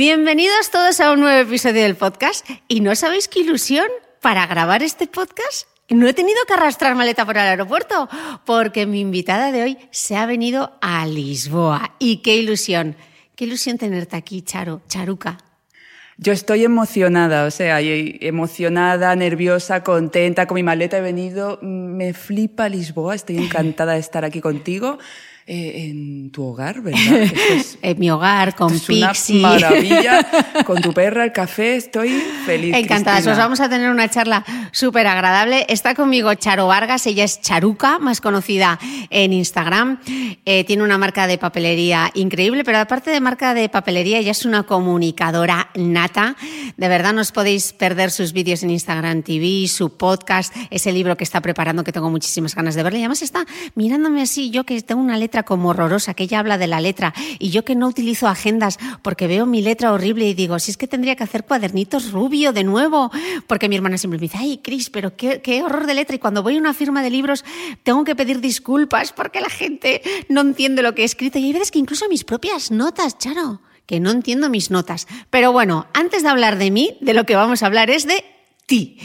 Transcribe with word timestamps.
Bienvenidos 0.00 0.70
todos 0.70 0.98
a 1.00 1.12
un 1.12 1.20
nuevo 1.20 1.46
episodio 1.46 1.82
del 1.82 1.94
podcast. 1.94 2.48
¿Y 2.68 2.80
no 2.80 2.94
sabéis 2.94 3.28
qué 3.28 3.40
ilusión 3.40 3.84
para 4.22 4.46
grabar 4.46 4.82
este 4.82 5.06
podcast? 5.06 5.68
No 5.90 6.08
he 6.08 6.14
tenido 6.14 6.38
que 6.48 6.54
arrastrar 6.54 6.94
maleta 6.94 7.26
por 7.26 7.36
el 7.36 7.42
aeropuerto 7.42 8.08
porque 8.46 8.86
mi 8.86 9.00
invitada 9.00 9.52
de 9.52 9.62
hoy 9.62 9.78
se 9.90 10.16
ha 10.16 10.24
venido 10.24 10.72
a 10.80 11.04
Lisboa. 11.04 11.96
Y 11.98 12.22
qué 12.22 12.34
ilusión, 12.34 12.96
qué 13.36 13.44
ilusión 13.44 13.76
tenerte 13.76 14.16
aquí, 14.16 14.40
Charo, 14.40 14.80
Charuca. 14.88 15.36
Yo 16.16 16.32
estoy 16.32 16.64
emocionada, 16.64 17.44
o 17.44 17.50
sea, 17.50 17.82
emocionada, 17.82 19.14
nerviosa, 19.16 19.84
contenta 19.84 20.46
con 20.46 20.54
mi 20.54 20.62
maleta. 20.62 20.96
He 20.96 21.02
venido, 21.02 21.58
me 21.60 22.14
flipa 22.14 22.70
Lisboa, 22.70 23.14
estoy 23.14 23.36
encantada 23.36 23.92
de 23.92 24.00
estar 24.00 24.24
aquí 24.24 24.40
contigo. 24.40 24.98
Eh, 25.52 25.88
en 25.88 26.30
tu 26.30 26.44
hogar, 26.44 26.80
¿verdad? 26.82 27.00
en 27.82 27.98
mi 27.98 28.08
hogar, 28.08 28.54
con 28.54 28.72
es 28.72 28.88
Una 28.88 29.12
maravilla. 29.40 30.24
Con 30.64 30.80
tu 30.80 30.92
perra, 30.92 31.24
el 31.24 31.32
café, 31.32 31.74
estoy 31.74 32.10
feliz. 32.46 32.72
Encantada. 32.76 33.18
Os 33.18 33.36
vamos 33.36 33.58
a 33.58 33.68
tener 33.68 33.90
una 33.90 34.08
charla 34.08 34.44
súper 34.70 35.08
agradable. 35.08 35.66
Está 35.68 35.96
conmigo 35.96 36.32
Charo 36.34 36.68
Vargas, 36.68 37.04
ella 37.06 37.24
es 37.24 37.40
Charuca, 37.40 37.98
más 37.98 38.20
conocida 38.20 38.78
en 39.08 39.32
Instagram. 39.32 39.98
Eh, 40.44 40.62
tiene 40.64 40.84
una 40.84 40.98
marca 40.98 41.26
de 41.26 41.38
papelería 41.38 42.10
increíble, 42.14 42.62
pero 42.62 42.78
aparte 42.78 43.10
de 43.10 43.20
marca 43.20 43.52
de 43.52 43.68
papelería, 43.68 44.18
ella 44.18 44.30
es 44.30 44.44
una 44.44 44.62
comunicadora 44.62 45.70
nata. 45.74 46.36
De 46.76 46.88
verdad, 46.88 47.12
no 47.12 47.22
os 47.22 47.32
podéis 47.32 47.72
perder 47.72 48.12
sus 48.12 48.32
vídeos 48.32 48.62
en 48.62 48.70
Instagram 48.70 49.22
TV, 49.22 49.66
su 49.66 49.96
podcast, 49.96 50.54
ese 50.70 50.92
libro 50.92 51.16
que 51.16 51.24
está 51.24 51.40
preparando, 51.40 51.82
que 51.82 51.92
tengo 51.92 52.10
muchísimas 52.10 52.54
ganas 52.54 52.76
de 52.76 52.84
verle. 52.84 53.00
Y 53.00 53.02
además 53.02 53.22
está 53.22 53.44
mirándome 53.74 54.22
así, 54.22 54.50
yo 54.50 54.62
que 54.62 54.80
tengo 54.82 55.00
una 55.00 55.16
letra 55.16 55.39
como 55.42 55.70
horrorosa, 55.70 56.14
que 56.14 56.24
ella 56.24 56.38
habla 56.38 56.58
de 56.58 56.66
la 56.66 56.80
letra, 56.80 57.14
y 57.38 57.50
yo 57.50 57.64
que 57.64 57.74
no 57.74 57.88
utilizo 57.88 58.28
agendas 58.28 58.78
porque 59.02 59.26
veo 59.26 59.46
mi 59.46 59.62
letra 59.62 59.92
horrible 59.92 60.28
y 60.28 60.34
digo, 60.34 60.58
si 60.58 60.70
es 60.70 60.76
que 60.76 60.86
tendría 60.86 61.16
que 61.16 61.24
hacer 61.24 61.44
cuadernitos 61.44 62.12
rubio 62.12 62.52
de 62.52 62.64
nuevo, 62.64 63.10
porque 63.46 63.68
mi 63.68 63.76
hermana 63.76 63.98
siempre 63.98 64.18
me 64.18 64.22
dice, 64.22 64.38
ay, 64.38 64.60
Cris, 64.62 64.90
pero 64.90 65.16
qué, 65.16 65.40
qué 65.42 65.62
horror 65.62 65.86
de 65.86 65.94
letra, 65.94 66.16
y 66.16 66.18
cuando 66.18 66.42
voy 66.42 66.56
a 66.56 66.60
una 66.60 66.74
firma 66.74 67.02
de 67.02 67.10
libros 67.10 67.44
tengo 67.82 68.04
que 68.04 68.14
pedir 68.14 68.40
disculpas 68.40 69.12
porque 69.12 69.40
la 69.40 69.50
gente 69.50 70.02
no 70.28 70.40
entiende 70.40 70.82
lo 70.82 70.94
que 70.94 71.02
he 71.02 71.04
escrito, 71.04 71.38
y 71.38 71.44
hay 71.44 71.52
veces 71.52 71.70
que 71.70 71.78
incluso 71.78 72.08
mis 72.08 72.24
propias 72.24 72.70
notas, 72.70 73.18
Charo, 73.18 73.60
que 73.86 74.00
no 74.00 74.10
entiendo 74.10 74.50
mis 74.50 74.70
notas. 74.70 75.08
Pero 75.30 75.52
bueno, 75.52 75.86
antes 75.94 76.22
de 76.22 76.28
hablar 76.28 76.58
de 76.58 76.70
mí, 76.70 76.96
de 77.00 77.14
lo 77.14 77.24
que 77.24 77.34
vamos 77.34 77.62
a 77.62 77.66
hablar 77.66 77.90
es 77.90 78.06
de 78.06 78.24
ti. 78.70 78.96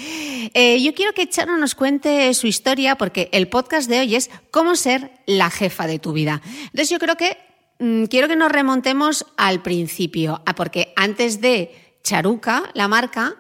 Eh, 0.53 0.79
yo 0.83 0.93
quiero 0.93 1.13
que 1.13 1.27
Charo 1.27 1.57
nos 1.57 1.73
cuente 1.73 2.31
su 2.35 2.45
historia 2.45 2.99
porque 2.99 3.29
el 3.31 3.47
podcast 3.47 3.89
de 3.89 4.01
hoy 4.01 4.15
es 4.15 4.29
cómo 4.51 4.75
ser 4.75 5.09
la 5.25 5.49
jefa 5.49 5.87
de 5.87 5.97
tu 5.97 6.13
vida. 6.13 6.43
Entonces 6.65 6.91
yo 6.91 6.99
creo 6.99 7.15
que 7.15 7.35
mm, 7.79 8.03
quiero 8.03 8.27
que 8.27 8.35
nos 8.35 8.51
remontemos 8.51 9.25
al 9.37 9.63
principio, 9.63 10.43
porque 10.55 10.93
antes 10.95 11.41
de 11.41 11.97
Charuca, 12.03 12.69
la 12.75 12.87
marca, 12.87 13.37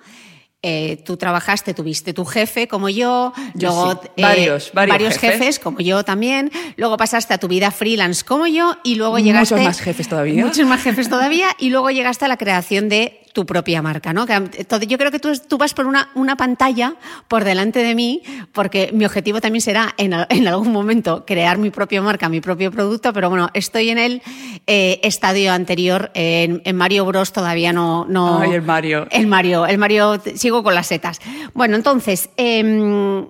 eh, 0.67 0.97
tú 1.05 1.15
trabajaste, 1.15 1.75
tuviste 1.75 2.11
tu 2.11 2.25
jefe 2.25 2.67
como 2.67 2.89
yo, 2.89 3.33
luego 3.53 4.01
eh, 4.15 4.21
varios, 4.23 4.71
varios, 4.73 5.19
jefes. 5.19 5.59
como 5.59 5.79
yo 5.79 6.03
también, 6.03 6.51
luego 6.75 6.97
pasaste 6.97 7.35
a 7.35 7.37
tu 7.37 7.47
vida 7.47 7.69
freelance 7.69 8.25
como 8.25 8.47
yo 8.47 8.75
y 8.83 8.95
luego 8.95 9.19
llegaste... 9.19 9.53
Muchos 9.53 9.67
más 9.67 9.79
jefes 9.79 10.09
todavía. 10.09 10.43
Muchos 10.43 10.65
más 10.65 10.81
jefes 10.81 11.07
todavía 11.07 11.49
y 11.59 11.69
luego 11.69 11.91
llegaste 11.91 12.25
a 12.25 12.27
la 12.27 12.37
creación 12.37 12.89
de 12.89 13.21
tu 13.35 13.45
propia 13.45 13.81
marca, 13.81 14.13
¿no? 14.13 14.25
yo 14.25 14.97
creo 14.97 15.11
que 15.11 15.19
tú, 15.19 15.33
tú, 15.37 15.57
vas 15.57 15.73
por 15.73 15.85
una, 15.85 16.09
una 16.15 16.37
pantalla 16.37 16.95
por 17.27 17.43
delante 17.43 17.83
de 17.83 17.93
mí, 17.93 18.23
porque 18.53 18.91
mi 18.93 19.05
objetivo 19.05 19.41
también 19.41 19.61
será 19.61 19.93
en, 19.97 20.13
en, 20.29 20.47
algún 20.47 20.71
momento 20.71 21.25
crear 21.27 21.57
mi 21.57 21.69
propia 21.69 22.01
marca, 22.01 22.29
mi 22.29 22.39
propio 22.39 22.71
producto, 22.71 23.11
pero 23.11 23.29
bueno, 23.29 23.49
estoy 23.53 23.89
en 23.89 23.97
el 23.97 24.21
eh, 24.67 25.01
estadio 25.03 25.51
anterior, 25.51 26.11
en, 26.13 26.61
Mario 26.75 27.03
Bros 27.05 27.33
todavía 27.33 27.73
no... 27.73 28.05
no 28.07 28.39
Ay, 28.39 28.53
el 28.53 28.61
Mario. 28.61 29.05
El 29.11 29.27
Mario, 29.27 29.65
el 29.65 29.77
Mario, 29.77 30.21
sigo 30.35 30.54
con 30.63 30.75
las 30.75 30.87
setas. 30.87 31.19
Bueno, 31.53 31.75
entonces... 31.75 32.29
Em, 32.37 33.27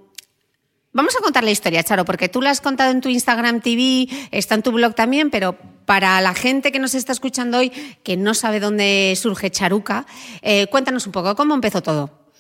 vamos 0.96 1.14
a 1.18 1.22
contar 1.22 1.44
la 1.44 1.52
historia, 1.52 1.84
Charo, 1.84 2.06
porque 2.06 2.30
tú 2.30 2.42
la 2.42 2.52
has 2.52 2.62
contado 2.62 2.90
en 2.90 3.02
tu 3.02 3.10
Instagram 3.10 3.60
TV, 3.60 4.08
está 4.32 4.56
en 4.56 4.64
tu 4.64 4.72
blog 4.72 4.96
también, 4.96 5.30
pero 5.30 5.58
para 5.86 6.20
la 6.22 6.34
gente 6.34 6.72
que 6.72 6.80
nos 6.80 6.96
está 6.96 7.12
escuchando 7.12 7.58
hoy, 7.58 7.70
que 8.04 8.16
no 8.16 8.34
sabe 8.34 8.62
dónde 8.62 9.14
surge 9.18 9.52
Charuca, 9.52 10.06
eh, 10.42 10.68
cuéntanos 10.68 11.06
un 11.06 11.12
poco, 11.12 11.36
¿cómo 11.36 11.54
empezó 11.54 11.84
todo? 11.84 12.32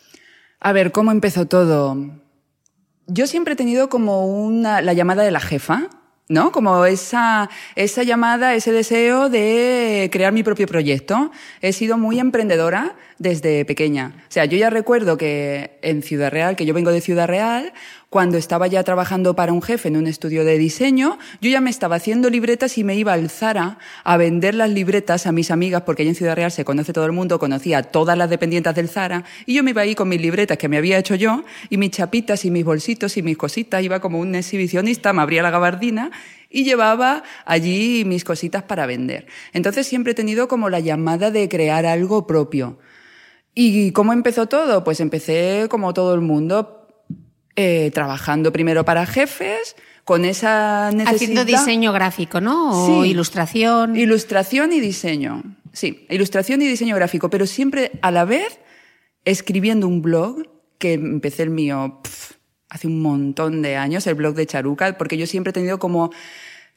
A 0.59 0.71
ver, 0.71 0.93
¿cómo 0.93 1.11
empezó 1.11 1.45
todo? 1.45 1.97
Yo 3.07 3.27
siempre 3.27 3.53
he 3.53 3.57
tenido 3.57 3.89
como 3.89 4.25
una, 4.25 4.81
la 4.81 4.93
llamada 4.93 5.23
de 5.23 5.31
la 5.31 5.41
jefa, 5.41 5.89
¿no? 6.27 6.51
Como 6.51 6.85
esa, 6.85 7.49
esa 7.75 8.03
llamada, 8.03 8.55
ese 8.55 8.71
deseo 8.71 9.29
de 9.29 10.09
crear 10.11 10.33
mi 10.33 10.43
propio 10.43 10.67
proyecto. 10.67 11.31
He 11.61 11.73
sido 11.73 11.97
muy 11.97 12.19
emprendedora 12.19 12.95
desde 13.19 13.63
pequeña. 13.65 14.13
O 14.27 14.31
sea, 14.31 14.45
yo 14.45 14.57
ya 14.57 14.69
recuerdo 14.69 15.17
que 15.17 15.77
en 15.81 16.01
Ciudad 16.01 16.31
Real, 16.31 16.55
que 16.55 16.65
yo 16.65 16.73
vengo 16.73 16.91
de 16.91 17.01
Ciudad 17.01 17.27
Real, 17.27 17.73
cuando 18.09 18.37
estaba 18.37 18.67
ya 18.67 18.83
trabajando 18.83 19.35
para 19.35 19.51
un 19.51 19.61
jefe 19.61 19.87
en 19.87 19.97
un 19.97 20.07
estudio 20.07 20.45
de 20.45 20.57
diseño, 20.57 21.17
yo 21.41 21.49
ya 21.49 21.61
me 21.61 21.69
estaba 21.69 21.97
haciendo 21.97 22.29
libretas 22.29 22.77
y 22.77 22.83
me 22.83 22.95
iba 22.95 23.13
al 23.13 23.29
Zara 23.29 23.77
a 24.03 24.17
vender 24.17 24.55
las 24.55 24.69
libretas 24.69 25.27
a 25.27 25.31
mis 25.31 25.51
amigas, 25.51 25.81
porque 25.81 26.03
allí 26.03 26.09
en 26.09 26.15
Ciudad 26.15 26.35
Real 26.35 26.51
se 26.51 26.65
conoce 26.65 26.93
todo 26.93 27.05
el 27.05 27.11
mundo, 27.11 27.39
conocía 27.39 27.79
a 27.79 27.83
todas 27.83 28.17
las 28.17 28.29
dependientes 28.29 28.75
del 28.75 28.89
Zara, 28.89 29.23
y 29.45 29.55
yo 29.55 29.63
me 29.63 29.71
iba 29.71 29.81
ahí 29.81 29.95
con 29.95 30.07
mis 30.07 30.21
libretas 30.21 30.57
que 30.57 30.69
me 30.69 30.77
había 30.77 30.97
hecho 30.97 31.15
yo, 31.15 31.43
y 31.69 31.77
mis 31.77 31.91
chapitas 31.91 32.45
y 32.45 32.51
mis 32.51 32.63
bolsitos 32.63 33.17
y 33.17 33.23
mis 33.23 33.37
cositas, 33.37 33.83
iba 33.83 33.99
como 33.99 34.19
un 34.19 34.35
exhibicionista, 34.35 35.11
me 35.11 35.21
abría 35.21 35.43
la 35.43 35.51
gabardina 35.51 36.11
y 36.49 36.63
llevaba 36.63 37.23
allí 37.45 38.05
mis 38.05 38.23
cositas 38.23 38.63
para 38.63 38.85
vender. 38.85 39.27
Entonces 39.51 39.87
siempre 39.87 40.11
he 40.13 40.15
tenido 40.15 40.47
como 40.47 40.69
la 40.69 40.79
llamada 40.79 41.29
de 41.29 41.49
crear 41.49 41.85
algo 41.85 42.27
propio. 42.27 42.77
¿Y 43.53 43.91
cómo 43.91 44.13
empezó 44.13 44.47
todo? 44.47 44.83
Pues 44.83 44.99
empecé 44.99 45.67
como 45.69 45.93
todo 45.93 46.13
el 46.13 46.21
mundo 46.21 46.74
eh, 47.55 47.91
trabajando 47.93 48.51
primero 48.51 48.85
para 48.85 49.05
jefes, 49.05 49.75
con 50.03 50.25
esa 50.25 50.91
necesidad. 50.91 51.15
Haciendo 51.15 51.45
diseño 51.45 51.91
gráfico, 51.93 52.41
¿no? 52.41 52.85
O 52.85 53.05
ilustración. 53.05 53.95
Ilustración 53.95 54.71
y 54.73 54.79
diseño. 54.79 55.43
Sí, 55.73 56.05
ilustración 56.09 56.61
y 56.61 56.67
diseño 56.67 56.95
gráfico, 56.95 57.29
pero 57.29 57.45
siempre 57.45 57.91
a 58.01 58.11
la 58.11 58.23
vez 58.23 58.59
escribiendo 59.25 59.87
un 59.87 60.01
blog, 60.01 60.43
que 60.77 60.93
empecé 60.93 61.43
el 61.43 61.49
mío 61.49 62.01
hace 62.69 62.87
un 62.87 63.01
montón 63.01 63.61
de 63.61 63.75
años, 63.75 64.05
el 64.07 64.15
blog 64.15 64.35
de 64.35 64.45
Charuca, 64.45 64.97
porque 64.97 65.17
yo 65.17 65.25
siempre 65.25 65.51
he 65.51 65.53
tenido 65.53 65.79
como 65.79 66.11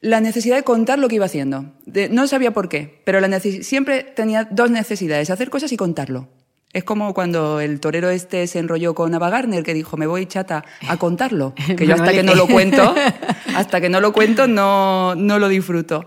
la 0.00 0.20
necesidad 0.20 0.56
de 0.56 0.62
contar 0.62 0.98
lo 0.98 1.08
que 1.08 1.16
iba 1.16 1.26
haciendo. 1.26 1.74
no 2.10 2.26
sabía 2.28 2.52
por 2.52 2.68
qué, 2.68 3.02
pero 3.04 3.20
la 3.20 3.40
siempre 3.40 4.04
tenía 4.04 4.44
dos 4.44 4.70
necesidades, 4.70 5.30
hacer 5.30 5.50
cosas 5.50 5.72
y 5.72 5.76
contarlo. 5.76 6.28
Es 6.72 6.84
como 6.84 7.14
cuando 7.14 7.60
el 7.60 7.80
torero 7.80 8.10
este 8.10 8.46
se 8.46 8.58
enrolló 8.58 8.94
con 8.94 9.14
Ava 9.14 9.30
Gardner, 9.30 9.62
que 9.62 9.72
dijo, 9.72 9.96
me 9.96 10.06
voy 10.06 10.26
chata 10.26 10.64
a 10.86 10.96
contarlo, 10.98 11.54
que 11.76 11.86
yo 11.86 11.94
hasta 11.94 12.12
que 12.12 12.22
no 12.22 12.34
lo 12.34 12.46
cuento, 12.46 12.94
hasta 13.56 13.80
que 13.80 13.88
no 13.88 14.00
lo 14.00 14.12
cuento 14.12 14.46
no, 14.46 15.14
no 15.14 15.38
lo 15.38 15.48
disfruto. 15.48 16.06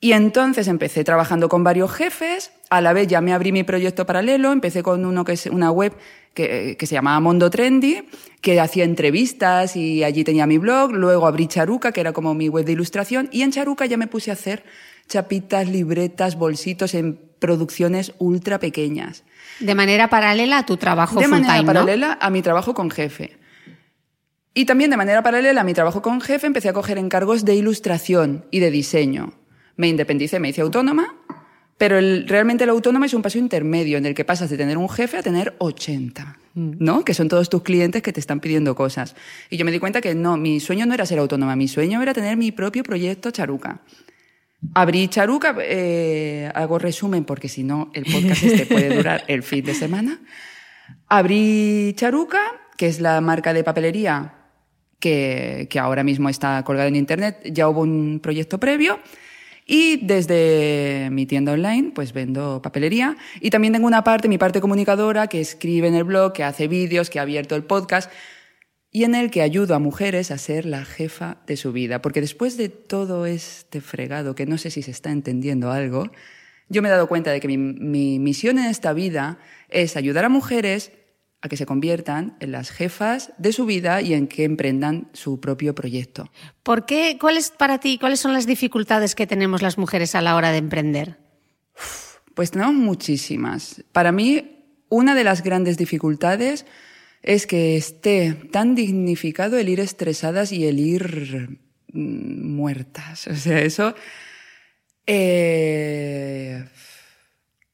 Y 0.00 0.12
entonces 0.12 0.68
empecé 0.68 1.04
trabajando 1.04 1.48
con 1.48 1.64
varios 1.64 1.92
jefes, 1.92 2.52
a 2.70 2.80
la 2.80 2.92
vez 2.92 3.06
ya 3.06 3.20
me 3.20 3.32
abrí 3.32 3.52
mi 3.52 3.64
proyecto 3.64 4.06
paralelo, 4.06 4.52
empecé 4.52 4.82
con 4.82 5.04
uno 5.04 5.24
que 5.24 5.32
es 5.32 5.46
una 5.46 5.70
web 5.70 5.94
que, 6.34 6.76
que, 6.78 6.86
se 6.86 6.94
llamaba 6.94 7.18
Mondo 7.20 7.50
Trendy, 7.50 8.06
que 8.42 8.60
hacía 8.60 8.84
entrevistas 8.84 9.74
y 9.74 10.04
allí 10.04 10.22
tenía 10.22 10.46
mi 10.46 10.58
blog, 10.58 10.92
luego 10.92 11.26
abrí 11.26 11.46
Charuca, 11.48 11.92
que 11.92 12.00
era 12.00 12.12
como 12.12 12.34
mi 12.34 12.48
web 12.48 12.66
de 12.66 12.72
ilustración, 12.72 13.28
y 13.32 13.42
en 13.42 13.52
Charuca 13.52 13.86
ya 13.86 13.96
me 13.96 14.06
puse 14.06 14.30
a 14.30 14.34
hacer 14.34 14.64
chapitas, 15.08 15.68
libretas, 15.68 16.36
bolsitos 16.36 16.94
en 16.94 17.18
producciones 17.38 18.12
ultra 18.18 18.58
pequeñas. 18.58 19.24
De 19.60 19.74
manera 19.74 20.08
paralela 20.08 20.58
a 20.58 20.66
tu 20.66 20.76
trabajo 20.76 21.20
De 21.20 21.28
manera 21.28 21.62
paralela 21.62 22.18
a 22.20 22.30
mi 22.30 22.42
trabajo 22.42 22.74
con 22.74 22.90
jefe. 22.90 23.38
Y 24.54 24.64
también 24.64 24.90
de 24.90 24.96
manera 24.96 25.22
paralela 25.22 25.60
a 25.60 25.64
mi 25.64 25.74
trabajo 25.74 26.00
con 26.00 26.20
jefe 26.20 26.46
empecé 26.46 26.70
a 26.70 26.72
coger 26.72 26.98
encargos 26.98 27.44
de 27.44 27.54
ilustración 27.54 28.46
y 28.50 28.60
de 28.60 28.70
diseño. 28.70 29.34
Me 29.76 29.88
independicé, 29.88 30.40
me 30.40 30.48
hice 30.48 30.62
autónoma, 30.62 31.14
pero 31.78 31.98
realmente 32.26 32.64
el 32.64 32.70
autónomo 32.70 33.04
es 33.04 33.12
un 33.12 33.20
paso 33.20 33.36
intermedio 33.36 33.98
en 33.98 34.06
el 34.06 34.14
que 34.14 34.24
pasas 34.24 34.48
de 34.48 34.56
tener 34.56 34.78
un 34.78 34.88
jefe 34.88 35.18
a 35.18 35.22
tener 35.22 35.54
80, 35.58 36.38
mm. 36.54 36.72
¿no? 36.78 37.04
Que 37.04 37.12
son 37.12 37.28
todos 37.28 37.50
tus 37.50 37.62
clientes 37.62 38.02
que 38.02 38.14
te 38.14 38.20
están 38.20 38.40
pidiendo 38.40 38.74
cosas. 38.74 39.14
Y 39.50 39.58
yo 39.58 39.66
me 39.66 39.72
di 39.72 39.78
cuenta 39.78 40.00
que 40.00 40.14
no, 40.14 40.38
mi 40.38 40.58
sueño 40.58 40.86
no 40.86 40.94
era 40.94 41.04
ser 41.04 41.18
autónoma, 41.18 41.54
mi 41.54 41.68
sueño 41.68 42.00
era 42.00 42.14
tener 42.14 42.38
mi 42.38 42.50
propio 42.50 42.82
proyecto 42.82 43.30
Charuca. 43.30 43.82
Abrí 44.74 45.08
Charuca, 45.08 45.54
eh, 45.60 46.50
hago 46.54 46.78
resumen 46.78 47.24
porque 47.24 47.48
si 47.48 47.64
no 47.64 47.90
el 47.94 48.04
podcast 48.04 48.42
este 48.42 48.66
puede 48.66 48.96
durar 48.96 49.24
el 49.28 49.42
fin 49.42 49.64
de 49.64 49.74
semana. 49.74 50.20
Abrí 51.08 51.94
Charuca, 51.96 52.40
que 52.76 52.86
es 52.86 53.00
la 53.00 53.20
marca 53.20 53.52
de 53.52 53.64
papelería 53.64 54.34
que, 55.00 55.66
que 55.70 55.78
ahora 55.78 56.04
mismo 56.04 56.28
está 56.28 56.62
colgada 56.64 56.88
en 56.88 56.96
internet. 56.96 57.40
Ya 57.44 57.68
hubo 57.68 57.80
un 57.80 58.20
proyecto 58.22 58.58
previo. 58.58 58.98
Y 59.68 60.06
desde 60.06 61.08
mi 61.10 61.26
tienda 61.26 61.52
online, 61.52 61.90
pues 61.92 62.12
vendo 62.12 62.62
papelería. 62.62 63.16
Y 63.40 63.50
también 63.50 63.72
tengo 63.72 63.88
una 63.88 64.04
parte, 64.04 64.28
mi 64.28 64.38
parte 64.38 64.60
comunicadora, 64.60 65.26
que 65.26 65.40
escribe 65.40 65.88
en 65.88 65.96
el 65.96 66.04
blog, 66.04 66.32
que 66.32 66.44
hace 66.44 66.68
vídeos, 66.68 67.10
que 67.10 67.18
ha 67.18 67.22
abierto 67.22 67.56
el 67.56 67.64
podcast 67.64 68.10
y 68.96 69.04
en 69.04 69.14
el 69.14 69.30
que 69.30 69.42
ayudo 69.42 69.74
a 69.74 69.78
mujeres 69.78 70.30
a 70.30 70.38
ser 70.38 70.64
la 70.64 70.86
jefa 70.86 71.36
de 71.46 71.58
su 71.58 71.70
vida. 71.70 72.00
Porque 72.00 72.22
después 72.22 72.56
de 72.56 72.70
todo 72.70 73.26
este 73.26 73.82
fregado, 73.82 74.34
que 74.34 74.46
no 74.46 74.56
sé 74.56 74.70
si 74.70 74.80
se 74.80 74.90
está 74.90 75.10
entendiendo 75.10 75.70
algo, 75.70 76.10
yo 76.70 76.80
me 76.80 76.88
he 76.88 76.92
dado 76.92 77.06
cuenta 77.06 77.30
de 77.30 77.38
que 77.38 77.46
mi, 77.46 78.18
misión 78.18 78.58
en 78.58 78.64
esta 78.64 78.94
vida 78.94 79.38
es 79.68 79.98
ayudar 79.98 80.24
a 80.24 80.30
mujeres 80.30 80.92
a 81.42 81.50
que 81.50 81.58
se 81.58 81.66
conviertan 81.66 82.38
en 82.40 82.52
las 82.52 82.70
jefas 82.70 83.34
de 83.36 83.52
su 83.52 83.66
vida 83.66 84.00
y 84.00 84.14
en 84.14 84.28
que 84.28 84.44
emprendan 84.44 85.10
su 85.12 85.40
propio 85.40 85.74
proyecto. 85.74 86.30
¿Por 86.62 86.86
qué? 86.86 87.18
¿Cuáles 87.20 87.50
para 87.50 87.78
ti, 87.80 87.98
cuáles 87.98 88.20
son 88.20 88.32
las 88.32 88.46
dificultades 88.46 89.14
que 89.14 89.26
tenemos 89.26 89.60
las 89.60 89.76
mujeres 89.76 90.14
a 90.14 90.22
la 90.22 90.36
hora 90.36 90.52
de 90.52 90.56
emprender? 90.56 91.18
Pues 92.34 92.50
tenemos 92.50 92.72
muchísimas. 92.72 93.84
Para 93.92 94.10
mí, 94.10 94.64
una 94.88 95.14
de 95.14 95.24
las 95.24 95.42
grandes 95.42 95.76
dificultades 95.76 96.64
es 97.26 97.46
que 97.46 97.76
esté 97.76 98.32
tan 98.52 98.74
dignificado 98.74 99.58
el 99.58 99.68
ir 99.68 99.80
estresadas 99.80 100.52
y 100.52 100.66
el 100.66 100.78
ir 100.78 101.58
mm, 101.92 102.54
muertas. 102.54 103.26
O 103.26 103.34
sea, 103.34 103.60
eso... 103.60 103.94
Eh, 105.08 106.64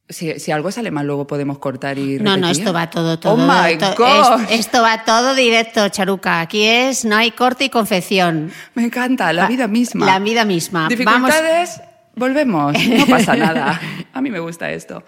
si, 0.08 0.52
algo 0.52 0.70
sale 0.70 0.90
mal, 0.90 1.06
luego 1.06 1.26
podemos 1.26 1.58
cortar 1.58 1.98
y 1.98 2.18
repetir. 2.18 2.22
No, 2.22 2.36
no, 2.36 2.50
esto 2.50 2.72
va 2.72 2.90
todo, 2.90 3.18
todo. 3.18 3.34
Oh 3.34 3.36
my 3.36 3.74
God. 3.76 4.40
Esto, 4.50 4.82
va 4.82 5.04
todo 5.04 5.34
directo, 5.34 5.88
Charuca. 5.88 6.40
Aquí 6.40 6.64
es, 6.64 7.04
no 7.04 7.16
hay 7.16 7.30
corte 7.30 7.64
y 7.64 7.68
confección. 7.70 8.50
Me 8.74 8.84
encanta, 8.84 9.32
la 9.32 9.46
vida 9.48 9.68
misma. 9.68 10.04
La 10.04 10.18
vida 10.18 10.44
misma. 10.44 10.88
Dificultades, 10.88 11.80
volvemos. 12.14 12.74
No 12.86 13.06
pasa 13.06 13.36
nada. 13.36 13.80
A 14.12 14.20
mí 14.20 14.30
me 14.30 14.40
gusta 14.40 14.70
esto. 14.70 15.02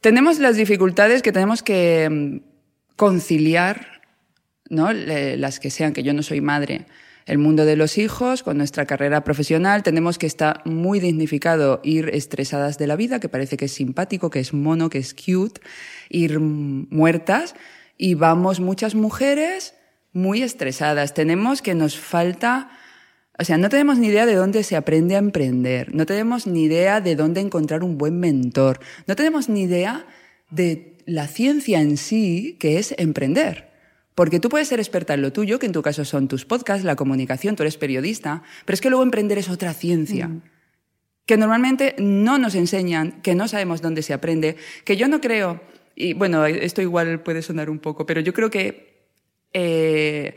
Tenemos 0.00 0.38
las 0.38 0.56
dificultades 0.56 1.20
que 1.20 1.32
tenemos 1.32 1.62
que 1.62 2.08
mm, 2.10 2.53
conciliar, 2.96 4.02
¿no? 4.68 4.92
las 4.92 5.60
que 5.60 5.70
sean, 5.70 5.92
que 5.92 6.02
yo 6.02 6.12
no 6.12 6.22
soy 6.22 6.40
madre, 6.40 6.86
el 7.26 7.38
mundo 7.38 7.64
de 7.64 7.76
los 7.76 7.96
hijos, 7.96 8.42
con 8.42 8.58
nuestra 8.58 8.84
carrera 8.84 9.24
profesional, 9.24 9.82
tenemos 9.82 10.18
que 10.18 10.26
estar 10.26 10.60
muy 10.66 11.00
dignificado 11.00 11.80
ir 11.82 12.10
estresadas 12.12 12.76
de 12.76 12.86
la 12.86 12.96
vida, 12.96 13.18
que 13.18 13.30
parece 13.30 13.56
que 13.56 13.64
es 13.64 13.72
simpático, 13.72 14.28
que 14.30 14.40
es 14.40 14.52
mono, 14.52 14.90
que 14.90 14.98
es 14.98 15.14
cute, 15.14 15.60
ir 16.10 16.38
muertas, 16.38 17.54
y 17.96 18.14
vamos 18.14 18.60
muchas 18.60 18.94
mujeres 18.94 19.74
muy 20.12 20.42
estresadas. 20.42 21.14
Tenemos 21.14 21.62
que 21.62 21.74
nos 21.74 21.98
falta, 21.98 22.68
o 23.38 23.44
sea, 23.44 23.56
no 23.56 23.70
tenemos 23.70 23.98
ni 23.98 24.08
idea 24.08 24.26
de 24.26 24.34
dónde 24.34 24.62
se 24.62 24.76
aprende 24.76 25.14
a 25.14 25.18
emprender, 25.18 25.94
no 25.94 26.04
tenemos 26.04 26.46
ni 26.46 26.64
idea 26.64 27.00
de 27.00 27.16
dónde 27.16 27.40
encontrar 27.40 27.84
un 27.84 27.96
buen 27.96 28.20
mentor, 28.20 28.80
no 29.06 29.16
tenemos 29.16 29.48
ni 29.48 29.62
idea 29.62 30.06
de 30.50 30.93
la 31.06 31.28
ciencia 31.28 31.80
en 31.80 31.96
sí, 31.96 32.56
que 32.58 32.78
es 32.78 32.94
emprender. 32.98 33.72
Porque 34.14 34.38
tú 34.38 34.48
puedes 34.48 34.68
ser 34.68 34.78
experta 34.78 35.14
en 35.14 35.22
lo 35.22 35.32
tuyo, 35.32 35.58
que 35.58 35.66
en 35.66 35.72
tu 35.72 35.82
caso 35.82 36.04
son 36.04 36.28
tus 36.28 36.44
podcasts, 36.44 36.84
la 36.84 36.96
comunicación, 36.96 37.56
tú 37.56 37.62
eres 37.64 37.76
periodista, 37.76 38.42
pero 38.64 38.74
es 38.74 38.80
que 38.80 38.90
luego 38.90 39.02
emprender 39.02 39.38
es 39.38 39.48
otra 39.48 39.74
ciencia. 39.74 40.28
Mm. 40.28 40.42
Que 41.26 41.36
normalmente 41.36 41.96
no 41.98 42.38
nos 42.38 42.54
enseñan, 42.54 43.20
que 43.22 43.34
no 43.34 43.48
sabemos 43.48 43.82
dónde 43.82 44.02
se 44.02 44.12
aprende, 44.12 44.56
que 44.84 44.96
yo 44.96 45.08
no 45.08 45.20
creo, 45.20 45.60
y 45.96 46.12
bueno, 46.12 46.44
esto 46.46 46.82
igual 46.82 47.22
puede 47.22 47.42
sonar 47.42 47.70
un 47.70 47.78
poco, 47.78 48.06
pero 48.06 48.20
yo 48.20 48.32
creo 48.32 48.50
que 48.50 48.94
eh, 49.52 50.34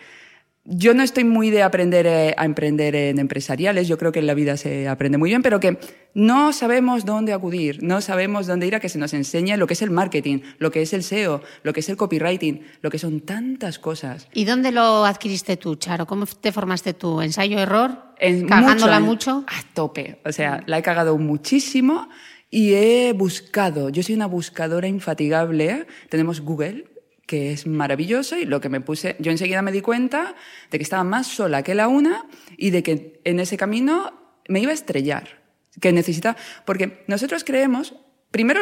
yo 0.69 0.93
no 0.93 1.01
estoy 1.01 1.23
muy 1.23 1.49
de 1.49 1.63
aprender 1.63 2.05
eh, 2.05 2.35
a 2.37 2.43
emprender 2.43 2.93
en 2.93 3.19
empresariales, 3.19 3.87
yo 3.87 3.97
creo 3.97 4.11
que 4.11 4.19
en 4.19 4.27
la 4.27 4.33
vida 4.33 4.57
se 4.57 4.89
aprende 4.89 5.17
muy 5.17 5.29
bien, 5.29 5.41
pero 5.41 5.61
que 5.61 5.79
no 6.13 6.51
sabemos 6.51 7.05
dónde 7.05 7.31
acudir, 7.31 7.81
no 7.83 8.01
sabemos 8.01 8.47
dónde 8.47 8.67
ir 8.67 8.75
a 8.75 8.81
que 8.81 8.89
se 8.89 8.99
nos 8.99 9.13
enseñe 9.13 9.55
lo 9.55 9.65
que 9.65 9.75
es 9.75 9.81
el 9.81 9.91
marketing, 9.91 10.39
lo 10.57 10.69
que 10.69 10.81
es 10.81 10.91
el 10.91 11.03
SEO, 11.03 11.41
lo 11.63 11.71
que 11.71 11.79
es 11.79 11.87
el 11.87 11.95
copywriting, 11.95 12.63
lo 12.81 12.89
que 12.89 12.99
son 12.99 13.21
tantas 13.21 13.79
cosas. 13.79 14.27
¿Y 14.33 14.43
dónde 14.43 14.73
lo 14.73 15.05
adquiriste 15.05 15.55
tú, 15.55 15.75
Charo? 15.75 16.05
¿Cómo 16.05 16.25
te 16.25 16.51
formaste 16.51 16.93
tú? 16.93 17.21
¿Ensayo-error? 17.21 18.15
¿Cagándola 18.19 18.99
mucho? 18.99 19.45
A 19.47 19.73
tope. 19.73 20.19
O 20.25 20.33
sea, 20.33 20.63
la 20.65 20.79
he 20.79 20.81
cagado 20.81 21.17
muchísimo 21.17 22.09
y 22.49 22.73
he 22.73 23.13
buscado. 23.13 23.89
Yo 23.89 24.03
soy 24.03 24.15
una 24.15 24.25
buscadora 24.25 24.87
infatigable. 24.87 25.87
Tenemos 26.09 26.41
Google, 26.41 26.85
que 27.27 27.51
es 27.51 27.67
maravilloso 27.67 28.37
y 28.37 28.45
lo 28.45 28.61
que 28.61 28.69
me 28.69 28.81
puse, 28.81 29.17
yo 29.19 29.31
enseguida 29.31 29.61
me 29.61 29.73
di 29.73 29.81
cuenta 29.81 30.33
de 30.71 30.79
que 30.79 30.83
estaba 30.83 31.03
más 31.03 31.27
sola 31.27 31.61
que 31.61 31.75
la 31.75 31.89
una 31.89 32.25
y 32.57 32.71
de 32.71 32.81
que 32.81 33.19
en 33.25 33.39
ese 33.39 33.57
camino 33.57 34.13
me 34.47 34.61
iba 34.61 34.71
a 34.71 34.73
estrellar, 34.73 35.41
que 35.79 35.91
necesita, 35.91 36.37
porque 36.65 37.03
nosotros 37.07 37.43
creemos, 37.43 37.95
primero 38.31 38.61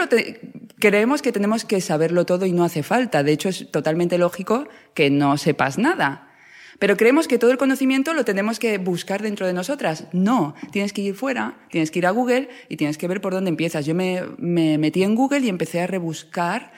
creemos 0.80 1.22
que 1.22 1.32
tenemos 1.32 1.64
que 1.64 1.80
saberlo 1.80 2.26
todo 2.26 2.48
y 2.48 2.52
no 2.52 2.64
hace 2.64 2.82
falta, 2.82 3.24
de 3.24 3.34
hecho 3.34 3.50
es 3.50 3.72
totalmente 3.72 4.18
lógico 4.18 4.68
que 4.96 5.10
no 5.10 5.38
sepas 5.38 5.78
nada. 5.78 6.32
Pero 6.78 6.98
creemos 6.98 7.30
que 7.30 7.38
todo 7.38 7.52
el 7.52 7.58
conocimiento 7.58 8.14
lo 8.14 8.26
tenemos 8.26 8.60
que 8.60 8.78
buscar 8.80 9.22
dentro 9.22 9.48
de 9.48 9.54
nosotras. 9.54 10.08
No, 10.12 10.56
tienes 10.74 10.92
que 10.92 11.02
ir 11.04 11.16
fuera, 11.16 11.58
tienes 11.72 11.90
que 11.90 12.00
ir 12.00 12.06
a 12.06 12.12
Google 12.12 12.50
y 12.68 12.76
tienes 12.76 12.98
que 12.98 13.08
ver 13.08 13.22
por 13.22 13.32
dónde 13.32 13.48
empiezas. 13.48 13.86
Yo 13.86 13.96
me, 13.96 14.24
me 14.38 14.78
metí 14.78 15.04
en 15.04 15.16
Google 15.16 15.40
y 15.40 15.48
empecé 15.48 15.80
a 15.80 15.88
rebuscar, 15.88 16.74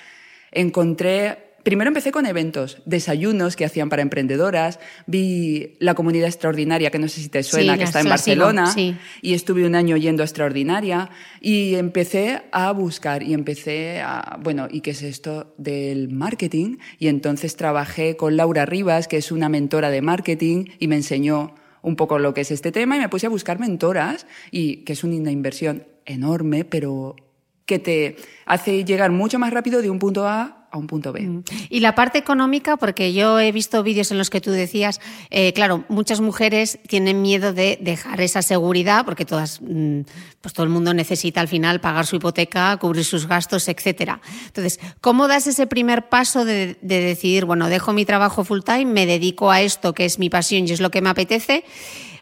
encontré 0.51 1.46
primero 1.67 1.89
empecé 1.89 2.13
con 2.13 2.25
eventos, 2.25 2.77
desayunos 2.85 3.57
que 3.57 3.65
hacían 3.65 3.89
para 3.89 4.01
emprendedoras, 4.01 4.79
vi 5.05 5.75
la 5.79 5.95
comunidad 5.95 6.29
extraordinaria, 6.29 6.91
que 6.91 6.97
no 6.97 7.09
sé 7.09 7.19
si 7.19 7.27
te 7.27 7.43
suena, 7.43 7.73
Sí, 7.73 7.79
que 7.79 7.83
está 7.83 7.99
en 7.99 8.03
sigo, 8.03 8.11
Barcelona, 8.11 8.67
sí. 8.67 8.95
y 9.21 9.33
estuve 9.33 9.65
un 9.65 9.75
año 9.75 9.97
yendo 9.97 10.23
a 10.23 10.25
extraordinaria 10.25 11.09
y 11.41 11.75
empecé 11.75 12.43
a 12.53 12.71
buscar 12.71 13.21
y 13.21 13.33
empecé 13.33 13.99
a, 13.99 14.39
bueno, 14.41 14.69
¿y 14.71 14.79
qué 14.79 14.91
es 14.91 15.01
esto 15.01 15.55
del 15.57 16.07
marketing? 16.07 16.77
Y 16.99 17.09
entonces 17.09 17.57
trabajé 17.57 18.15
con 18.15 18.37
Laura 18.37 18.65
Rivas, 18.65 19.09
que 19.09 19.17
es 19.17 19.33
una 19.33 19.49
mentora 19.49 19.89
de 19.89 20.01
marketing, 20.01 20.67
y 20.79 20.87
me 20.87 20.95
enseñó 20.95 21.53
un 21.81 21.97
poco 21.97 22.17
lo 22.17 22.33
que 22.33 22.41
es 22.41 22.51
este 22.51 22.71
tema 22.71 22.95
y 22.95 22.99
me 22.99 23.09
puse 23.09 23.25
a 23.25 23.29
buscar 23.29 23.59
mentoras 23.59 24.25
y 24.51 24.85
que 24.85 24.93
es 24.93 25.03
una 25.03 25.31
inversión 25.31 25.85
enorme, 26.05 26.63
pero 26.63 27.17
que 27.65 27.77
te 27.77 28.15
hace 28.45 28.85
llegar 28.85 29.11
mucho 29.11 29.37
más 29.37 29.51
rápido 29.51 29.81
de 29.81 29.89
un 29.89 29.99
punto 29.99 30.25
A 30.25 30.66
B. 30.85 31.43
Y 31.69 31.79
la 31.79 31.95
parte 31.95 32.17
económica, 32.17 32.77
porque 32.77 33.13
yo 33.13 33.39
he 33.39 33.51
visto 33.51 33.83
vídeos 33.83 34.11
en 34.11 34.17
los 34.17 34.29
que 34.29 34.41
tú 34.41 34.51
decías, 34.51 34.99
eh, 35.29 35.53
claro, 35.53 35.85
muchas 35.89 36.21
mujeres 36.21 36.79
tienen 36.87 37.21
miedo 37.21 37.53
de 37.53 37.77
dejar 37.81 38.21
esa 38.21 38.41
seguridad, 38.41 39.05
porque 39.05 39.25
todas, 39.25 39.61
mm, 39.61 40.01
pues 40.41 40.53
todo 40.53 40.65
el 40.65 40.69
mundo 40.69 40.93
necesita 40.93 41.41
al 41.41 41.47
final 41.47 41.79
pagar 41.81 42.05
su 42.05 42.17
hipoteca, 42.17 42.75
cubrir 42.77 43.05
sus 43.05 43.27
gastos, 43.27 43.67
etcétera. 43.67 44.21
Entonces, 44.47 44.79
¿cómo 45.01 45.27
das 45.27 45.47
ese 45.47 45.67
primer 45.67 46.09
paso 46.09 46.45
de, 46.45 46.77
de 46.81 47.01
decidir, 47.01 47.45
bueno, 47.45 47.69
dejo 47.69 47.93
mi 47.93 48.05
trabajo 48.05 48.43
full 48.43 48.61
time, 48.63 48.85
me 48.85 49.05
dedico 49.05 49.51
a 49.51 49.61
esto 49.61 49.93
que 49.93 50.05
es 50.05 50.19
mi 50.19 50.29
pasión 50.29 50.67
y 50.67 50.71
es 50.71 50.81
lo 50.81 50.91
que 50.91 51.01
me 51.01 51.09
apetece? 51.09 51.63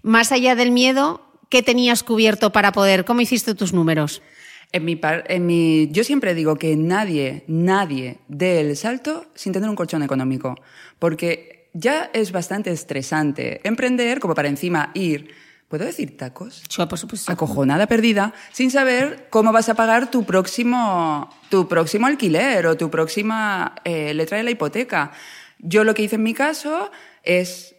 Más 0.04 0.32
allá 0.32 0.56
del 0.56 0.72
miedo, 0.72 1.22
¿qué 1.50 1.64
tenías 1.64 2.04
cubierto 2.04 2.52
para 2.52 2.72
poder? 2.72 3.06
¿Cómo 3.06 3.22
hiciste 3.22 3.56
tus 3.56 3.74
números? 3.74 4.22
En 4.76 4.84
mi, 4.84 4.98
par- 4.98 5.24
en 5.30 5.46
mi, 5.46 5.88
yo 5.90 6.04
siempre 6.04 6.36
digo 6.36 6.58
que 6.58 6.76
nadie, 6.76 7.46
nadie 7.48 8.18
dé 8.28 8.60
el 8.60 8.76
salto 8.76 9.26
sin 9.34 9.54
tener 9.54 9.70
un 9.70 9.76
colchón 9.78 10.04
económico, 10.04 10.56
porque 11.00 11.70
ya 11.72 12.10
es 12.12 12.34
bastante 12.34 12.72
estresante 12.72 13.62
emprender 13.64 14.20
como 14.20 14.36
para 14.36 14.50
encima 14.50 14.92
ir, 14.94 15.34
¿puedo 15.70 15.86
decir 15.86 16.18
tacos? 16.18 16.62
Sí, 16.68 16.86
por 16.90 17.00
supuesto. 17.00 17.32
Acojonada 17.32 17.88
perdida, 17.88 18.34
sin 18.52 18.70
saber 18.70 19.28
cómo 19.30 19.54
vas 19.54 19.70
a 19.70 19.76
pagar 19.76 20.12
tu 20.12 20.26
próximo, 20.26 21.30
tu 21.50 21.70
próximo 21.70 22.08
alquiler 22.08 22.68
o 22.68 22.76
tu 22.76 22.90
próxima 22.90 23.76
eh, 23.86 24.14
letra 24.14 24.36
de 24.40 24.44
la 24.44 24.52
hipoteca. 24.52 25.14
Yo 25.60 25.86
lo 25.86 25.94
que 25.94 26.04
hice 26.04 26.16
en 26.18 26.24
mi 26.24 26.34
caso 26.34 26.92
es 27.24 27.78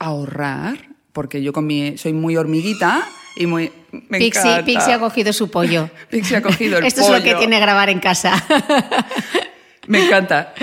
ahorrar, 0.00 0.96
porque 1.12 1.44
yo 1.44 1.52
con 1.52 1.64
mi, 1.64 1.96
soy 1.96 2.12
muy 2.12 2.36
hormiguita 2.36 3.06
y 3.36 3.46
muy... 3.46 3.70
Me 4.08 4.18
Pixie, 4.18 4.50
ha 4.92 4.98
cogido 4.98 5.32
su 5.32 5.50
pollo. 5.50 5.88
Pixie 6.10 6.36
ha 6.36 6.42
cogido 6.42 6.78
el 6.78 6.84
Esto 6.86 7.00
es 7.02 7.08
lo 7.08 7.16
que 7.16 7.30
pollo. 7.30 7.38
tiene 7.38 7.60
grabar 7.60 7.88
en 7.90 8.00
casa. 8.00 8.32
Me 9.86 10.04
encanta. 10.06 10.54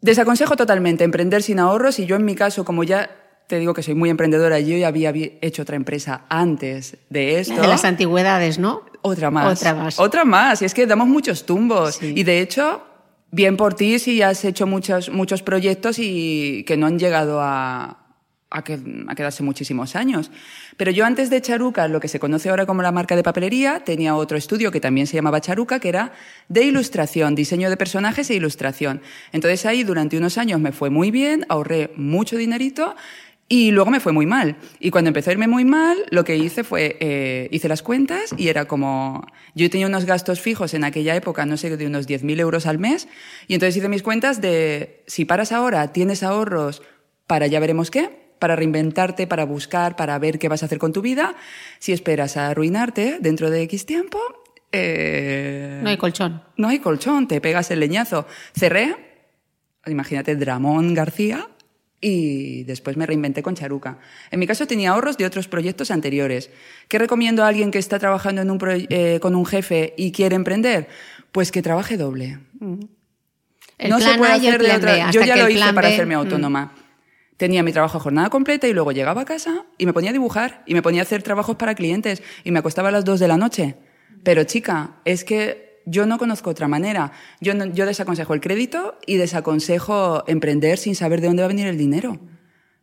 Desaconsejo 0.00 0.56
totalmente 0.56 1.04
emprender 1.04 1.42
sin 1.42 1.58
ahorros 1.58 1.98
y 1.98 2.06
yo 2.06 2.16
en 2.16 2.24
mi 2.24 2.34
caso, 2.34 2.64
como 2.64 2.84
ya 2.84 3.10
te 3.48 3.58
digo 3.58 3.74
que 3.74 3.82
soy 3.82 3.94
muy 3.94 4.10
emprendedora, 4.10 4.58
yo 4.60 4.76
ya 4.76 4.88
había 4.88 5.10
hecho 5.40 5.62
otra 5.62 5.76
empresa 5.76 6.22
antes 6.28 6.96
de 7.10 7.38
esto. 7.40 7.60
de 7.60 7.68
las 7.68 7.84
antigüedades, 7.84 8.58
¿no? 8.58 8.82
Otra 9.02 9.30
más. 9.30 9.58
Otra 9.60 9.74
más. 9.74 9.98
Otra 10.00 10.24
más. 10.24 10.62
Y 10.62 10.64
es 10.64 10.74
que 10.74 10.86
damos 10.86 11.06
muchos 11.08 11.46
tumbos. 11.46 11.96
Sí. 11.96 12.12
Y 12.16 12.24
de 12.24 12.40
hecho, 12.40 12.82
bien 13.30 13.56
por 13.56 13.74
ti 13.74 13.98
si 13.98 14.20
has 14.22 14.44
hecho 14.44 14.66
muchos, 14.66 15.10
muchos 15.10 15.42
proyectos 15.42 15.98
y 15.98 16.64
que 16.66 16.76
no 16.76 16.86
han 16.86 16.98
llegado 16.98 17.40
a, 17.40 17.98
a, 18.50 18.64
que- 18.64 18.80
a 19.08 19.14
quedarse 19.14 19.42
muchísimos 19.44 19.94
años. 19.96 20.30
Pero 20.76 20.90
yo 20.90 21.06
antes 21.06 21.30
de 21.30 21.40
Charuca, 21.40 21.88
lo 21.88 22.00
que 22.00 22.08
se 22.08 22.20
conoce 22.20 22.50
ahora 22.50 22.66
como 22.66 22.82
la 22.82 22.92
marca 22.92 23.16
de 23.16 23.22
papelería, 23.22 23.80
tenía 23.80 24.14
otro 24.14 24.36
estudio 24.36 24.70
que 24.70 24.80
también 24.80 25.06
se 25.06 25.14
llamaba 25.14 25.40
Charuca, 25.40 25.80
que 25.80 25.88
era 25.88 26.12
de 26.48 26.64
ilustración, 26.64 27.34
diseño 27.34 27.70
de 27.70 27.76
personajes 27.76 28.28
e 28.30 28.34
ilustración. 28.34 29.00
Entonces 29.32 29.64
ahí 29.64 29.84
durante 29.84 30.18
unos 30.18 30.36
años 30.36 30.60
me 30.60 30.72
fue 30.72 30.90
muy 30.90 31.10
bien, 31.10 31.46
ahorré 31.48 31.90
mucho 31.96 32.36
dinerito 32.36 32.94
y 33.48 33.70
luego 33.70 33.90
me 33.90 34.00
fue 34.00 34.12
muy 34.12 34.26
mal. 34.26 34.56
Y 34.80 34.90
cuando 34.90 35.08
empezó 35.08 35.30
a 35.30 35.32
irme 35.32 35.48
muy 35.48 35.64
mal, 35.64 35.96
lo 36.10 36.24
que 36.24 36.36
hice 36.36 36.64
fue, 36.64 36.96
eh, 37.00 37.48
hice 37.52 37.68
las 37.68 37.82
cuentas 37.82 38.34
y 38.36 38.48
era 38.48 38.66
como, 38.66 39.24
yo 39.54 39.70
tenía 39.70 39.86
unos 39.86 40.04
gastos 40.04 40.40
fijos 40.40 40.74
en 40.74 40.84
aquella 40.84 41.14
época, 41.14 41.46
no 41.46 41.56
sé, 41.56 41.74
de 41.76 41.86
unos 41.86 42.08
10.000 42.08 42.40
euros 42.40 42.66
al 42.66 42.78
mes. 42.78 43.08
Y 43.46 43.54
entonces 43.54 43.76
hice 43.76 43.88
mis 43.88 44.02
cuentas 44.02 44.40
de, 44.40 45.04
si 45.06 45.24
paras 45.24 45.52
ahora, 45.52 45.92
tienes 45.92 46.22
ahorros 46.22 46.82
para 47.26 47.46
ya 47.46 47.60
veremos 47.60 47.90
qué, 47.90 48.25
para 48.38 48.56
reinventarte, 48.56 49.26
para 49.26 49.44
buscar, 49.44 49.96
para 49.96 50.18
ver 50.18 50.38
qué 50.38 50.48
vas 50.48 50.62
a 50.62 50.66
hacer 50.66 50.78
con 50.78 50.92
tu 50.92 51.02
vida. 51.02 51.34
Si 51.78 51.92
esperas 51.92 52.36
a 52.36 52.48
arruinarte 52.48 53.18
dentro 53.20 53.50
de 53.50 53.62
X 53.62 53.86
tiempo, 53.86 54.18
eh, 54.72 55.80
No 55.82 55.90
hay 55.90 55.96
colchón. 55.96 56.42
no 56.56 56.68
hay 56.68 56.78
colchón, 56.78 57.28
te 57.28 57.40
pegas 57.40 57.70
el 57.70 57.80
leñazo. 57.80 58.26
Cerré, 58.54 58.96
imagínate, 59.86 60.36
Dramón 60.36 60.94
García, 60.94 61.48
y 62.00 62.64
después 62.64 62.96
me 62.96 63.06
reinventé 63.06 63.42
con 63.42 63.54
Charuca. 63.54 63.98
En 64.30 64.38
mi 64.38 64.46
caso 64.46 64.66
tenía 64.66 64.90
ahorros 64.90 65.16
de 65.16 65.24
otros 65.24 65.48
proyectos 65.48 65.90
anteriores. 65.90 66.50
¿Qué 66.88 66.98
recomiendo 66.98 67.42
a 67.42 67.48
alguien 67.48 67.70
que 67.70 67.78
está 67.78 67.98
trabajando 67.98 68.42
en 68.42 68.50
un 68.50 68.58
eh, 68.62 69.18
con 69.20 69.34
un 69.34 69.46
jefe 69.46 69.94
y 69.96 70.12
quiere 70.12 70.36
emprender? 70.36 70.88
Pues 71.32 71.50
que 71.50 71.62
trabaje 71.62 71.96
doble. 71.96 72.38
El 73.78 73.90
no 73.90 73.98
plan 73.98 74.12
se 74.12 74.18
puede 74.18 74.32
A 74.32 74.36
y 74.36 74.46
el 74.46 74.54
hacer 74.54 74.66
de 74.66 74.76
otra. 74.76 74.92
B, 74.92 75.12
Yo 75.12 75.22
ya 75.22 75.36
lo 75.36 75.48
hice 75.48 75.72
para 75.72 75.88
B, 75.88 75.94
hacerme 75.94 76.16
mm. 76.16 76.85
Tenía 77.36 77.62
mi 77.62 77.72
trabajo 77.72 77.98
a 77.98 78.00
jornada 78.00 78.30
completa 78.30 78.66
y 78.66 78.72
luego 78.72 78.92
llegaba 78.92 79.22
a 79.22 79.24
casa 79.26 79.64
y 79.78 79.84
me 79.86 79.92
ponía 79.92 80.10
a 80.10 80.12
dibujar 80.14 80.62
y 80.66 80.74
me 80.74 80.82
ponía 80.82 81.02
a 81.02 81.04
hacer 81.04 81.22
trabajos 81.22 81.56
para 81.56 81.74
clientes 81.74 82.22
y 82.44 82.50
me 82.50 82.58
acostaba 82.60 82.88
a 82.88 82.92
las 82.92 83.04
dos 83.04 83.20
de 83.20 83.28
la 83.28 83.36
noche. 83.36 83.76
Pero 84.22 84.44
chica, 84.44 84.96
es 85.04 85.22
que 85.24 85.80
yo 85.84 86.06
no 86.06 86.18
conozco 86.18 86.50
otra 86.50 86.66
manera. 86.66 87.12
Yo, 87.40 87.54
no- 87.54 87.66
yo 87.66 87.84
desaconsejo 87.86 88.32
el 88.34 88.40
crédito 88.40 88.96
y 89.06 89.16
desaconsejo 89.16 90.24
emprender 90.26 90.78
sin 90.78 90.94
saber 90.94 91.20
de 91.20 91.26
dónde 91.28 91.42
va 91.42 91.46
a 91.46 91.48
venir 91.48 91.66
el 91.66 91.76
dinero. 91.78 92.18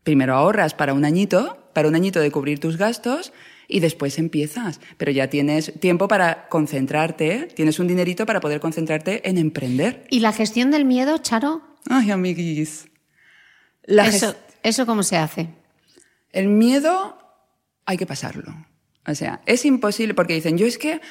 Primero 0.03 0.35
ahorras 0.35 0.73
para 0.73 0.93
un 0.93 1.03
añito, 1.03 1.69
para 1.73 1.87
un 1.87 1.95
añito 1.95 2.19
de 2.19 2.29
cubrir 2.31 2.59
tus 2.59 2.77
gastos 2.77 3.33
y 3.67 3.79
después 3.79 4.19
empiezas. 4.19 4.79
Pero 4.97 5.11
ya 5.11 5.29
tienes 5.29 5.73
tiempo 5.79 6.07
para 6.07 6.47
concentrarte, 6.49 7.47
tienes 7.55 7.79
un 7.79 7.87
dinerito 7.87 8.25
para 8.25 8.39
poder 8.39 8.59
concentrarte 8.59 9.27
en 9.27 9.37
emprender. 9.37 10.05
¿Y 10.09 10.19
la 10.19 10.31
gestión 10.31 10.71
del 10.71 10.85
miedo, 10.85 11.17
Charo? 11.17 11.61
Ay, 11.89 12.11
amiguis. 12.11 12.85
La 13.85 14.07
Eso, 14.07 14.35
¿Eso 14.63 14.85
cómo 14.85 15.03
se 15.03 15.17
hace? 15.17 15.49
El 16.31 16.47
miedo 16.47 17.17
hay 17.85 17.97
que 17.97 18.05
pasarlo. 18.05 18.53
O 19.05 19.13
sea, 19.15 19.41
es 19.45 19.65
imposible 19.65 20.13
porque 20.13 20.33
dicen, 20.33 20.57
yo 20.57 20.65
es 20.65 20.77
que, 20.77 21.01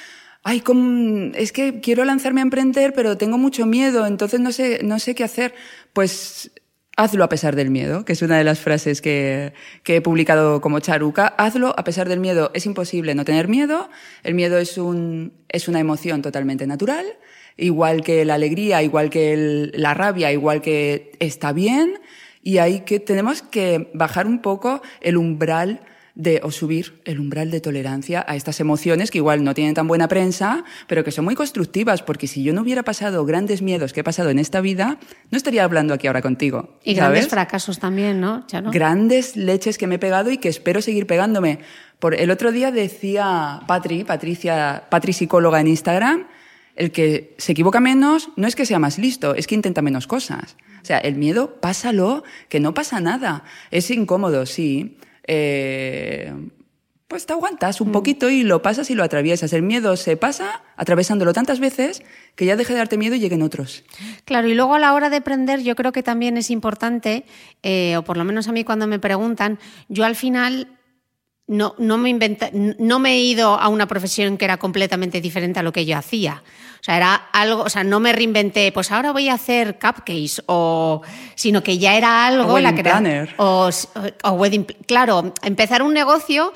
ay, 0.42 0.60
¿cómo- 0.60 1.32
es 1.34 1.52
que 1.52 1.80
quiero 1.80 2.04
lanzarme 2.04 2.40
a 2.40 2.44
emprender, 2.44 2.94
pero 2.94 3.18
tengo 3.18 3.36
mucho 3.38 3.66
miedo, 3.66 4.06
entonces 4.06 4.40
no 4.40 4.50
sé, 4.52 4.80
no 4.82 4.98
sé 4.98 5.14
qué 5.14 5.24
hacer. 5.24 5.54
Pues 5.92 6.50
hazlo 6.96 7.24
a 7.24 7.28
pesar 7.28 7.54
del 7.56 7.70
miedo, 7.70 8.04
que 8.06 8.14
es 8.14 8.22
una 8.22 8.38
de 8.38 8.44
las 8.44 8.58
frases 8.60 9.00
que, 9.02 9.52
que 9.82 9.96
he 9.96 10.00
publicado 10.00 10.60
como 10.62 10.80
charuca. 10.80 11.26
Hazlo 11.38 11.74
a 11.78 11.84
pesar 11.84 12.08
del 12.08 12.20
miedo. 12.20 12.50
Es 12.54 12.64
imposible 12.64 13.14
no 13.14 13.24
tener 13.26 13.48
miedo. 13.48 13.90
El 14.22 14.34
miedo 14.34 14.56
es, 14.58 14.78
un, 14.78 15.34
es 15.50 15.68
una 15.68 15.80
emoción 15.80 16.22
totalmente 16.22 16.66
natural. 16.66 17.04
Igual 17.58 18.02
que 18.02 18.24
la 18.24 18.34
alegría, 18.34 18.82
igual 18.82 19.10
que 19.10 19.34
el- 19.34 19.72
la 19.76 19.92
rabia, 19.92 20.32
igual 20.32 20.62
que 20.62 21.12
está 21.20 21.52
bien. 21.52 22.00
Y 22.42 22.58
hay 22.58 22.80
que, 22.80 23.00
tenemos 23.00 23.42
que 23.42 23.90
bajar 23.94 24.26
un 24.26 24.40
poco 24.40 24.82
el 25.00 25.16
umbral 25.16 25.80
de, 26.14 26.40
o 26.42 26.50
subir 26.50 27.00
el 27.04 27.20
umbral 27.20 27.50
de 27.50 27.60
tolerancia 27.60 28.24
a 28.28 28.36
estas 28.36 28.60
emociones 28.60 29.10
que 29.10 29.18
igual 29.18 29.44
no 29.44 29.54
tienen 29.54 29.74
tan 29.74 29.88
buena 29.88 30.08
prensa, 30.08 30.64
pero 30.86 31.04
que 31.04 31.10
son 31.10 31.24
muy 31.24 31.34
constructivas, 31.34 32.02
porque 32.02 32.26
si 32.26 32.42
yo 32.42 32.52
no 32.52 32.62
hubiera 32.62 32.82
pasado 32.82 33.24
grandes 33.24 33.62
miedos 33.62 33.92
que 33.92 34.00
he 34.00 34.04
pasado 34.04 34.30
en 34.30 34.38
esta 34.38 34.60
vida, 34.60 34.98
no 35.30 35.36
estaría 35.36 35.64
hablando 35.64 35.94
aquí 35.94 36.06
ahora 36.06 36.22
contigo. 36.22 36.78
Y 36.84 36.94
grandes 36.94 37.28
fracasos 37.28 37.78
también, 37.78 38.20
¿no, 38.20 38.46
Charo? 38.46 38.70
Grandes 38.70 39.36
leches 39.36 39.78
que 39.78 39.86
me 39.86 39.96
he 39.96 39.98
pegado 39.98 40.30
y 40.30 40.38
que 40.38 40.48
espero 40.48 40.82
seguir 40.82 41.06
pegándome. 41.06 41.60
Por, 41.98 42.14
el 42.14 42.30
otro 42.30 42.52
día 42.52 42.70
decía 42.70 43.60
Patri, 43.66 44.04
Patricia, 44.04 44.84
Patri 44.90 45.12
psicóloga 45.12 45.60
en 45.60 45.68
Instagram, 45.68 46.26
el 46.76 46.90
que 46.90 47.34
se 47.38 47.52
equivoca 47.52 47.80
menos 47.80 48.30
no 48.36 48.46
es 48.46 48.56
que 48.56 48.66
sea 48.66 48.78
más 48.78 48.98
listo, 48.98 49.34
es 49.34 49.46
que 49.46 49.54
intenta 49.54 49.82
menos 49.82 50.06
cosas. 50.06 50.56
O 50.82 50.84
sea, 50.84 50.98
el 50.98 51.14
miedo, 51.14 51.60
pásalo, 51.60 52.24
que 52.48 52.60
no 52.60 52.74
pasa 52.74 53.00
nada. 53.00 53.44
Es 53.70 53.90
incómodo, 53.90 54.46
sí. 54.46 54.98
Eh, 55.26 56.32
pues 57.12 57.26
te 57.26 57.34
aguantas 57.34 57.82
un 57.82 57.92
poquito 57.92 58.30
y 58.30 58.42
lo 58.42 58.62
pasas 58.62 58.90
y 58.90 58.94
lo 58.94 59.04
atraviesas. 59.04 59.52
El 59.52 59.62
miedo 59.62 59.96
se 59.98 60.16
pasa 60.16 60.62
atravesándolo 60.76 61.34
tantas 61.34 61.60
veces 61.60 62.02
que 62.36 62.46
ya 62.46 62.56
deje 62.56 62.72
de 62.72 62.78
darte 62.78 62.96
miedo 62.96 63.14
y 63.14 63.20
lleguen 63.20 63.42
otros. 63.42 63.84
Claro, 64.24 64.48
y 64.48 64.54
luego 64.54 64.74
a 64.74 64.78
la 64.78 64.94
hora 64.94 65.10
de 65.10 65.16
aprender 65.16 65.62
yo 65.62 65.76
creo 65.76 65.92
que 65.92 66.02
también 66.02 66.38
es 66.38 66.50
importante, 66.50 67.26
eh, 67.62 67.98
o 67.98 68.02
por 68.02 68.16
lo 68.16 68.24
menos 68.24 68.48
a 68.48 68.52
mí 68.52 68.64
cuando 68.64 68.86
me 68.86 68.98
preguntan, 68.98 69.58
yo 69.90 70.06
al 70.06 70.16
final 70.16 70.68
no, 71.46 71.74
no, 71.78 71.98
me 71.98 72.08
inventa- 72.10 72.50
no 72.52 72.98
me 72.98 73.12
he 73.14 73.18
ido 73.20 73.54
a 73.58 73.68
una 73.68 73.86
profesión 73.86 74.38
que 74.38 74.44
era 74.44 74.56
completamente 74.58 75.20
diferente 75.20 75.60
a 75.60 75.62
lo 75.62 75.72
que 75.72 75.84
yo 75.84 75.96
hacía. 75.98 76.42
O 76.80 76.84
sea, 76.84 76.96
era 76.96 77.14
algo, 77.14 77.62
o 77.62 77.68
sea, 77.68 77.84
no 77.84 78.00
me 78.00 78.12
reinventé, 78.12 78.72
pues 78.72 78.90
ahora 78.90 79.12
voy 79.12 79.28
a 79.28 79.34
hacer 79.34 79.78
cupcakes, 79.78 80.42
o, 80.46 81.02
sino 81.36 81.62
que 81.62 81.78
ya 81.78 81.96
era 81.96 82.26
algo 82.26 82.54
O 82.54 82.58
la 82.58 82.74
planner. 82.74 83.34
o, 83.36 83.70
o 84.24 84.30
wedding, 84.32 84.64
claro, 84.86 85.32
empezar 85.42 85.82
un 85.82 85.94
negocio 85.94 86.52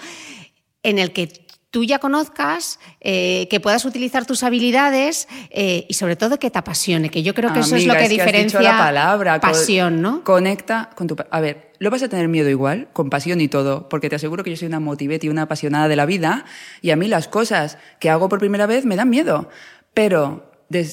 en 0.82 0.98
el 0.98 1.12
que 1.12 1.45
tú 1.70 1.84
ya 1.84 1.98
conozcas, 1.98 2.78
eh, 3.00 3.48
que 3.50 3.60
puedas 3.60 3.84
utilizar 3.84 4.24
tus 4.24 4.42
habilidades 4.42 5.28
eh, 5.50 5.84
y 5.88 5.94
sobre 5.94 6.16
todo 6.16 6.38
que 6.38 6.50
te 6.50 6.58
apasione, 6.58 7.10
que 7.10 7.22
yo 7.22 7.34
creo 7.34 7.52
que 7.52 7.60
eso 7.60 7.76
es 7.76 7.86
lo 7.86 7.94
que, 7.94 8.08
diferencia 8.08 8.60
la 8.60 8.78
palabra, 8.78 9.40
pasión, 9.40 10.00
¿no? 10.00 10.24
Conecta 10.24 10.90
con 10.94 11.06
tu... 11.06 11.16
A 11.30 11.40
ver, 11.40 11.72
lo 11.78 11.90
vas 11.90 12.02
a 12.02 12.08
tener 12.08 12.28
miedo 12.28 12.48
igual, 12.48 12.88
con 12.92 13.10
pasión 13.10 13.40
y 13.40 13.48
todo, 13.48 13.88
porque 13.88 14.08
te 14.08 14.16
aseguro 14.16 14.44
que 14.44 14.50
yo 14.50 14.56
soy 14.56 14.68
una 14.68 14.80
motivete 14.80 15.26
y 15.26 15.28
una 15.28 15.42
apasionada 15.42 15.88
de 15.88 15.96
la 15.96 16.06
vida 16.06 16.44
y 16.80 16.90
a 16.90 16.96
mí 16.96 17.08
las 17.08 17.28
cosas 17.28 17.78
que 18.00 18.10
hago 18.10 18.28
por 18.28 18.38
primera 18.38 18.66
vez 18.66 18.84
me 18.86 18.96
dan 18.96 19.10
miedo. 19.10 19.50
Pero 19.92 20.50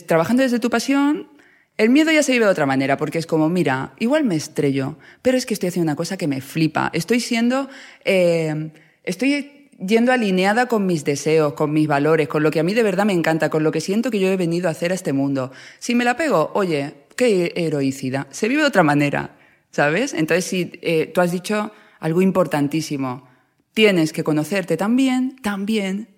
trabajando 0.07 0.43
desde 0.43 0.59
tu 0.59 0.69
pasión, 0.69 1.29
el 1.77 1.89
miedo 1.89 2.11
ya 2.11 2.23
se 2.23 2.31
vive 2.33 2.45
de 2.45 2.51
otra 2.51 2.65
manera, 2.65 2.97
porque 2.97 3.17
es 3.17 3.25
como, 3.25 3.49
mira, 3.49 3.93
igual 3.99 4.23
me 4.23 4.35
estrello, 4.35 4.97
pero 5.21 5.37
es 5.37 5.45
que 5.45 5.53
estoy 5.53 5.69
haciendo 5.69 5.89
una 5.89 5.95
cosa 5.95 6.17
que 6.17 6.27
me 6.27 6.41
flipa. 6.41 6.89
Estoy 6.93 7.19
siendo... 7.19 7.69
Eh, 8.05 8.71
estoy 9.03 9.52
yendo 9.79 10.11
alineada 10.11 10.67
con 10.67 10.85
mis 10.85 11.03
deseos, 11.03 11.53
con 11.53 11.71
mis 11.71 11.87
valores, 11.87 12.27
con 12.27 12.43
lo 12.43 12.51
que 12.51 12.59
a 12.59 12.63
mí 12.63 12.73
de 12.73 12.83
verdad 12.83 13.05
me 13.05 13.13
encanta, 13.13 13.49
con 13.49 13.63
lo 13.63 13.71
que 13.71 13.81
siento 13.81 14.11
que 14.11 14.19
yo 14.19 14.27
he 14.29 14.37
venido 14.37 14.67
a 14.67 14.71
hacer 14.71 14.91
a 14.91 14.95
este 14.95 15.13
mundo. 15.13 15.51
Si 15.79 15.95
me 15.95 16.03
la 16.03 16.17
pego, 16.17 16.51
oye, 16.53 16.93
qué 17.15 17.53
heroicidad. 17.55 18.27
Se 18.31 18.47
vive 18.47 18.61
de 18.61 18.67
otra 18.67 18.83
manera, 18.83 19.37
¿sabes? 19.71 20.13
Entonces, 20.13 20.45
si 20.45 20.71
eh, 20.81 21.11
tú 21.13 21.21
has 21.21 21.31
dicho 21.31 21.71
algo 21.99 22.21
importantísimo, 22.21 23.27
tienes 23.73 24.13
que 24.13 24.23
conocerte 24.23 24.77
también, 24.77 25.35
también 25.41 26.09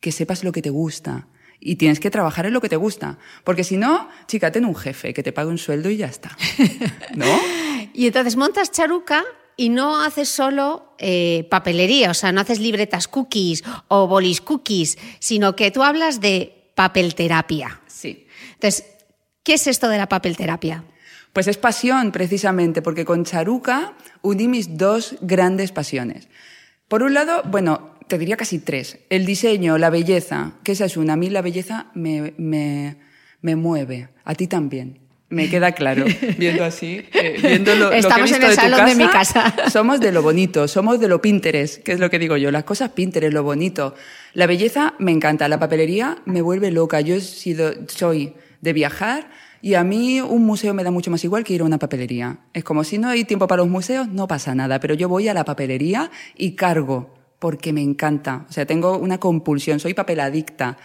que 0.00 0.12
sepas 0.12 0.44
lo 0.44 0.52
que 0.52 0.62
te 0.62 0.70
gusta. 0.70 1.28
Y 1.62 1.76
tienes 1.76 2.00
que 2.00 2.10
trabajar 2.10 2.46
en 2.46 2.54
lo 2.54 2.62
que 2.62 2.70
te 2.70 2.76
gusta. 2.76 3.18
Porque 3.44 3.64
si 3.64 3.76
no, 3.76 4.08
chica, 4.26 4.50
ten 4.50 4.64
un 4.64 4.74
jefe 4.74 5.12
que 5.12 5.22
te 5.22 5.30
pague 5.30 5.50
un 5.50 5.58
sueldo 5.58 5.90
y 5.90 5.98
ya 5.98 6.06
está. 6.06 6.36
¿No? 7.14 7.26
y 7.92 8.06
entonces 8.06 8.36
montas 8.36 8.70
charuca 8.70 9.24
y 9.60 9.68
no 9.68 10.00
haces 10.02 10.30
solo 10.30 10.94
eh, 10.96 11.46
papelería, 11.50 12.12
o 12.12 12.14
sea, 12.14 12.32
no 12.32 12.40
haces 12.40 12.60
libretas 12.60 13.08
cookies 13.08 13.62
o 13.88 14.06
bolis 14.06 14.40
cookies, 14.40 14.96
sino 15.18 15.54
que 15.54 15.70
tú 15.70 15.82
hablas 15.82 16.22
de 16.22 16.72
papelterapia. 16.74 17.82
Sí. 17.86 18.26
Entonces, 18.54 18.86
¿qué 19.42 19.52
es 19.52 19.66
esto 19.66 19.90
de 19.90 19.98
la 19.98 20.08
papelterapia? 20.08 20.84
Pues 21.34 21.46
es 21.46 21.58
pasión, 21.58 22.10
precisamente, 22.10 22.80
porque 22.80 23.04
con 23.04 23.26
Charuca 23.26 23.92
uní 24.22 24.48
mis 24.48 24.78
dos 24.78 25.16
grandes 25.20 25.72
pasiones. 25.72 26.28
Por 26.88 27.02
un 27.02 27.12
lado, 27.12 27.42
bueno, 27.44 27.98
te 28.08 28.16
diría 28.16 28.38
casi 28.38 28.60
tres. 28.60 29.00
El 29.10 29.26
diseño, 29.26 29.76
la 29.76 29.90
belleza, 29.90 30.54
que 30.64 30.72
esa 30.72 30.86
es 30.86 30.96
una. 30.96 31.12
A 31.12 31.16
mí 31.16 31.28
la 31.28 31.42
belleza 31.42 31.90
me, 31.92 32.32
me, 32.38 32.96
me 33.42 33.56
mueve. 33.56 34.08
A 34.24 34.34
ti 34.34 34.46
también. 34.46 34.99
Me 35.30 35.48
queda 35.48 35.72
claro, 35.72 36.04
viendo 36.38 36.64
así, 36.64 37.04
eh, 37.12 37.38
viendo 37.40 37.72
lo, 37.76 37.92
Estamos 37.92 38.28
que 38.28 38.34
he 38.34 38.36
en 38.36 38.42
el 38.42 38.50
de 38.50 38.56
tu 38.56 38.60
salón 38.60 38.80
casa, 38.80 38.90
de 38.90 38.96
mi 38.96 39.08
casa. 39.08 39.54
Somos 39.70 40.00
de 40.00 40.10
lo 40.10 40.22
bonito, 40.22 40.66
somos 40.66 40.98
de 40.98 41.06
lo 41.06 41.22
Pinterest, 41.22 41.84
que 41.84 41.92
es 41.92 42.00
lo 42.00 42.10
que 42.10 42.18
digo 42.18 42.36
yo, 42.36 42.50
las 42.50 42.64
cosas 42.64 42.90
Pinterest, 42.90 43.32
lo 43.32 43.44
bonito. 43.44 43.94
La 44.34 44.48
belleza 44.48 44.94
me 44.98 45.12
encanta, 45.12 45.48
la 45.48 45.60
papelería 45.60 46.18
me 46.24 46.42
vuelve 46.42 46.72
loca. 46.72 47.00
Yo 47.00 47.14
he 47.14 47.20
sido, 47.20 47.72
soy 47.86 48.34
de 48.60 48.72
viajar 48.72 49.30
y 49.62 49.74
a 49.74 49.84
mí 49.84 50.20
un 50.20 50.44
museo 50.44 50.74
me 50.74 50.82
da 50.82 50.90
mucho 50.90 51.12
más 51.12 51.22
igual 51.22 51.44
que 51.44 51.54
ir 51.54 51.60
a 51.60 51.64
una 51.64 51.78
papelería. 51.78 52.38
Es 52.52 52.64
como 52.64 52.82
si 52.82 52.98
no 52.98 53.08
hay 53.08 53.24
tiempo 53.24 53.46
para 53.46 53.62
los 53.62 53.70
museos, 53.70 54.08
no 54.08 54.26
pasa 54.26 54.56
nada, 54.56 54.80
pero 54.80 54.94
yo 54.94 55.08
voy 55.08 55.28
a 55.28 55.34
la 55.34 55.44
papelería 55.44 56.10
y 56.36 56.56
cargo 56.56 57.14
porque 57.38 57.72
me 57.72 57.82
encanta. 57.82 58.46
O 58.48 58.52
sea, 58.52 58.66
tengo 58.66 58.98
una 58.98 59.18
compulsión, 59.18 59.78
soy 59.78 59.94
papeladicta. 59.94 60.76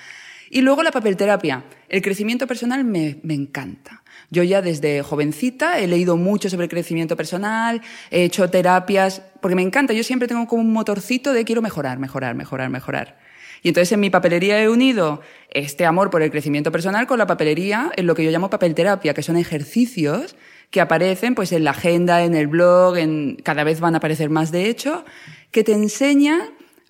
Y 0.50 0.62
luego 0.62 0.84
la 0.84 0.92
papelterapia. 0.92 1.66
El 1.90 2.02
crecimiento 2.02 2.46
personal 2.46 2.84
me, 2.86 3.20
me 3.24 3.34
encanta. 3.34 4.04
Yo 4.32 4.44
ya 4.44 4.62
desde 4.62 5.02
jovencita 5.04 5.80
he 5.80 5.88
leído 5.88 6.18
mucho 6.18 6.50
sobre 6.50 6.68
crecimiento 6.68 7.16
personal, 7.16 7.82
he 8.12 8.24
hecho 8.24 8.50
terapias, 8.50 9.22
porque 9.42 9.56
me 9.56 9.62
encanta. 9.62 9.94
Yo 9.94 10.04
siempre 10.04 10.28
tengo 10.28 10.48
como 10.48 10.62
un 10.62 10.74
motorcito 10.74 11.34
de 11.34 11.46
quiero 11.46 11.62
mejorar, 11.62 12.00
mejorar, 12.00 12.36
mejorar, 12.36 12.70
mejorar. 12.70 13.18
Y 13.62 13.70
entonces 13.70 13.92
en 13.94 14.00
mi 14.00 14.10
papelería 14.12 14.62
he 14.62 14.70
unido 14.70 15.22
este 15.50 15.86
amor 15.86 16.12
por 16.12 16.22
el 16.22 16.30
crecimiento 16.30 16.72
personal 16.72 17.08
con 17.08 17.18
la 17.18 17.26
papelería 17.26 17.92
en 17.96 18.06
lo 18.06 18.14
que 18.14 18.24
yo 18.24 18.30
llamo 18.30 18.50
papelterapia, 18.50 19.14
que 19.14 19.24
son 19.24 19.38
ejercicios 19.38 20.36
que 20.70 20.82
aparecen 20.82 21.36
pues 21.36 21.52
en 21.52 21.64
la 21.64 21.72
agenda, 21.72 22.24
en 22.24 22.36
el 22.36 22.48
blog, 22.48 22.98
en, 22.98 23.38
cada 23.38 23.64
vez 23.64 23.80
van 23.80 23.96
a 23.96 23.98
aparecer 23.98 24.30
más 24.30 24.52
de 24.52 24.70
hecho, 24.70 25.06
que 25.52 25.64
te 25.64 25.72
enseñan 25.72 26.42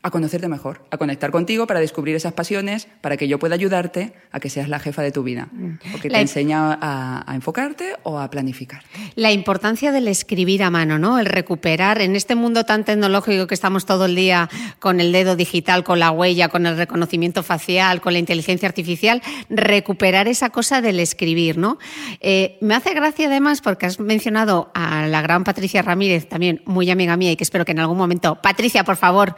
a 0.06 0.12
conocerte 0.12 0.48
mejor, 0.48 0.86
a 0.92 0.98
conectar 0.98 1.32
contigo 1.32 1.66
para 1.66 1.80
descubrir 1.80 2.16
esas 2.16 2.32
pasiones, 2.32 2.88
para 3.02 3.18
que 3.18 3.28
yo 3.28 3.40
pueda 3.40 3.56
ayudarte 3.56 4.14
a 4.32 4.40
que 4.40 4.52
seas 4.52 4.70
la 4.70 4.78
jefa 4.78 5.02
de 5.02 5.12
tu 5.12 5.24
vida. 5.24 5.48
Porque 5.92 6.12
te 6.12 6.22
enseña 6.22 6.74
a, 6.74 7.24
a, 7.26 7.34
enfocarte 7.34 7.96
o 8.04 8.20
a 8.20 8.30
planificar. 8.30 8.84
La 9.16 9.32
importancia 9.32 9.92
del 9.92 10.08
escribir 10.08 10.62
a 10.62 10.70
mano, 10.70 11.00
¿no? 11.00 11.18
El 11.18 11.26
recuperar 11.26 12.04
en 12.04 12.16
este 12.16 12.36
mundo 12.36 12.66
tan 12.66 12.84
tecnológico 12.86 13.48
que 13.48 13.56
estamos 13.56 13.88
todo 13.88 14.06
el 14.06 14.14
día 14.16 14.48
con 14.78 15.02
el 15.02 15.12
dedo 15.12 15.36
digital, 15.36 15.84
con 15.84 15.98
la 16.00 16.12
huella, 16.12 16.50
con 16.50 16.68
el 16.68 16.78
reconocimiento 16.78 17.42
facial, 17.42 18.00
con 18.00 18.14
la 18.14 18.20
inteligencia 18.20 18.68
artificial, 18.70 19.24
recuperar 19.50 20.28
esa 20.28 20.52
cosa 20.52 20.82
del 20.82 21.00
escribir, 21.00 21.58
¿no? 21.58 21.80
Eh, 22.22 22.60
me 22.62 22.76
hace 22.76 22.94
gracia 22.94 23.26
además 23.26 23.62
porque 23.62 23.88
has 23.88 24.00
mencionado 24.00 24.70
a 24.76 25.08
la 25.08 25.24
gran 25.24 25.44
Patricia 25.44 25.82
Ramírez, 25.82 26.30
también 26.30 26.62
muy 26.66 26.92
amiga 26.92 27.18
mía 27.18 27.32
y 27.32 27.36
que 27.38 27.44
espero 27.44 27.66
que 27.66 27.72
en 27.72 27.80
algún 27.80 27.98
momento, 27.98 28.40
Patricia, 28.40 28.84
por 28.84 28.98
favor, 28.98 29.36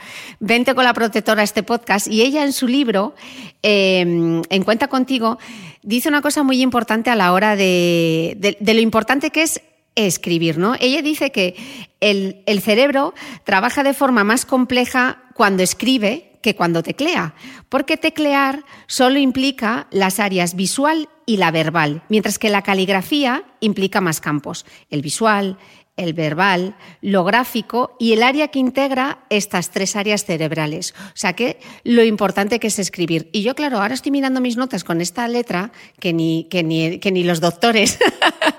con 0.65 0.83
la 0.83 0.93
protectora 0.93 1.43
este 1.43 1.61
podcast 1.61 2.07
y 2.07 2.23
ella 2.23 2.43
en 2.43 2.51
su 2.51 2.67
libro, 2.67 3.13
eh, 3.61 4.01
En 4.01 4.63
Cuenta 4.63 4.87
contigo, 4.87 5.37
dice 5.83 6.09
una 6.09 6.21
cosa 6.21 6.43
muy 6.43 6.61
importante 6.61 7.09
a 7.09 7.15
la 7.15 7.31
hora 7.31 7.55
de, 7.55 8.35
de, 8.39 8.57
de 8.59 8.73
lo 8.73 8.81
importante 8.81 9.29
que 9.29 9.43
es 9.43 9.61
escribir, 9.95 10.57
¿no? 10.57 10.75
Ella 10.79 11.01
dice 11.01 11.31
que 11.31 11.55
el, 11.99 12.41
el, 12.47 12.61
cerebro 12.61 13.13
trabaja 13.43 13.83
de 13.83 13.93
forma 13.93 14.23
más 14.23 14.45
compleja 14.45 15.19
cuando 15.33 15.63
escribe 15.63 16.31
que 16.41 16.55
cuando 16.55 16.83
teclea, 16.83 17.35
porque 17.69 17.97
teclear 17.97 18.63
solo 18.87 19.19
implica 19.19 19.87
las 19.91 20.19
áreas 20.19 20.55
visual 20.55 21.07
y 21.25 21.37
la 21.37 21.51
verbal, 21.51 22.03
mientras 22.09 22.39
que 22.39 22.49
la 22.49 22.61
caligrafía 22.61 23.43
implica 23.59 24.01
más 24.01 24.21
campos, 24.21 24.65
el 24.89 25.01
visual, 25.01 25.57
el 25.97 26.13
verbal, 26.13 26.75
lo 27.01 27.23
gráfico 27.23 27.95
y 27.99 28.13
el 28.13 28.21
área 28.21 28.49
que 28.49 28.59
integra 28.59 29.25
estas 29.29 29.71
tres 29.71 29.95
áreas 29.95 30.25
cerebrales. 30.25 30.93
O 31.07 31.11
sea 31.15 31.33
que 31.33 31.59
lo 31.83 32.03
importante 32.03 32.59
que 32.59 32.67
es 32.67 32.77
escribir. 32.77 33.29
Y 33.33 33.41
yo, 33.41 33.55
claro, 33.55 33.81
ahora 33.81 33.95
estoy 33.95 34.11
mirando 34.11 34.39
mis 34.39 34.57
notas 34.57 34.83
con 34.83 35.01
esta 35.01 35.27
letra 35.27 35.71
que 35.99 36.13
ni, 36.13 36.45
que 36.45 36.63
ni, 36.63 36.99
que 36.99 37.11
ni 37.11 37.23
los 37.23 37.41
doctores. 37.41 37.97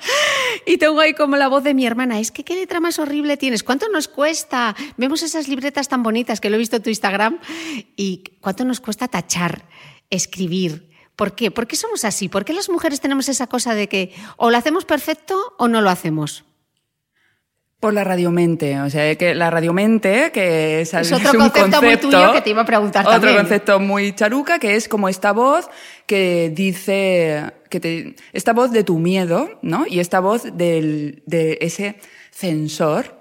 y 0.67 0.79
tengo 0.79 0.99
ahí 0.99 1.15
como 1.15 1.37
la 1.37 1.47
voz 1.47 1.63
de 1.63 1.75
mi 1.75 1.87
hermana. 1.87 2.19
Es 2.19 2.33
que 2.33 2.45
qué 2.45 2.57
letra 2.57 2.81
más 2.81 2.99
horrible 2.99 3.37
tienes. 3.37 3.63
¿Cuánto 3.63 3.89
nos 3.89 4.09
cuesta? 4.09 4.75
Vemos 4.97 5.23
esas 5.23 5.47
libretas 5.47 5.89
tan 5.89 6.03
bonitas 6.03 6.41
que 6.41 6.51
lo 6.51 6.57
he 6.57 6.59
visto 6.59 6.77
en 6.77 6.83
tu 6.83 6.91
Instagram. 6.91 7.39
¿Y 7.97 8.25
cuánto 8.41 8.65
nos 8.65 8.81
cuesta 8.81 9.07
tachar, 9.07 9.65
escribir? 10.11 10.89
¿Por 11.15 11.37
qué? 11.37 11.53
¿Por 11.53 11.69
qué 11.69 11.77
somos 11.77 12.05
así? 12.05 12.29
¿Por 12.29 12.45
qué 12.45 12.53
las 12.53 12.69
mujeres 12.69 13.01
tenemos 13.01 13.29
esa 13.29 13.47
cosa 13.47 13.75
de 13.75 13.89
que 13.89 14.13
o 14.37 14.51
lo 14.51 14.57
hacemos 14.57 14.85
perfecto 14.85 15.55
o 15.57 15.69
no 15.69 15.81
lo 15.81 15.91
hacemos? 15.91 16.45
Por 17.81 17.95
la 17.95 18.03
radiomente, 18.03 18.81
o 18.81 18.91
sea, 18.91 19.15
que 19.15 19.37
la 19.37 19.51
radiomente, 19.51 20.33
que 20.33 20.81
es, 20.81 20.95
es 20.95 21.13
otro 21.13 21.29
es 21.29 21.35
un 21.35 21.41
concepto, 21.51 21.61
concepto, 21.61 21.83
muy 21.83 21.97
tuyo 21.97 22.33
que 22.33 22.41
te 22.41 22.51
iba 22.51 22.63
a 22.63 22.65
preguntar 22.65 23.07
otro 23.07 23.21
también. 23.21 23.37
concepto 23.37 23.79
muy 23.79 24.13
charuca, 24.15 24.59
que 24.59 24.75
es 24.75 24.89
como 24.89 25.09
esta 25.09 25.33
voz 25.33 25.71
que 26.07 26.51
dice, 26.53 27.53
que 27.71 27.79
te, 27.79 28.17
esta 28.33 28.53
voz 28.53 28.73
de 28.73 28.83
tu 28.83 28.99
miedo, 28.99 29.61
¿no? 29.63 29.87
Y 29.87 30.01
esta 30.01 30.19
voz 30.19 30.57
del, 30.57 31.23
de 31.27 31.59
ese 31.61 32.01
censor 32.33 33.21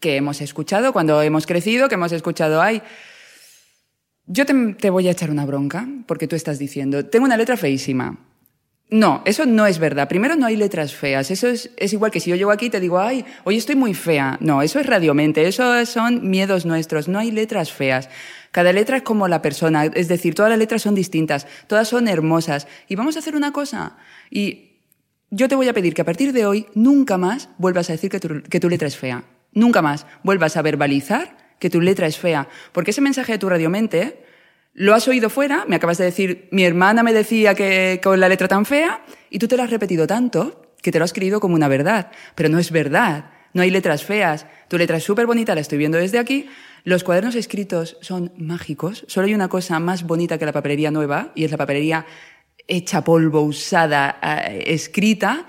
que 0.00 0.16
hemos 0.16 0.40
escuchado 0.40 0.92
cuando 0.92 1.22
hemos 1.22 1.46
crecido, 1.46 1.88
que 1.88 1.94
hemos 1.94 2.10
escuchado, 2.10 2.60
ay, 2.60 2.82
yo 4.26 4.46
te, 4.46 4.74
te 4.74 4.90
voy 4.90 5.06
a 5.06 5.12
echar 5.12 5.30
una 5.30 5.46
bronca 5.46 5.86
porque 6.06 6.26
tú 6.26 6.34
estás 6.34 6.58
diciendo, 6.58 7.06
tengo 7.06 7.24
una 7.24 7.36
letra 7.36 7.56
feísima. 7.56 8.18
No, 8.88 9.22
eso 9.24 9.46
no 9.46 9.66
es 9.66 9.80
verdad. 9.80 10.08
Primero, 10.08 10.36
no 10.36 10.46
hay 10.46 10.56
letras 10.56 10.94
feas. 10.94 11.32
Eso 11.32 11.48
es, 11.48 11.70
igual 11.92 12.12
que 12.12 12.20
si 12.20 12.30
yo 12.30 12.36
llego 12.36 12.52
aquí 12.52 12.66
y 12.66 12.70
te 12.70 12.78
digo, 12.78 13.00
ay, 13.00 13.24
hoy 13.42 13.56
estoy 13.56 13.74
muy 13.74 13.94
fea. 13.94 14.38
No, 14.40 14.62
eso 14.62 14.78
es 14.78 14.86
radiomente. 14.86 15.48
Eso 15.48 15.84
son 15.86 16.30
miedos 16.30 16.64
nuestros. 16.66 17.08
No 17.08 17.18
hay 17.18 17.32
letras 17.32 17.72
feas. 17.72 18.08
Cada 18.52 18.72
letra 18.72 18.98
es 18.98 19.02
como 19.02 19.26
la 19.26 19.42
persona. 19.42 19.86
Es 19.86 20.06
decir, 20.06 20.36
todas 20.36 20.50
las 20.50 20.58
letras 20.58 20.82
son 20.82 20.94
distintas. 20.94 21.48
Todas 21.66 21.88
son 21.88 22.06
hermosas. 22.06 22.68
Y 22.86 22.94
vamos 22.94 23.16
a 23.16 23.18
hacer 23.18 23.34
una 23.34 23.52
cosa. 23.52 23.96
Y 24.30 24.76
yo 25.30 25.48
te 25.48 25.56
voy 25.56 25.68
a 25.68 25.74
pedir 25.74 25.92
que 25.92 26.02
a 26.02 26.06
partir 26.06 26.32
de 26.32 26.46
hoy 26.46 26.66
nunca 26.74 27.18
más 27.18 27.48
vuelvas 27.58 27.90
a 27.90 27.94
decir 27.94 28.08
que 28.08 28.20
tu, 28.20 28.42
que 28.44 28.60
tu 28.60 28.68
letra 28.68 28.86
es 28.86 28.96
fea. 28.96 29.24
Nunca 29.52 29.82
más 29.82 30.06
vuelvas 30.22 30.56
a 30.56 30.62
verbalizar 30.62 31.36
que 31.58 31.70
tu 31.70 31.80
letra 31.80 32.06
es 32.06 32.18
fea. 32.18 32.48
Porque 32.70 32.92
ese 32.92 33.00
mensaje 33.00 33.32
de 33.32 33.38
tu 33.38 33.48
radiomente 33.48 34.25
lo 34.78 34.94
has 34.94 35.08
oído 35.08 35.30
fuera, 35.30 35.64
me 35.66 35.76
acabas 35.76 35.96
de 35.96 36.04
decir, 36.04 36.48
mi 36.50 36.62
hermana 36.62 37.02
me 37.02 37.14
decía 37.14 37.54
que 37.54 37.98
con 38.04 38.20
la 38.20 38.28
letra 38.28 38.46
tan 38.46 38.66
fea, 38.66 39.02
y 39.30 39.38
tú 39.38 39.48
te 39.48 39.56
lo 39.56 39.62
has 39.62 39.70
repetido 39.70 40.06
tanto 40.06 40.74
que 40.82 40.92
te 40.92 40.98
lo 40.98 41.04
has 41.06 41.14
creído 41.14 41.40
como 41.40 41.54
una 41.54 41.66
verdad. 41.66 42.12
Pero 42.34 42.50
no 42.50 42.58
es 42.58 42.70
verdad. 42.70 43.30
No 43.54 43.62
hay 43.62 43.70
letras 43.70 44.04
feas. 44.04 44.44
Tu 44.68 44.76
letra 44.76 44.98
es 44.98 45.04
súper 45.04 45.24
bonita, 45.24 45.54
la 45.54 45.62
estoy 45.62 45.78
viendo 45.78 45.96
desde 45.96 46.18
aquí. 46.18 46.50
Los 46.84 47.04
cuadernos 47.04 47.36
escritos 47.36 47.96
son 48.02 48.34
mágicos. 48.36 49.06
Solo 49.08 49.26
hay 49.26 49.34
una 49.34 49.48
cosa 49.48 49.80
más 49.80 50.02
bonita 50.02 50.36
que 50.36 50.44
la 50.44 50.52
papelería 50.52 50.90
nueva, 50.90 51.32
y 51.34 51.44
es 51.44 51.50
la 51.50 51.56
papelería 51.56 52.04
hecha 52.68 53.02
polvo, 53.02 53.40
usada, 53.40 54.20
eh, 54.22 54.64
escrita. 54.66 55.46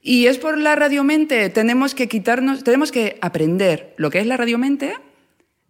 Y 0.00 0.26
es 0.26 0.38
por 0.38 0.56
la 0.56 0.74
radiomente. 0.74 1.50
Tenemos 1.50 1.94
que 1.94 2.08
quitarnos, 2.08 2.64
tenemos 2.64 2.92
que 2.92 3.18
aprender 3.20 3.92
lo 3.98 4.08
que 4.08 4.20
es 4.20 4.26
la 4.26 4.38
radiomente, 4.38 4.94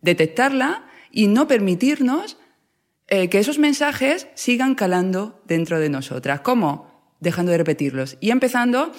detectarla 0.00 0.84
y 1.10 1.26
no 1.26 1.48
permitirnos 1.48 2.38
eh, 3.08 3.28
que 3.28 3.38
esos 3.38 3.58
mensajes 3.58 4.28
sigan 4.34 4.74
calando 4.74 5.42
dentro 5.46 5.78
de 5.78 5.90
nosotras. 5.90 6.40
¿Cómo? 6.40 7.14
Dejando 7.20 7.52
de 7.52 7.58
repetirlos 7.58 8.16
y 8.20 8.30
empezando 8.30 8.92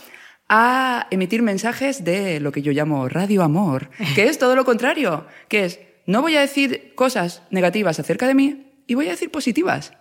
a 0.47 1.07
emitir 1.09 1.41
mensajes 1.41 2.03
de 2.03 2.39
lo 2.39 2.51
que 2.51 2.61
yo 2.61 2.71
llamo 2.71 3.09
radio 3.09 3.41
amor, 3.41 3.89
que 4.13 4.27
es 4.27 4.37
todo 4.37 4.55
lo 4.55 4.63
contrario, 4.63 5.25
que 5.47 5.65
es, 5.65 5.79
no 6.05 6.21
voy 6.21 6.35
a 6.35 6.41
decir 6.41 6.93
cosas 6.95 7.41
negativas 7.49 7.99
acerca 7.99 8.27
de 8.27 8.35
mí 8.35 8.83
y 8.85 8.93
voy 8.93 9.07
a 9.07 9.11
decir 9.11 9.31
positivas. 9.31 9.93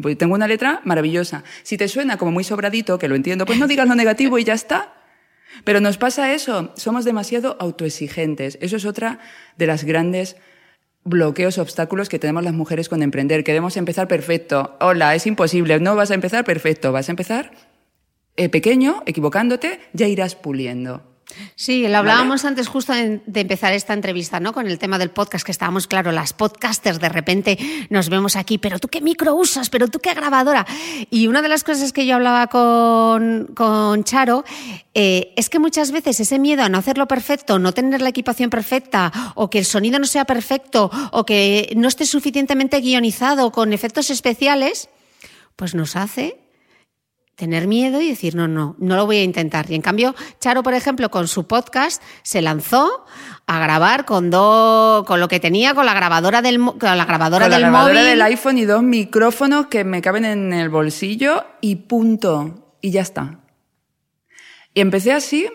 Pues 0.00 0.16
tengo 0.16 0.34
una 0.34 0.48
letra 0.48 0.80
maravillosa. 0.84 1.44
Si 1.64 1.76
te 1.76 1.88
suena 1.88 2.16
como 2.16 2.32
muy 2.32 2.44
sobradito, 2.44 2.98
que 2.98 3.08
lo 3.08 3.14
entiendo, 3.14 3.46
pues 3.46 3.58
no 3.58 3.66
digas 3.66 3.88
lo 3.88 3.94
negativo 3.94 4.38
y 4.38 4.44
ya 4.44 4.54
está. 4.54 4.94
Pero 5.64 5.80
nos 5.80 5.98
pasa 5.98 6.32
eso, 6.32 6.72
somos 6.76 7.04
demasiado 7.04 7.56
autoexigentes. 7.60 8.58
Eso 8.60 8.76
es 8.76 8.86
otra 8.86 9.18
de 9.58 9.66
las 9.66 9.84
grandes 9.84 10.36
bloqueos, 11.04 11.58
obstáculos 11.58 12.08
que 12.08 12.18
tenemos 12.18 12.44
las 12.44 12.54
mujeres 12.54 12.88
con 12.88 13.02
emprender. 13.02 13.44
Queremos 13.44 13.76
empezar 13.76 14.08
perfecto. 14.08 14.76
Hola, 14.80 15.14
es 15.14 15.26
imposible. 15.26 15.78
No 15.80 15.96
vas 15.96 16.10
a 16.10 16.14
empezar 16.14 16.44
perfecto. 16.44 16.92
Vas 16.92 17.08
a 17.08 17.12
empezar 17.12 17.52
eh, 18.36 18.48
pequeño, 18.48 19.02
equivocándote, 19.06 19.80
ya 19.92 20.06
irás 20.06 20.34
puliendo. 20.34 21.11
Sí, 21.54 21.86
lo 21.86 21.98
hablábamos 21.98 22.44
antes 22.44 22.68
justo 22.68 22.92
de 22.92 23.40
empezar 23.40 23.72
esta 23.72 23.94
entrevista, 23.94 24.40
¿no? 24.40 24.52
Con 24.52 24.66
el 24.66 24.78
tema 24.78 24.98
del 24.98 25.10
podcast, 25.10 25.44
que 25.44 25.52
estábamos, 25.52 25.86
claro, 25.86 26.12
las 26.12 26.32
podcasters 26.32 27.00
de 27.00 27.08
repente 27.08 27.58
nos 27.90 28.08
vemos 28.08 28.36
aquí, 28.36 28.58
pero 28.58 28.78
tú 28.78 28.88
qué 28.88 29.00
micro 29.00 29.34
usas, 29.34 29.70
pero 29.70 29.88
tú 29.88 29.98
qué 29.98 30.14
grabadora. 30.14 30.66
Y 31.10 31.26
una 31.26 31.42
de 31.42 31.48
las 31.48 31.64
cosas 31.64 31.92
que 31.92 32.06
yo 32.06 32.16
hablaba 32.16 32.46
con, 32.48 33.50
con 33.54 34.04
Charo 34.04 34.44
eh, 34.94 35.32
es 35.36 35.48
que 35.48 35.58
muchas 35.58 35.90
veces 35.92 36.20
ese 36.20 36.38
miedo 36.38 36.62
a 36.62 36.68
no 36.68 36.78
hacerlo 36.78 37.06
perfecto, 37.06 37.58
no 37.58 37.72
tener 37.72 38.02
la 38.02 38.10
equipación 38.10 38.50
perfecta, 38.50 39.12
o 39.34 39.50
que 39.50 39.58
el 39.58 39.64
sonido 39.64 39.98
no 39.98 40.06
sea 40.06 40.24
perfecto, 40.24 40.90
o 41.12 41.24
que 41.24 41.72
no 41.76 41.88
esté 41.88 42.06
suficientemente 42.06 42.80
guionizado 42.80 43.52
con 43.52 43.72
efectos 43.72 44.10
especiales, 44.10 44.88
pues 45.56 45.74
nos 45.74 45.96
hace 45.96 46.38
tener 47.42 47.66
miedo 47.66 48.00
y 48.00 48.08
decir, 48.08 48.36
no, 48.36 48.46
no, 48.46 48.76
no 48.78 48.94
lo 48.94 49.04
voy 49.04 49.16
a 49.16 49.24
intentar. 49.24 49.68
Y 49.68 49.74
en 49.74 49.82
cambio, 49.82 50.14
Charo, 50.38 50.62
por 50.62 50.74
ejemplo, 50.74 51.10
con 51.10 51.26
su 51.26 51.48
podcast 51.48 52.00
se 52.22 52.40
lanzó 52.40 53.04
a 53.48 53.58
grabar 53.58 54.04
con 54.04 54.30
dos, 54.30 55.04
con 55.04 55.18
lo 55.18 55.26
que 55.26 55.40
tenía, 55.40 55.74
con 55.74 55.84
la 55.84 55.92
grabadora 55.92 56.40
del, 56.40 56.60
con 56.60 56.78
la 56.96 57.04
grabadora 57.04 57.46
con 57.46 57.50
del 57.50 57.62
la 57.62 57.66
grabadora 57.66 57.94
móvil. 57.94 58.10
del 58.10 58.22
iPhone 58.22 58.58
y 58.58 58.64
dos 58.64 58.84
micrófonos 58.84 59.66
que 59.66 59.82
me 59.82 60.00
caben 60.00 60.24
en 60.24 60.52
el 60.52 60.68
bolsillo 60.68 61.44
y 61.60 61.74
punto. 61.74 62.76
Y 62.80 62.92
ya 62.92 63.00
está. 63.00 63.40
Y 64.72 64.80
empecé 64.80 65.12
así 65.12 65.48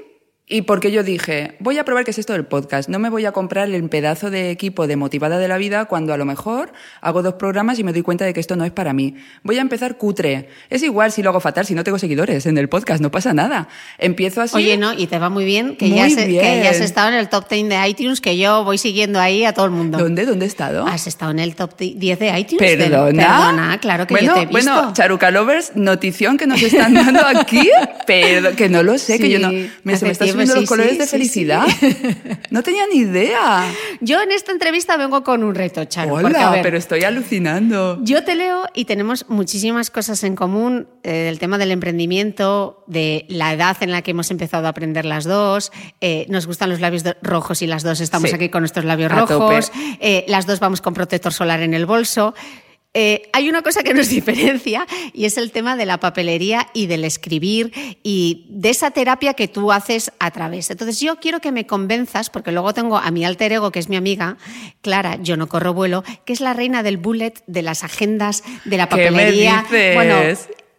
y 0.50 0.62
porque 0.62 0.94
yo 0.94 1.04
dije, 1.04 1.56
voy 1.60 1.78
a 1.78 1.84
probar 1.84 2.06
qué 2.06 2.12
es 2.12 2.20
esto 2.20 2.32
del 2.32 2.46
podcast. 2.46 2.88
No 2.88 3.00
me 3.00 3.10
voy 3.10 3.26
a 3.26 3.34
comprar 3.34 3.70
el 3.70 3.90
pedazo 3.90 4.30
de 4.32 4.50
equipo 4.50 4.88
de 4.88 4.96
motivada 4.96 5.38
de 5.40 5.50
la 5.50 5.58
vida 5.58 5.86
cuando 5.86 6.14
a 6.14 6.18
lo 6.18 6.24
mejor 6.24 6.72
hago 7.02 7.22
dos 7.22 7.34
programas 7.34 7.80
y 7.80 7.84
me 7.84 7.92
doy 7.92 8.02
cuenta 8.02 8.24
de 8.24 8.34
que 8.34 8.40
esto 8.40 8.56
no 8.56 8.64
es 8.64 8.72
para 8.72 8.94
mí. 8.94 9.16
Voy 9.44 9.58
a 9.58 9.62
empezar 9.62 9.98
cutre. 9.98 10.48
Es 10.70 10.84
igual 10.84 11.12
si 11.12 11.22
lo 11.22 11.32
hago 11.32 11.42
fatal, 11.42 11.66
si 11.66 11.74
no 11.76 11.84
tengo 11.84 12.00
seguidores 12.00 12.46
en 12.46 12.58
el 12.58 12.70
podcast, 12.70 13.02
no 13.02 13.12
pasa 13.12 13.34
nada. 13.34 13.68
Empiezo 13.98 14.42
así. 14.42 14.56
Oye, 14.56 14.78
no, 14.78 14.94
y 14.94 15.08
te 15.08 15.20
va 15.20 15.30
muy 15.30 15.44
bien, 15.44 15.76
que, 15.76 15.88
Muy 15.88 15.98
ya, 15.98 16.06
has, 16.06 16.16
que 16.16 16.26
bien. 16.28 16.64
ya 16.64 16.70
has 16.70 16.80
estado 16.80 17.10
en 17.10 17.16
el 17.16 17.28
top 17.28 17.50
10 17.50 17.68
de 17.68 17.88
iTunes, 17.90 18.22
que 18.22 18.38
yo 18.38 18.64
voy 18.64 18.78
siguiendo 18.78 19.20
ahí 19.20 19.44
a 19.44 19.54
todo 19.54 19.66
el 19.66 19.72
mundo. 19.72 19.98
¿Dónde? 19.98 20.26
¿Dónde 20.26 20.46
he 20.46 20.48
estado? 20.48 20.88
Has 20.88 21.08
estado 21.08 21.32
en 21.32 21.40
el 21.40 21.56
top 21.56 21.78
10 21.78 22.20
de 22.20 22.40
iTunes. 22.40 22.58
Perdona. 22.78 23.06
Del- 23.08 23.16
Perdona, 23.18 23.78
claro 23.82 24.08
que 24.08 24.14
bueno, 24.14 24.28
yo 24.28 24.34
te 24.36 24.40
he 24.44 24.46
visto. 24.46 24.72
Bueno, 24.74 24.94
Charuca 24.94 25.30
Lovers, 25.30 25.74
notición 25.76 26.38
que 26.38 26.48
nos 26.48 26.64
están 26.64 26.94
dando 26.94 27.20
aquí, 27.26 27.70
pero 28.08 28.56
que 28.56 28.70
no 28.70 28.82
lo 28.82 28.98
sé, 28.98 29.20
que 29.20 29.30
yo 29.30 29.40
no. 29.40 29.50
Me, 29.84 29.98
se 29.98 30.06
me 30.06 30.12
hace 30.12 30.37
sí, 30.46 30.54
los 30.60 30.70
colores 30.70 30.94
sí, 30.94 30.98
de 31.00 31.08
felicidad. 31.08 31.66
No 32.50 32.64
tenía 32.64 32.84
ni 32.92 33.00
idea. 33.00 33.66
Yo 34.00 34.22
en 34.22 34.32
esta 34.32 34.52
entrevista 34.52 34.96
vengo 34.98 35.24
con 35.24 35.44
un 35.44 35.54
reto, 35.54 35.84
Charo. 35.86 36.14
Hola, 36.14 36.22
porque, 36.30 36.38
a 36.44 36.50
ver, 36.52 36.62
pero 36.62 36.78
estoy 36.78 37.04
alucinando. 37.04 38.00
Yo 38.04 38.24
te 38.24 38.36
leo 38.36 38.64
y 38.74 38.86
tenemos 38.86 39.26
muchísimas 39.30 39.92
cosas 39.92 40.24
en 40.24 40.36
común 40.36 40.88
eh, 41.04 41.12
del 41.12 41.40
tema 41.40 41.58
del 41.58 41.72
emprendimiento, 41.72 42.84
de 42.88 43.26
la 43.28 43.54
edad 43.54 43.76
en 43.82 43.92
la 43.92 44.02
que 44.02 44.12
hemos 44.12 44.32
empezado 44.32 44.66
a 44.68 44.70
aprender 44.70 45.06
las 45.06 45.26
dos. 45.26 45.72
eh, 46.02 46.26
nos 46.30 46.48
gustan 46.48 46.70
los 46.70 46.80
labios 46.80 47.04
rojos 47.22 47.62
y 47.62 47.68
las 47.68 47.84
dos 47.84 48.00
estamos 48.00 48.30
Sí. 48.30 48.36
aquí 48.36 48.50
con 48.50 48.62
nuestros 48.62 48.86
labios 48.86 49.12
A 49.12 49.16
rojos. 49.26 49.72
eh, 50.00 50.24
las 50.28 50.46
dos 50.48 50.60
vamos 50.60 50.82
con 50.82 50.94
protector 50.94 51.34
solar 51.34 51.62
en 51.62 51.74
el 51.74 51.86
bolso. 51.86 52.34
Eh, 53.00 53.30
hay 53.32 53.48
una 53.48 53.62
cosa 53.62 53.84
que 53.84 53.94
nos 53.94 54.10
diferencia 54.18 54.88
y 55.14 55.26
es 55.26 55.38
el 55.38 55.52
tema 55.52 55.76
de 55.76 55.86
la 55.86 56.00
papelería 56.00 56.68
y 56.74 56.88
del 56.88 57.06
escribir 57.06 57.72
y 58.02 58.48
de 58.50 58.72
esa 58.72 58.90
terapia 58.90 59.36
que 59.36 59.48
tú 59.48 59.72
haces 59.72 60.12
a 60.18 60.32
través. 60.32 60.72
Entonces 60.72 61.00
yo 61.00 61.18
quiero 61.18 61.40
que 61.40 61.52
me 61.52 61.68
convenzas, 61.68 62.32
porque 62.32 62.52
luego 62.52 62.74
tengo 62.74 62.98
a 62.98 63.12
mi 63.12 63.24
alter 63.24 63.52
ego, 63.52 63.72
que 63.72 63.78
es 63.78 63.88
mi 63.88 63.98
amiga, 63.98 64.38
Clara, 64.82 65.20
yo 65.22 65.38
no 65.38 65.48
corro 65.48 65.76
vuelo, 65.76 66.04
que 66.26 66.34
es 66.34 66.42
la 66.42 66.54
reina 66.54 66.82
del 66.82 66.98
bullet, 66.98 67.36
de 67.46 67.62
las 67.62 67.84
agendas, 67.84 68.44
de 68.66 68.78
la 68.78 68.90
¿Qué 68.90 68.96
me 68.96 69.04
papelería. 69.12 69.64
dices? 69.70 69.94
Bueno, 69.94 70.16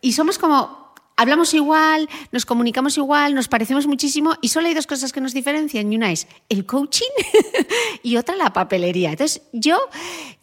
y 0.01 0.13
somos 0.13 0.39
como 0.39 0.78
hablamos 1.19 1.53
igual, 1.53 2.09
nos 2.33 2.47
comunicamos 2.47 2.97
igual, 2.97 3.35
nos 3.35 3.49
parecemos 3.49 3.87
muchísimo 3.87 4.37
y 4.41 4.49
solo 4.49 4.69
hay 4.69 4.75
dos 4.75 4.87
cosas 4.87 5.13
que 5.13 5.21
nos 5.21 5.35
diferencian 5.35 5.93
y 5.93 5.97
una 5.97 6.13
es 6.13 6.29
el 6.49 6.65
coaching 6.65 7.11
y 8.03 8.17
otra 8.17 8.37
la 8.37 8.53
papelería. 8.53 9.11
Entonces 9.11 9.43
yo 9.53 9.79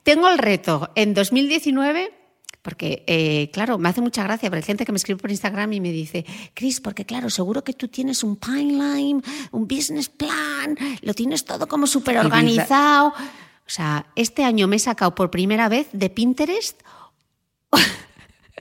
tengo 0.03 0.29
el 0.29 0.37
reto 0.37 0.91
en 0.95 1.13
2019 1.13 2.13
porque, 2.61 3.03
eh, 3.07 3.51
claro, 3.53 3.77
me 3.77 3.89
hace 3.89 4.01
mucha 4.01 4.23
gracia, 4.23 4.49
pero 4.49 4.57
hay 4.57 4.63
gente 4.63 4.85
que 4.85 4.91
me 4.91 4.97
escribe 4.97 5.19
por 5.19 5.29
Instagram 5.29 5.71
y 5.73 5.79
me 5.79 5.91
dice, 5.91 6.25
Chris, 6.53 6.81
porque 6.81 7.05
claro, 7.05 7.29
seguro 7.29 7.63
que 7.63 7.73
tú 7.73 7.87
tienes 7.87 8.23
un 8.23 8.37
pipeline, 8.37 9.23
un 9.51 9.67
business 9.67 10.09
plan, 10.09 10.75
lo 11.01 11.13
tienes 11.13 11.45
todo 11.45 11.67
como 11.67 11.87
súper 11.87 12.17
organizado. 12.17 13.09
O 13.09 13.69
sea, 13.69 14.07
este 14.15 14.43
año 14.43 14.67
me 14.67 14.75
he 14.75 14.79
sacado 14.79 15.15
por 15.15 15.31
primera 15.31 15.69
vez 15.69 15.87
de 15.93 16.09
Pinterest 16.09 16.81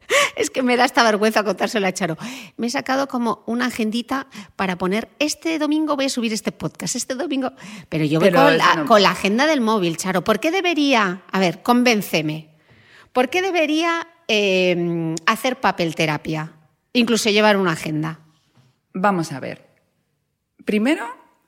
es 0.37 0.51
que 0.51 0.63
me 0.63 0.77
da 0.77 0.85
esta 0.85 1.03
vergüenza 1.03 1.45
contárselo 1.45 1.87
a 1.87 1.93
Charo. 1.93 2.17
Me 2.57 2.67
he 2.67 2.71
sacado 2.71 3.09
como 3.09 3.43
una 3.47 3.67
agendita 3.67 4.27
para 4.57 4.77
poner 4.77 5.09
este 5.19 5.59
domingo 5.59 5.97
voy 5.97 6.07
a 6.07 6.09
subir 6.09 6.33
este 6.33 6.53
podcast, 6.53 6.97
este 6.97 7.15
domingo. 7.15 7.53
Pero 7.89 8.05
yo 8.05 8.21
voy 8.21 8.31
Pero 8.31 8.43
con, 8.45 8.59
la, 8.59 8.75
no- 8.75 8.87
con 8.87 9.03
la 9.03 9.11
agenda 9.11 9.47
del 9.47 9.61
móvil, 9.61 9.97
Charo. 9.97 10.23
¿Por 10.25 10.41
qué 10.41 10.51
debería, 10.51 11.23
a 11.31 11.41
ver, 11.41 11.63
convénceme, 11.63 12.51
¿por 13.13 13.29
qué 13.31 13.43
debería 13.43 14.07
eh, 14.29 15.15
hacer 15.27 15.61
papel 15.61 15.95
terapia? 15.95 16.53
Incluso 16.93 17.31
llevar 17.31 17.57
una 17.57 17.73
agenda. 17.73 18.21
Vamos 18.93 19.33
a 19.33 19.41
ver. 19.41 19.67
Primero, 20.65 21.05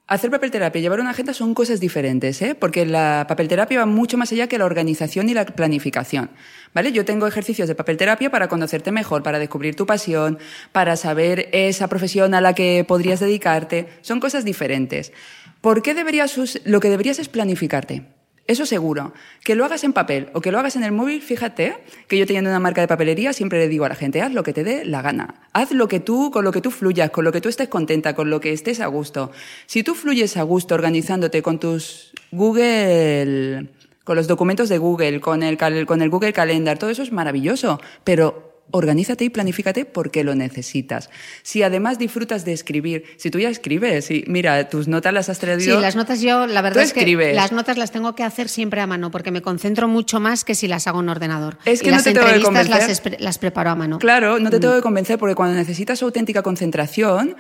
hacer 0.07 0.31
papel 0.31 0.51
terapia 0.51 0.79
y 0.79 0.83
llevar 0.83 1.01
una 1.01 1.11
agenda 1.11 1.35
son 1.35 1.55
cosas 1.55 1.81
diferentes, 1.81 2.41
¿eh? 2.43 2.55
Porque 2.55 2.87
la 2.87 3.27
papel 3.29 3.49
terapia 3.49 3.81
va 3.81 3.87
mucho 3.87 4.17
más 4.17 4.31
allá 4.33 4.47
que 4.47 4.59
la 4.59 4.65
organización 4.65 5.29
y 5.29 5.35
la 5.35 5.45
planificación. 5.47 6.31
¿Vale? 6.75 6.93
Yo 6.93 7.05
tengo 7.05 7.27
ejercicios 7.27 7.69
de 7.69 7.75
papel 7.75 7.97
terapia 7.97 8.31
para 8.31 8.49
conocerte 8.49 8.93
mejor, 8.93 9.23
para 9.23 9.39
descubrir 9.39 9.75
tu 9.75 9.87
pasión, 9.87 10.39
para 10.73 10.97
saber 10.97 11.49
esa 11.53 11.89
profesión 11.89 12.35
a 12.35 12.41
la 12.41 12.55
que 12.55 12.85
podrías 12.87 13.21
dedicarte. 13.21 13.89
Son 14.03 14.21
cosas 14.21 14.45
diferentes. 14.45 15.13
¿Por 15.61 15.83
qué 15.83 15.95
deberías 15.95 16.61
lo 16.65 16.81
que 16.81 16.91
deberías 16.91 17.19
es 17.19 17.29
planificarte? 17.29 18.16
Eso 18.47 18.65
seguro. 18.65 19.13
Que 19.43 19.55
lo 19.55 19.65
hagas 19.65 19.83
en 19.83 19.93
papel 19.93 20.29
o 20.33 20.41
que 20.41 20.53
lo 20.53 20.59
hagas 20.59 20.77
en 20.77 20.85
el 20.85 20.93
móvil, 20.93 21.21
fíjate 21.21 21.77
que 22.07 22.17
yo 22.17 22.27
teniendo 22.27 22.51
una 22.51 22.61
marca 22.61 22.81
de 22.81 22.89
papelería 22.89 23.33
siempre 23.33 23.59
le 23.59 23.69
digo 23.69 23.85
a 23.85 23.89
la 23.89 23.97
gente, 23.97 24.23
haz 24.23 24.33
lo 24.33 24.43
que 24.43 24.53
te 24.53 24.63
dé 24.63 24.85
la 24.85 25.03
gana. 25.03 25.35
Haz 25.53 25.73
lo 25.73 25.89
que 25.89 25.99
tú, 25.99 26.31
con 26.31 26.45
lo 26.45 26.53
que 26.53 26.61
tú 26.61 26.71
fluyas, 26.71 27.11
con 27.11 27.25
lo 27.25 27.33
que 27.33 27.41
tú 27.41 27.49
estés 27.49 27.69
contenta, 27.69 28.15
con 28.15 28.31
lo 28.31 28.41
que 28.41 28.53
estés 28.53 28.81
a 28.81 28.87
gusto. 28.87 29.33
Si 29.67 29.83
tú 29.83 29.95
fluyes 29.95 30.37
a 30.37 30.43
gusto 30.43 30.75
organizándote 30.75 31.43
con 31.43 31.59
tus 31.59 32.13
Google, 32.31 33.69
con 34.05 34.15
los 34.15 34.29
documentos 34.29 34.69
de 34.69 34.79
Google, 34.79 35.21
con 35.21 35.43
el, 35.43 35.57
con 35.57 36.01
el 36.01 36.11
Google 36.11 36.33
Calendar, 36.33 36.79
todo 36.79 36.91
eso 36.91 37.03
es 37.03 37.11
maravilloso, 37.11 37.81
pero 38.05 38.46
organízate 38.71 39.25
y 39.25 39.31
planifícate 39.31 39.85
porque 39.85 40.25
lo 40.25 40.35
necesitas. 40.35 41.11
Si 41.43 41.63
además 41.63 41.99
disfrutas 41.99 42.45
de 42.45 42.53
escribir, 42.53 43.05
si 43.17 43.31
tú 43.31 43.39
ya 43.39 43.49
escribes, 43.49 44.11
y 44.11 44.25
mira, 44.27 44.69
tus 44.69 44.89
notas 44.89 45.13
las 45.13 45.29
has 45.29 45.39
traído... 45.39 45.77
Sí, 45.77 45.81
las 45.81 45.97
notas 45.97 46.21
yo, 46.21 46.47
la 46.47 46.63
verdad 46.63 46.83
es 46.83 46.93
que 46.93 47.01
escribes. 47.01 47.35
las 47.35 47.53
notas 47.53 47.79
las 47.79 47.93
tengo 47.93 48.15
que 48.15 48.23
hacer 48.23 48.49
siempre 48.49 48.81
a 48.81 48.87
mano 48.87 49.11
porque 49.11 49.31
me 49.31 49.43
concentro 49.43 49.89
mucho 49.89 50.21
más 50.21 50.45
que 50.45 50.55
si 50.55 50.69
las 50.69 50.87
hago 50.87 51.01
en 51.01 51.09
ordenador. 51.09 51.59
Es 51.65 51.81
que 51.81 51.89
y 51.89 51.91
no 51.91 51.97
las 51.97 52.05
te 52.05 52.13
tengo 52.13 52.27
que 52.27 52.33
las, 52.33 52.45
convencer. 52.45 53.17
las 53.21 53.39
preparo 53.39 53.71
a 53.71 53.75
mano. 53.77 53.99
Claro, 53.99 54.39
no 54.39 54.51
te 54.51 54.61
tengo 54.61 54.75
que 54.75 54.83
convencer 54.83 55.19
porque 55.19 55.35
cuando 55.35 55.57
necesitas 55.57 56.03
auténtica 56.03 56.43
concentración, 56.43 57.37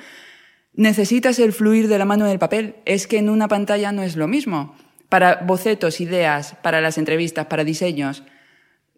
necesitas 0.74 1.38
el 1.38 1.52
fluir 1.52 1.88
de 1.88 1.98
la 1.98 2.04
mano 2.04 2.26
del 2.26 2.38
papel. 2.38 2.76
Es 2.84 3.06
que 3.06 3.18
en 3.18 3.28
una 3.28 3.48
pantalla 3.48 3.92
no 3.92 4.02
es 4.02 4.16
lo 4.16 4.28
mismo. 4.28 4.76
Para 5.08 5.36
bocetos, 5.36 6.00
ideas, 6.00 6.56
para 6.62 6.80
las 6.80 6.98
entrevistas, 6.98 7.46
para 7.46 7.64
diseños. 7.64 8.24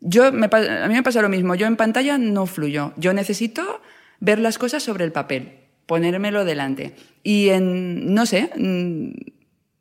Yo 0.00 0.32
me, 0.32 0.46
a 0.46 0.88
mí 0.88 0.94
me 0.94 1.02
pasa 1.02 1.22
lo 1.22 1.28
mismo. 1.28 1.54
Yo 1.54 1.66
en 1.66 1.76
pantalla 1.76 2.18
no 2.18 2.46
fluyo. 2.46 2.92
Yo 2.96 3.12
necesito 3.12 3.80
ver 4.20 4.38
las 4.38 4.58
cosas 4.58 4.82
sobre 4.82 5.04
el 5.04 5.12
papel, 5.12 5.52
ponérmelo 5.87 6.44
delante. 6.44 6.94
Y 7.22 7.48
en, 7.50 8.14
no 8.14 8.26
sé, 8.26 8.50
mm, 8.56 9.11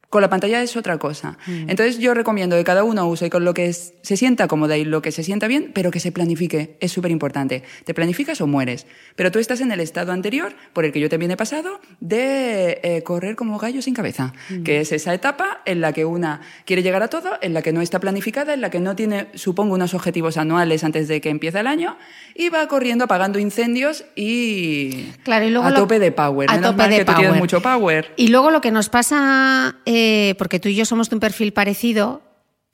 Con 0.10 0.22
la 0.22 0.30
pantalla 0.30 0.62
es 0.64 0.78
otra 0.78 0.98
cosa. 1.00 1.38
Mm. 1.48 1.70
Entonces 1.70 2.00
yo 2.00 2.14
recomiendo 2.14 2.56
que 2.56 2.64
cada 2.64 2.86
uno 2.86 3.06
use 3.10 3.30
con 3.30 3.44
lo 3.44 3.54
que 3.54 3.66
es- 3.68 3.94
se 4.04 4.16
sienta 4.16 4.48
cómoda 4.48 4.78
y 4.78 4.86
lo 4.86 5.02
que 5.02 5.12
se 5.12 5.22
sienta 5.22 5.48
bien, 5.48 5.72
pero 5.74 5.92
que 5.92 6.00
se 6.00 6.14
planifique. 6.14 6.78
Es 6.80 6.94
súper 6.94 7.12
importante. 7.12 7.64
Te 7.84 7.94
planificas 7.94 8.40
o 8.40 8.48
mueres. 8.48 8.88
Pero 9.18 9.32
tú 9.34 9.40
estás 9.40 9.60
en 9.60 9.70
el 9.74 9.82
estado 9.82 10.14
anterior, 10.14 10.54
por 10.72 10.86
el 10.86 10.94
que 10.94 11.02
yo 11.02 11.10
también 11.10 11.32
he 11.32 11.36
pasado, 11.38 11.82
de 12.00 12.80
eh, 12.84 13.04
correr 13.04 13.36
como 13.36 13.58
gallo 13.60 13.82
sin 13.82 13.94
cabeza. 13.94 14.32
Mm. 14.50 14.64
Que 14.64 14.80
es 14.80 14.94
esa 14.94 15.14
etapa 15.14 15.62
en 15.66 15.82
la 15.82 15.92
que 15.92 16.06
una 16.06 16.40
quiere 16.66 16.84
llegar 16.84 17.04
a 17.04 17.10
todo, 17.10 17.32
en 17.42 17.54
la 17.54 17.62
que 17.62 17.74
no 17.74 17.82
está 17.82 18.00
planificada, 18.00 18.54
en 18.54 18.62
la 18.62 18.70
que 18.70 18.80
no 18.80 18.96
tiene, 18.96 19.28
supongo, 19.34 19.74
unos 19.76 19.94
objetivos 19.94 20.38
anuales 20.38 20.86
antes 20.86 21.10
de 21.10 21.20
que 21.20 21.30
empiece 21.30 21.60
el 21.60 21.68
año, 21.68 21.98
y 22.34 22.48
va 22.48 22.66
corriendo 22.70 23.04
apagando 23.04 23.40
incendios 23.40 24.06
y 24.16 25.08
Claro, 25.24 25.46
y 25.46 25.50
luego 25.50 25.68
a 25.68 25.72
lo- 25.72 25.76
tope 25.78 26.00
de 26.00 26.12
power. 26.14 26.50
a 26.50 26.54
Menos 26.56 26.72
tope 26.72 26.78
mal 26.84 26.90
de 26.92 26.98
que 26.98 27.06
tú 27.06 27.12
tienes 27.12 27.28
power. 27.32 27.42
mucho 27.42 27.62
power. 27.62 28.14
Y 28.16 28.30
luego 28.30 28.52
lo 28.52 28.62
que 28.62 28.72
nos 28.72 28.88
pasa, 28.90 29.76
eh, 29.86 29.97
porque 30.38 30.60
tú 30.60 30.70
y 30.70 30.76
yo 30.76 30.86
somos 30.86 31.10
de 31.10 31.16
un 31.16 31.20
perfil 31.20 31.54
parecido, 31.54 32.22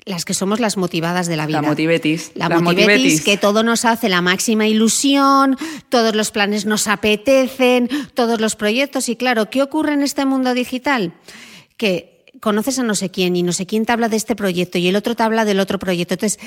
las 0.05 0.25
que 0.25 0.33
somos 0.33 0.59
las 0.59 0.77
motivadas 0.77 1.27
de 1.27 1.37
la 1.37 1.45
vida. 1.45 1.61
La 1.61 1.67
motivetis. 1.67 2.31
La 2.35 2.49
motivetis. 2.49 3.21
que 3.21 3.37
todo 3.37 3.63
nos 3.63 3.85
hace 3.85 4.09
la 4.09 4.21
máxima 4.21 4.67
ilusión, 4.67 5.57
todos 5.89 6.15
los 6.15 6.31
planes 6.31 6.65
nos 6.65 6.87
apetecen, 6.87 7.89
todos 8.13 8.41
los 8.41 8.55
proyectos. 8.55 9.09
Y 9.09 9.15
claro, 9.15 9.49
¿qué 9.49 9.61
ocurre 9.61 9.93
en 9.93 10.01
este 10.01 10.25
mundo 10.25 10.53
digital? 10.53 11.13
Que 11.77 12.25
conoces 12.41 12.77
a 12.79 12.83
no 12.83 12.95
sé 12.95 13.09
quién 13.09 13.35
y 13.35 13.43
no 13.43 13.53
sé 13.53 13.65
quién 13.65 13.85
te 13.85 13.93
habla 13.93 14.09
de 14.09 14.17
este 14.17 14.35
proyecto 14.35 14.77
y 14.77 14.87
el 14.87 14.97
otro 14.97 15.15
te 15.15 15.23
habla 15.23 15.45
del 15.45 15.61
otro 15.61 15.79
proyecto. 15.79 16.15
Entonces, 16.15 16.39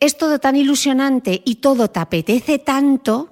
es 0.00 0.16
todo 0.16 0.40
tan 0.40 0.56
ilusionante 0.56 1.42
y 1.44 1.56
todo 1.56 1.88
te 1.88 2.00
apetece 2.00 2.58
tanto 2.58 3.30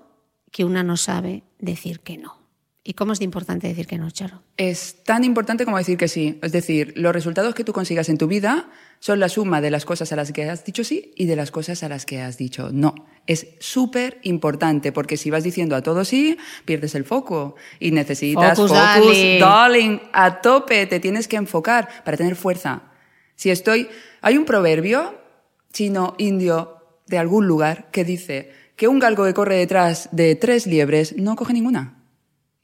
que 0.53 0.65
una 0.65 0.85
no 0.85 0.97
sabe 0.97 1.43
decir 1.59 2.01
que 2.01 2.19
no. 2.19 2.42
¿Y 2.85 2.95
cómo 2.95 3.13
es 3.13 3.21
de 3.21 3.25
importante 3.25 3.69
decir 3.69 3.87
que 3.87 3.97
no, 3.97 4.11
Charo? 4.11 4.43
Es 4.57 5.05
tan 5.05 5.23
importante 5.23 5.65
como 5.65 5.79
decir 5.79 5.97
que 5.97 6.09
sí. 6.09 6.41
Es 6.43 6.51
decir, 6.51 6.93
los 6.97 7.13
resultados 7.13 7.55
que 7.55 7.63
tú 7.63 7.73
consigas 7.73 8.09
en 8.09 8.19
tu 8.19 8.27
vida 8.27 8.71
son 8.99 9.21
la 9.21 9.29
suma 9.29 9.61
de 9.61 9.71
las 9.71 9.85
cosas 9.85 10.11
a 10.13 10.17
las 10.17 10.33
que 10.33 10.51
has 10.51 10.65
dicho 10.65 10.83
sí 10.83 11.13
y 11.17 11.27
de 11.27 11.37
las 11.37 11.53
cosas 11.53 11.85
a 11.85 11.89
las 11.89 12.07
que 12.07 12.21
has 12.21 12.39
dicho 12.39 12.71
no. 12.73 12.95
Es 13.29 13.47
súper 13.61 14.19
importante 14.25 14.91
porque 14.91 15.17
si 15.17 15.31
vas 15.31 15.45
diciendo 15.45 15.77
a 15.77 15.83
todo 15.83 16.05
sí, 16.05 16.37
pierdes 16.65 16.97
el 16.97 17.05
foco 17.05 17.55
y 17.79 17.93
necesitas 17.93 18.57
Focus, 18.57 18.73
focus, 18.73 18.79
darling. 18.79 19.39
darling, 19.39 19.99
a 20.13 20.41
tope, 20.41 20.87
te 20.87 20.99
tienes 20.99 21.29
que 21.29 21.37
enfocar 21.37 21.89
para 22.05 22.17
tener 22.17 22.35
fuerza. 22.35 22.83
Si 23.37 23.51
estoy, 23.51 23.89
hay 24.23 24.37
un 24.37 24.45
proverbio 24.45 25.21
chino, 25.73 26.17
indio, 26.19 26.79
de 27.07 27.19
algún 27.19 27.47
lugar 27.47 27.91
que 27.93 28.05
dice 28.05 28.51
que 28.75 28.89
un 28.89 28.99
galgo 28.99 29.25
que 29.25 29.35
corre 29.35 29.57
detrás 29.57 30.09
de 30.11 30.35
tres 30.35 30.67
liebres 30.67 31.17
no 31.17 31.37
coge 31.37 31.53
ninguna. 31.53 32.02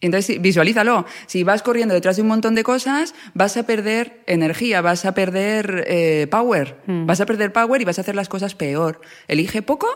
Entonces, 0.01 0.41
visualízalo. 0.41 1.07
Si 1.27 1.43
vas 1.43 1.63
corriendo 1.63 1.95
detrás 1.95 2.17
de 2.17 2.23
un 2.23 2.29
montón 2.29 2.55
de 2.55 2.63
cosas, 2.63 3.15
vas 3.35 3.57
a 3.57 3.65
perder 3.65 4.23
energía, 4.27 4.81
vas 4.81 5.05
a 5.05 5.15
perder 5.15 5.85
eh, 5.89 6.27
power. 6.31 6.77
Vas 6.87 7.21
a 7.21 7.27
perder 7.27 7.53
power 7.53 7.81
y 7.81 7.85
vas 7.85 7.99
a 7.99 8.03
hacer 8.03 8.15
las 8.15 8.29
cosas 8.29 8.55
peor. 8.55 9.01
Elige 9.27 9.63
poco 9.63 9.89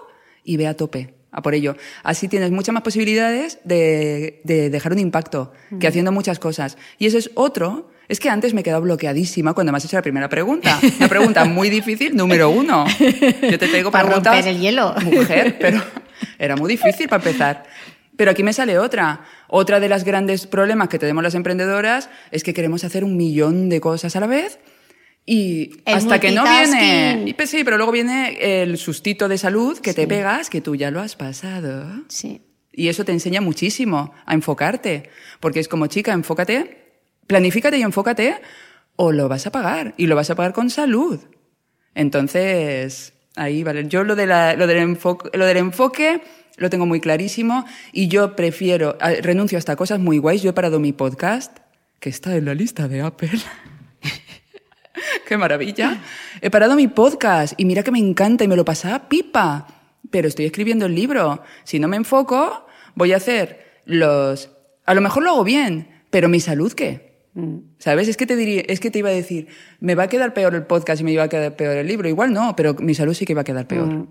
y 0.45 0.57
ve 0.57 0.67
a 0.67 0.77
tope. 0.77 1.15
A 1.31 1.41
por 1.41 1.55
ello. 1.55 1.77
Así 2.03 2.29
tienes 2.29 2.51
muchas 2.51 2.75
más 2.75 2.83
posibilidades 2.83 3.59
de, 3.65 4.43
de 4.45 4.69
dejar 4.69 4.93
un 4.93 4.99
impacto 4.99 5.53
que 5.81 5.87
haciendo 5.87 6.13
muchas 6.13 6.39
cosas. 6.39 6.77
Y 6.99 7.07
eso 7.07 7.17
es 7.17 7.31
otro. 7.35 7.91
Es 8.09 8.21
que 8.21 8.29
antes 8.29 8.53
me 8.53 8.61
he 8.61 8.65
quedado 8.65 8.83
bloqueadísima 8.83 9.55
cuando 9.55 9.73
me 9.73 9.79
has 9.79 9.85
hecho 9.87 9.97
la 9.97 10.03
primera 10.03 10.29
pregunta. 10.29 10.79
Una 10.99 11.09
pregunta 11.09 11.45
muy 11.47 11.71
difícil, 11.71 12.15
número 12.15 12.51
uno. 12.51 12.85
Yo 12.99 13.59
te 13.59 13.69
traigo 13.69 13.91
Para 13.93 14.11
romper 14.11 14.47
el 14.47 14.61
hielo. 14.61 14.95
Mujer, 15.05 15.57
pero 15.59 15.81
era 16.39 16.57
muy 16.57 16.69
difícil 16.69 17.09
para 17.09 17.25
empezar. 17.25 17.65
Pero 18.17 18.31
aquí 18.31 18.43
me 18.43 18.53
sale 18.53 18.79
otra. 18.79 19.23
Otra 19.55 19.81
de 19.81 19.89
las 19.91 20.05
grandes 20.05 20.47
problemas 20.47 20.89
que 20.89 20.99
tenemos 20.99 21.23
las 21.23 21.35
emprendedoras 21.35 22.09
es 22.31 22.43
que 22.43 22.55
queremos 22.55 22.85
hacer 22.85 23.05
un 23.05 23.19
millón 23.19 23.69
de 23.69 23.83
cosas 23.83 24.17
a 24.17 24.21
la 24.21 24.27
vez 24.27 24.59
y 25.27 25.83
El 25.85 25.95
hasta 25.97 26.19
que 26.19 26.31
no 26.33 26.43
viene... 26.43 27.35
pues 27.37 27.51
sí, 27.51 27.63
pero 27.63 27.77
luego 27.77 27.93
viene 27.93 28.63
el 28.63 28.79
sustito 28.79 29.29
de 29.29 29.37
salud 29.37 29.79
que 29.79 29.93
te 29.93 30.07
pegas, 30.07 30.49
que 30.49 30.63
tú 30.63 30.75
ya 30.75 30.91
lo 30.91 31.01
has 31.01 31.17
pasado. 31.17 31.85
Sí. 32.09 32.41
Y 32.73 32.89
eso 32.89 33.05
te 33.05 33.13
enseña 33.13 33.43
muchísimo 33.43 34.15
a 34.25 34.33
enfocarte. 34.33 35.11
Porque 35.39 35.61
es 35.61 35.69
como, 35.69 35.87
chica, 35.87 36.13
enfócate, 36.15 36.95
planifícate 37.27 37.77
y 37.77 37.83
enfócate, 37.83 38.37
o 38.97 39.13
lo 39.13 39.29
vas 39.29 39.47
a 39.47 39.53
pagar. 39.53 39.93
Y 39.99 40.07
lo 40.07 40.17
vas 40.17 40.31
a 40.31 40.35
pagar 40.35 40.55
con 40.55 40.71
salud. 40.71 41.21
Entonces, 41.95 43.13
ahí, 43.37 43.63
vale. 43.63 43.87
Yo 43.87 44.03
lo, 44.03 44.17
de 44.17 44.27
la- 44.27 44.55
lo, 44.55 44.67
del 44.67 44.79
enfoque, 44.79 45.37
lo 45.37 45.45
del 45.47 45.59
enfoque 45.59 46.23
lo 46.57 46.71
tengo 46.71 46.87
muy 46.87 47.01
clarísimo. 47.01 47.65
Y 47.93 48.09
yo 48.09 48.37
prefiero, 48.37 48.97
a- 49.01 49.11
renuncio 49.11 49.59
hasta 49.59 49.77
cosas 49.77 49.99
muy 50.01 50.19
guays. 50.19 50.43
Yo 50.43 50.51
he 50.51 50.53
parado 50.55 50.79
mi 50.81 50.93
podcast, 50.93 51.59
que 52.01 52.09
está 52.09 52.37
en 52.37 52.45
la 52.47 52.55
lista 52.55 52.89
de 52.89 53.01
Apple. 53.03 53.31
¡Qué 55.27 55.37
maravilla! 55.37 56.01
He 56.41 56.51
parado 56.51 56.75
mi 56.77 56.89
podcast 56.89 57.55
y 57.57 57.65
mira 57.65 57.83
que 57.83 57.91
me 57.91 57.99
encanta 57.99 58.45
y 58.45 58.49
me 58.49 58.57
lo 58.57 58.65
pasaba 58.65 59.09
pipa. 59.09 59.67
Pero 60.11 60.29
estoy 60.29 60.45
escribiendo 60.45 60.87
el 60.87 60.95
libro. 60.95 61.43
Si 61.65 61.79
no 61.79 61.89
me 61.89 61.97
enfoco, 61.97 62.67
voy 62.95 63.13
a 63.13 63.17
hacer 63.17 63.81
los... 63.87 64.51
A 64.85 64.95
lo 64.95 65.01
mejor 65.01 65.23
lo 65.23 65.31
hago 65.31 65.45
bien, 65.45 65.89
pero 66.11 66.29
mi 66.29 66.41
salud 66.41 66.73
qué? 66.73 67.13
¿Sabes? 67.79 68.09
Es 68.09 68.19
que 68.19 68.27
te 68.27 68.37
diría, 68.37 68.63
es 68.67 68.79
que 68.79 68.91
te 68.91 68.99
iba 68.99 69.09
a 69.09 69.13
decir, 69.13 69.47
me 69.81 69.95
va 69.95 70.03
a 70.03 70.09
quedar 70.09 70.35
peor 70.35 70.55
el 70.55 70.65
podcast 70.67 71.01
y 71.01 71.05
me 71.05 71.13
iba 71.13 71.23
a 71.23 71.29
quedar 71.29 71.57
peor 71.57 71.77
el 71.79 71.87
libro. 71.87 72.07
Igual 72.09 72.33
no, 72.35 72.55
pero 72.57 72.75
mi 72.75 72.95
salud 72.95 73.15
sí 73.15 73.25
que 73.25 73.33
va 73.35 73.41
a 73.41 73.45
quedar 73.45 73.67
peor. 73.67 74.09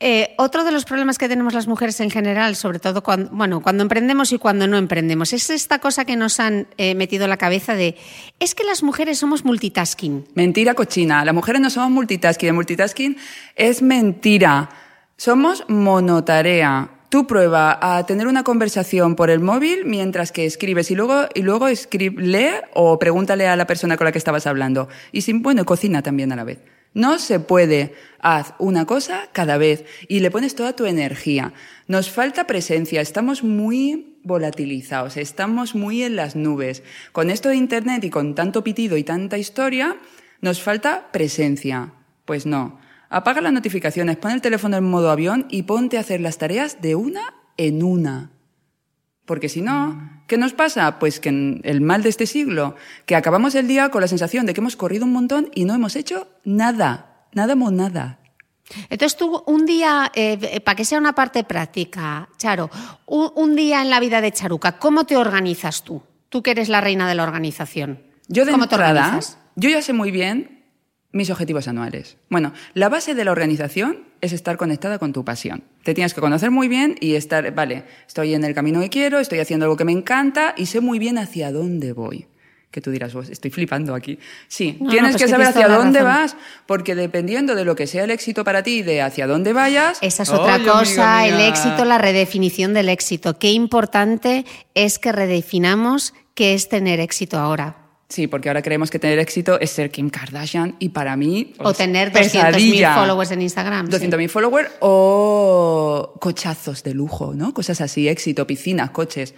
Eh, 0.00 0.34
otro 0.38 0.62
de 0.62 0.70
los 0.70 0.84
problemas 0.84 1.18
que 1.18 1.28
tenemos 1.28 1.54
las 1.54 1.66
mujeres 1.66 1.98
en 1.98 2.10
general, 2.10 2.54
sobre 2.54 2.78
todo 2.78 3.02
cuando, 3.02 3.30
bueno, 3.32 3.60
cuando 3.60 3.82
emprendemos 3.82 4.32
y 4.32 4.38
cuando 4.38 4.68
no 4.68 4.76
emprendemos, 4.76 5.32
es 5.32 5.50
esta 5.50 5.80
cosa 5.80 6.04
que 6.04 6.14
nos 6.14 6.38
han 6.38 6.68
eh, 6.76 6.94
metido 6.94 7.24
en 7.24 7.30
la 7.30 7.36
cabeza 7.36 7.74
de 7.74 7.96
es 8.38 8.54
que 8.54 8.62
las 8.62 8.84
mujeres 8.84 9.18
somos 9.18 9.44
multitasking. 9.44 10.26
Mentira 10.34 10.74
cochina. 10.74 11.24
Las 11.24 11.34
mujeres 11.34 11.60
no 11.60 11.68
somos 11.68 11.90
multitasking. 11.90 12.48
El 12.48 12.54
multitasking 12.54 13.16
es 13.56 13.82
mentira. 13.82 14.68
Somos 15.16 15.64
monotarea. 15.66 16.90
Tú 17.08 17.26
prueba 17.26 17.78
a 17.80 18.06
tener 18.06 18.28
una 18.28 18.44
conversación 18.44 19.16
por 19.16 19.30
el 19.30 19.40
móvil 19.40 19.84
mientras 19.84 20.30
que 20.30 20.46
escribes 20.46 20.92
y 20.92 20.94
luego, 20.94 21.26
y 21.34 21.42
luego 21.42 21.66
escribe, 21.66 22.22
lee 22.22 22.50
o 22.74 22.98
pregúntale 23.00 23.48
a 23.48 23.56
la 23.56 23.66
persona 23.66 23.96
con 23.96 24.04
la 24.04 24.12
que 24.12 24.18
estabas 24.18 24.46
hablando. 24.46 24.88
Y 25.10 25.22
sin, 25.22 25.42
bueno, 25.42 25.64
cocina 25.64 26.02
también 26.02 26.30
a 26.30 26.36
la 26.36 26.44
vez. 26.44 26.60
No 26.94 27.18
se 27.18 27.40
puede. 27.40 27.94
Haz 28.20 28.54
una 28.58 28.84
cosa 28.86 29.28
cada 29.32 29.58
vez 29.58 29.84
y 30.08 30.20
le 30.20 30.30
pones 30.30 30.54
toda 30.54 30.74
tu 30.74 30.86
energía. 30.86 31.52
Nos 31.86 32.10
falta 32.10 32.46
presencia. 32.46 33.00
Estamos 33.00 33.44
muy 33.44 34.16
volatilizados. 34.24 35.16
Estamos 35.16 35.74
muy 35.74 36.02
en 36.02 36.16
las 36.16 36.34
nubes. 36.34 36.82
Con 37.12 37.30
esto 37.30 37.48
de 37.48 37.56
Internet 37.56 38.04
y 38.04 38.10
con 38.10 38.34
tanto 38.34 38.64
pitido 38.64 38.96
y 38.96 39.04
tanta 39.04 39.38
historia, 39.38 39.96
nos 40.40 40.62
falta 40.62 41.10
presencia. 41.12 41.92
Pues 42.24 42.46
no. 42.46 42.80
Apaga 43.10 43.40
las 43.40 43.52
notificaciones, 43.52 44.18
pon 44.18 44.32
el 44.32 44.42
teléfono 44.42 44.76
en 44.76 44.84
modo 44.84 45.10
avión 45.10 45.46
y 45.48 45.62
ponte 45.62 45.96
a 45.96 46.00
hacer 46.00 46.20
las 46.20 46.36
tareas 46.36 46.82
de 46.82 46.94
una 46.94 47.34
en 47.56 47.82
una. 47.82 48.30
Porque 49.24 49.48
si 49.48 49.62
no, 49.62 50.17
¿qué 50.28 50.38
nos 50.38 50.52
pasa? 50.52 51.00
Pues 51.00 51.18
que 51.18 51.30
en 51.30 51.60
el 51.64 51.80
mal 51.80 52.04
de 52.04 52.10
este 52.10 52.26
siglo, 52.26 52.76
que 53.06 53.16
acabamos 53.16 53.56
el 53.56 53.66
día 53.66 53.88
con 53.88 54.00
la 54.00 54.06
sensación 54.06 54.46
de 54.46 54.54
que 54.54 54.60
hemos 54.60 54.76
corrido 54.76 55.04
un 55.04 55.12
montón 55.12 55.50
y 55.54 55.64
no 55.64 55.74
hemos 55.74 55.96
hecho 55.96 56.28
nada. 56.44 57.26
Nada, 57.32 57.56
mo 57.56 57.72
nada. 57.72 58.20
Entonces 58.90 59.16
tú 59.16 59.42
un 59.46 59.66
día, 59.66 60.12
eh, 60.14 60.60
para 60.60 60.76
que 60.76 60.84
sea 60.84 60.98
una 60.98 61.14
parte 61.14 61.42
práctica, 61.42 62.28
Charo, 62.36 62.70
un, 63.06 63.32
un 63.34 63.56
día 63.56 63.82
en 63.82 63.90
la 63.90 63.98
vida 63.98 64.20
de 64.20 64.30
Charuca, 64.30 64.78
¿cómo 64.78 65.04
te 65.04 65.16
organizas 65.16 65.82
tú? 65.82 66.02
Tú 66.28 66.42
que 66.42 66.50
eres 66.52 66.68
la 66.68 66.80
reina 66.80 67.08
de 67.08 67.14
la 67.14 67.22
organización. 67.24 68.02
Yo 68.28 68.44
de 68.44 68.52
¿Cómo 68.52 68.68
te 68.68 68.74
entrada, 68.74 69.00
organizas? 69.06 69.38
yo 69.56 69.70
ya 69.70 69.80
sé 69.80 69.94
muy 69.94 70.10
bien 70.10 70.66
mis 71.12 71.30
objetivos 71.30 71.66
anuales. 71.68 72.18
Bueno, 72.28 72.52
la 72.74 72.90
base 72.90 73.14
de 73.14 73.24
la 73.24 73.32
organización 73.32 74.04
es 74.20 74.32
estar 74.32 74.56
conectada 74.56 74.98
con 74.98 75.12
tu 75.12 75.24
pasión. 75.24 75.62
Te 75.84 75.94
tienes 75.94 76.14
que 76.14 76.20
conocer 76.20 76.50
muy 76.50 76.68
bien 76.68 76.96
y 77.00 77.14
estar, 77.14 77.54
vale, 77.54 77.84
estoy 78.06 78.34
en 78.34 78.44
el 78.44 78.54
camino 78.54 78.80
que 78.80 78.88
quiero, 78.90 79.18
estoy 79.20 79.38
haciendo 79.38 79.64
algo 79.66 79.76
que 79.76 79.84
me 79.84 79.92
encanta 79.92 80.54
y 80.56 80.66
sé 80.66 80.80
muy 80.80 80.98
bien 80.98 81.18
hacia 81.18 81.52
dónde 81.52 81.92
voy. 81.92 82.26
Que 82.70 82.82
tú 82.82 82.90
dirás, 82.90 83.14
"Pues, 83.14 83.30
estoy 83.30 83.50
flipando 83.50 83.94
aquí. 83.94 84.18
Sí, 84.46 84.76
No, 84.78 84.84
no, 84.86 84.90
tienes 84.90 85.12
pues 85.12 85.22
que 85.22 85.28
saber 85.30 85.46
hacia 85.46 85.68
dónde 85.68 86.00
razón. 86.02 86.22
vas, 86.22 86.36
porque 86.66 86.94
dependiendo 86.94 87.54
de 87.54 87.64
lo 87.64 87.74
que 87.74 87.86
sea 87.86 88.04
el 88.04 88.10
éxito 88.10 88.44
para 88.44 88.62
ti, 88.62 88.82
de 88.82 89.00
hacia 89.00 89.26
dónde 89.26 89.54
vayas. 89.54 89.96
Esa 90.02 90.24
es 90.24 90.28
otra 90.28 90.54
¡Ay, 90.54 90.60
amiga 90.60 90.72
cosa, 90.74 91.26
el 91.26 91.40
éxito, 91.40 91.86
la 91.86 91.96
redefinición 91.96 92.74
del 92.74 92.90
éxito. 92.90 93.38
Qué 93.38 93.52
importante 93.52 94.44
es 94.74 94.98
que 94.98 95.12
redefinamos 95.12 96.12
qué 96.34 96.52
es 96.52 96.68
tener 96.68 97.00
éxito 97.00 97.38
ahora. 97.38 97.87
Sí, 98.08 98.26
porque 98.26 98.48
ahora 98.48 98.62
creemos 98.62 98.90
que 98.90 98.98
tener 98.98 99.18
éxito 99.18 99.60
es 99.60 99.70
ser 99.70 99.90
Kim 99.90 100.08
Kardashian 100.08 100.76
y 100.78 100.88
para 100.90 101.14
mí. 101.16 101.52
O 101.58 101.64
pues, 101.64 101.76
tener 101.76 102.10
200.000 102.10 102.12
pesadilla. 102.14 102.94
followers 102.94 103.30
en 103.32 103.42
Instagram. 103.42 103.90
sí. 103.90 103.98
200.000 103.98 104.28
followers 104.28 104.70
o 104.80 106.14
cochazos 106.18 106.82
de 106.82 106.94
lujo, 106.94 107.34
¿no? 107.34 107.52
Cosas 107.52 107.82
así, 107.82 108.08
éxito, 108.08 108.46
piscinas, 108.46 108.90
coches. 108.90 109.34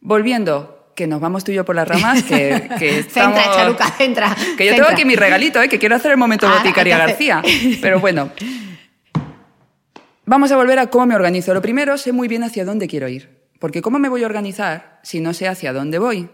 Volviendo, 0.00 0.90
que 0.96 1.06
nos 1.06 1.20
vamos 1.20 1.44
tú 1.44 1.52
y 1.52 1.54
yo 1.54 1.64
por 1.64 1.76
las 1.76 1.86
ramas, 1.86 2.24
que, 2.24 2.68
que 2.80 2.98
estamos... 2.98 3.38
Centra, 3.38 3.54
Charuca, 3.56 3.90
centra. 3.92 4.34
Que 4.56 4.66
yo 4.66 4.72
centra. 4.72 4.74
tengo 4.74 4.88
aquí 4.88 5.04
mi 5.04 5.14
regalito, 5.14 5.62
¿eh? 5.62 5.68
que 5.68 5.78
quiero 5.78 5.94
hacer 5.94 6.10
el 6.10 6.16
momento 6.18 6.48
Ah, 6.48 6.56
boticaria 6.58 6.98
García. 6.98 7.42
Pero 7.80 8.00
bueno. 8.00 8.30
Vamos 10.26 10.50
a 10.52 10.56
volver 10.56 10.78
a 10.78 10.86
cómo 10.88 11.06
me 11.06 11.14
organizo. 11.14 11.52
Lo 11.54 11.60
primero, 11.62 11.96
sé 11.98 12.12
muy 12.12 12.28
bien 12.28 12.42
hacia 12.42 12.64
dónde 12.64 12.88
quiero 12.88 13.08
ir. 13.08 13.44
Porque 13.60 13.82
¿cómo 13.82 13.98
me 13.98 14.08
voy 14.08 14.22
a 14.22 14.26
organizar 14.26 14.98
si 15.02 15.20
no 15.20 15.32
sé 15.34 15.48
hacia 15.48 15.72
dónde 15.72 15.98
voy? 15.98 16.28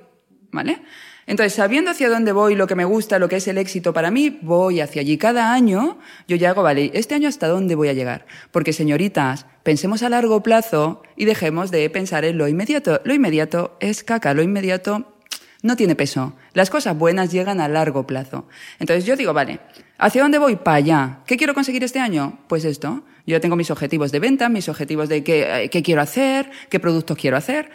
¿Vale? 0.52 0.80
Entonces, 1.26 1.54
sabiendo 1.54 1.90
hacia 1.90 2.08
dónde 2.08 2.32
voy, 2.32 2.54
lo 2.54 2.66
que 2.66 2.74
me 2.74 2.84
gusta, 2.84 3.18
lo 3.18 3.28
que 3.28 3.36
es 3.36 3.48
el 3.48 3.58
éxito 3.58 3.92
para 3.92 4.10
mí, 4.10 4.38
voy 4.42 4.80
hacia 4.80 5.02
allí. 5.02 5.18
Cada 5.18 5.52
año 5.52 5.98
yo 6.26 6.36
ya 6.36 6.50
hago, 6.50 6.62
vale, 6.62 6.90
este 6.94 7.14
año 7.14 7.28
hasta 7.28 7.48
dónde 7.48 7.74
voy 7.74 7.88
a 7.88 7.92
llegar. 7.92 8.26
Porque, 8.50 8.72
señoritas, 8.72 9.46
pensemos 9.62 10.02
a 10.02 10.08
largo 10.08 10.42
plazo 10.42 11.02
y 11.16 11.24
dejemos 11.24 11.70
de 11.70 11.88
pensar 11.90 12.24
en 12.24 12.38
lo 12.38 12.48
inmediato. 12.48 13.00
Lo 13.04 13.14
inmediato 13.14 13.76
es 13.80 14.02
caca, 14.02 14.34
lo 14.34 14.42
inmediato 14.42 15.14
no 15.62 15.76
tiene 15.76 15.94
peso. 15.94 16.34
Las 16.54 16.70
cosas 16.70 16.96
buenas 16.96 17.30
llegan 17.30 17.60
a 17.60 17.68
largo 17.68 18.06
plazo. 18.06 18.48
Entonces 18.78 19.04
yo 19.04 19.16
digo, 19.16 19.32
vale, 19.32 19.60
¿hacia 19.98 20.22
dónde 20.22 20.38
voy? 20.38 20.56
Para 20.56 20.78
allá. 20.78 21.20
¿Qué 21.26 21.36
quiero 21.36 21.54
conseguir 21.54 21.84
este 21.84 21.98
año? 21.98 22.40
Pues 22.48 22.64
esto. 22.64 23.04
Yo 23.26 23.40
tengo 23.40 23.56
mis 23.56 23.70
objetivos 23.70 24.10
de 24.10 24.20
venta, 24.20 24.48
mis 24.48 24.68
objetivos 24.68 25.08
de 25.08 25.22
qué, 25.22 25.68
qué 25.70 25.82
quiero 25.82 26.00
hacer, 26.00 26.50
qué 26.70 26.80
productos 26.80 27.16
quiero 27.16 27.36
hacer. 27.36 27.70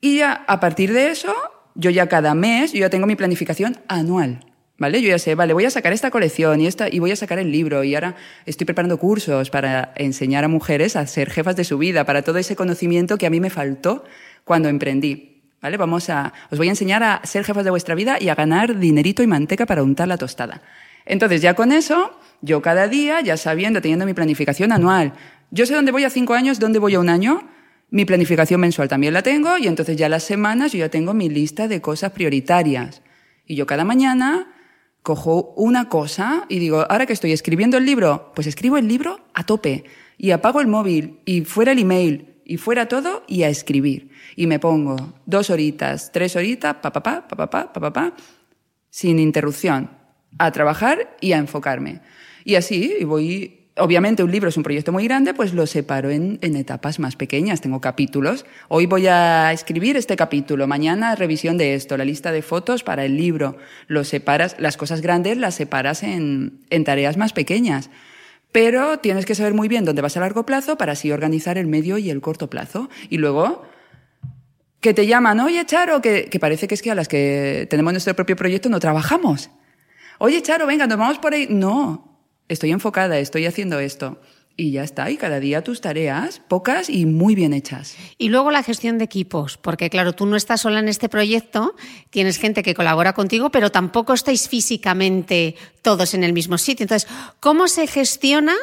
Y 0.00 0.18
ya 0.18 0.44
a 0.46 0.60
partir 0.60 0.92
de 0.92 1.10
eso, 1.10 1.32
yo 1.74 1.90
ya 1.90 2.08
cada 2.08 2.34
mes, 2.34 2.72
yo 2.72 2.80
ya 2.80 2.90
tengo 2.90 3.06
mi 3.06 3.16
planificación 3.16 3.78
anual. 3.88 4.40
¿Vale? 4.76 5.00
Yo 5.00 5.08
ya 5.08 5.20
sé, 5.20 5.36
vale, 5.36 5.52
voy 5.52 5.64
a 5.64 5.70
sacar 5.70 5.92
esta 5.92 6.10
colección 6.10 6.60
y, 6.60 6.66
esta, 6.66 6.88
y 6.88 6.98
voy 6.98 7.12
a 7.12 7.16
sacar 7.16 7.38
el 7.38 7.52
libro 7.52 7.84
y 7.84 7.94
ahora 7.94 8.16
estoy 8.44 8.64
preparando 8.64 8.98
cursos 8.98 9.48
para 9.48 9.92
enseñar 9.94 10.42
a 10.42 10.48
mujeres 10.48 10.96
a 10.96 11.06
ser 11.06 11.30
jefas 11.30 11.54
de 11.54 11.62
su 11.62 11.78
vida, 11.78 12.04
para 12.04 12.22
todo 12.22 12.38
ese 12.38 12.56
conocimiento 12.56 13.16
que 13.16 13.26
a 13.26 13.30
mí 13.30 13.38
me 13.38 13.50
faltó 13.50 14.04
cuando 14.44 14.68
emprendí. 14.68 15.42
¿Vale? 15.62 15.76
Vamos 15.76 16.10
a, 16.10 16.32
os 16.50 16.58
voy 16.58 16.66
a 16.66 16.70
enseñar 16.70 17.04
a 17.04 17.20
ser 17.24 17.44
jefas 17.44 17.64
de 17.64 17.70
vuestra 17.70 17.94
vida 17.94 18.18
y 18.20 18.28
a 18.28 18.34
ganar 18.34 18.78
dinerito 18.78 19.22
y 19.22 19.28
manteca 19.28 19.64
para 19.64 19.82
untar 19.82 20.08
la 20.08 20.18
tostada. 20.18 20.60
Entonces, 21.06 21.40
ya 21.40 21.54
con 21.54 21.70
eso, 21.70 22.18
yo 22.42 22.60
cada 22.60 22.88
día, 22.88 23.20
ya 23.20 23.36
sabiendo, 23.36 23.80
teniendo 23.80 24.06
mi 24.06 24.12
planificación 24.12 24.72
anual, 24.72 25.12
yo 25.50 25.66
sé 25.66 25.74
dónde 25.74 25.92
voy 25.92 26.04
a 26.04 26.10
cinco 26.10 26.34
años, 26.34 26.58
dónde 26.58 26.80
voy 26.80 26.94
a 26.94 27.00
un 27.00 27.08
año, 27.08 27.48
mi 27.94 28.04
planificación 28.04 28.60
mensual 28.60 28.88
también 28.88 29.14
la 29.14 29.22
tengo 29.22 29.56
y 29.56 29.68
entonces 29.68 29.96
ya 29.96 30.08
las 30.08 30.24
semanas 30.24 30.72
yo 30.72 30.80
ya 30.80 30.88
tengo 30.88 31.14
mi 31.14 31.28
lista 31.28 31.68
de 31.68 31.80
cosas 31.80 32.10
prioritarias. 32.10 33.02
Y 33.46 33.54
yo 33.54 33.66
cada 33.66 33.84
mañana 33.84 34.52
cojo 35.04 35.54
una 35.56 35.88
cosa 35.88 36.44
y 36.48 36.58
digo, 36.58 36.84
ahora 36.90 37.06
que 37.06 37.12
estoy 37.12 37.30
escribiendo 37.30 37.76
el 37.76 37.86
libro, 37.86 38.32
pues 38.34 38.48
escribo 38.48 38.78
el 38.78 38.88
libro 38.88 39.20
a 39.32 39.46
tope 39.46 39.84
y 40.18 40.32
apago 40.32 40.60
el 40.60 40.66
móvil 40.66 41.20
y 41.24 41.42
fuera 41.42 41.70
el 41.70 41.78
email 41.78 42.34
y 42.44 42.56
fuera 42.56 42.88
todo 42.88 43.22
y 43.28 43.44
a 43.44 43.48
escribir. 43.48 44.10
Y 44.34 44.48
me 44.48 44.58
pongo 44.58 44.96
dos 45.24 45.50
horitas, 45.50 46.10
tres 46.10 46.34
horitas, 46.34 46.74
pa, 46.82 46.92
pa, 46.92 47.00
pa, 47.00 47.28
pa, 47.28 47.48
pa, 47.48 47.72
pa, 47.72 47.80
pa, 47.80 47.92
pa, 47.92 48.16
sin 48.90 49.20
interrupción, 49.20 49.88
a 50.36 50.50
trabajar 50.50 51.16
y 51.20 51.30
a 51.30 51.38
enfocarme. 51.38 52.00
Y 52.44 52.56
así, 52.56 53.04
voy, 53.04 53.63
obviamente 53.76 54.22
un 54.22 54.30
libro 54.30 54.48
es 54.48 54.56
un 54.56 54.62
proyecto 54.62 54.92
muy 54.92 55.04
grande, 55.04 55.34
pues 55.34 55.52
lo 55.54 55.66
separo 55.66 56.10
en, 56.10 56.38
en 56.42 56.56
etapas 56.56 56.98
más 56.98 57.16
pequeñas, 57.16 57.60
tengo 57.60 57.80
capítulos. 57.80 58.46
Hoy 58.68 58.86
voy 58.86 59.06
a 59.06 59.52
escribir 59.52 59.96
este 59.96 60.16
capítulo, 60.16 60.66
mañana 60.66 61.14
revisión 61.14 61.58
de 61.58 61.74
esto, 61.74 61.96
la 61.96 62.04
lista 62.04 62.32
de 62.32 62.42
fotos 62.42 62.84
para 62.84 63.04
el 63.04 63.16
libro. 63.16 63.56
Lo 63.86 64.04
separas, 64.04 64.56
las 64.58 64.76
cosas 64.76 65.00
grandes 65.00 65.36
las 65.36 65.54
separas 65.54 66.02
en, 66.02 66.60
en 66.70 66.84
tareas 66.84 67.16
más 67.16 67.32
pequeñas 67.32 67.90
pero 68.54 69.00
tienes 69.00 69.26
que 69.26 69.34
saber 69.34 69.52
muy 69.52 69.66
bien 69.66 69.84
dónde 69.84 70.00
vas 70.00 70.16
a 70.16 70.20
largo 70.20 70.46
plazo 70.46 70.78
para 70.78 70.92
así 70.92 71.10
organizar 71.10 71.58
el 71.58 71.66
medio 71.66 71.98
y 71.98 72.08
el 72.08 72.20
corto 72.20 72.48
plazo. 72.48 72.88
Y 73.10 73.18
luego, 73.18 73.64
que 74.78 74.94
te 74.94 75.08
llaman, 75.08 75.40
oye 75.40 75.66
Charo, 75.66 76.00
que, 76.00 76.26
que 76.26 76.38
parece 76.38 76.68
que 76.68 76.76
es 76.76 76.80
que 76.80 76.92
a 76.92 76.94
las 76.94 77.08
que 77.08 77.66
tenemos 77.68 77.92
nuestro 77.92 78.14
propio 78.14 78.36
proyecto 78.36 78.68
no 78.68 78.78
trabajamos. 78.78 79.50
Oye 80.18 80.40
Charo, 80.40 80.68
venga, 80.68 80.86
nos 80.86 80.98
vamos 80.98 81.18
por 81.18 81.34
ahí. 81.34 81.48
No, 81.50 82.13
estoy 82.48 82.72
enfocada, 82.72 83.18
estoy 83.18 83.46
haciendo 83.46 83.78
esto. 83.78 84.20
Y 84.56 84.70
ya 84.70 84.84
está, 84.84 85.10
y 85.10 85.16
cada 85.16 85.40
día 85.40 85.64
tus 85.64 85.80
tareas, 85.80 86.40
pocas 86.46 86.88
y 86.88 87.06
muy 87.06 87.34
bien 87.34 87.52
hechas. 87.52 87.96
Y 88.18 88.28
luego 88.28 88.52
la 88.52 88.62
gestión 88.62 88.98
de 88.98 89.04
equipos, 89.04 89.56
porque 89.56 89.90
claro, 89.90 90.12
tú 90.12 90.26
no 90.26 90.36
estás 90.36 90.60
sola 90.60 90.78
en 90.78 90.88
este 90.88 91.08
proyecto, 91.08 91.74
tienes 92.10 92.38
gente 92.38 92.62
que 92.62 92.72
colabora 92.72 93.14
contigo, 93.14 93.50
pero 93.50 93.72
tampoco 93.72 94.14
estáis 94.14 94.48
físicamente 94.48 95.56
todos 95.82 96.14
en 96.14 96.22
el 96.22 96.32
mismo 96.32 96.56
sitio. 96.56 96.84
Entonces, 96.84 97.10
¿cómo 97.40 97.66
se 97.66 97.88
gestiona 97.88 98.54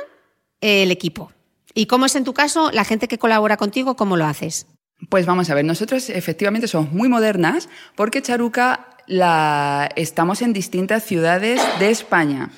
el 0.61 0.91
equipo? 0.91 1.33
¿Y 1.73 1.87
cómo 1.87 2.05
es 2.05 2.15
en 2.15 2.23
tu 2.23 2.33
caso 2.33 2.71
la 2.71 2.85
gente 2.85 3.09
que 3.09 3.17
colabora 3.17 3.57
contigo, 3.57 3.97
cómo 3.97 4.15
lo 4.15 4.25
haces? 4.25 4.67
Pues 5.09 5.25
vamos 5.25 5.49
a 5.49 5.55
ver, 5.55 5.65
nosotros 5.65 6.09
efectivamente 6.09 6.69
somos 6.69 6.93
muy 6.93 7.09
modernas 7.09 7.67
porque 7.95 8.21
Charuca 8.21 8.95
la 9.07 9.89
estamos 9.97 10.41
en 10.41 10.53
distintas 10.53 11.03
ciudades 11.03 11.59
de 11.79 11.89
España. 11.89 12.51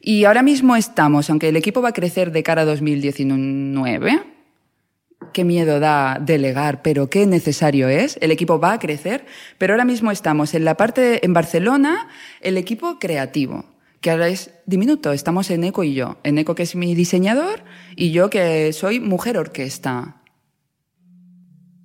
Y 0.00 0.24
ahora 0.24 0.42
mismo 0.42 0.76
estamos, 0.76 1.28
aunque 1.30 1.48
el 1.48 1.56
equipo 1.56 1.82
va 1.82 1.90
a 1.90 1.92
crecer 1.92 2.30
de 2.32 2.42
cara 2.42 2.62
a 2.62 2.64
2019, 2.64 4.22
qué 5.32 5.44
miedo 5.44 5.80
da 5.80 6.18
delegar, 6.20 6.82
pero 6.82 7.10
qué 7.10 7.26
necesario 7.26 7.88
es. 7.88 8.18
El 8.20 8.30
equipo 8.30 8.60
va 8.60 8.72
a 8.72 8.78
crecer, 8.78 9.26
pero 9.58 9.74
ahora 9.74 9.84
mismo 9.84 10.10
estamos 10.10 10.54
en 10.54 10.64
la 10.64 10.76
parte, 10.76 11.24
en 11.24 11.32
Barcelona, 11.32 12.08
el 12.40 12.56
equipo 12.56 12.98
creativo, 12.98 13.64
que 14.00 14.10
ahora 14.10 14.28
es 14.28 14.52
diminuto. 14.66 15.12
Estamos 15.12 15.50
en 15.50 15.64
Eco 15.64 15.82
y 15.84 15.94
yo. 15.94 16.18
En 16.22 16.38
Eco, 16.38 16.54
que 16.54 16.62
es 16.62 16.76
mi 16.76 16.94
diseñador, 16.94 17.64
y 17.96 18.12
yo, 18.12 18.30
que 18.30 18.72
soy 18.72 19.00
mujer 19.00 19.36
orquesta. 19.36 20.22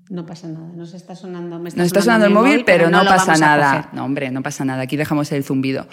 No 0.10 0.28
pasa 0.28 0.48
nada, 0.48 0.68
nos 0.76 0.94
está 0.94 1.16
sonando. 1.16 1.58
Me 1.58 1.70
está 1.70 1.82
nos 1.82 1.88
está 1.88 2.02
sonando, 2.02 2.28
el 2.28 2.34
móvil, 2.34 2.64
pero, 2.66 2.92
no, 2.92 3.04
pasa 3.04 3.36
nada. 3.36 3.90
No, 3.94 4.06
hombre, 4.06 4.30
no 4.30 4.44
pasa 4.44 4.64
nada. 4.64 4.84
Aquí 4.84 4.96
dejamos 4.96 5.32
el 5.32 5.44
zumbido. 5.44 5.88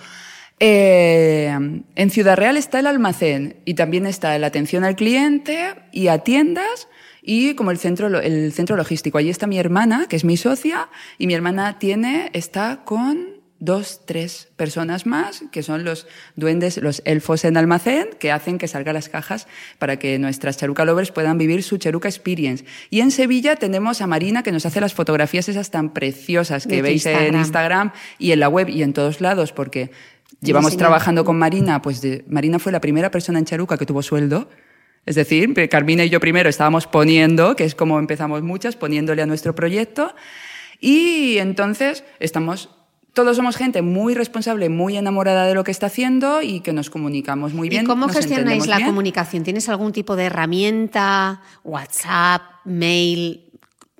Eh, 0.63 1.49
en 1.95 2.11
Ciudad 2.11 2.37
Real 2.37 2.59
está 2.59 2.81
el 2.81 2.87
almacén 2.87 3.57
y 3.65 3.75
también 3.75 4.07
está 4.07 4.39
la 4.39 4.47
atención 4.49 4.85
al 4.85 4.95
cliente 4.95 5.75
y 5.91 6.09
a 6.09 6.19
tiendas 6.19 6.87
y 7.23 7.55
como 7.55 7.71
el 7.71 7.79
centro, 7.79 8.09
el 8.21 8.53
centro 8.53 8.77
logístico. 8.77 9.19
Allí 9.19 9.31
está 9.31 9.47
mi 9.47 9.59
hermana, 9.59 10.07
que 10.09 10.17
es 10.17 10.25
mi 10.25 10.37
socia, 10.37 10.89
y 11.19 11.27
mi 11.27 11.35
hermana 11.35 11.79
tiene, 11.79 12.31
está 12.35 12.83
con 12.85 13.41
dos, 13.59 14.07
tres 14.07 14.49
personas 14.57 15.07
más, 15.07 15.45
que 15.53 15.63
son 15.63 15.85
los 15.85 16.07
duendes, 16.35 16.79
los 16.79 17.03
elfos 17.05 17.45
en 17.45 17.59
almacén, 17.59 18.09
que 18.19 18.33
hacen 18.33 18.57
que 18.57 18.69
salgan 18.69 18.95
las 18.95 19.11
cajas 19.11 19.47
para 19.79 19.99
que 19.99 20.19
nuestras 20.19 20.57
charuca 20.57 20.85
lovers 20.87 21.11
puedan 21.11 21.37
vivir 21.37 21.63
su 21.63 21.77
charuca 21.77 22.09
experience. 22.09 22.65
Y 22.89 23.01
en 23.01 23.11
Sevilla 23.11 23.57
tenemos 23.57 24.01
a 24.01 24.07
Marina, 24.07 24.43
que 24.43 24.51
nos 24.51 24.65
hace 24.65 24.81
las 24.81 24.95
fotografías 24.95 25.49
esas 25.49 25.71
tan 25.71 25.93
preciosas 25.93 26.67
que 26.67 26.81
veis 26.81 27.05
en 27.05 27.35
Instagram 27.35 27.93
y 28.19 28.33
en 28.33 28.41
la 28.41 28.49
web 28.49 28.69
y 28.71 28.83
en 28.83 28.95
todos 28.95 29.21
lados, 29.21 29.53
porque 29.53 29.91
Llevamos 30.41 30.77
trabajando 30.77 31.25
con 31.25 31.39
Marina, 31.39 31.83
pues 31.83 32.03
Marina 32.29 32.59
fue 32.59 32.73
la 32.73 32.81
primera 32.81 33.11
persona 33.11 33.39
en 33.39 33.45
Charuca 33.45 33.77
que 33.77 33.87
tuvo 33.87 34.03
sueldo. 34.03 34.49
Es 35.07 35.15
decir, 35.15 35.53
Carmina 35.69 36.05
y 36.05 36.11
yo 36.11 36.21
primero 36.21 36.49
estábamos 36.49 36.87
poniendo, 36.87 37.57
que 37.57 37.65
es 37.65 37.75
como 37.75 37.99
empezamos 37.99 38.43
muchas, 38.43 38.77
poniéndole 38.77 39.23
a 39.23 39.27
nuestro 39.27 39.55
proyecto. 39.55 40.15
Y 40.79 41.39
entonces 41.39 42.05
estamos, 42.21 42.71
todos 43.13 43.37
somos 43.37 43.57
gente 43.57 43.83
muy 43.83 44.15
responsable, 44.15 44.69
muy 44.69 44.97
enamorada 44.97 45.47
de 45.47 45.55
lo 45.55 45.65
que 45.65 45.71
está 45.71 45.87
haciendo 45.87 46.43
y 46.43 46.61
que 46.61 46.73
nos 46.73 46.91
comunicamos 46.91 47.55
muy 47.55 47.69
bien. 47.69 47.85
¿Y 47.85 47.87
cómo 47.87 48.09
gestionáis 48.09 48.67
la 48.67 48.85
comunicación? 48.85 49.43
¿Tienes 49.43 49.69
algún 49.69 49.93
tipo 49.93 50.17
de 50.17 50.25
herramienta, 50.25 51.43
WhatsApp, 51.65 52.43
mail? 52.65 53.47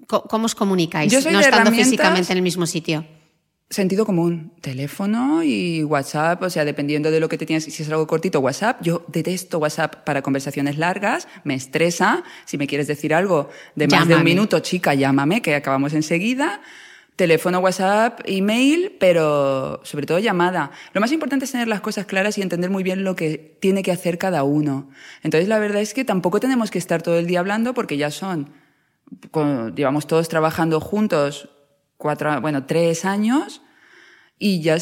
¿Cómo 0.07 0.47
os 0.47 0.55
comunicáis? 0.55 1.13
no 1.13 1.41
estando 1.41 1.71
físicamente 1.71 2.33
en 2.33 2.39
el 2.39 2.43
mismo 2.43 2.67
sitio 2.67 3.05
sentido 3.71 4.05
común, 4.05 4.53
teléfono 4.61 5.45
y 5.45 5.85
WhatsApp, 5.85 6.43
o 6.43 6.51
sea, 6.51 6.65
dependiendo 6.65 7.13
de 7.13 7.21
lo 7.21 7.29
que 7.29 7.39
te 7.39 7.47
tienes, 7.47 7.65
si 7.65 7.83
es 7.83 7.89
algo 7.89 8.07
cortito, 8.09 8.41
WhatsApp. 8.41 8.83
Yo 8.83 9.05
detesto 9.07 9.59
WhatsApp 9.59 10.03
para 10.05 10.23
conversaciones 10.23 10.77
largas, 10.77 11.29
me 11.45 11.55
estresa. 11.55 12.25
Si 12.47 12.59
me 12.59 12.67
quieres 12.67 12.89
decir 12.89 13.15
algo 13.15 13.49
de 13.77 13.87
más 13.87 14.09
de 14.09 14.17
un 14.17 14.25
minuto, 14.25 14.59
chica, 14.59 14.95
llámame, 14.95 15.41
que 15.41 15.55
acabamos 15.55 15.95
enseguida. 15.95 16.61
Teléfono, 17.15 17.61
WhatsApp, 17.61 18.21
email, 18.25 18.97
pero 18.99 19.81
sobre 19.85 20.07
todo 20.07 20.19
llamada. 20.19 20.73
Lo 20.93 21.01
más 21.01 21.13
importante 21.13 21.45
es 21.45 21.53
tener 21.53 21.69
las 21.69 21.81
cosas 21.81 22.07
claras 22.07 22.39
y 22.39 22.43
entender 22.43 22.71
muy 22.71 22.83
bien 22.83 23.05
lo 23.05 23.15
que 23.15 23.57
tiene 23.61 23.85
que 23.85 23.93
hacer 23.93 24.19
cada 24.19 24.43
uno. 24.43 24.89
Entonces, 25.23 25.49
la 25.49 25.59
verdad 25.61 25.81
es 25.81 25.95
que 25.95 26.05
tampoco 26.05 26.41
tenemos 26.41 26.73
que 26.73 26.79
estar 26.79 27.03
todo 27.03 27.19
el 27.19 27.27
día 27.27 27.39
hablando 27.39 27.73
porque 27.75 27.99
ya 27.99 28.11
son, 28.11 28.51
digamos, 29.75 30.09
todos 30.09 30.29
trabajando 30.29 30.81
juntos 30.81 31.51
cuatro, 32.01 32.41
bueno, 32.41 32.65
tres 32.65 33.05
años 33.05 33.63
y 34.39 34.63
ya 34.63 34.79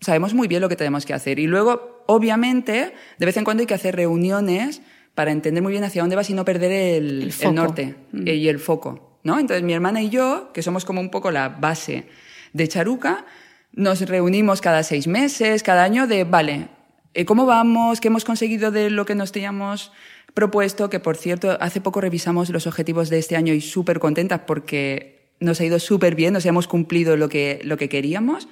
sabemos 0.00 0.34
muy 0.34 0.48
bien 0.48 0.60
lo 0.60 0.68
que 0.68 0.76
tenemos 0.76 1.06
que 1.06 1.14
hacer. 1.14 1.38
Y 1.38 1.46
luego, 1.46 2.02
obviamente, 2.06 2.92
de 3.18 3.26
vez 3.26 3.36
en 3.36 3.44
cuando 3.44 3.62
hay 3.62 3.66
que 3.66 3.74
hacer 3.74 3.94
reuniones 3.94 4.82
para 5.14 5.30
entender 5.30 5.62
muy 5.62 5.72
bien 5.72 5.84
hacia 5.84 6.02
dónde 6.02 6.16
vas 6.16 6.28
y 6.28 6.34
no 6.34 6.44
perder 6.44 6.72
el, 6.72 7.32
el, 7.40 7.54
norte 7.54 7.94
mm. 8.12 8.26
y 8.26 8.48
el 8.48 8.58
foco, 8.58 9.18
¿no? 9.22 9.38
Entonces, 9.38 9.62
mi 9.62 9.72
hermana 9.72 10.02
y 10.02 10.10
yo, 10.10 10.50
que 10.52 10.60
somos 10.60 10.84
como 10.84 11.00
un 11.00 11.10
poco 11.10 11.30
la 11.30 11.48
base 11.48 12.08
de 12.52 12.68
Charuca, 12.68 13.24
nos 13.72 14.00
reunimos 14.00 14.60
cada 14.60 14.82
seis 14.82 15.06
meses, 15.06 15.62
cada 15.62 15.84
año, 15.84 16.06
de, 16.06 16.24
vale, 16.24 16.68
eh, 17.14 17.24
¿cómo 17.24 17.46
vamos? 17.46 18.00
¿Qué 18.00 18.08
hemos 18.08 18.24
conseguido 18.24 18.72
de 18.72 18.90
lo 18.90 19.06
que 19.06 19.14
nos 19.14 19.30
teníamos 19.30 19.92
propuesto? 20.34 20.90
Que, 20.90 20.98
por 20.98 21.16
cierto, 21.16 21.56
hace 21.60 21.80
poco 21.80 22.00
revisamos 22.00 22.50
los 22.50 22.66
objetivos 22.66 23.08
de 23.08 23.18
este 23.18 23.36
año 23.36 23.54
y 23.54 23.60
súper 23.60 24.00
contentas 24.00 24.40
porque 24.46 25.15
nos 25.40 25.60
ha 25.60 25.64
ido 25.64 25.78
súper 25.78 26.14
bien, 26.14 26.32
nos 26.32 26.46
hemos 26.46 26.66
cumplido 26.66 27.16
lo 27.16 27.28
que, 27.28 27.60
lo 27.64 27.76
que 27.76 27.88
queríamos. 27.88 28.48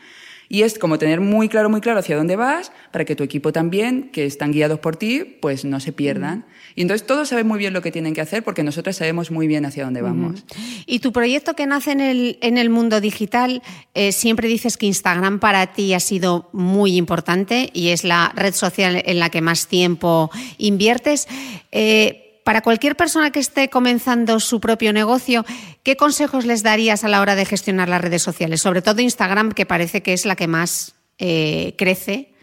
Y 0.49 0.63
es 0.63 0.79
como 0.79 0.99
tener 0.99 1.21
muy 1.21 1.49
claro, 1.49 1.71
muy 1.71 1.81
claro 1.81 2.01
hacia 2.01 2.17
dónde 2.17 2.37
vas 2.37 2.71
para 2.93 3.05
que 3.05 3.17
tu 3.17 3.23
equipo 3.23 3.53
también, 3.53 4.11
que 4.13 4.27
están 4.27 4.53
guiados 4.53 4.79
por 4.79 4.97
ti, 4.97 5.39
pues 5.41 5.65
no 5.65 5.81
se 5.81 5.93
pierdan. 5.93 6.45
Y 6.75 6.83
entonces 6.83 7.07
todos 7.07 7.29
saben 7.29 7.47
muy 7.47 7.59
bien 7.59 7.73
lo 7.73 7.83
que 7.83 7.91
tienen 7.91 8.15
que 8.15 8.21
hacer 8.21 8.43
porque 8.43 8.63
nosotros 8.63 8.97
sabemos 8.97 9.31
muy 9.31 9.47
bien 9.47 9.65
hacia 9.65 9.85
dónde 9.85 10.03
vamos. 10.03 10.45
Y 10.87 10.99
tu 10.99 11.13
proyecto 11.13 11.55
que 11.55 11.67
nace 11.67 11.93
en 11.93 12.01
el, 12.01 12.39
en 12.43 12.59
el 12.59 12.69
mundo 12.69 13.01
digital, 13.01 13.63
eh, 13.95 14.13
siempre 14.13 14.49
dices 14.49 14.77
que 14.77 14.87
Instagram 14.87 15.41
para 15.41 15.73
ti 15.73 15.95
ha 15.95 16.01
sido 16.01 16.51
muy 16.53 16.97
importante 16.97 17.71
y 17.73 17.89
es 17.89 18.05
la 18.05 18.33
red 18.35 18.55
social 18.55 19.03
en 19.05 19.19
la 19.19 19.31
que 19.31 19.41
más 19.41 19.67
tiempo 19.67 20.31
inviertes. 20.59 21.27
Eh, 21.73 22.24
para 22.45 22.61
cualquier 22.61 22.95
persona 22.95 23.31
que 23.31 23.41
esté 23.41 23.71
comenzando 23.71 24.39
su 24.39 24.61
propio 24.61 24.93
negocio, 24.93 25.45
¿qué 25.83 25.97
consejos 25.97 26.45
les 26.45 26.63
darías 26.63 27.03
a 27.03 27.09
la 27.09 27.21
hora 27.21 27.35
de 27.35 27.47
gestionar 27.47 27.89
las 27.89 28.03
redes 28.03 28.23
sociales? 28.23 28.61
Sobre 28.61 28.83
todo 28.83 29.01
Instagram, 29.01 29.53
que 29.53 29.67
parece 29.67 30.03
que 30.03 30.13
es 30.13 30.27
la 30.27 30.37
que 30.37 30.47
más 30.47 30.95
eh, 31.19 31.75
crece 31.79 32.35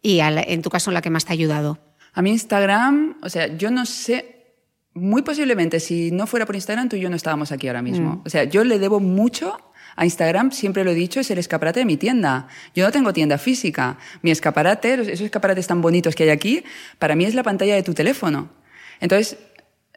y 0.00 0.20
en 0.20 0.62
tu 0.62 0.70
caso 0.70 0.90
la 0.90 1.02
que 1.02 1.10
más 1.10 1.24
te 1.24 1.32
ha 1.32 1.34
ayudado. 1.34 1.78
A 2.12 2.22
mí 2.22 2.30
Instagram, 2.30 3.18
o 3.22 3.28
sea, 3.28 3.56
yo 3.56 3.70
no 3.70 3.86
sé, 3.86 4.54
muy 4.94 5.22
posiblemente 5.22 5.80
si 5.80 6.10
no 6.10 6.26
fuera 6.26 6.46
por 6.46 6.54
Instagram 6.54 6.88
tú 6.88 6.96
y 6.96 7.00
yo 7.00 7.10
no 7.10 7.16
estábamos 7.16 7.52
aquí 7.52 7.66
ahora 7.66 7.82
mismo. 7.82 8.16
Mm. 8.16 8.22
O 8.24 8.30
sea, 8.30 8.44
yo 8.44 8.64
le 8.64 8.78
debo 8.78 9.00
mucho 9.00 9.56
a 9.96 10.04
Instagram, 10.04 10.52
siempre 10.52 10.84
lo 10.84 10.92
he 10.92 10.94
dicho, 10.94 11.20
es 11.20 11.30
el 11.30 11.38
escaparate 11.38 11.80
de 11.80 11.86
mi 11.86 11.96
tienda. 11.96 12.46
Yo 12.74 12.84
no 12.84 12.92
tengo 12.92 13.12
tienda 13.12 13.36
física. 13.36 13.98
Mi 14.22 14.30
escaparate, 14.30 14.94
esos 14.94 15.20
escaparates 15.20 15.66
tan 15.66 15.82
bonitos 15.82 16.14
que 16.14 16.22
hay 16.24 16.30
aquí, 16.30 16.64
para 16.98 17.16
mí 17.16 17.24
es 17.24 17.34
la 17.34 17.42
pantalla 17.42 17.74
de 17.74 17.82
tu 17.82 17.94
teléfono. 17.94 18.59
Entonces, 19.00 19.38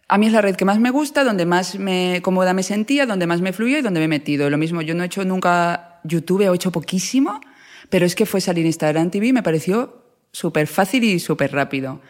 a 0.08 0.18
mí 0.18 0.28
es 0.28 0.34
la 0.34 0.42
red 0.42 0.56
que 0.56 0.66
más 0.66 0.80
me 0.80 0.90
gusta, 0.90 1.24
donde 1.24 1.46
más 1.46 1.78
me 1.80 2.22
cómoda 2.22 2.54
me 2.54 2.64
sentía, 2.64 3.06
donde 3.06 3.28
más 3.28 3.42
me 3.42 3.54
fluía 3.54 3.80
y 3.80 3.82
donde 3.82 4.00
me 4.00 4.06
he 4.06 4.10
metido. 4.10 4.50
Lo 4.50 4.58
mismo, 4.58 4.82
yo 4.82 4.96
no 4.96 5.04
he 5.04 5.06
hecho 5.06 5.24
nunca 5.24 6.00
YouTube, 6.04 6.42
he 6.42 6.54
hecho 6.54 6.72
poquísimo, 6.72 7.40
pero 7.90 8.06
es 8.06 8.16
que 8.16 8.26
fue 8.26 8.42
salir 8.42 8.66
Instagram 8.66 9.10
TV 9.12 9.28
y 9.28 9.34
me 9.34 9.44
pareció 9.44 10.04
súper 10.32 10.68
fácil 10.68 11.04
y 11.04 11.20
súper 11.20 11.52
rápido. 11.52 12.02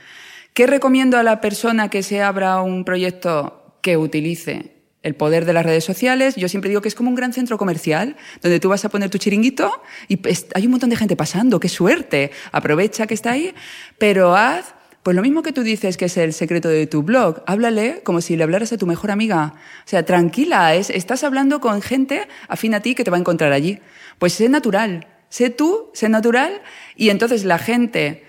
¿Qué 0.54 0.68
recomiendo 0.68 1.18
a 1.18 1.24
la 1.24 1.42
persona 1.42 1.90
que 1.90 2.04
se 2.04 2.22
abra 2.22 2.62
un 2.62 2.86
proyecto 2.86 3.78
que 3.82 3.98
utilice 3.98 4.72
el 5.02 5.16
poder 5.16 5.46
de 5.46 5.54
las 5.54 5.66
redes 5.66 5.84
sociales? 5.84 6.36
Yo 6.36 6.48
siempre 6.48 6.70
digo 6.70 6.82
que 6.82 6.88
es 6.88 6.96
como 6.96 7.10
un 7.10 7.16
gran 7.16 7.34
centro 7.34 7.58
comercial 7.58 8.16
donde 8.42 8.60
tú 8.60 8.70
vas 8.70 8.86
a 8.86 8.90
poner 8.90 9.10
tu 9.10 9.18
chiringuito 9.18 9.82
y 10.08 10.20
hay 10.54 10.66
un 10.66 10.72
montón 10.72 10.90
de 10.90 10.96
gente 10.96 11.16
pasando, 11.16 11.60
qué 11.60 11.70
suerte, 11.70 12.32
aprovecha 12.52 13.08
que 13.08 13.14
está 13.14 13.32
ahí, 13.32 13.54
pero 13.98 14.36
haz 14.36 14.76
pues 15.04 15.18
lo 15.18 15.22
mismo 15.22 15.44
que 15.44 15.52
tú 15.52 15.64
dices 15.64 15.98
que 15.98 16.06
es 16.06 16.16
el 16.16 16.32
secreto 16.32 16.70
de 16.70 16.88
tu 16.88 17.04
blog, 17.04 17.44
háblale 17.46 18.02
como 18.04 18.22
si 18.22 18.38
le 18.38 18.44
hablaras 18.44 18.72
a 18.72 18.78
tu 18.78 18.88
mejor 18.88 19.12
amiga. 19.12 19.54
O 19.86 19.88
sea, 19.88 20.06
tranquila, 20.06 20.76
es, 20.76 20.90
estás 20.90 21.26
hablando 21.26 21.60
con 21.60 21.82
gente 21.82 22.26
afín 22.48 22.74
a 22.74 22.80
ti 22.80 22.96
que 22.96 23.04
te 23.04 23.12
va 23.12 23.18
a 23.18 23.20
encontrar 23.20 23.52
allí. 23.52 23.80
Pues 24.18 24.32
sé 24.32 24.48
natural, 24.48 25.08
sé 25.28 25.50
tú, 25.50 25.90
sé 25.94 26.08
natural, 26.08 26.62
y 26.96 27.10
entonces 27.10 27.44
la 27.44 27.58
gente, 27.58 28.24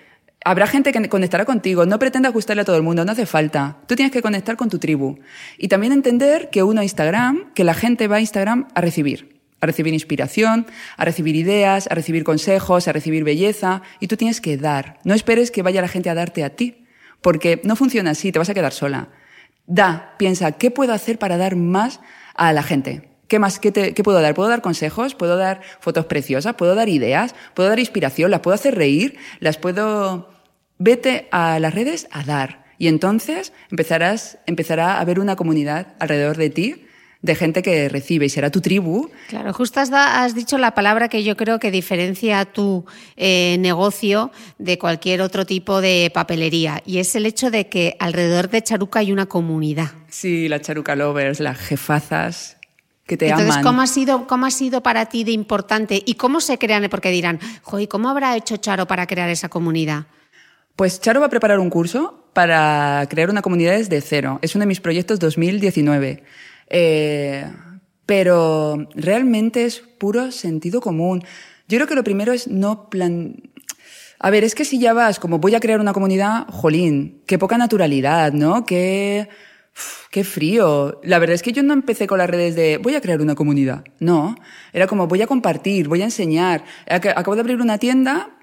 habrá 0.45 0.67
gente 0.67 0.91
que 0.91 1.09
conectará 1.09 1.45
contigo, 1.45 1.87
no 1.87 2.01
pretendas 2.01 2.33
gustarle 2.33 2.63
a 2.63 2.65
todo 2.65 2.77
el 2.77 2.83
mundo, 2.83 3.05
no 3.05 3.13
hace 3.13 3.27
falta. 3.27 3.77
Tú 3.87 3.95
tienes 3.95 4.13
que 4.13 4.21
conectar 4.21 4.57
con 4.57 4.69
tu 4.69 4.81
tribu. 4.81 5.21
Y 5.59 5.69
también 5.69 5.93
entender 5.93 6.51
que 6.51 6.65
uno 6.65 6.81
a 6.81 6.85
Instagram, 6.85 7.53
que 7.55 7.63
la 7.63 7.75
gente 7.75 8.09
va 8.09 8.17
a 8.17 8.21
Instagram 8.21 8.67
a 8.75 8.81
recibir 8.81 9.34
a 9.65 9.67
recibir 9.67 9.93
inspiración, 9.93 10.67
a 10.97 11.05
recibir 11.05 11.37
ideas, 11.37 11.89
a 11.91 11.95
recibir 11.95 12.25
consejos, 12.25 12.87
a 12.87 12.93
recibir 12.93 13.25
belleza, 13.25 13.83
y 14.01 14.07
tú 14.07 14.17
tienes 14.17 14.41
que 14.41 14.57
dar. 14.57 14.99
No 15.05 15.15
esperes 15.15 15.51
que 15.51 15.63
vaya 15.63 15.83
la 15.83 15.89
gente 15.89 16.11
a 16.11 16.15
darte 16.15 16.45
a 16.45 16.51
ti, 16.51 16.87
porque 17.21 17.61
no 17.65 17.77
funciona 17.77 18.11
así, 18.11 18.31
te 18.31 18.39
vas 18.39 18.51
a 18.51 18.55
quedar 18.55 18.73
sola. 18.73 19.09
Da, 19.67 20.15
piensa, 20.19 20.53
¿qué 20.53 20.71
puedo 20.71 20.93
hacer 20.93 21.19
para 21.19 21.37
dar 21.37 21.57
más 21.57 22.01
a 22.35 22.53
la 22.53 22.63
gente? 22.63 23.11
¿Qué 23.29 23.39
más? 23.39 23.59
¿Qué, 23.59 23.73
te, 23.73 23.95
¿Qué, 23.95 24.03
puedo 24.03 24.21
dar? 24.21 24.35
¿Puedo 24.35 24.49
dar 24.49 24.61
consejos? 24.61 25.15
¿Puedo 25.15 25.37
dar 25.37 25.63
fotos 25.81 26.07
preciosas? 26.07 26.55
¿Puedo 26.55 26.75
dar 26.75 26.89
ideas? 26.89 27.35
¿Puedo 27.55 27.71
dar 27.71 27.79
inspiración? 27.79 28.31
¿Las 28.31 28.41
puedo 28.41 28.55
hacer 28.55 28.75
reír? 28.75 29.17
¿Las 29.41 29.57
puedo...? 29.57 30.31
Vete 30.79 31.29
a 31.31 31.59
las 31.61 31.75
redes 31.75 32.09
a 32.11 32.25
dar. 32.25 32.65
Y 32.79 32.89
entonces 32.89 33.53
empezarás, 33.71 34.39
empezará 34.47 34.95
a 34.95 35.01
haber 35.01 35.21
una 35.21 35.37
comunidad 35.37 35.95
alrededor 36.01 36.37
de 36.37 36.51
ti 36.51 36.84
de 37.25 37.35
gente 37.35 37.63
que 37.63 37.89
recibe 37.89 38.27
y 38.27 38.29
será 38.29 38.51
tu 38.51 38.61
tribu. 38.61 39.11
Claro, 39.29 39.55
justo 39.55 39.81
has, 39.81 40.35
dicho 40.35 40.59
la 40.59 40.75
palabra 40.75 41.09
que 41.09 41.25
yo 41.25 41.39
creo 41.39 41.59
que 41.59 41.71
diferencia 41.71 42.41
a 42.41 42.45
tu 42.45 42.85
eh, 43.17 43.57
negocio 43.61 44.31
de 44.59 44.79
cualquier 44.79 45.23
otro 45.23 45.47
tipo 45.47 45.81
de 45.81 46.11
papelería 46.13 46.83
y 46.85 46.99
es 46.99 47.15
el 47.15 47.25
hecho 47.25 47.51
de 47.51 47.71
que 47.71 47.97
alrededor 47.99 48.51
de 48.51 48.63
Charuca 48.63 48.99
hay 48.99 49.11
una 49.11 49.25
comunidad. 49.25 49.93
Sí, 50.11 50.49
las 50.49 50.61
Charuca 50.61 50.95
Lovers, 50.97 51.41
las 51.41 51.59
jefazas 51.59 52.59
que 53.07 53.17
te 53.17 53.29
Entonces, 53.29 53.53
aman. 53.53 53.65
¿cómo 53.65 53.81
ha, 53.81 53.87
sido, 53.87 54.27
¿cómo 54.27 54.45
ha 54.45 54.51
sido 54.51 54.83
para 54.83 55.07
ti 55.07 55.25
de 55.25 55.33
importante 55.33 56.03
y 56.05 56.17
cómo 56.17 56.43
se 56.43 56.59
crean? 56.59 56.87
Porque 56.91 57.11
dirán, 57.11 57.41
joder, 57.63 57.89
¿cómo 57.89 58.11
habrá 58.11 58.37
hecho 58.37 58.59
Charo 58.59 58.87
para 58.87 59.07
crear 59.07 59.31
esa 59.31 59.49
comunidad? 59.49 60.05
Pues 60.77 61.01
Charo 61.01 61.21
va 61.21 61.27
a 61.27 61.31
preparar 61.31 61.59
un 61.59 61.71
curso 61.71 62.27
para 62.35 63.07
crear 63.09 63.31
una 63.31 63.41
comunidad 63.41 63.79
desde 63.79 64.03
cero. 64.03 64.41
Es 64.43 64.55
uno 64.55 64.65
de 64.65 64.67
mis 64.67 64.81
proyectos 64.81 65.19
2019. 65.21 66.23
Eh, 66.69 67.47
pero 68.07 68.87
realmente 68.95 69.65
es 69.65 69.81
puro 69.81 70.31
sentido 70.33 70.81
común. 70.81 71.23
Yo 71.69 71.79
creo 71.79 71.87
que 71.87 71.95
lo 71.95 72.05
primero 72.05 72.33
es 72.33 72.49
no 72.49 72.89
plan... 72.91 73.37
A 74.19 74.31
ver, 74.31 74.45
es 74.45 74.55
que 74.55 74.65
si 74.65 74.79
ya 74.79 74.93
vas 74.93 75.19
como 75.19 75.39
voy 75.39 75.55
a 75.55 75.61
crear 75.61 75.81
una 75.81 75.93
comunidad, 75.93 76.47
jolín, 76.49 77.23
qué 77.27 77.39
poca 77.39 77.59
naturalidad, 77.59 78.33
¿no? 78.33 78.65
Qué, 78.65 79.29
qué 80.11 80.25
frío. 80.25 81.01
La 81.03 81.19
verdad 81.19 81.35
es 81.35 81.43
que 81.43 81.53
yo 81.53 81.63
no 81.63 81.75
empecé 81.75 82.07
con 82.07 82.19
las 82.19 82.31
redes 82.31 82.55
de 82.55 82.79
voy 82.79 82.95
a 82.95 83.01
crear 83.01 83.21
una 83.21 83.35
comunidad. 83.35 83.85
No, 83.99 84.37
era 84.73 84.87
como 84.87 85.09
voy 85.09 85.21
a 85.21 85.27
compartir, 85.27 85.89
voy 85.89 86.01
a 86.01 86.05
enseñar. 86.05 86.65
Acabo 86.89 87.35
de 87.35 87.41
abrir 87.41 87.61
una 87.61 87.79
tienda 87.79 88.34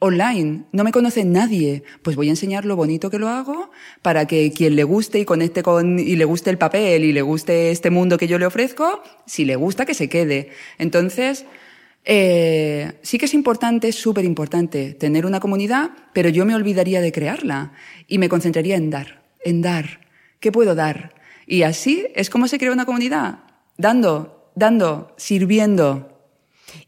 online, 0.00 0.64
no 0.72 0.84
me 0.84 0.92
conoce 0.92 1.24
nadie, 1.24 1.82
pues 2.02 2.14
voy 2.14 2.28
a 2.28 2.30
enseñar 2.30 2.64
lo 2.64 2.76
bonito 2.76 3.10
que 3.10 3.18
lo 3.18 3.28
hago 3.28 3.70
para 4.00 4.26
que 4.26 4.52
quien 4.52 4.76
le 4.76 4.84
guste 4.84 5.18
y 5.18 5.24
conecte 5.24 5.62
con 5.62 5.98
y 5.98 6.14
le 6.14 6.24
guste 6.24 6.50
el 6.50 6.58
papel 6.58 7.04
y 7.04 7.12
le 7.12 7.22
guste 7.22 7.70
este 7.70 7.90
mundo 7.90 8.16
que 8.16 8.28
yo 8.28 8.38
le 8.38 8.46
ofrezco, 8.46 9.02
si 9.26 9.44
le 9.44 9.56
gusta 9.56 9.86
que 9.86 9.94
se 9.94 10.08
quede. 10.08 10.50
Entonces, 10.78 11.46
eh, 12.04 12.92
sí 13.02 13.18
que 13.18 13.26
es 13.26 13.34
importante, 13.34 13.92
súper 13.92 14.24
importante 14.24 14.94
tener 14.94 15.26
una 15.26 15.40
comunidad, 15.40 15.90
pero 16.12 16.28
yo 16.28 16.46
me 16.46 16.54
olvidaría 16.54 17.00
de 17.00 17.12
crearla 17.12 17.72
y 18.06 18.18
me 18.18 18.28
concentraría 18.28 18.76
en 18.76 18.90
dar, 18.90 19.22
en 19.44 19.62
dar. 19.62 20.06
¿Qué 20.38 20.52
puedo 20.52 20.74
dar? 20.76 21.14
Y 21.46 21.62
así 21.62 22.06
es 22.14 22.30
como 22.30 22.46
se 22.46 22.58
crea 22.58 22.72
una 22.72 22.86
comunidad, 22.86 23.40
dando, 23.76 24.52
dando, 24.54 25.14
sirviendo. 25.16 26.17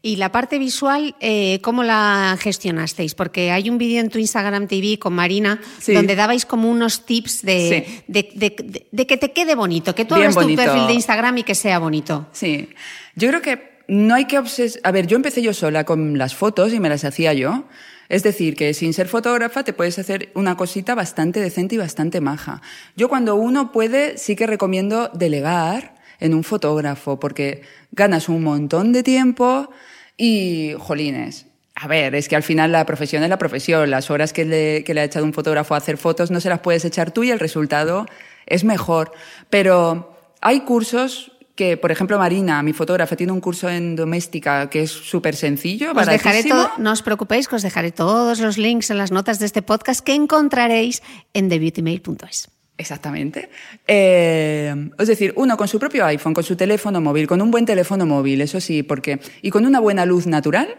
Y 0.01 0.15
la 0.17 0.31
parte 0.31 0.59
visual, 0.59 1.15
eh, 1.19 1.59
¿cómo 1.61 1.83
la 1.83 2.37
gestionasteis? 2.39 3.15
Porque 3.15 3.51
hay 3.51 3.69
un 3.69 3.77
vídeo 3.77 3.99
en 3.99 4.09
tu 4.09 4.19
Instagram 4.19 4.67
TV 4.67 4.99
con 4.99 5.13
Marina 5.13 5.59
donde 5.87 6.15
dabais 6.15 6.45
como 6.45 6.69
unos 6.69 7.05
tips 7.05 7.41
de, 7.43 8.03
de, 8.07 9.05
que 9.07 9.17
te 9.17 9.31
quede 9.31 9.55
bonito, 9.55 9.95
que 9.95 10.05
tú 10.05 10.15
hagas 10.15 10.35
tu 10.35 10.55
perfil 10.55 10.87
de 10.87 10.93
Instagram 10.93 11.39
y 11.39 11.43
que 11.43 11.55
sea 11.55 11.79
bonito. 11.79 12.27
Sí, 12.31 12.69
yo 13.15 13.29
creo 13.29 13.41
que 13.41 13.71
no 13.87 14.15
hay 14.15 14.25
que 14.25 14.37
obses... 14.39 14.79
A 14.83 14.91
ver, 14.91 15.07
yo 15.07 15.17
empecé 15.17 15.41
yo 15.41 15.53
sola 15.53 15.83
con 15.83 16.17
las 16.17 16.35
fotos 16.35 16.73
y 16.73 16.79
me 16.79 16.89
las 16.89 17.03
hacía 17.03 17.33
yo. 17.33 17.65
Es 18.07 18.23
decir, 18.23 18.55
que 18.55 18.73
sin 18.73 18.93
ser 18.93 19.07
fotógrafa 19.07 19.63
te 19.63 19.73
puedes 19.73 19.97
hacer 19.99 20.31
una 20.33 20.57
cosita 20.57 20.95
bastante 20.95 21.39
decente 21.39 21.75
y 21.75 21.77
bastante 21.77 22.21
maja. 22.21 22.61
Yo 22.95 23.09
cuando 23.09 23.35
uno 23.35 23.71
puede, 23.71 24.17
sí 24.17 24.35
que 24.35 24.47
recomiendo 24.47 25.09
delegar 25.13 25.95
en 26.21 26.33
un 26.33 26.45
fotógrafo, 26.45 27.19
porque 27.19 27.63
ganas 27.91 28.29
un 28.29 28.43
montón 28.43 28.93
de 28.93 29.03
tiempo 29.03 29.69
y, 30.15 30.73
jolines, 30.79 31.47
a 31.75 31.87
ver, 31.87 32.15
es 32.15 32.29
que 32.29 32.35
al 32.35 32.43
final 32.43 32.71
la 32.71 32.85
profesión 32.85 33.23
es 33.23 33.29
la 33.29 33.37
profesión. 33.37 33.89
Las 33.89 34.11
horas 34.11 34.33
que 34.33 34.45
le, 34.45 34.83
que 34.83 34.93
le 34.93 35.01
ha 35.01 35.03
echado 35.03 35.25
un 35.25 35.33
fotógrafo 35.33 35.73
a 35.73 35.77
hacer 35.77 35.97
fotos 35.97 36.29
no 36.29 36.39
se 36.39 36.49
las 36.49 36.59
puedes 36.59 36.85
echar 36.85 37.11
tú 37.11 37.23
y 37.23 37.31
el 37.31 37.39
resultado 37.39 38.05
es 38.45 38.63
mejor. 38.63 39.11
Pero 39.49 40.15
hay 40.41 40.61
cursos 40.61 41.31
que, 41.55 41.77
por 41.77 41.91
ejemplo, 41.91 42.19
Marina, 42.19 42.61
mi 42.61 42.73
fotógrafa, 42.73 43.15
tiene 43.15 43.33
un 43.33 43.41
curso 43.41 43.67
en 43.69 43.95
doméstica 43.95 44.69
que 44.69 44.83
es 44.83 44.91
súper 44.91 45.35
sencillo. 45.35 45.93
Os 45.95 46.05
dejaré 46.05 46.43
no 46.77 46.91
os 46.91 47.01
preocupéis, 47.01 47.47
que 47.47 47.55
os 47.55 47.63
dejaré 47.63 47.91
todos 47.91 48.39
los 48.39 48.57
links 48.57 48.91
en 48.91 48.97
las 48.97 49.11
notas 49.11 49.39
de 49.39 49.47
este 49.47 49.61
podcast 49.61 50.01
que 50.01 50.13
encontraréis 50.13 51.01
en 51.33 51.49
thebeautymail.es. 51.49 52.49
Exactamente. 52.81 53.49
Eh, 53.85 54.89
es 54.97 55.07
decir, 55.07 55.33
uno 55.35 55.55
con 55.55 55.67
su 55.67 55.77
propio 55.77 56.03
iPhone, 56.03 56.33
con 56.33 56.43
su 56.43 56.55
teléfono 56.55 56.99
móvil, 56.99 57.27
con 57.27 57.39
un 57.39 57.51
buen 57.51 57.63
teléfono 57.63 58.07
móvil, 58.07 58.41
eso 58.41 58.59
sí, 58.59 58.81
porque 58.81 59.19
y 59.43 59.51
con 59.51 59.67
una 59.67 59.79
buena 59.79 60.03
luz 60.03 60.25
natural 60.25 60.77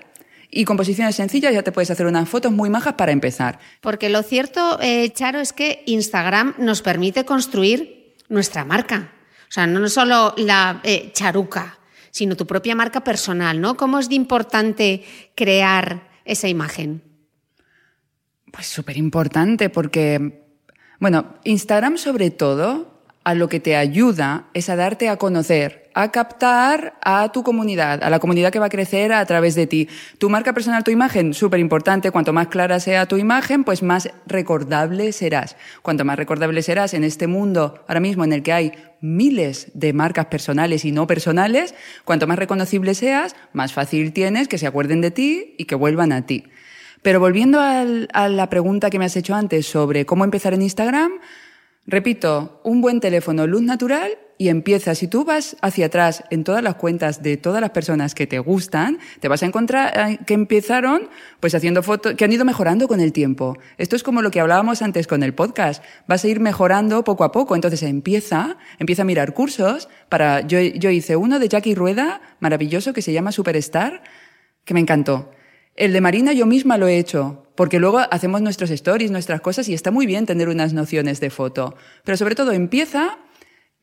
y 0.50 0.64
composiciones 0.64 1.14
sencillas 1.14 1.54
ya 1.54 1.62
te 1.62 1.70
puedes 1.70 1.92
hacer 1.92 2.06
unas 2.06 2.28
fotos 2.28 2.50
muy 2.50 2.70
majas 2.70 2.94
para 2.94 3.12
empezar. 3.12 3.60
Porque 3.80 4.08
lo 4.08 4.24
cierto, 4.24 4.80
eh, 4.82 5.10
Charo, 5.10 5.38
es 5.38 5.52
que 5.52 5.84
Instagram 5.86 6.54
nos 6.58 6.82
permite 6.82 7.24
construir 7.24 8.16
nuestra 8.28 8.64
marca. 8.64 9.12
O 9.48 9.52
sea, 9.52 9.68
no 9.68 9.88
solo 9.88 10.34
la 10.36 10.80
eh, 10.82 11.10
charuca, 11.12 11.78
sino 12.10 12.34
tu 12.36 12.48
propia 12.48 12.74
marca 12.74 13.04
personal, 13.04 13.60
¿no? 13.60 13.76
¿Cómo 13.76 14.00
es 14.00 14.08
de 14.08 14.16
importante 14.16 15.04
crear 15.36 16.10
esa 16.24 16.48
imagen? 16.48 17.00
Pues 18.50 18.66
súper 18.66 18.96
importante 18.96 19.70
porque 19.70 20.41
bueno, 21.02 21.34
Instagram 21.42 21.98
sobre 21.98 22.30
todo 22.30 22.86
a 23.24 23.34
lo 23.34 23.48
que 23.48 23.58
te 23.58 23.74
ayuda 23.74 24.44
es 24.54 24.68
a 24.68 24.76
darte 24.76 25.08
a 25.08 25.16
conocer, 25.16 25.90
a 25.94 26.12
captar 26.12 26.94
a 27.02 27.32
tu 27.32 27.42
comunidad, 27.42 28.04
a 28.04 28.08
la 28.08 28.20
comunidad 28.20 28.52
que 28.52 28.60
va 28.60 28.66
a 28.66 28.70
crecer 28.70 29.12
a 29.12 29.26
través 29.26 29.56
de 29.56 29.66
ti. 29.66 29.88
Tu 30.18 30.30
marca 30.30 30.52
personal, 30.52 30.84
tu 30.84 30.92
imagen, 30.92 31.34
súper 31.34 31.58
importante. 31.58 32.12
Cuanto 32.12 32.32
más 32.32 32.46
clara 32.46 32.78
sea 32.78 33.06
tu 33.06 33.16
imagen, 33.16 33.64
pues 33.64 33.82
más 33.82 34.10
recordable 34.28 35.10
serás. 35.10 35.56
Cuanto 35.82 36.04
más 36.04 36.16
recordable 36.16 36.62
serás 36.62 36.94
en 36.94 37.02
este 37.02 37.26
mundo 37.26 37.82
ahora 37.88 37.98
mismo 37.98 38.22
en 38.22 38.32
el 38.32 38.44
que 38.44 38.52
hay 38.52 38.72
miles 39.00 39.72
de 39.74 39.92
marcas 39.92 40.26
personales 40.26 40.84
y 40.84 40.92
no 40.92 41.08
personales, 41.08 41.74
cuanto 42.04 42.28
más 42.28 42.38
reconocible 42.38 42.94
seas, 42.94 43.34
más 43.52 43.72
fácil 43.72 44.12
tienes 44.12 44.46
que 44.46 44.56
se 44.56 44.68
acuerden 44.68 45.00
de 45.00 45.10
ti 45.10 45.56
y 45.58 45.64
que 45.64 45.74
vuelvan 45.74 46.12
a 46.12 46.26
ti. 46.26 46.44
Pero 47.02 47.20
volviendo 47.20 47.60
a 47.60 48.28
la 48.28 48.48
pregunta 48.48 48.88
que 48.88 48.98
me 48.98 49.04
has 49.04 49.16
hecho 49.16 49.34
antes 49.34 49.66
sobre 49.66 50.06
cómo 50.06 50.24
empezar 50.24 50.54
en 50.54 50.62
Instagram, 50.62 51.12
Repito, 51.84 52.60
un 52.62 52.80
buen 52.80 53.00
teléfono, 53.00 53.44
luz 53.48 53.62
natural 53.62 54.16
y 54.38 54.50
empieza. 54.50 54.94
Si 54.94 55.08
tú 55.08 55.24
vas 55.24 55.56
hacia 55.62 55.86
atrás 55.86 56.22
en 56.30 56.44
todas 56.44 56.62
las 56.62 56.76
cuentas 56.76 57.24
de 57.24 57.36
todas 57.36 57.60
las 57.60 57.70
personas 57.70 58.14
que 58.14 58.28
te 58.28 58.38
gustan, 58.38 58.98
te 59.18 59.26
vas 59.26 59.42
a 59.42 59.46
encontrar 59.46 60.24
que 60.24 60.34
empezaron 60.34 61.08
pues 61.40 61.56
haciendo 61.56 61.82
fotos, 61.82 62.14
que 62.14 62.24
han 62.24 62.30
ido 62.30 62.44
mejorando 62.44 62.86
con 62.86 63.00
el 63.00 63.12
tiempo. 63.12 63.58
Esto 63.78 63.96
es 63.96 64.04
como 64.04 64.22
lo 64.22 64.30
que 64.30 64.38
hablábamos 64.38 64.80
antes 64.80 65.08
con 65.08 65.24
el 65.24 65.34
podcast. 65.34 65.82
Vas 66.06 66.24
a 66.24 66.28
ir 66.28 66.38
mejorando 66.38 67.02
poco 67.02 67.24
a 67.24 67.32
poco. 67.32 67.56
Entonces 67.56 67.82
empieza, 67.82 68.58
empieza 68.78 69.02
a 69.02 69.04
mirar 69.04 69.34
cursos 69.34 69.88
para, 70.08 70.42
yo, 70.42 70.60
yo 70.60 70.90
hice 70.90 71.16
uno 71.16 71.40
de 71.40 71.48
Jackie 71.48 71.74
Rueda, 71.74 72.20
maravilloso, 72.38 72.92
que 72.92 73.02
se 73.02 73.12
llama 73.12 73.32
Superstar, 73.32 74.04
que 74.64 74.72
me 74.72 74.80
encantó. 74.80 75.30
El 75.74 75.94
de 75.94 76.02
Marina 76.02 76.34
yo 76.34 76.44
misma 76.44 76.76
lo 76.76 76.86
he 76.86 76.98
hecho, 76.98 77.46
porque 77.54 77.78
luego 77.78 78.00
hacemos 78.10 78.42
nuestros 78.42 78.70
stories, 78.70 79.10
nuestras 79.10 79.40
cosas, 79.40 79.68
y 79.68 79.74
está 79.74 79.90
muy 79.90 80.04
bien 80.04 80.26
tener 80.26 80.50
unas 80.50 80.74
nociones 80.74 81.18
de 81.18 81.30
foto. 81.30 81.74
Pero 82.04 82.18
sobre 82.18 82.34
todo 82.34 82.52
empieza, 82.52 83.18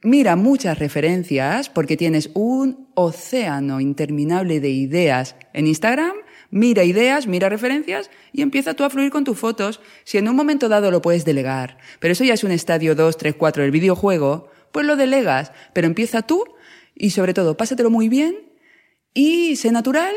mira 0.03 0.35
muchas 0.35 0.77
referencias, 0.77 1.67
porque 1.69 1.97
tienes 1.97 2.29
un 2.35 2.89
océano 2.93 3.81
interminable 3.81 4.59
de 4.59 4.69
ideas 4.69 5.35
en 5.51 5.65
Instagram, 5.65 6.13
mira 6.51 6.83
ideas, 6.83 7.25
mira 7.25 7.49
referencias, 7.49 8.11
y 8.33 8.43
empieza 8.43 8.75
tú 8.75 8.83
a 8.83 8.91
fluir 8.91 9.09
con 9.09 9.23
tus 9.23 9.39
fotos. 9.39 9.81
Si 10.03 10.19
en 10.19 10.29
un 10.29 10.35
momento 10.35 10.69
dado 10.69 10.91
lo 10.91 11.01
puedes 11.01 11.25
delegar, 11.25 11.79
pero 11.99 12.11
eso 12.11 12.23
ya 12.23 12.35
es 12.35 12.43
un 12.43 12.51
estadio 12.51 12.93
2, 12.93 13.17
3, 13.17 13.33
4 13.35 13.63
del 13.63 13.71
videojuego, 13.71 14.51
pues 14.71 14.85
lo 14.85 14.95
delegas, 14.95 15.51
pero 15.73 15.87
empieza 15.87 16.21
tú, 16.21 16.43
y 16.93 17.09
sobre 17.09 17.33
todo, 17.33 17.57
pásatelo 17.57 17.89
muy 17.89 18.09
bien, 18.09 18.35
y 19.15 19.55
sé 19.55 19.71
natural, 19.71 20.13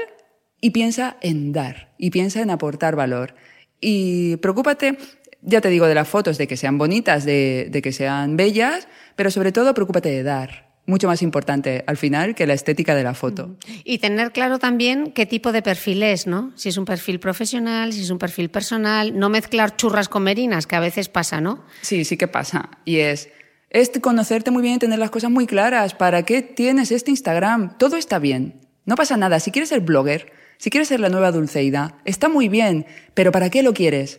y 0.62 0.70
piensa 0.70 1.18
en 1.20 1.52
dar 1.52 1.92
y 1.98 2.10
piensa 2.10 2.40
en 2.40 2.48
aportar 2.48 2.96
valor. 2.96 3.34
Y 3.80 4.36
preocúpate, 4.36 4.96
ya 5.42 5.60
te 5.60 5.68
digo, 5.68 5.86
de 5.86 5.94
las 5.94 6.08
fotos, 6.08 6.38
de 6.38 6.46
que 6.46 6.56
sean 6.56 6.78
bonitas, 6.78 7.24
de, 7.24 7.68
de, 7.70 7.82
que 7.82 7.92
sean 7.92 8.36
bellas, 8.36 8.88
pero 9.16 9.30
sobre 9.30 9.52
todo 9.52 9.74
preocúpate 9.74 10.08
de 10.08 10.22
dar. 10.22 10.72
Mucho 10.84 11.06
más 11.06 11.22
importante 11.22 11.84
al 11.86 11.96
final 11.96 12.34
que 12.34 12.44
la 12.46 12.54
estética 12.54 12.96
de 12.96 13.04
la 13.04 13.14
foto. 13.14 13.56
Y 13.84 13.98
tener 13.98 14.32
claro 14.32 14.58
también 14.58 15.12
qué 15.12 15.26
tipo 15.26 15.52
de 15.52 15.62
perfil 15.62 16.02
es, 16.02 16.26
¿no? 16.26 16.52
Si 16.56 16.70
es 16.70 16.76
un 16.76 16.84
perfil 16.84 17.20
profesional, 17.20 17.92
si 17.92 18.02
es 18.02 18.10
un 18.10 18.18
perfil 18.18 18.50
personal, 18.50 19.16
no 19.16 19.28
mezclar 19.28 19.76
churras 19.76 20.08
con 20.08 20.24
merinas, 20.24 20.66
que 20.66 20.74
a 20.74 20.80
veces 20.80 21.08
pasa, 21.08 21.40
¿no? 21.40 21.64
Sí, 21.82 22.04
sí 22.04 22.16
que 22.16 22.26
pasa. 22.26 22.70
Y 22.84 22.98
es, 22.98 23.28
es 23.70 23.90
conocerte 24.00 24.50
muy 24.50 24.62
bien 24.62 24.74
y 24.74 24.78
tener 24.78 24.98
las 24.98 25.10
cosas 25.10 25.30
muy 25.30 25.46
claras. 25.46 25.94
¿Para 25.94 26.24
qué 26.24 26.42
tienes 26.42 26.90
este 26.90 27.12
Instagram? 27.12 27.78
Todo 27.78 27.96
está 27.96 28.18
bien. 28.18 28.60
No 28.84 28.96
pasa 28.96 29.16
nada. 29.16 29.38
Si 29.38 29.52
quieres 29.52 29.68
ser 29.68 29.80
blogger, 29.80 30.32
si 30.58 30.70
quieres 30.70 30.88
ser 30.88 31.00
la 31.00 31.08
nueva 31.08 31.32
Dulceida, 31.32 31.98
está 32.04 32.28
muy 32.28 32.48
bien, 32.48 32.86
pero 33.14 33.32
¿para 33.32 33.50
qué 33.50 33.62
lo 33.62 33.74
quieres? 33.74 34.18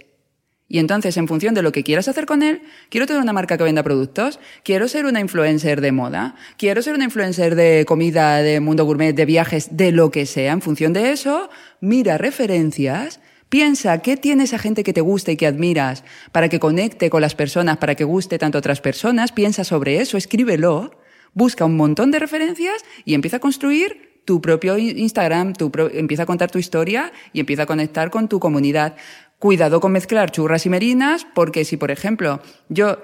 Y 0.68 0.80
entonces, 0.80 1.18
en 1.18 1.28
función 1.28 1.54
de 1.54 1.62
lo 1.62 1.72
que 1.72 1.84
quieras 1.84 2.08
hacer 2.08 2.26
con 2.26 2.42
él, 2.42 2.62
quiero 2.90 3.06
tener 3.06 3.22
una 3.22 3.32
marca 3.32 3.58
que 3.58 3.64
venda 3.64 3.84
productos, 3.84 4.40
quiero 4.64 4.88
ser 4.88 5.06
una 5.06 5.20
influencer 5.20 5.82
de 5.82 5.92
moda, 5.92 6.36
quiero 6.58 6.82
ser 6.82 6.96
una 6.96 7.04
influencer 7.04 7.54
de 7.56 7.86
comida, 7.86 8.38
de 8.38 8.60
mundo 8.60 8.86
gourmet, 8.86 9.14
de 9.14 9.26
viajes, 9.26 9.78
de 9.78 9.92
lo 9.92 10.10
que 10.10 10.26
sea. 10.26 10.52
En 10.52 10.62
función 10.62 10.92
de 10.94 11.12
eso, 11.12 11.50
mira 11.80 12.18
referencias, 12.18 13.20
piensa 13.50 14.02
qué 14.02 14.18
tiene 14.18 14.46
esa 14.46 14.58
gente 14.58 14.84
que 14.84 14.94
te 14.94 15.02
gusta 15.02 15.32
y 15.32 15.38
que 15.38 15.46
admiras 15.46 16.04
para 16.32 16.50
que 16.50 16.60
conecte 16.60 17.12
con 17.12 17.22
las 17.22 17.36
personas, 17.36 17.78
para 17.78 17.94
que 17.94 18.04
guste 18.04 18.40
tanto 18.40 18.58
a 18.58 18.60
otras 18.60 18.82
personas, 18.82 19.32
piensa 19.32 19.64
sobre 19.64 20.00
eso, 20.00 20.18
escríbelo, 20.18 20.98
busca 21.34 21.66
un 21.66 21.76
montón 21.76 22.10
de 22.10 22.18
referencias 22.18 22.84
y 23.06 23.14
empieza 23.14 23.38
a 23.38 23.42
construir 23.42 24.13
tu 24.26 24.42
propio 24.42 24.78
Instagram, 24.78 25.54
tu 25.54 25.72
empieza 25.94 26.24
a 26.24 26.26
contar 26.26 26.52
tu 26.52 26.60
historia 26.60 27.12
y 27.34 27.40
empieza 27.40 27.64
a 27.64 27.66
conectar 27.66 28.10
con 28.10 28.28
tu 28.28 28.40
comunidad. 28.40 28.96
Cuidado 29.40 29.80
con 29.82 29.92
mezclar 29.92 30.32
churras 30.32 30.66
y 30.66 30.70
merinas, 30.70 31.28
porque 31.34 31.66
si, 31.66 31.78
por 31.78 31.92
ejemplo, 31.92 32.42
yo... 32.70 33.00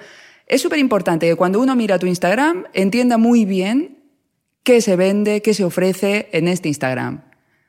Es 0.48 0.64
súper 0.64 0.80
importante 0.80 1.28
que 1.28 1.36
cuando 1.36 1.62
uno 1.62 1.76
mira 1.76 2.00
tu 2.00 2.08
Instagram 2.08 2.66
entienda 2.74 3.20
muy 3.20 3.46
bien 3.46 4.00
qué 4.64 4.82
se 4.82 4.96
vende, 4.96 5.44
qué 5.44 5.54
se 5.54 5.64
ofrece 5.64 6.28
en 6.32 6.48
este 6.48 6.68
Instagram. 6.70 7.22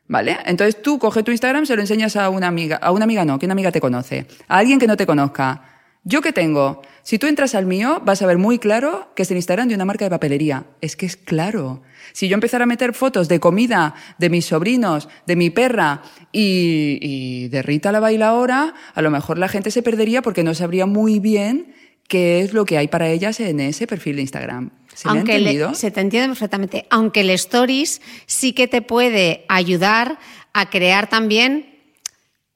¿Vale? 0.08 0.38
Entonces 0.46 0.80
tú 0.82 0.98
coge 0.98 1.22
tu 1.22 1.30
Instagram, 1.30 1.66
se 1.66 1.76
lo 1.76 1.82
enseñas 1.82 2.16
a 2.16 2.30
una 2.30 2.48
amiga, 2.48 2.76
a 2.76 2.90
una 2.90 3.04
amiga 3.04 3.24
no, 3.24 3.38
que 3.38 3.46
una 3.46 3.52
amiga 3.52 3.70
te 3.70 3.80
conoce, 3.80 4.26
a 4.48 4.58
alguien 4.58 4.78
que 4.78 4.86
no 4.86 4.96
te 4.96 5.06
conozca. 5.06 5.69
¿Yo 6.02 6.22
qué 6.22 6.32
tengo? 6.32 6.80
Si 7.02 7.18
tú 7.18 7.26
entras 7.26 7.54
al 7.54 7.66
mío, 7.66 8.00
vas 8.04 8.22
a 8.22 8.26
ver 8.26 8.38
muy 8.38 8.58
claro 8.58 9.12
que 9.14 9.22
es 9.22 9.30
el 9.30 9.36
Instagram 9.36 9.68
de 9.68 9.74
una 9.74 9.84
marca 9.84 10.06
de 10.06 10.10
papelería. 10.10 10.64
Es 10.80 10.96
que 10.96 11.04
es 11.04 11.16
claro. 11.16 11.82
Si 12.12 12.28
yo 12.28 12.34
empezara 12.34 12.64
a 12.64 12.66
meter 12.66 12.94
fotos 12.94 13.28
de 13.28 13.38
comida, 13.38 13.94
de 14.18 14.30
mis 14.30 14.46
sobrinos, 14.46 15.08
de 15.26 15.36
mi 15.36 15.50
perra 15.50 16.02
y, 16.32 16.98
y 17.02 17.48
de 17.48 17.62
Rita 17.62 17.92
la 17.92 18.00
bailaora, 18.00 18.74
a 18.94 19.02
lo 19.02 19.10
mejor 19.10 19.38
la 19.38 19.48
gente 19.48 19.70
se 19.70 19.82
perdería 19.82 20.22
porque 20.22 20.42
no 20.42 20.54
sabría 20.54 20.86
muy 20.86 21.20
bien 21.20 21.74
qué 22.08 22.40
es 22.40 22.54
lo 22.54 22.64
que 22.64 22.76
hay 22.76 22.88
para 22.88 23.08
ellas 23.08 23.38
en 23.38 23.60
ese 23.60 23.86
perfil 23.86 24.16
de 24.16 24.22
Instagram. 24.22 24.70
¿Se 24.94 25.08
Aunque 25.08 25.38
me 25.38 25.74
se 25.74 25.90
te 25.92 26.00
entiende 26.00 26.28
perfectamente. 26.28 26.86
Aunque 26.90 27.20
el 27.20 27.30
Stories 27.30 28.02
sí 28.26 28.52
que 28.52 28.66
te 28.66 28.82
puede 28.82 29.44
ayudar 29.48 30.18
a 30.52 30.68
crear 30.70 31.08
también 31.08 31.78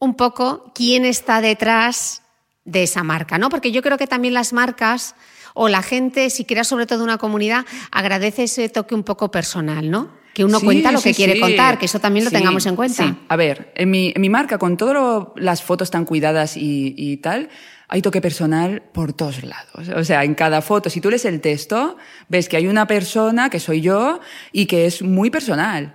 un 0.01 0.14
poco 0.14 0.72
quién 0.74 1.05
está 1.05 1.40
detrás 1.40 2.24
de 2.65 2.83
esa 2.83 3.03
marca, 3.03 3.39
¿no? 3.39 3.49
Porque 3.51 3.73
yo 3.73 3.83
creo 3.83 3.99
que 3.99 4.07
también 4.07 4.35
las 4.35 4.53
marcas 4.53 5.15
o 5.55 5.69
la 5.69 5.83
gente, 5.83 6.31
si 6.31 6.45
crea 6.45 6.65
sobre 6.65 6.87
todo 6.87 7.05
una 7.05 7.19
comunidad, 7.19 7.65
agradece 7.91 8.45
ese 8.45 8.69
toque 8.69 8.95
un 8.95 9.05
poco 9.05 9.31
personal, 9.31 9.91
¿no? 9.91 10.11
Que 10.35 10.45
uno 10.45 10.61
cuenta 10.61 10.91
lo 10.91 11.01
que 11.01 11.15
quiere 11.15 11.39
contar, 11.39 11.79
que 11.79 11.87
eso 11.87 12.01
también 12.01 12.25
lo 12.25 12.31
tengamos 12.33 12.67
en 12.67 12.75
cuenta. 12.75 13.17
A 13.29 13.37
ver, 13.37 13.73
en 13.77 13.89
mi, 13.89 14.12
en 14.12 14.21
mi 14.21 14.29
marca, 14.29 14.59
con 14.59 14.77
todas 14.77 15.29
las 15.37 15.62
fotos 15.62 15.93
tan 15.93 16.05
cuidadas 16.05 16.57
y, 16.57 16.93
y 16.97 17.19
tal, 17.19 17.51
hay 17.87 18.03
toque 18.03 18.21
personal 18.21 18.83
por 18.93 19.12
todos 19.12 19.45
lados. 19.45 19.89
O 19.95 20.03
sea, 20.03 20.25
en 20.25 20.35
cada 20.35 20.61
foto, 20.61 20.91
si 20.91 21.01
tú 21.01 21.09
lees 21.09 21.25
el 21.25 21.41
texto, 21.41 21.97
ves 22.29 22.49
que 22.49 22.57
hay 22.57 22.67
una 22.67 22.89
persona, 22.89 23.49
que 23.49 23.61
soy 23.61 23.81
yo, 23.81 24.19
y 24.51 24.67
que 24.67 24.87
es 24.87 25.03
muy 25.03 25.31
personal. 25.31 25.95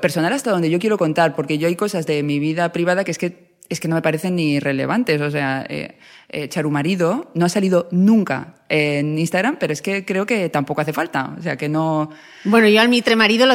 Personal 0.00 0.32
hasta 0.32 0.52
donde 0.52 0.70
yo 0.70 0.78
quiero 0.78 0.96
contar, 0.96 1.34
porque 1.34 1.58
yo 1.58 1.66
hay 1.66 1.74
cosas 1.74 2.06
de 2.06 2.22
mi 2.22 2.38
vida 2.38 2.70
privada 2.70 3.02
que 3.02 3.10
es 3.10 3.18
que 3.18 3.49
es 3.70 3.78
que 3.78 3.86
no 3.86 3.94
me 3.94 4.02
parecen 4.02 4.34
ni 4.34 4.58
relevantes. 4.58 5.20
O 5.20 5.30
sea, 5.30 5.64
eh, 5.68 5.96
eh, 6.28 6.48
Charumarido 6.48 7.30
no 7.34 7.46
ha 7.46 7.48
salido 7.48 7.88
nunca 7.92 8.54
en 8.68 9.16
Instagram, 9.16 9.56
pero 9.60 9.72
es 9.72 9.80
que 9.80 10.04
creo 10.04 10.26
que 10.26 10.48
tampoco 10.48 10.80
hace 10.80 10.92
falta. 10.92 11.34
O 11.38 11.42
sea, 11.42 11.56
que 11.56 11.68
no. 11.68 12.10
Bueno, 12.44 12.66
yo 12.66 12.80
al 12.80 12.88
mitre 12.88 13.14
marido 13.14 13.46
lo, 13.46 13.54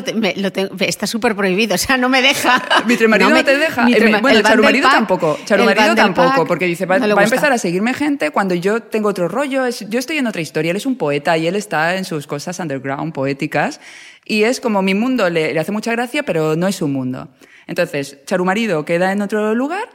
está 0.80 1.06
súper 1.06 1.36
prohibido, 1.36 1.76
o 1.76 1.78
sea, 1.78 1.98
no 1.98 2.08
me 2.08 2.22
deja. 2.22 2.64
¿Mitre 2.86 3.10
marido 3.10 3.30
no, 3.30 3.44
te 3.44 3.58
deja? 3.58 3.86
Eh, 3.90 4.20
bueno, 4.22 4.42
Charumarido 4.42 4.90
tampoco. 4.90 5.38
Charumarido 5.44 5.96
tampoco, 5.96 6.48
porque 6.48 6.66
dice, 6.66 6.86
va, 6.86 6.98
va 6.98 7.22
a 7.22 7.24
empezar 7.26 7.52
a 7.52 7.58
seguirme 7.58 7.94
gente 7.94 8.32
cuando 8.32 8.56
yo 8.56 8.82
tengo 8.82 9.10
otro 9.10 9.28
rollo. 9.28 9.68
yo 9.68 10.00
estoy 10.00 10.18
en 10.18 10.28
otra 10.28 10.42
historia. 10.42 10.72
Él 10.72 10.78
es 10.78 10.86
un 10.86 10.96
poeta 10.96 11.38
y 11.38 11.48
él 11.48 11.58
está 11.58 11.98
en 11.98 12.06
sus 12.06 12.26
cosas 12.26 12.58
underground, 12.60 13.14
poéticas. 13.14 13.82
Y 14.24 14.44
es 14.44 14.62
como 14.62 14.82
mi 14.82 14.94
mundo, 14.94 15.30
le, 15.30 15.54
le 15.54 15.60
hace 15.60 15.74
mucha 15.74 15.92
gracia, 15.92 16.24
pero 16.24 16.56
no 16.56 16.68
es 16.68 16.78
su 16.78 16.88
mundo. 16.88 17.28
Entonces, 17.68 18.20
Charumarido 18.26 18.86
queda 18.86 19.12
en 19.12 19.22
otro 19.22 19.56
lugar, 19.56 19.90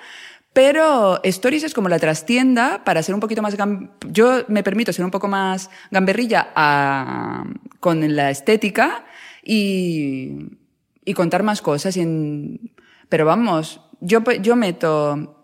pero 0.52 1.22
Stories 1.22 1.62
es 1.62 1.74
como 1.74 1.88
la 1.88 1.98
trastienda 1.98 2.82
para 2.84 3.02
ser 3.02 3.14
un 3.14 3.20
poquito 3.20 3.42
más... 3.42 3.56
Yo 4.08 4.44
me 4.48 4.62
permito 4.62 4.92
ser 4.92 5.04
un 5.04 5.10
poco 5.10 5.28
más 5.28 5.70
gamberrilla 5.90 6.48
a... 6.54 7.44
con 7.78 8.16
la 8.16 8.30
estética 8.30 9.04
y, 9.44 10.48
y 11.04 11.14
contar 11.14 11.42
más 11.42 11.62
cosas. 11.62 11.96
Y 11.96 12.72
Pero 13.08 13.26
vamos, 13.26 13.80
yo, 14.00 14.22
yo 14.40 14.56
meto 14.56 15.36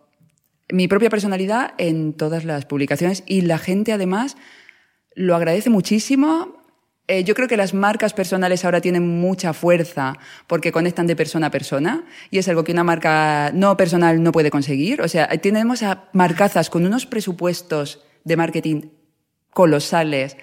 mi 0.68 0.89
propia 0.89 1.11
personalidad 1.11 1.74
en 1.79 2.12
todas 2.12 2.45
las 2.45 2.64
publicaciones 2.64 3.22
y 3.27 3.43
la 3.43 3.59
gente 3.59 3.93
además 3.93 4.37
lo 5.14 5.37
agradece 5.37 5.70
muchísimo 5.70 6.66
eh, 7.09 7.22
yo 7.22 7.34
creo 7.34 7.46
que 7.46 7.57
las 7.57 7.72
marcas 7.72 8.12
personales 8.14 8.64
ahora 8.64 8.80
tienen 8.80 9.20
mucha 9.20 9.52
fuerza 9.52 10.18
porque 10.48 10.72
conectan 10.72 11.07
de 11.07 11.14
persona 11.14 11.46
a 11.46 11.50
persona 11.50 12.04
y 12.30 12.38
es 12.38 12.48
algo 12.48 12.64
que 12.64 12.72
una 12.72 12.82
marca 12.82 13.52
no 13.54 13.76
personal 13.76 14.20
no 14.22 14.32
puede 14.32 14.50
conseguir. 14.50 15.00
O 15.00 15.09
sea, 15.09 15.28
tenemos 15.28 15.84
a 15.84 16.09
marcazas 16.12 16.68
con 16.68 16.84
unos 16.84 17.07
presupuestos 17.07 18.02
de 18.24 18.36
marketing 18.36 18.82
colosales 19.50 20.36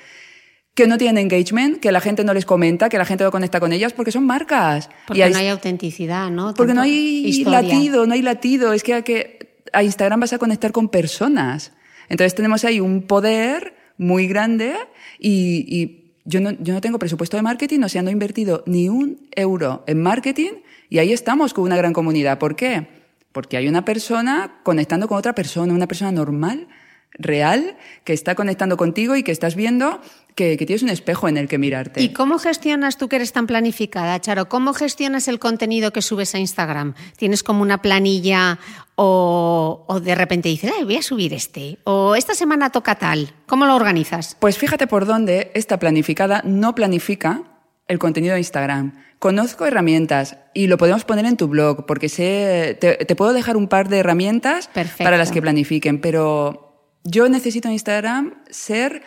que 0.74 0.88
no 0.88 0.97
tienen 0.97 1.18
engagement, 1.18 1.80
que 1.80 1.91
la 1.91 1.99
gente 1.99 2.24
no 2.24 2.34
les 2.34 2.45
comenta, 2.45 2.88
que 2.88 2.97
la 2.97 3.05
gente 3.05 3.26
no 3.26 3.32
conecta 3.32 3.59
con 3.59 3.74
ellas 3.74 3.91
porque 3.91 4.11
son 4.11 4.26
marcas. 4.26 4.89
Porque 5.05 5.30
no 5.30 5.38
hay 5.38 5.49
autenticidad, 5.49 6.32
¿no? 6.32 6.53
Porque 6.53 6.74
no 6.74 6.82
hay 6.82 7.43
latido, 7.43 8.07
no 8.07 8.14
hay 8.14 8.22
latido. 8.22 8.72
Es 8.72 8.84
que 8.84 8.93
a, 8.93 9.01
que 9.01 9.64
a 9.74 9.84
Instagram 9.84 10.22
vas 10.22 10.34
a 10.34 10.39
conectar 10.39 10.72
con 10.72 10.88
personas. 10.88 11.74
Entonces 12.07 12.34
tenemos 12.36 12.64
ahí 12.64 12.80
un 12.80 13.03
poder 13.03 13.76
muy 13.97 14.28
grande 14.28 14.76
y, 15.20 15.66
y 15.68 16.03
yo, 16.26 16.40
no, 16.40 16.52
yo 16.52 16.74
no 16.74 16.82
tengo 16.82 17.00
presupuesto 17.00 17.38
de 17.38 17.44
marketing, 17.44 17.82
o 17.82 17.90
sea, 17.90 18.02
no 18.02 18.10
he 18.10 18.14
invertido 18.14 18.64
ni 18.66 18.90
un 18.90 19.28
euro 19.32 19.84
en 19.88 20.02
marketing 20.02 20.52
y 20.90 21.00
ahí 21.00 21.12
estamos 21.12 21.54
con 21.54 21.64
una 21.64 21.78
gran 21.78 21.94
comunidad. 21.94 22.40
¿Por 22.40 22.56
qué? 22.56 22.88
Porque 23.32 23.58
hay 23.58 23.68
una 23.68 23.84
persona 23.84 24.60
conectando 24.64 25.08
con 25.08 25.18
otra 25.18 25.34
persona, 25.34 25.74
una 25.74 25.88
persona 25.88 26.12
normal, 26.12 26.68
real, 27.14 27.78
que 28.04 28.14
está 28.14 28.36
conectando 28.36 28.78
contigo 28.78 29.16
y 29.16 29.24
que 29.24 29.32
estás 29.32 29.56
viendo 29.56 30.02
que, 30.36 30.58
que, 30.58 30.66
tienes 30.66 30.84
un 30.84 30.90
espejo 30.90 31.28
en 31.28 31.38
el 31.38 31.48
que 31.48 31.58
mirarte. 31.58 32.02
¿Y 32.02 32.14
cómo 32.14 32.40
gestionas 32.40 32.98
tú 32.98 33.08
que 33.08 33.18
eres 33.18 33.34
tan 33.34 33.48
planificada, 33.48 34.20
Charo? 34.20 34.50
¿Cómo 34.50 34.74
gestionas 34.74 35.28
el 35.28 35.40
contenido 35.40 35.92
que 35.92 36.02
subes 36.02 36.34
a 36.36 36.40
Instagram? 36.40 36.94
¿Tienes 37.18 37.44
como 37.44 37.62
una 37.62 37.82
planilla 37.82 38.60
o, 38.96 39.86
o 39.88 40.00
de 40.00 40.16
repente 40.16 40.50
dices, 40.50 40.72
Ay, 40.78 40.84
voy 40.84 40.98
a 40.98 41.02
subir 41.02 41.34
este? 41.34 41.80
¿O 41.84 42.16
esta 42.16 42.36
semana 42.36 42.72
toca 42.72 42.96
tal? 42.96 43.34
¿Cómo 43.46 43.66
lo 43.66 43.76
organizas? 43.76 44.36
Pues 44.40 44.58
fíjate 44.58 44.88
por 44.88 45.06
dónde 45.06 45.52
esta 45.54 45.80
planificada 45.80 46.42
no 46.46 46.76
planifica 46.76 47.44
el 47.88 48.00
contenido 48.00 48.34
de 48.34 48.40
Instagram. 48.40 48.94
Conozco 49.20 49.66
herramientas 49.66 50.38
y 50.54 50.68
lo 50.68 50.78
podemos 50.78 51.06
poner 51.06 51.26
en 51.26 51.38
tu 51.38 51.48
blog, 51.48 51.86
porque 51.86 52.10
sé, 52.10 52.78
te, 52.80 52.96
te 52.96 53.16
puedo 53.16 53.34
dejar 53.34 53.56
un 53.56 53.68
par 53.68 53.88
de 53.88 54.00
herramientas 54.00 54.68
Perfecto. 54.68 55.04
para 55.04 55.18
las 55.18 55.32
que 55.32 55.42
planifiquen, 55.42 56.02
pero 56.02 56.92
yo 57.04 57.30
necesito 57.30 57.68
en 57.68 57.74
Instagram 57.74 58.34
ser 58.50 59.04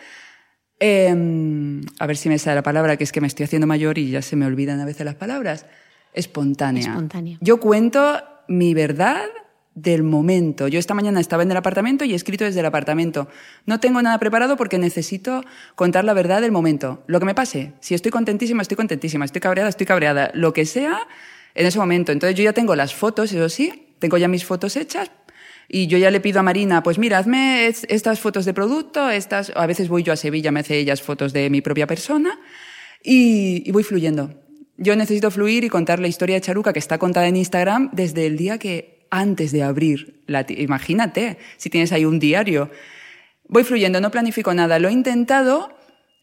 eh, 0.79 1.81
a 1.99 2.07
ver 2.07 2.17
si 2.17 2.29
me 2.29 2.39
sale 2.39 2.55
la 2.55 2.63
palabra, 2.63 2.97
que 2.97 3.03
es 3.03 3.11
que 3.11 3.21
me 3.21 3.27
estoy 3.27 3.45
haciendo 3.45 3.67
mayor 3.67 3.97
y 3.97 4.09
ya 4.09 4.21
se 4.21 4.35
me 4.35 4.45
olvidan 4.45 4.79
a 4.79 4.85
veces 4.85 5.05
las 5.05 5.15
palabras. 5.15 5.65
Espontánea. 6.13 6.89
Espontánea. 6.89 7.37
Yo 7.41 7.59
cuento 7.59 8.21
mi 8.47 8.73
verdad 8.73 9.25
del 9.75 10.01
momento. 10.01 10.67
Yo 10.67 10.79
esta 10.79 10.95
mañana 10.95 11.19
estaba 11.19 11.43
en 11.43 11.51
el 11.51 11.57
apartamento 11.57 12.03
y 12.03 12.13
he 12.13 12.15
escrito 12.15 12.45
desde 12.45 12.61
el 12.61 12.65
apartamento. 12.65 13.27
No 13.67 13.79
tengo 13.79 14.01
nada 14.01 14.17
preparado 14.17 14.57
porque 14.57 14.79
necesito 14.79 15.43
contar 15.75 16.03
la 16.03 16.13
verdad 16.13 16.41
del 16.41 16.51
momento. 16.51 17.03
Lo 17.05 17.19
que 17.19 17.27
me 17.27 17.35
pase. 17.35 17.73
Si 17.79 17.93
estoy 17.93 18.11
contentísima, 18.11 18.63
estoy 18.63 18.75
contentísima. 18.75 19.25
Estoy 19.25 19.41
cabreada, 19.41 19.69
estoy 19.69 19.85
cabreada. 19.85 20.31
Lo 20.33 20.51
que 20.51 20.65
sea 20.65 21.07
en 21.57 21.65
ese 21.65 21.77
momento. 21.77 22.11
Entonces 22.11 22.35
yo 22.37 22.43
ya 22.43 22.53
tengo 22.53 22.75
las 22.75 22.95
fotos, 22.95 23.33
eso 23.33 23.49
sí, 23.49 23.93
tengo 23.99 24.17
ya 24.17 24.27
mis 24.27 24.45
fotos 24.45 24.75
hechas, 24.77 25.11
y 25.69 25.87
yo 25.87 25.97
ya 25.97 26.11
le 26.11 26.19
pido 26.19 26.39
a 26.39 26.43
Marina, 26.43 26.81
pues 26.83 26.97
mira, 26.97 27.17
hazme 27.17 27.67
estas 27.67 28.19
fotos 28.19 28.45
de 28.45 28.53
producto, 28.53 29.09
estas, 29.09 29.51
a 29.55 29.65
veces 29.67 29.89
voy 29.89 30.03
yo 30.03 30.13
a 30.13 30.15
Sevilla, 30.15 30.51
me 30.51 30.61
hace 30.61 30.77
ellas 30.77 31.01
fotos 31.01 31.33
de 31.33 31.49
mi 31.49 31.61
propia 31.61 31.87
persona 31.87 32.39
y, 33.03 33.63
y, 33.67 33.71
voy 33.71 33.83
fluyendo. 33.83 34.33
Yo 34.77 34.95
necesito 34.95 35.31
fluir 35.31 35.63
y 35.63 35.69
contar 35.69 35.99
la 35.99 36.07
historia 36.07 36.35
de 36.35 36.41
Charuca 36.41 36.71
que 36.71 36.79
está 36.79 36.97
contada 36.97 37.27
en 37.27 37.35
Instagram 37.35 37.89
desde 37.93 38.27
el 38.27 38.37
día 38.37 38.57
que 38.59 39.07
antes 39.09 39.51
de 39.51 39.63
abrir 39.63 40.23
la 40.27 40.45
imagínate 40.49 41.37
si 41.57 41.69
tienes 41.69 41.91
ahí 41.91 42.05
un 42.05 42.19
diario. 42.19 42.69
Voy 43.47 43.63
fluyendo, 43.63 44.01
no 44.01 44.11
planifico 44.11 44.53
nada, 44.53 44.79
lo 44.79 44.89
he 44.89 44.91
intentado, 44.91 45.73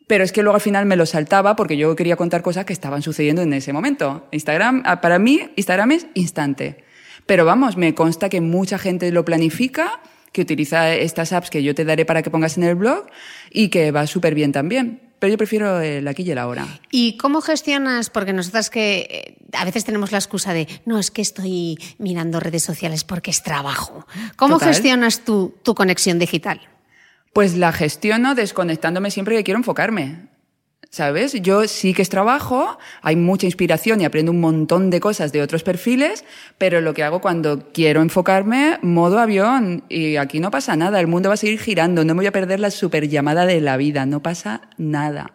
pero 0.06 0.24
es 0.24 0.32
que 0.32 0.42
luego 0.42 0.56
al 0.56 0.60
final 0.60 0.86
me 0.86 0.96
lo 0.96 1.06
saltaba 1.06 1.56
porque 1.56 1.76
yo 1.76 1.96
quería 1.96 2.16
contar 2.16 2.42
cosas 2.42 2.64
que 2.64 2.72
estaban 2.72 3.02
sucediendo 3.02 3.42
en 3.42 3.52
ese 3.52 3.72
momento. 3.72 4.28
Instagram, 4.30 4.82
para 5.00 5.18
mí, 5.18 5.50
Instagram 5.56 5.92
es 5.92 6.06
instante. 6.14 6.83
Pero 7.26 7.44
vamos, 7.44 7.76
me 7.76 7.94
consta 7.94 8.28
que 8.28 8.40
mucha 8.40 8.78
gente 8.78 9.10
lo 9.10 9.24
planifica, 9.24 10.00
que 10.32 10.42
utiliza 10.42 10.94
estas 10.94 11.32
apps 11.32 11.50
que 11.50 11.62
yo 11.62 11.74
te 11.74 11.84
daré 11.84 12.04
para 12.04 12.22
que 12.22 12.30
pongas 12.30 12.56
en 12.56 12.64
el 12.64 12.74
blog 12.74 13.06
y 13.50 13.68
que 13.68 13.92
va 13.92 14.06
súper 14.06 14.34
bien 14.34 14.52
también. 14.52 15.00
Pero 15.20 15.30
yo 15.30 15.38
prefiero 15.38 15.80
el 15.80 16.06
aquí 16.06 16.22
y 16.22 16.32
el 16.32 16.38
ahora. 16.38 16.66
¿Y 16.90 17.16
cómo 17.16 17.40
gestionas? 17.40 18.10
Porque 18.10 18.32
nosotras 18.32 18.68
que 18.68 19.38
a 19.52 19.64
veces 19.64 19.84
tenemos 19.84 20.12
la 20.12 20.18
excusa 20.18 20.52
de, 20.52 20.68
no, 20.84 20.98
es 20.98 21.10
que 21.10 21.22
estoy 21.22 21.78
mirando 21.98 22.40
redes 22.40 22.62
sociales 22.62 23.04
porque 23.04 23.30
es 23.30 23.42
trabajo. 23.42 24.06
¿Cómo 24.36 24.56
Total. 24.56 24.74
gestionas 24.74 25.24
tú 25.24 25.54
tu 25.62 25.74
conexión 25.74 26.18
digital? 26.18 26.60
Pues 27.32 27.56
la 27.56 27.72
gestiono 27.72 28.34
desconectándome 28.34 29.10
siempre 29.10 29.36
que 29.36 29.44
quiero 29.44 29.58
enfocarme. 29.58 30.28
¿Sabes? 30.94 31.32
Yo 31.42 31.66
sí 31.66 31.92
que 31.92 32.02
es 32.02 32.08
trabajo, 32.08 32.78
hay 33.02 33.16
mucha 33.16 33.46
inspiración 33.46 34.00
y 34.00 34.04
aprendo 34.04 34.30
un 34.30 34.38
montón 34.38 34.90
de 34.90 35.00
cosas 35.00 35.32
de 35.32 35.42
otros 35.42 35.64
perfiles, 35.64 36.24
pero 36.56 36.80
lo 36.80 36.94
que 36.94 37.02
hago 37.02 37.20
cuando 37.20 37.72
quiero 37.72 38.00
enfocarme, 38.00 38.78
modo 38.80 39.18
avión, 39.18 39.82
y 39.88 40.14
aquí 40.14 40.38
no 40.38 40.52
pasa 40.52 40.76
nada, 40.76 41.00
el 41.00 41.08
mundo 41.08 41.30
va 41.30 41.34
a 41.34 41.36
seguir 41.36 41.58
girando, 41.58 42.04
no 42.04 42.14
me 42.14 42.20
voy 42.20 42.26
a 42.26 42.30
perder 42.30 42.60
la 42.60 42.70
super 42.70 43.08
llamada 43.08 43.44
de 43.44 43.60
la 43.60 43.76
vida, 43.76 44.06
no 44.06 44.22
pasa 44.22 44.68
nada. 44.78 45.32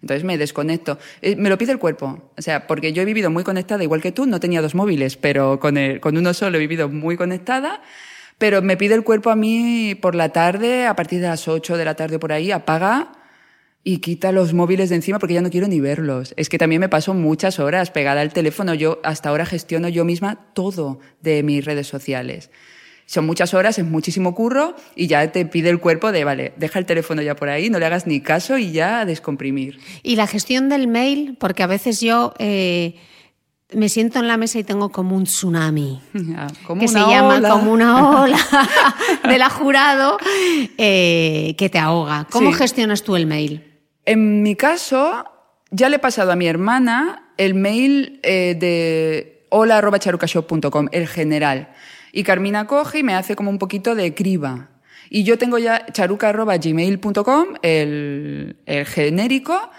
Entonces 0.00 0.22
me 0.22 0.38
desconecto. 0.38 0.96
Eh, 1.22 1.34
Me 1.34 1.48
lo 1.48 1.58
pide 1.58 1.72
el 1.72 1.80
cuerpo. 1.80 2.30
O 2.38 2.40
sea, 2.40 2.68
porque 2.68 2.92
yo 2.92 3.02
he 3.02 3.04
vivido 3.04 3.30
muy 3.30 3.42
conectada, 3.42 3.82
igual 3.82 4.00
que 4.00 4.12
tú, 4.12 4.26
no 4.26 4.38
tenía 4.38 4.62
dos 4.62 4.76
móviles, 4.76 5.16
pero 5.16 5.58
con, 5.58 5.76
el, 5.76 5.98
con 5.98 6.16
uno 6.16 6.32
solo 6.34 6.56
he 6.56 6.60
vivido 6.60 6.88
muy 6.88 7.16
conectada. 7.16 7.82
Pero 8.38 8.62
me 8.62 8.76
pide 8.76 8.94
el 8.94 9.02
cuerpo 9.02 9.30
a 9.30 9.34
mí 9.34 9.96
por 10.00 10.14
la 10.14 10.28
tarde, 10.28 10.86
a 10.86 10.94
partir 10.94 11.20
de 11.20 11.26
las 11.26 11.48
8 11.48 11.76
de 11.76 11.84
la 11.84 11.96
tarde 11.96 12.20
por 12.20 12.30
ahí, 12.30 12.52
apaga 12.52 13.10
y 13.82 13.98
quita 13.98 14.30
los 14.32 14.52
móviles 14.52 14.90
de 14.90 14.96
encima 14.96 15.18
porque 15.18 15.34
ya 15.34 15.40
no 15.42 15.50
quiero 15.50 15.66
ni 15.68 15.80
verlos. 15.80 16.34
Es 16.36 16.48
que 16.48 16.58
también 16.58 16.80
me 16.80 16.88
paso 16.88 17.14
muchas 17.14 17.58
horas 17.58 17.90
pegada 17.90 18.20
al 18.20 18.32
teléfono. 18.32 18.74
Yo 18.74 19.00
hasta 19.04 19.30
ahora 19.30 19.46
gestiono 19.46 19.88
yo 19.88 20.04
misma 20.04 20.38
todo 20.54 20.98
de 21.22 21.42
mis 21.42 21.64
redes 21.64 21.86
sociales. 21.86 22.50
Son 23.06 23.26
muchas 23.26 23.54
horas, 23.54 23.76
es 23.78 23.84
muchísimo 23.84 24.34
curro 24.36 24.76
y 24.94 25.06
ya 25.08 25.32
te 25.32 25.44
pide 25.44 25.68
el 25.70 25.80
cuerpo 25.80 26.12
de, 26.12 26.22
vale, 26.24 26.52
deja 26.58 26.78
el 26.78 26.86
teléfono 26.86 27.22
ya 27.22 27.34
por 27.34 27.48
ahí, 27.48 27.68
no 27.68 27.78
le 27.80 27.86
hagas 27.86 28.06
ni 28.06 28.20
caso 28.20 28.56
y 28.58 28.70
ya 28.70 29.00
a 29.00 29.04
descomprimir. 29.04 29.80
Y 30.04 30.14
la 30.14 30.28
gestión 30.28 30.68
del 30.68 30.86
mail, 30.86 31.36
porque 31.40 31.64
a 31.64 31.66
veces 31.66 32.00
yo 32.00 32.34
eh, 32.38 32.94
me 33.74 33.88
siento 33.88 34.20
en 34.20 34.28
la 34.28 34.36
mesa 34.36 34.60
y 34.60 34.64
tengo 34.64 34.90
como 34.90 35.16
un 35.16 35.24
tsunami. 35.24 36.00
Ah, 36.36 36.46
Como 36.66 36.80
que 36.82 36.86
una 36.86 37.04
se 37.04 37.10
llama 37.10 37.40
como 37.48 37.72
una 37.72 38.20
ola 38.22 38.38
de 39.26 39.38
la 39.38 39.50
jurado 39.50 40.18
eh, 40.78 41.54
que 41.58 41.68
te 41.68 41.78
ahoga. 41.78 42.26
¿Cómo 42.30 42.52
Sí. 42.52 42.58
gestionas 42.58 43.02
tú 43.02 43.16
el 43.16 43.26
mail? 43.26 43.64
En 44.10 44.42
mi 44.42 44.56
caso, 44.56 45.24
ya 45.70 45.88
le 45.88 45.94
he 45.94 45.98
pasado 46.00 46.32
a 46.32 46.34
mi 46.34 46.48
hermana 46.48 47.32
el 47.36 47.54
mail 47.54 48.18
eh, 48.24 48.56
de 48.58 49.46
hola.charucashop.com, 49.50 50.88
el 50.90 51.06
general. 51.06 51.68
Y 52.10 52.24
Carmina 52.24 52.66
coge 52.66 52.98
y 52.98 53.02
me 53.04 53.14
hace 53.14 53.36
como 53.36 53.50
un 53.50 53.60
poquito 53.60 53.94
de 53.94 54.12
criba. 54.12 54.70
Y 55.10 55.22
yo 55.22 55.38
tengo 55.38 55.58
ya 55.58 55.86
charuca.gmail.com, 55.92 57.46
el, 57.62 58.56
el 58.66 58.84
genérico. 58.84 59.70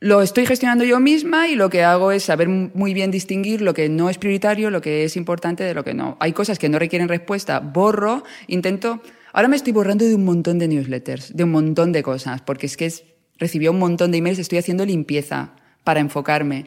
Lo 0.00 0.20
estoy 0.20 0.44
gestionando 0.44 0.84
yo 0.84 1.00
misma 1.00 1.48
y 1.48 1.54
lo 1.54 1.70
que 1.70 1.82
hago 1.82 2.12
es 2.12 2.24
saber 2.24 2.50
muy 2.50 2.92
bien 2.92 3.10
distinguir 3.10 3.62
lo 3.62 3.72
que 3.72 3.88
no 3.88 4.10
es 4.10 4.18
prioritario, 4.18 4.68
lo 4.68 4.82
que 4.82 5.04
es 5.04 5.16
importante 5.16 5.64
de 5.64 5.72
lo 5.72 5.82
que 5.82 5.94
no. 5.94 6.18
Hay 6.20 6.34
cosas 6.34 6.58
que 6.58 6.68
no 6.68 6.78
requieren 6.78 7.08
respuesta, 7.08 7.60
borro, 7.60 8.22
intento... 8.48 9.00
Ahora 9.32 9.48
me 9.48 9.56
estoy 9.56 9.72
borrando 9.72 10.04
de 10.04 10.14
un 10.14 10.26
montón 10.26 10.58
de 10.58 10.68
newsletters, 10.68 11.34
de 11.34 11.44
un 11.44 11.52
montón 11.52 11.92
de 11.92 12.02
cosas, 12.02 12.40
porque 12.40 12.66
es 12.66 12.76
que 12.78 12.86
es, 12.86 13.04
recibí 13.38 13.68
un 13.68 13.78
montón 13.78 14.10
de 14.10 14.18
emails, 14.18 14.38
estoy 14.38 14.58
haciendo 14.58 14.84
limpieza 14.84 15.52
para 15.84 16.00
enfocarme. 16.00 16.66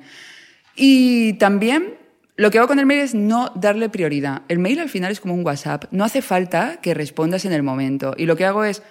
Y 0.75 1.33
también 1.33 1.95
lo 2.39 2.51
que 2.51 2.57
hago 2.57 2.69
con 2.69 2.79
el 2.79 2.85
mail 2.85 3.01
es 3.01 3.13
no 3.13 3.51
darle 3.55 3.89
prioridad. 3.89 4.43
El 4.47 4.59
mail 4.59 4.79
al 4.79 4.87
final 4.87 5.11
es 5.11 5.19
como 5.19 5.33
un 5.33 5.45
WhatsApp, 5.45 5.85
no 5.91 6.05
hace 6.05 6.21
falta 6.21 6.79
que 6.81 6.93
respondas 6.93 7.43
en 7.43 7.51
el 7.51 7.63
momento. 7.63 8.13
Y 8.17 8.25
lo 8.25 8.37
que 8.37 8.45
hago 8.45 8.63
es 8.63 8.81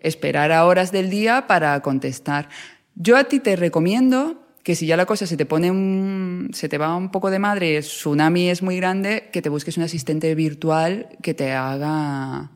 esperar 0.00 0.50
a 0.50 0.64
horas 0.64 0.92
del 0.92 1.10
día 1.10 1.46
para 1.46 1.78
contestar. 1.80 2.48
Yo 2.94 3.18
a 3.18 3.24
ti 3.24 3.40
te 3.40 3.54
recomiendo 3.54 4.46
que 4.62 4.74
si 4.74 4.86
ya 4.86 4.96
la 4.96 5.04
cosa 5.04 5.26
se 5.26 5.36
te 5.36 5.44
pone 5.44 5.70
un, 5.70 6.48
se 6.54 6.70
te 6.70 6.78
va 6.78 6.96
un 6.96 7.10
poco 7.10 7.30
de 7.30 7.38
madre, 7.38 7.76
el 7.76 7.82
tsunami 7.82 8.48
es 8.48 8.62
muy 8.62 8.78
grande, 8.78 9.28
que 9.30 9.42
te 9.42 9.50
busques 9.50 9.76
un 9.76 9.84
asistente 9.84 10.34
virtual 10.34 11.10
que 11.22 11.34
te 11.34 11.52
haga, 11.52 12.50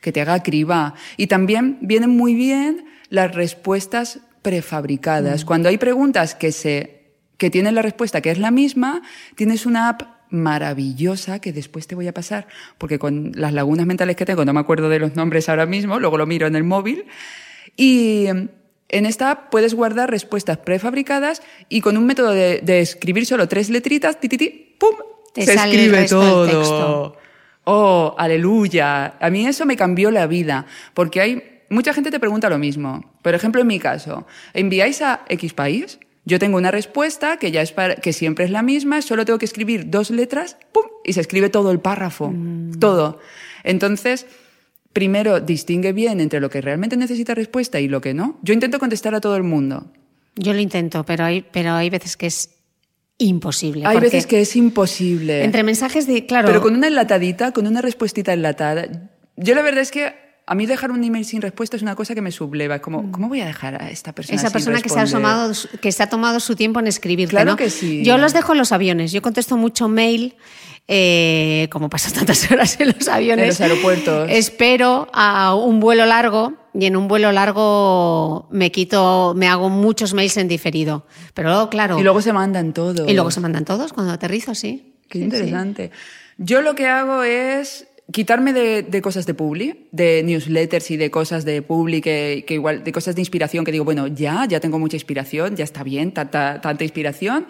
que 0.00 0.10
te 0.10 0.22
haga 0.22 0.42
criba. 0.42 0.94
Y 1.18 1.26
también 1.26 1.76
vienen 1.82 2.10
muy 2.10 2.34
bien 2.34 2.86
las 3.12 3.34
respuestas 3.34 4.20
prefabricadas. 4.40 5.44
Cuando 5.44 5.68
hay 5.68 5.76
preguntas 5.76 6.34
que 6.34 6.50
se, 6.50 7.12
que 7.36 7.50
tienen 7.50 7.74
la 7.74 7.82
respuesta 7.82 8.22
que 8.22 8.30
es 8.30 8.38
la 8.38 8.50
misma, 8.50 9.02
tienes 9.36 9.66
una 9.66 9.90
app 9.90 10.02
maravillosa 10.30 11.38
que 11.38 11.52
después 11.52 11.86
te 11.86 11.94
voy 11.94 12.08
a 12.08 12.14
pasar, 12.14 12.46
porque 12.78 12.98
con 12.98 13.32
las 13.34 13.52
lagunas 13.52 13.84
mentales 13.84 14.16
que 14.16 14.24
tengo 14.24 14.46
no 14.46 14.54
me 14.54 14.60
acuerdo 14.60 14.88
de 14.88 14.98
los 14.98 15.14
nombres 15.14 15.50
ahora 15.50 15.66
mismo, 15.66 16.00
luego 16.00 16.16
lo 16.16 16.26
miro 16.26 16.46
en 16.46 16.56
el 16.56 16.64
móvil. 16.64 17.04
Y 17.76 18.28
en 18.28 19.06
esta 19.06 19.30
app 19.30 19.50
puedes 19.50 19.74
guardar 19.74 20.10
respuestas 20.10 20.56
prefabricadas 20.56 21.42
y 21.68 21.82
con 21.82 21.98
un 21.98 22.06
método 22.06 22.30
de, 22.30 22.62
de 22.62 22.80
escribir 22.80 23.26
solo 23.26 23.46
tres 23.46 23.68
letritas, 23.68 24.20
ti, 24.20 24.30
ti, 24.30 24.38
ti, 24.38 24.76
¡pum! 24.78 24.96
Te 25.34 25.44
se 25.44 25.52
sale 25.52 25.74
el 25.74 25.80
escribe 25.80 25.98
del 25.98 26.08
todo. 26.08 26.46
texto. 26.46 27.16
Oh, 27.64 28.14
aleluya. 28.16 29.18
A 29.20 29.28
mí 29.28 29.46
eso 29.46 29.66
me 29.66 29.76
cambió 29.76 30.10
la 30.10 30.26
vida, 30.26 30.64
porque 30.94 31.20
hay 31.20 31.51
mucha 31.72 31.92
gente 31.92 32.10
te 32.10 32.20
pregunta 32.20 32.48
lo 32.48 32.58
mismo. 32.58 33.12
Por 33.22 33.34
ejemplo, 33.34 33.60
en 33.60 33.66
mi 33.66 33.78
caso, 33.78 34.26
enviáis 34.54 35.02
a 35.02 35.24
X 35.28 35.54
país, 35.54 35.98
yo 36.24 36.38
tengo 36.38 36.56
una 36.56 36.70
respuesta 36.70 37.36
que 37.36 37.50
ya 37.50 37.62
es 37.62 37.72
para, 37.72 37.96
que 37.96 38.12
siempre 38.12 38.44
es 38.44 38.50
la 38.50 38.62
misma, 38.62 39.02
solo 39.02 39.24
tengo 39.24 39.38
que 39.38 39.44
escribir 39.44 39.90
dos 39.90 40.10
letras, 40.10 40.56
pum, 40.72 40.84
y 41.04 41.14
se 41.14 41.20
escribe 41.20 41.48
todo 41.50 41.72
el 41.72 41.80
párrafo, 41.80 42.32
todo. 42.78 43.18
Entonces, 43.64 44.26
primero 44.92 45.40
distingue 45.40 45.92
bien 45.92 46.20
entre 46.20 46.40
lo 46.40 46.48
que 46.48 46.60
realmente 46.60 46.96
necesita 46.96 47.34
respuesta 47.34 47.80
y 47.80 47.88
lo 47.88 48.00
que 48.00 48.14
no. 48.14 48.38
Yo 48.42 48.54
intento 48.54 48.78
contestar 48.78 49.14
a 49.14 49.20
todo 49.20 49.36
el 49.36 49.42
mundo. 49.42 49.90
Yo 50.36 50.52
lo 50.52 50.60
intento, 50.60 51.04
pero 51.04 51.24
hay, 51.24 51.44
pero 51.50 51.72
hay 51.72 51.90
veces 51.90 52.16
que 52.16 52.26
es 52.26 52.50
imposible. 53.18 53.84
Hay 53.86 53.98
veces 53.98 54.26
que 54.26 54.40
es 54.40 54.56
imposible. 54.56 55.44
Entre 55.44 55.62
mensajes 55.62 56.06
de, 56.06 56.26
claro, 56.26 56.46
Pero 56.46 56.62
con 56.62 56.74
una 56.74 56.86
enlatadita, 56.86 57.52
con 57.52 57.66
una 57.66 57.82
respuestita 57.82 58.32
enlatada. 58.32 59.10
Yo 59.36 59.54
la 59.54 59.62
verdad 59.62 59.82
es 59.82 59.90
que 59.90 60.14
a 60.46 60.54
mí 60.54 60.66
dejar 60.66 60.90
un 60.90 61.02
email 61.04 61.24
sin 61.24 61.40
respuesta 61.40 61.76
es 61.76 61.82
una 61.82 61.94
cosa 61.94 62.14
que 62.14 62.20
me 62.20 62.32
subleva. 62.32 62.76
Es 62.76 62.80
como, 62.80 63.10
¿cómo 63.12 63.28
voy 63.28 63.40
a 63.40 63.46
dejar 63.46 63.80
a 63.82 63.90
esta 63.90 64.12
persona 64.12 64.36
Esa 64.36 64.48
sin 64.48 64.52
persona 64.52 64.80
que 64.80 64.88
se, 64.88 64.98
ha 64.98 65.02
responder? 65.02 65.30
tomado, 65.30 65.54
que 65.80 65.92
se 65.92 66.02
ha 66.02 66.08
tomado 66.08 66.40
su 66.40 66.56
tiempo 66.56 66.80
en 66.80 66.86
escribirte, 66.88 67.30
Claro 67.30 67.52
¿no? 67.52 67.56
que 67.56 67.70
sí. 67.70 68.02
Yo 68.04 68.18
los 68.18 68.32
dejo 68.32 68.52
en 68.52 68.58
los 68.58 68.72
aviones. 68.72 69.12
Yo 69.12 69.22
contesto 69.22 69.56
mucho 69.56 69.88
mail, 69.88 70.34
eh, 70.88 71.68
como 71.70 71.88
paso 71.88 72.10
tantas 72.12 72.48
horas 72.50 72.78
en 72.80 72.88
los 72.98 73.08
aviones. 73.08 73.42
En 73.44 73.48
los 73.48 73.60
aeropuertos. 73.60 74.28
Espero 74.30 75.08
a 75.12 75.54
un 75.54 75.78
vuelo 75.80 76.06
largo 76.06 76.54
y 76.74 76.86
en 76.86 76.96
un 76.96 77.06
vuelo 77.06 77.30
largo 77.32 78.48
me 78.50 78.72
quito, 78.72 79.34
me 79.36 79.46
hago 79.48 79.68
muchos 79.68 80.12
mails 80.14 80.36
en 80.38 80.48
diferido. 80.48 81.06
Pero 81.34 81.50
luego, 81.50 81.70
claro. 81.70 81.98
Y 81.98 82.02
luego 82.02 82.20
se 82.20 82.32
mandan 82.32 82.72
todos. 82.72 83.08
y 83.08 83.14
luego 83.14 83.30
se 83.30 83.40
mandan 83.40 83.64
todos 83.64 83.92
cuando 83.92 84.12
aterrizo, 84.12 84.54
sí. 84.54 84.94
Qué 85.08 85.18
Sí, 85.18 85.18
sí. 85.18 85.24
interesante. 85.24 85.90
Yo 86.38 86.62
lo 86.62 86.74
que 86.74 86.88
hago 86.88 87.22
es 87.22 87.86
quitarme 88.12 88.52
de, 88.52 88.82
de 88.82 89.02
cosas 89.02 89.26
de 89.26 89.34
publi, 89.34 89.88
de 89.90 90.22
newsletters 90.22 90.90
y 90.90 90.96
de 90.96 91.10
cosas 91.10 91.44
de 91.44 91.62
publi 91.62 92.00
que, 92.00 92.44
que 92.46 92.54
igual, 92.54 92.84
de 92.84 92.92
cosas 92.92 93.14
de 93.14 93.22
inspiración 93.22 93.64
que 93.64 93.72
digo, 93.72 93.84
bueno, 93.84 94.06
ya, 94.06 94.44
ya 94.46 94.60
tengo 94.60 94.78
mucha 94.78 94.96
inspiración, 94.96 95.56
ya 95.56 95.64
está 95.64 95.82
bien, 95.82 96.12
tanta, 96.12 96.60
tanta 96.60 96.84
inspiración. 96.84 97.46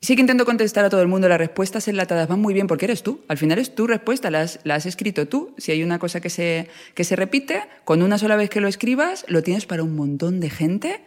Sí 0.00 0.16
que 0.16 0.20
intento 0.20 0.44
contestar 0.44 0.84
a 0.84 0.90
todo 0.90 1.00
el 1.00 1.06
mundo. 1.06 1.28
Las 1.28 1.38
respuestas 1.38 1.86
enlatadas 1.86 2.26
van 2.26 2.40
muy 2.40 2.54
bien 2.54 2.66
porque 2.66 2.86
eres 2.86 3.04
tú. 3.04 3.20
Al 3.28 3.38
final 3.38 3.60
es 3.60 3.72
tu 3.72 3.86
respuesta, 3.86 4.32
la 4.32 4.40
has, 4.40 4.58
la 4.64 4.74
has 4.74 4.84
escrito 4.84 5.28
tú. 5.28 5.54
Si 5.58 5.70
hay 5.70 5.84
una 5.84 6.00
cosa 6.00 6.20
que 6.20 6.28
se, 6.28 6.68
que 6.94 7.04
se 7.04 7.14
repite, 7.14 7.62
con 7.84 8.02
una 8.02 8.18
sola 8.18 8.34
vez 8.34 8.50
que 8.50 8.60
lo 8.60 8.66
escribas, 8.66 9.24
lo 9.28 9.44
tienes 9.44 9.64
para 9.64 9.84
un 9.84 9.94
montón 9.94 10.40
de 10.40 10.50
gente. 10.50 11.04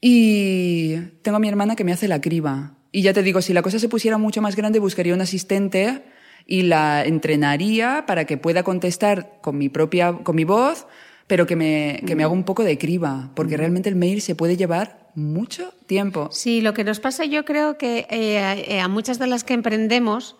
Y 0.00 0.96
tengo 1.20 1.36
a 1.36 1.40
mi 1.40 1.48
hermana 1.48 1.76
que 1.76 1.84
me 1.84 1.92
hace 1.92 2.08
la 2.08 2.22
criba. 2.22 2.78
Y 2.92 3.02
ya 3.02 3.12
te 3.12 3.22
digo, 3.22 3.42
si 3.42 3.52
la 3.52 3.60
cosa 3.60 3.78
se 3.78 3.90
pusiera 3.90 4.16
mucho 4.16 4.40
más 4.40 4.56
grande, 4.56 4.78
buscaría 4.78 5.12
un 5.12 5.20
asistente 5.20 6.02
y 6.48 6.62
la 6.62 7.04
entrenaría 7.04 8.04
para 8.06 8.24
que 8.24 8.36
pueda 8.38 8.64
contestar 8.64 9.38
con 9.42 9.56
mi 9.58 9.68
propia, 9.68 10.14
con 10.14 10.34
mi 10.34 10.42
voz, 10.44 10.86
pero 11.26 11.46
que 11.46 11.54
me, 11.56 12.02
que 12.06 12.16
me 12.16 12.24
haga 12.24 12.32
un 12.32 12.42
poco 12.44 12.64
de 12.64 12.78
criba, 12.78 13.30
porque 13.34 13.56
realmente 13.58 13.88
el 13.90 13.96
mail 13.96 14.22
se 14.22 14.34
puede 14.34 14.56
llevar 14.56 15.10
mucho 15.14 15.74
tiempo. 15.86 16.30
Sí, 16.32 16.62
lo 16.62 16.72
que 16.72 16.84
nos 16.84 17.00
pasa 17.00 17.26
yo 17.26 17.44
creo 17.44 17.76
que 17.76 18.06
eh, 18.10 18.64
eh, 18.66 18.80
a 18.80 18.88
muchas 18.88 19.18
de 19.18 19.26
las 19.26 19.44
que 19.44 19.52
emprendemos, 19.52 20.36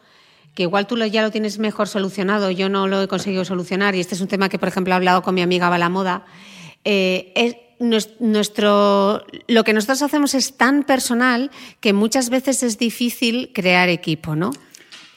que 0.54 0.62
igual 0.62 0.86
tú 0.86 0.96
lo- 0.96 1.04
ya 1.04 1.20
lo 1.22 1.30
tienes 1.30 1.59
mejor 1.59 1.88
solucionado, 1.88 2.50
yo 2.50 2.70
no 2.70 2.88
lo 2.88 3.02
he 3.02 3.06
conseguido 3.09 3.44
solucionar, 3.44 3.94
y 3.94 4.00
este 4.00 4.14
es 4.14 4.20
un 4.22 4.28
tema 4.28 4.48
que, 4.48 4.59
por 4.59 4.68
ejemplo, 4.68 4.94
he 4.94 4.96
hablado 4.96 5.22
con 5.22 5.34
mi 5.34 5.42
amiga 5.42 5.68
Balamoda, 5.68 6.24
eh, 6.84 7.32
es 7.36 7.56
nues- 7.80 8.14
nuestro, 8.18 9.24
lo 9.46 9.62
que 9.64 9.74
nosotros 9.74 10.00
hacemos 10.00 10.34
es 10.34 10.56
tan 10.56 10.84
personal 10.84 11.50
que 11.80 11.92
muchas 11.92 12.30
veces 12.30 12.62
es 12.62 12.78
difícil 12.78 13.50
crear 13.52 13.90
equipo, 13.90 14.34
¿no? 14.36 14.52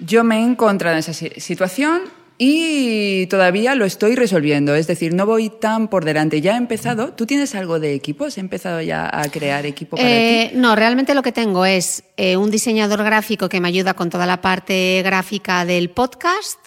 Yo 0.01 0.23
me 0.23 0.39
he 0.39 0.43
encontrado 0.43 0.95
en 0.95 0.99
esa 0.99 1.13
si- 1.13 1.29
situación 1.37 2.01
y 2.37 3.27
todavía 3.27 3.75
lo 3.75 3.85
estoy 3.85 4.15
resolviendo. 4.15 4.73
Es 4.73 4.87
decir, 4.87 5.13
no 5.13 5.27
voy 5.27 5.49
tan 5.51 5.87
por 5.89 6.05
delante. 6.05 6.41
Ya 6.41 6.55
he 6.55 6.57
empezado. 6.57 7.13
¿Tú 7.13 7.27
tienes 7.27 7.53
algo 7.53 7.79
de 7.79 7.93
equipo? 7.93 8.25
¿Has 8.25 8.39
empezado 8.39 8.81
ya 8.81 9.07
a 9.13 9.29
crear 9.29 9.63
equipo 9.67 9.95
para 9.95 10.09
ti? 10.09 10.13
Eh, 10.15 10.51
no, 10.55 10.75
realmente 10.75 11.13
lo 11.13 11.21
que 11.21 11.31
tengo 11.31 11.65
es 11.67 12.03
eh, 12.17 12.37
un 12.37 12.49
diseñador 12.49 13.03
gráfico 13.03 13.47
que 13.47 13.61
me 13.61 13.67
ayuda 13.67 13.93
con 13.93 14.09
toda 14.09 14.25
la 14.25 14.41
parte 14.41 15.01
gráfica 15.05 15.65
del 15.65 15.91
podcast. 15.91 16.57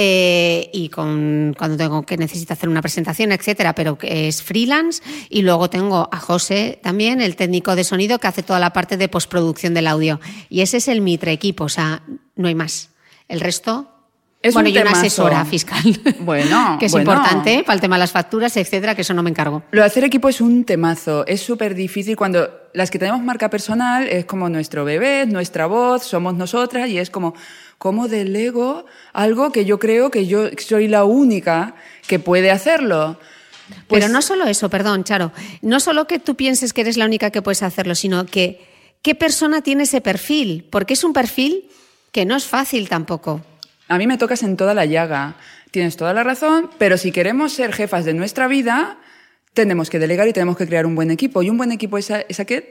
Eh, 0.00 0.70
y 0.72 0.90
con 0.90 1.56
cuando 1.58 1.76
tengo 1.76 2.04
que 2.04 2.16
necesito 2.16 2.52
hacer 2.52 2.68
una 2.68 2.80
presentación, 2.80 3.32
etcétera, 3.32 3.74
pero 3.74 3.98
que 3.98 4.28
es 4.28 4.44
freelance. 4.44 5.02
Y 5.28 5.42
luego 5.42 5.68
tengo 5.68 6.08
a 6.12 6.20
José 6.20 6.78
también, 6.80 7.20
el 7.20 7.34
técnico 7.34 7.74
de 7.74 7.82
sonido, 7.82 8.20
que 8.20 8.28
hace 8.28 8.44
toda 8.44 8.60
la 8.60 8.72
parte 8.72 8.96
de 8.96 9.08
postproducción 9.08 9.74
del 9.74 9.88
audio. 9.88 10.20
Y 10.48 10.60
ese 10.60 10.76
es 10.76 10.86
el 10.86 11.00
Mitre 11.00 11.32
equipo, 11.32 11.64
o 11.64 11.68
sea, 11.68 12.02
no 12.36 12.46
hay 12.46 12.54
más. 12.54 12.90
El 13.26 13.40
resto. 13.40 13.92
Es 14.40 14.54
bueno, 14.54 14.68
un 14.68 14.76
y 14.76 14.78
una 14.78 14.92
asesora 14.92 15.44
fiscal. 15.44 15.82
Bueno, 16.20 16.76
que 16.78 16.86
es 16.86 16.92
bueno. 16.92 17.10
importante 17.10 17.64
para 17.64 17.74
el 17.74 17.80
tema 17.80 17.96
de 17.96 18.00
las 18.00 18.12
facturas, 18.12 18.56
etcétera, 18.56 18.94
que 18.94 19.02
eso 19.02 19.14
no 19.14 19.24
me 19.24 19.30
encargo. 19.30 19.64
Lo 19.72 19.80
de 19.80 19.88
hacer 19.88 20.04
equipo 20.04 20.28
es 20.28 20.40
un 20.40 20.62
temazo. 20.62 21.26
Es 21.26 21.40
súper 21.40 21.74
difícil 21.74 22.16
cuando 22.16 22.48
las 22.72 22.92
que 22.92 23.00
tenemos 23.00 23.20
marca 23.20 23.50
personal 23.50 24.06
es 24.06 24.26
como 24.26 24.48
nuestro 24.48 24.84
bebé, 24.84 25.22
es 25.22 25.28
nuestra 25.28 25.66
voz, 25.66 26.04
somos 26.04 26.34
nosotras 26.34 26.88
y 26.88 26.98
es 26.98 27.10
como, 27.10 27.34
¿cómo 27.78 28.08
delego 28.08 28.84
algo 29.12 29.52
que 29.52 29.64
yo 29.64 29.78
creo 29.78 30.10
que 30.10 30.26
yo 30.26 30.48
soy 30.58 30.88
la 30.88 31.04
única 31.04 31.74
que 32.06 32.18
puede 32.18 32.50
hacerlo? 32.50 33.18
Pues- 33.86 34.02
Pero 34.02 34.12
no 34.12 34.22
solo 34.22 34.46
eso, 34.46 34.68
perdón, 34.70 35.04
Charo. 35.04 35.32
No 35.62 35.78
solo 35.80 36.06
que 36.06 36.18
tú 36.18 36.34
pienses 36.36 36.72
que 36.72 36.80
eres 36.82 36.96
la 36.96 37.04
única 37.04 37.30
que 37.30 37.42
puedes 37.42 37.62
hacerlo, 37.62 37.94
sino 37.94 38.26
que 38.26 38.60
qué 39.02 39.14
persona 39.14 39.60
tiene 39.62 39.84
ese 39.84 40.00
perfil. 40.00 40.66
Porque 40.70 40.94
es 40.94 41.04
un 41.04 41.12
perfil 41.12 41.68
que 42.12 42.24
no 42.24 42.34
es 42.36 42.44
fácil 42.46 42.88
tampoco. 42.88 43.42
A 43.88 43.98
mí 43.98 44.06
me 44.06 44.18
tocas 44.18 44.42
en 44.42 44.56
toda 44.56 44.74
la 44.74 44.84
llaga. 44.86 45.36
Tienes 45.70 45.96
toda 45.96 46.14
la 46.14 46.24
razón, 46.24 46.70
pero 46.78 46.96
si 46.96 47.12
queremos 47.12 47.52
ser 47.52 47.72
jefas 47.74 48.06
de 48.06 48.14
nuestra 48.14 48.48
vida, 48.48 48.98
tenemos 49.52 49.90
que 49.90 49.98
delegar 49.98 50.26
y 50.28 50.32
tenemos 50.32 50.56
que 50.56 50.66
crear 50.66 50.86
un 50.86 50.94
buen 50.94 51.10
equipo. 51.10 51.42
Y 51.42 51.50
un 51.50 51.58
buen 51.58 51.72
equipo 51.72 51.98
es, 51.98 52.10
a- 52.10 52.20
es 52.22 52.40
aquel 52.40 52.64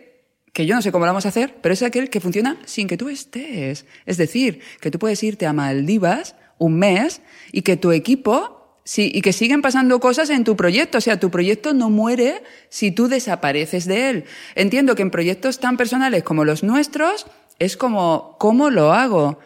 que 0.53 0.65
yo 0.65 0.75
no 0.75 0.81
sé 0.81 0.91
cómo 0.91 1.05
lo 1.05 1.11
vamos 1.11 1.25
a 1.25 1.29
hacer, 1.29 1.55
pero 1.61 1.73
es 1.73 1.83
aquel 1.83 2.09
que 2.09 2.19
funciona 2.19 2.57
sin 2.65 2.87
que 2.87 2.97
tú 2.97 3.09
estés. 3.09 3.85
Es 4.05 4.17
decir, 4.17 4.61
que 4.81 4.91
tú 4.91 4.99
puedes 4.99 5.21
irte 5.23 5.45
a 5.45 5.53
Maldivas 5.53 6.35
un 6.57 6.79
mes 6.79 7.21
y 7.51 7.61
que 7.61 7.77
tu 7.77 7.91
equipo 7.91 8.79
sí, 8.83 9.11
y 9.13 9.21
que 9.21 9.33
siguen 9.33 9.61
pasando 9.61 9.99
cosas 9.99 10.29
en 10.29 10.43
tu 10.43 10.55
proyecto. 10.55 10.97
O 10.97 11.01
sea, 11.01 11.19
tu 11.19 11.29
proyecto 11.29 11.73
no 11.73 11.89
muere 11.89 12.41
si 12.69 12.91
tú 12.91 13.07
desapareces 13.07 13.85
de 13.85 14.09
él. 14.09 14.25
Entiendo 14.55 14.95
que 14.95 15.03
en 15.03 15.11
proyectos 15.11 15.59
tan 15.59 15.77
personales 15.77 16.23
como 16.23 16.45
los 16.45 16.63
nuestros 16.63 17.27
es 17.59 17.77
como, 17.77 18.35
¿cómo 18.39 18.69
lo 18.69 18.93
hago? 18.93 19.39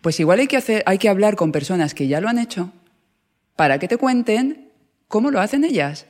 Pues 0.00 0.18
igual 0.20 0.40
hay 0.40 0.48
que, 0.48 0.56
hacer, 0.56 0.82
hay 0.86 0.98
que 0.98 1.08
hablar 1.08 1.36
con 1.36 1.52
personas 1.52 1.94
que 1.94 2.08
ya 2.08 2.20
lo 2.20 2.28
han 2.28 2.38
hecho 2.38 2.72
para 3.56 3.78
que 3.78 3.88
te 3.88 3.96
cuenten 3.96 4.70
cómo 5.08 5.30
lo 5.30 5.40
hacen 5.40 5.64
ellas. 5.64 6.06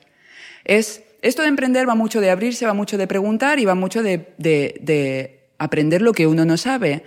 Es, 0.64 1.02
esto 1.22 1.42
de 1.42 1.48
emprender 1.48 1.88
va 1.88 1.94
mucho 1.94 2.20
de 2.20 2.30
abrirse, 2.30 2.66
va 2.66 2.74
mucho 2.74 2.98
de 2.98 3.06
preguntar 3.06 3.58
y 3.58 3.64
va 3.64 3.74
mucho 3.74 4.02
de, 4.02 4.34
de, 4.38 4.74
de 4.80 5.54
aprender 5.58 6.02
lo 6.02 6.12
que 6.12 6.26
uno 6.26 6.44
no 6.44 6.56
sabe. 6.56 7.04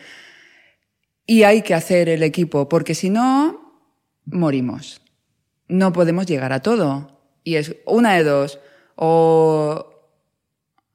Y 1.28 1.44
hay 1.44 1.62
que 1.62 1.74
hacer 1.74 2.08
el 2.08 2.24
equipo, 2.24 2.70
porque 2.70 2.96
si 2.96 3.10
no, 3.10 3.84
morimos. 4.26 5.02
No 5.68 5.92
podemos 5.92 6.26
llegar 6.26 6.54
a 6.54 6.62
todo. 6.62 7.20
Y 7.44 7.56
es 7.56 7.76
una 7.86 8.14
de 8.14 8.24
dos. 8.24 8.60
O... 8.96 9.92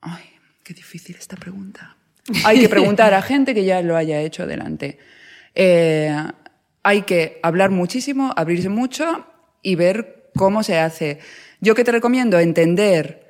Ay, 0.01 0.25
qué 0.65 0.73
difícil 0.73 1.17
esta 1.19 1.37
pregunta. 1.37 1.97
Hay 2.45 2.61
que 2.61 2.69
preguntar 2.69 3.13
a 3.13 3.23
gente 3.23 3.55
que 3.55 3.65
ya 3.65 3.83
lo 3.83 3.97
haya 3.97 4.21
hecho 4.21 4.45
adelante. 4.45 4.99
Eh, 5.55 6.17
hay 6.83 7.03
que 7.03 7.41
hablar 7.43 7.71
muchísimo, 7.71 8.33
abrirse 8.37 8.69
mucho 8.69 9.27
y 9.63 9.75
ver 9.75 10.31
cómo 10.37 10.63
se 10.63 10.79
hace. 10.79 11.19
Yo 11.61 11.75
que 11.75 11.85
te 11.85 11.93
recomiendo 11.93 12.39
entender 12.39 13.27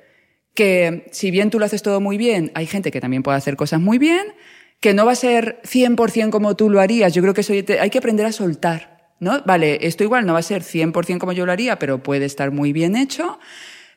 que 0.53 1.07
si 1.11 1.31
bien 1.31 1.49
tú 1.49 1.59
lo 1.59 1.65
haces 1.65 1.81
todo 1.81 2.01
muy 2.01 2.17
bien, 2.17 2.51
hay 2.55 2.65
gente 2.65 2.91
que 2.91 3.01
también 3.01 3.23
puede 3.23 3.37
hacer 3.37 3.55
cosas 3.55 3.79
muy 3.79 3.97
bien, 3.97 4.33
que 4.79 4.93
no 4.93 5.05
va 5.05 5.11
a 5.13 5.15
ser 5.15 5.61
100% 5.63 6.29
como 6.31 6.55
tú 6.55 6.69
lo 6.69 6.81
harías. 6.81 7.13
Yo 7.13 7.21
creo 7.21 7.33
que 7.33 7.41
eso 7.41 7.53
hay 7.53 7.89
que 7.89 7.97
aprender 7.97 8.25
a 8.25 8.31
soltar, 8.31 9.13
¿no? 9.19 9.41
Vale, 9.45 9.85
esto 9.85 10.03
igual 10.03 10.25
no 10.25 10.33
va 10.33 10.39
a 10.39 10.43
ser 10.43 10.63
100% 10.63 11.19
como 11.19 11.33
yo 11.33 11.45
lo 11.45 11.51
haría, 11.51 11.77
pero 11.77 12.01
puede 12.03 12.25
estar 12.25 12.51
muy 12.51 12.73
bien 12.73 12.95
hecho 12.95 13.39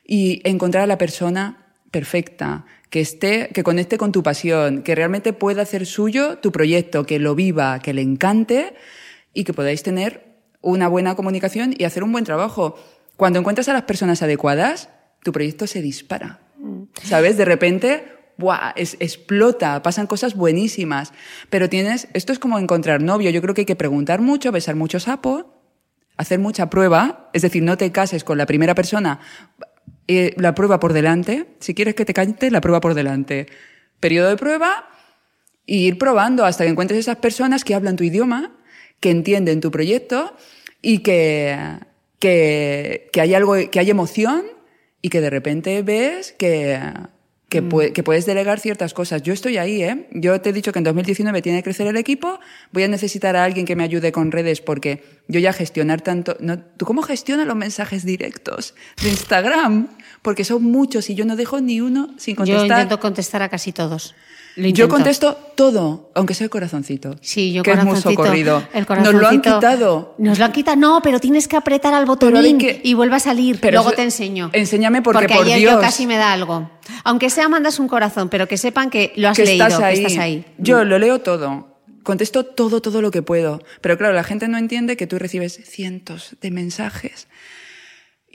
y 0.05 0.41
encontrar 0.47 0.83
a 0.83 0.87
la 0.87 0.97
persona 0.97 1.73
perfecta, 1.91 2.65
que 2.89 2.99
esté, 3.01 3.49
que 3.53 3.63
conecte 3.63 3.97
con 3.97 4.11
tu 4.11 4.21
pasión, 4.21 4.83
que 4.83 4.95
realmente 4.95 5.33
pueda 5.33 5.63
hacer 5.63 5.85
suyo 5.85 6.37
tu 6.37 6.51
proyecto, 6.51 7.05
que 7.05 7.19
lo 7.19 7.35
viva, 7.35 7.79
que 7.79 7.93
le 7.93 8.01
encante 8.01 8.73
y 9.33 9.43
que 9.43 9.53
podáis 9.53 9.81
tener 9.81 10.25
una 10.61 10.87
buena 10.87 11.15
comunicación 11.15 11.73
y 11.77 11.83
hacer 11.83 12.03
un 12.03 12.11
buen 12.11 12.25
trabajo. 12.25 12.75
Cuando 13.17 13.39
encuentras 13.39 13.69
a 13.69 13.73
las 13.73 13.83
personas 13.83 14.21
adecuadas, 14.21 14.89
tu 15.23 15.31
proyecto 15.31 15.67
se 15.67 15.81
dispara. 15.81 16.39
¿Sabes? 17.03 17.37
De 17.37 17.45
repente, 17.45 18.05
¡buah! 18.37 18.73
Explota, 18.75 19.81
pasan 19.81 20.07
cosas 20.07 20.35
buenísimas. 20.35 21.13
Pero 21.49 21.69
tienes, 21.69 22.07
esto 22.13 22.33
es 22.33 22.39
como 22.39 22.59
encontrar 22.59 23.01
novio. 23.01 23.29
Yo 23.29 23.41
creo 23.41 23.53
que 23.53 23.61
hay 23.61 23.65
que 23.65 23.75
preguntar 23.75 24.21
mucho, 24.21 24.51
besar 24.51 24.75
mucho 24.75 24.99
sapo, 24.99 25.53
hacer 26.17 26.39
mucha 26.39 26.69
prueba. 26.69 27.29
Es 27.33 27.41
decir, 27.41 27.63
no 27.63 27.77
te 27.77 27.91
cases 27.91 28.23
con 28.23 28.37
la 28.37 28.45
primera 28.45 28.75
persona, 28.75 29.19
eh, 30.07 30.33
la 30.37 30.53
prueba 30.53 30.79
por 30.79 30.93
delante. 30.93 31.55
Si 31.59 31.73
quieres 31.73 31.95
que 31.95 32.05
te 32.05 32.13
cante, 32.13 32.51
la 32.51 32.61
prueba 32.61 32.81
por 32.81 32.93
delante. 32.93 33.47
Periodo 33.99 34.29
de 34.29 34.37
prueba 34.37 34.89
y 35.65 35.87
ir 35.87 35.97
probando 35.97 36.45
hasta 36.45 36.63
que 36.63 36.69
encuentres 36.69 36.99
esas 36.99 37.17
personas 37.17 37.63
que 37.63 37.73
hablan 37.73 37.95
tu 37.95 38.03
idioma, 38.03 38.55
que 38.99 39.09
entienden 39.09 39.61
tu 39.61 39.71
proyecto 39.71 40.35
y 40.81 40.99
que, 40.99 41.57
que, 42.19 43.09
que 43.11 43.21
hay 43.21 43.33
algo, 43.33 43.55
que 43.71 43.79
hay 43.79 43.89
emoción 43.89 44.43
y 45.01 45.09
que 45.09 45.21
de 45.21 45.29
repente 45.29 45.81
ves 45.83 46.33
que, 46.37 46.79
que, 47.49 47.61
pue- 47.63 47.91
que 47.93 48.01
puedes 48.03 48.25
delegar 48.25 48.59
ciertas 48.59 48.93
cosas. 48.93 49.21
Yo 49.21 49.33
estoy 49.33 49.57
ahí, 49.57 49.83
¿eh? 49.83 50.07
Yo 50.11 50.39
te 50.41 50.49
he 50.49 50.53
dicho 50.53 50.71
que 50.71 50.79
en 50.79 50.83
2019 50.85 51.41
tiene 51.41 51.59
que 51.59 51.63
crecer 51.65 51.87
el 51.87 51.97
equipo, 51.97 52.39
voy 52.71 52.83
a 52.83 52.87
necesitar 52.87 53.35
a 53.35 53.43
alguien 53.43 53.65
que 53.65 53.75
me 53.75 53.83
ayude 53.83 54.11
con 54.11 54.31
redes 54.31 54.61
porque 54.61 55.03
yo 55.27 55.39
ya 55.39 55.53
gestionar 55.53 56.01
tanto... 56.01 56.37
No, 56.39 56.57
¿Tú 56.59 56.85
cómo 56.85 57.01
gestionas 57.03 57.45
los 57.45 57.55
mensajes 57.55 58.03
directos 58.05 58.73
de 59.03 59.09
Instagram? 59.09 59.89
Porque 60.21 60.43
son 60.43 60.63
muchos 60.63 61.09
y 61.09 61.15
yo 61.15 61.25
no 61.25 61.35
dejo 61.35 61.61
ni 61.61 61.81
uno 61.81 62.15
sin 62.17 62.35
contestar. 62.35 62.67
Yo 62.67 62.73
intento 62.73 62.99
contestar 62.99 63.41
a 63.43 63.49
casi 63.49 63.71
todos. 63.71 64.15
Yo 64.55 64.87
contesto 64.87 65.37
todo, 65.55 66.11
aunque 66.15 66.33
sea 66.33 66.45
el 66.45 66.49
corazoncito. 66.49 67.15
Sí, 67.21 67.51
yo 67.51 67.61
que 67.61 67.71
es 67.71 67.83
muy 67.83 67.99
socorrido. 67.99 68.65
El 68.73 68.85
Nos 69.03 69.13
lo 69.13 69.27
han 69.27 69.41
quitado. 69.41 70.15
Nos 70.17 70.39
lo 70.39 70.45
han 70.45 70.51
quitado. 70.51 70.77
No, 70.77 71.01
pero 71.03 71.19
tienes 71.19 71.47
que 71.47 71.57
apretar 71.57 71.93
al 71.93 72.05
botonín 72.05 72.57
que- 72.57 72.79
y 72.83 72.93
vuelve 72.93 73.17
a 73.17 73.19
salir. 73.19 73.59
Pero 73.59 73.75
Luego 73.75 73.89
eso- 73.89 73.95
te 73.97 74.03
enseño. 74.03 74.49
enséñame 74.53 75.01
porque, 75.01 75.27
por 75.27 75.43
ayer 75.45 75.59
Dios. 75.59 75.73
yo 75.73 75.79
casi 75.81 76.07
me 76.07 76.15
da 76.17 76.31
algo. 76.31 76.69
Aunque 77.03 77.29
sea 77.29 77.49
mandas 77.49 77.79
un 77.79 77.87
corazón, 77.89 78.29
pero 78.29 78.47
que 78.47 78.57
sepan 78.57 78.89
que 78.89 79.11
lo 79.17 79.29
has 79.29 79.35
que 79.37 79.45
leído, 79.45 79.65
estás 79.67 79.81
ahí. 79.83 79.95
que 79.99 80.01
estás 80.07 80.17
ahí. 80.23 80.45
Yo 80.57 80.83
lo 80.85 80.99
leo 80.99 81.19
todo. 81.19 81.75
Contesto 82.03 82.45
todo, 82.45 82.81
todo 82.81 83.01
lo 83.01 83.09
que 83.11 83.23
puedo. 83.23 83.61
Pero 83.81 83.97
claro, 83.97 84.13
la 84.13 84.23
gente 84.23 84.47
no 84.47 84.57
entiende 84.57 84.95
que 84.95 85.07
tú 85.07 85.17
recibes 85.19 85.59
cientos 85.65 86.35
de 86.39 86.51
mensajes. 86.51 87.27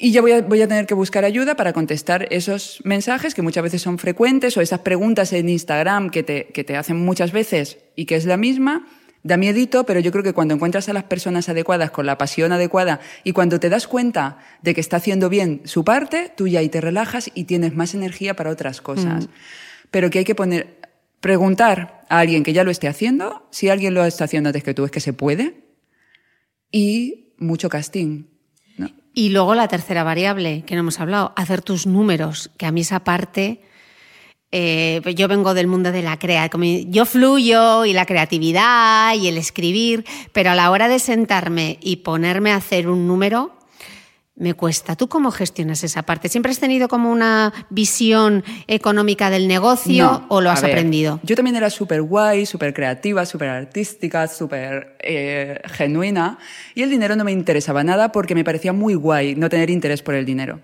Y 0.03 0.13
yo 0.13 0.23
voy 0.23 0.33
a, 0.33 0.41
voy 0.41 0.63
a 0.63 0.67
tener 0.67 0.87
que 0.87 0.95
buscar 0.95 1.27
ayuda 1.27 1.57
para 1.57 1.75
contestar 1.75 2.27
esos 2.31 2.81
mensajes 2.85 3.35
que 3.35 3.43
muchas 3.43 3.63
veces 3.63 3.83
son 3.83 3.99
frecuentes 3.99 4.57
o 4.57 4.63
esas 4.63 4.81
preguntas 4.81 5.31
en 5.35 5.51
Instagram 5.51 6.09
que 6.09 6.23
te, 6.23 6.47
que 6.47 6.65
te 6.65 6.75
hacen 6.75 6.97
muchas 6.97 7.33
veces 7.33 7.77
y 7.97 8.07
que 8.07 8.17
es 8.17 8.25
la 8.25 8.39
misma. 8.39 8.89
Da 9.23 9.37
miedito, 9.37 9.85
pero 9.85 10.01
yo 10.01 10.11
creo 10.11 10.25
que 10.25 10.33
cuando 10.33 10.55
encuentras 10.55 10.89
a 10.89 10.95
las 10.95 11.05
personas 11.05 11.51
adecuadas, 11.51 11.91
con 11.91 12.07
la 12.07 12.17
pasión 12.17 12.51
adecuada, 12.51 13.01
y 13.25 13.33
cuando 13.33 13.61
te 13.61 13.69
das 13.69 13.87
cuenta 13.87 14.39
de 14.63 14.73
que 14.73 14.81
está 14.81 14.97
haciendo 14.97 15.29
bien 15.29 15.61
su 15.67 15.85
parte, 15.85 16.33
tú 16.35 16.49
ya 16.49 16.61
ahí 16.61 16.71
te 16.71 16.81
relajas 16.81 17.31
y 17.35 17.45
tienes 17.45 17.75
más 17.75 17.93
energía 17.93 18.35
para 18.35 18.49
otras 18.49 18.81
cosas. 18.81 19.29
Pero 19.91 20.09
que 20.09 20.21
hay 20.21 20.25
que 20.25 20.35
poner, 20.35 20.79
preguntar 21.21 22.07
a 22.09 22.21
alguien 22.21 22.43
que 22.43 22.55
ya 22.55 22.65
lo 22.65 22.71
esté 22.71 22.89
haciendo, 22.89 23.47
si 23.51 23.69
alguien 23.69 23.93
lo 23.93 24.03
está 24.07 24.25
haciendo 24.25 24.49
antes 24.49 24.65
que 24.65 24.73
tú, 24.73 24.87
es 24.87 24.91
que 24.91 25.01
se 25.01 25.13
puede, 25.13 25.61
y 26.73 27.35
mucho 27.37 27.69
casting. 27.69 28.40
Y 29.13 29.31
luego 29.31 29.55
la 29.55 29.69
tercera 29.69 30.05
variable 30.05 30.65
que 30.67 30.75
no 30.75 30.81
hemos 30.81 31.01
hablado, 31.01 31.33
hacer 31.37 31.63
tus 31.63 31.87
números, 31.87 32.51
que 32.57 32.67
a 32.67 32.73
mí 32.73 32.83
esa 32.83 33.03
parte, 33.03 33.61
eh, 34.53 35.01
yo 35.17 35.29
vengo 35.29 35.55
del 35.55 35.67
mundo 35.67 35.93
de 35.93 36.03
la 36.03 36.19
creatividad, 36.19 36.87
yo 36.89 37.05
fluyo 37.05 37.85
y 37.85 37.93
la 37.93 38.07
creatividad 38.07 39.15
y 39.15 39.29
el 39.29 39.37
escribir, 39.37 40.05
pero 40.33 40.51
a 40.51 40.55
la 40.55 40.71
hora 40.71 40.89
de 40.89 40.99
sentarme 40.99 41.79
y 41.81 41.97
ponerme 41.97 42.53
a 42.53 42.57
hacer 42.57 42.89
un 42.89 43.07
número, 43.07 43.60
me 44.41 44.55
cuesta. 44.55 44.97
¿Tú 44.97 45.07
cómo 45.09 45.31
gestionas 45.31 45.85
esa 45.85 46.03
parte? 46.03 46.31
¿Siempre 46.31 46.51
has 46.51 46.59
tenido 46.59 46.89
como 46.89 47.13
una 47.13 47.53
visión 47.69 48.43
económica 48.67 49.29
del 49.29 49.47
negocio 49.47 50.05
No, 50.05 50.27
o 50.29 50.41
lo 50.41 50.51
has 50.51 50.63
ver, 50.63 50.71
aprendido? 50.71 51.21
Yo 51.23 51.37
también 51.37 51.57
era 51.57 51.69
súper 51.69 52.01
guay, 52.01 52.47
súper 52.47 52.73
creativa, 52.73 53.27
súper 53.27 53.51
artística, 53.51 54.27
súper 54.27 54.97
eh, 55.01 55.61
genuina. 55.67 56.39
Y 56.75 56.83
el 56.83 56.89
dinero 56.89 57.17
no 57.17 57.25
me 57.25 57.33
interesaba 57.33 57.85
nada 57.85 58.13
porque 58.13 58.35
me 58.35 58.43
parecía 58.43 58.73
muy 58.73 58.95
guay 58.95 59.35
no 59.35 59.51
tener 59.51 59.69
interés 59.69 60.01
por 60.01 60.15
el 60.15 60.25
dinero. 60.25 60.61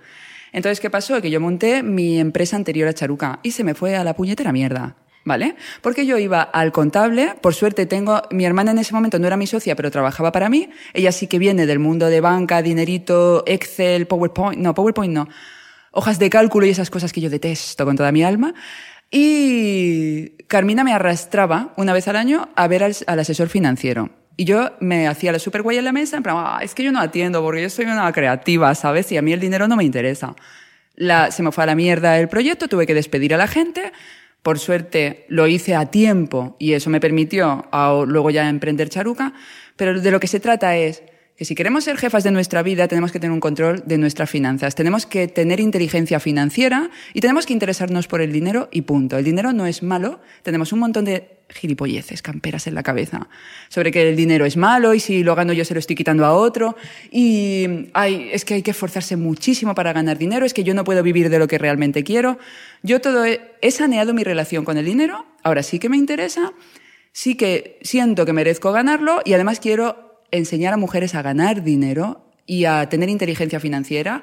Entonces, 0.52 0.80
¿qué 0.80 0.88
pasó? 0.88 1.20
Que 1.20 1.30
yo 1.30 1.38
monté 1.38 1.82
mi 1.82 2.18
empresa 2.18 2.56
anterior 2.56 2.88
a 2.88 2.94
Charuca 2.94 3.40
y 3.42 3.50
se 3.50 3.62
me 3.62 3.74
fue 3.74 3.94
a 3.94 4.04
la 4.04 4.14
puñetera 4.14 4.52
mierda. 4.52 4.96
¿Vale? 5.26 5.56
Porque 5.82 6.06
yo 6.06 6.18
iba 6.18 6.40
al 6.40 6.70
contable, 6.70 7.34
por 7.40 7.52
suerte 7.52 7.84
tengo, 7.84 8.22
mi 8.30 8.44
hermana 8.44 8.70
en 8.70 8.78
ese 8.78 8.94
momento 8.94 9.18
no 9.18 9.26
era 9.26 9.36
mi 9.36 9.48
socia, 9.48 9.74
pero 9.74 9.90
trabajaba 9.90 10.30
para 10.30 10.48
mí, 10.48 10.70
ella 10.94 11.10
sí 11.10 11.26
que 11.26 11.40
viene 11.40 11.66
del 11.66 11.80
mundo 11.80 12.06
de 12.06 12.20
banca, 12.20 12.62
dinerito, 12.62 13.42
Excel, 13.44 14.06
PowerPoint, 14.06 14.60
no, 14.62 14.72
PowerPoint 14.72 15.12
no, 15.12 15.28
hojas 15.90 16.20
de 16.20 16.30
cálculo 16.30 16.64
y 16.64 16.70
esas 16.70 16.90
cosas 16.90 17.12
que 17.12 17.20
yo 17.20 17.28
detesto 17.28 17.84
con 17.84 17.96
toda 17.96 18.12
mi 18.12 18.22
alma. 18.22 18.54
Y 19.10 20.28
Carmina 20.46 20.84
me 20.84 20.92
arrastraba 20.92 21.72
una 21.76 21.92
vez 21.92 22.06
al 22.06 22.14
año 22.14 22.48
a 22.54 22.68
ver 22.68 22.84
al, 22.84 22.94
al 23.08 23.18
asesor 23.18 23.48
financiero. 23.48 24.10
Y 24.36 24.44
yo 24.44 24.70
me 24.78 25.08
hacía 25.08 25.32
la 25.32 25.40
super 25.40 25.62
guay 25.62 25.78
en 25.78 25.86
la 25.86 25.92
mesa, 25.92 26.18
en 26.18 26.22
plan, 26.22 26.36
"Ah, 26.38 26.60
es 26.62 26.72
que 26.72 26.84
yo 26.84 26.92
no 26.92 27.00
atiendo 27.00 27.42
porque 27.42 27.62
yo 27.62 27.70
soy 27.70 27.86
una 27.86 28.12
creativa, 28.12 28.72
¿sabes? 28.76 29.10
Y 29.10 29.16
a 29.16 29.22
mí 29.22 29.32
el 29.32 29.40
dinero 29.40 29.66
no 29.66 29.74
me 29.74 29.82
interesa. 29.82 30.36
La, 30.94 31.32
se 31.32 31.42
me 31.42 31.50
fue 31.50 31.64
a 31.64 31.66
la 31.66 31.74
mierda 31.74 32.16
el 32.20 32.28
proyecto, 32.28 32.68
tuve 32.68 32.86
que 32.86 32.94
despedir 32.94 33.34
a 33.34 33.38
la 33.38 33.48
gente. 33.48 33.92
Por 34.46 34.60
suerte 34.60 35.24
lo 35.26 35.48
hice 35.48 35.74
a 35.74 35.86
tiempo 35.86 36.54
y 36.60 36.74
eso 36.74 36.88
me 36.88 37.00
permitió 37.00 37.64
luego 38.06 38.30
ya 38.30 38.48
emprender 38.48 38.88
Charuca. 38.88 39.32
Pero 39.74 40.00
de 40.00 40.10
lo 40.12 40.20
que 40.20 40.28
se 40.28 40.38
trata 40.38 40.76
es 40.76 41.02
que 41.36 41.44
si 41.44 41.54
queremos 41.54 41.84
ser 41.84 41.98
jefas 41.98 42.24
de 42.24 42.30
nuestra 42.30 42.62
vida, 42.62 42.88
tenemos 42.88 43.12
que 43.12 43.20
tener 43.20 43.32
un 43.32 43.40
control 43.40 43.82
de 43.84 43.98
nuestras 43.98 44.30
finanzas. 44.30 44.74
Tenemos 44.74 45.04
que 45.04 45.28
tener 45.28 45.60
inteligencia 45.60 46.18
financiera 46.18 46.90
y 47.12 47.20
tenemos 47.20 47.44
que 47.44 47.52
interesarnos 47.52 48.08
por 48.08 48.22
el 48.22 48.32
dinero 48.32 48.70
y 48.72 48.82
punto. 48.82 49.18
El 49.18 49.24
dinero 49.24 49.52
no 49.52 49.66
es 49.66 49.82
malo. 49.82 50.20
Tenemos 50.42 50.72
un 50.72 50.78
montón 50.78 51.04
de 51.04 51.36
gilipolleces, 51.50 52.22
camperas 52.22 52.66
en 52.66 52.74
la 52.74 52.82
cabeza, 52.82 53.28
sobre 53.68 53.92
que 53.92 54.08
el 54.08 54.16
dinero 54.16 54.46
es 54.46 54.56
malo 54.56 54.94
y 54.94 55.00
si 55.00 55.22
lo 55.22 55.34
gano 55.34 55.52
yo 55.52 55.64
se 55.66 55.74
lo 55.74 55.80
estoy 55.80 55.94
quitando 55.94 56.24
a 56.24 56.32
otro. 56.32 56.74
Y 57.10 57.90
es 58.32 58.46
que 58.46 58.54
hay 58.54 58.62
que 58.62 58.70
esforzarse 58.70 59.16
muchísimo 59.16 59.74
para 59.74 59.92
ganar 59.92 60.16
dinero, 60.16 60.46
es 60.46 60.54
que 60.54 60.64
yo 60.64 60.72
no 60.72 60.84
puedo 60.84 61.02
vivir 61.02 61.28
de 61.28 61.38
lo 61.38 61.48
que 61.48 61.58
realmente 61.58 62.02
quiero. 62.02 62.38
Yo 62.82 63.02
todo 63.02 63.26
he, 63.26 63.40
he 63.60 63.70
saneado 63.70 64.14
mi 64.14 64.24
relación 64.24 64.64
con 64.64 64.78
el 64.78 64.86
dinero, 64.86 65.26
ahora 65.42 65.62
sí 65.62 65.78
que 65.78 65.90
me 65.90 65.98
interesa, 65.98 66.54
sí 67.12 67.34
que 67.34 67.78
siento 67.82 68.24
que 68.24 68.32
merezco 68.32 68.72
ganarlo 68.72 69.20
y 69.24 69.34
además 69.34 69.60
quiero 69.60 70.05
enseñar 70.36 70.72
a 70.72 70.76
mujeres 70.76 71.14
a 71.14 71.22
ganar 71.22 71.62
dinero 71.62 72.30
y 72.46 72.64
a 72.64 72.88
tener 72.88 73.08
inteligencia 73.08 73.60
financiera 73.60 74.22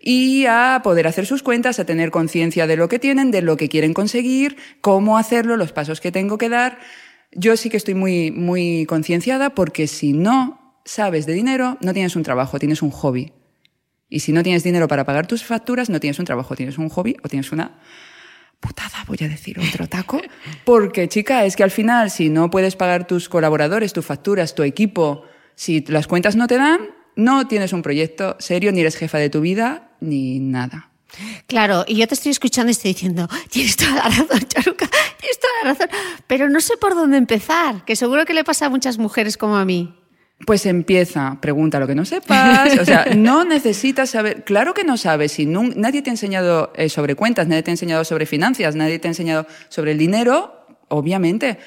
y 0.00 0.46
a 0.46 0.80
poder 0.82 1.06
hacer 1.06 1.26
sus 1.26 1.42
cuentas, 1.42 1.78
a 1.78 1.84
tener 1.84 2.10
conciencia 2.10 2.66
de 2.66 2.76
lo 2.76 2.88
que 2.88 2.98
tienen, 2.98 3.30
de 3.30 3.42
lo 3.42 3.56
que 3.56 3.68
quieren 3.68 3.92
conseguir, 3.92 4.56
cómo 4.80 5.18
hacerlo, 5.18 5.56
los 5.56 5.72
pasos 5.72 6.00
que 6.00 6.10
tengo 6.10 6.38
que 6.38 6.48
dar. 6.48 6.78
Yo 7.32 7.56
sí 7.56 7.68
que 7.68 7.76
estoy 7.76 7.94
muy, 7.94 8.30
muy 8.30 8.86
concienciada 8.86 9.54
porque 9.54 9.86
si 9.86 10.12
no 10.12 10.80
sabes 10.84 11.26
de 11.26 11.34
dinero, 11.34 11.76
no 11.80 11.92
tienes 11.92 12.16
un 12.16 12.22
trabajo, 12.22 12.58
tienes 12.58 12.82
un 12.82 12.90
hobby. 12.90 13.32
Y 14.08 14.20
si 14.20 14.32
no 14.32 14.42
tienes 14.42 14.64
dinero 14.64 14.88
para 14.88 15.04
pagar 15.04 15.26
tus 15.26 15.44
facturas, 15.44 15.88
no 15.90 16.00
tienes 16.00 16.18
un 16.18 16.24
trabajo, 16.24 16.56
tienes 16.56 16.78
un 16.78 16.88
hobby 16.88 17.16
o 17.22 17.28
tienes 17.28 17.52
una 17.52 17.78
putada, 18.58 19.04
voy 19.06 19.18
a 19.22 19.28
decir 19.28 19.58
otro 19.60 19.86
taco. 19.86 20.20
Porque, 20.64 21.08
chica, 21.08 21.44
es 21.44 21.56
que 21.56 21.62
al 21.62 21.70
final, 21.70 22.10
si 22.10 22.28
no 22.28 22.50
puedes 22.50 22.74
pagar 22.74 23.06
tus 23.06 23.28
colaboradores, 23.28 23.92
tus 23.92 24.04
facturas, 24.04 24.54
tu 24.54 24.62
equipo, 24.62 25.24
si 25.60 25.84
las 25.88 26.06
cuentas 26.06 26.36
no 26.36 26.46
te 26.46 26.56
dan, 26.56 26.80
no 27.16 27.46
tienes 27.46 27.74
un 27.74 27.82
proyecto 27.82 28.34
serio, 28.38 28.72
ni 28.72 28.80
eres 28.80 28.96
jefa 28.96 29.18
de 29.18 29.28
tu 29.28 29.42
vida, 29.42 29.90
ni 30.00 30.40
nada. 30.40 30.90
Claro, 31.48 31.84
y 31.86 31.96
yo 31.96 32.08
te 32.08 32.14
estoy 32.14 32.30
escuchando 32.30 32.70
y 32.70 32.72
estoy 32.72 32.94
diciendo, 32.94 33.28
tienes 33.50 33.76
toda 33.76 33.96
la 33.96 34.04
razón, 34.04 34.40
Charuca, 34.48 34.88
tienes 35.18 35.38
toda 35.38 35.52
la 35.62 35.70
razón, 35.74 35.88
pero 36.26 36.48
no 36.48 36.62
sé 36.62 36.78
por 36.78 36.94
dónde 36.94 37.18
empezar, 37.18 37.84
que 37.84 37.94
seguro 37.94 38.24
que 38.24 38.32
le 38.32 38.42
pasa 38.42 38.66
a 38.66 38.68
muchas 38.70 38.96
mujeres 38.96 39.36
como 39.36 39.58
a 39.58 39.66
mí. 39.66 39.94
Pues 40.46 40.64
empieza, 40.64 41.36
pregunta 41.42 41.78
lo 41.78 41.86
que 41.86 41.94
no 41.94 42.06
sepas. 42.06 42.78
O 42.78 42.84
sea, 42.86 43.04
no 43.14 43.44
necesitas 43.56 44.08
saber. 44.08 44.44
Claro 44.44 44.72
que 44.72 44.84
no 44.84 44.96
sabes. 44.96 45.32
Si 45.32 45.44
nadie 45.44 46.00
te 46.00 46.08
ha 46.08 46.14
enseñado 46.14 46.72
eh, 46.74 46.88
sobre 46.88 47.16
cuentas, 47.16 47.48
nadie 47.48 47.62
te 47.62 47.70
ha 47.70 47.74
enseñado 47.74 48.04
sobre 48.06 48.24
finanzas, 48.24 48.76
nadie 48.76 48.98
te 48.98 49.08
ha 49.08 49.10
enseñado 49.10 49.46
sobre 49.68 49.92
el 49.92 49.98
dinero, 49.98 50.64
obviamente. 50.88 51.58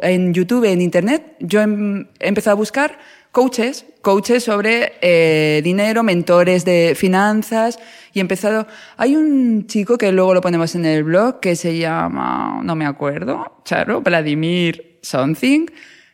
En 0.00 0.32
YouTube, 0.32 0.64
en 0.64 0.80
Internet, 0.80 1.36
yo 1.40 1.60
em- 1.60 2.08
he 2.18 2.28
empezado 2.28 2.52
a 2.52 2.56
buscar 2.56 2.98
coaches, 3.34 3.84
coaches 4.00 4.44
sobre 4.44 4.92
eh, 5.00 5.60
dinero, 5.64 6.04
mentores 6.04 6.64
de 6.64 6.94
finanzas, 6.96 7.80
y 8.12 8.20
he 8.20 8.22
empezado. 8.22 8.68
Hay 8.96 9.16
un 9.16 9.66
chico 9.66 9.98
que 9.98 10.12
luego 10.12 10.34
lo 10.34 10.40
ponemos 10.40 10.76
en 10.76 10.84
el 10.86 11.02
blog 11.02 11.40
que 11.40 11.56
se 11.56 11.76
llama, 11.76 12.60
no 12.62 12.76
me 12.76 12.86
acuerdo, 12.86 13.60
Charo, 13.64 14.02
Vladimir 14.02 15.00
Something. 15.02 15.66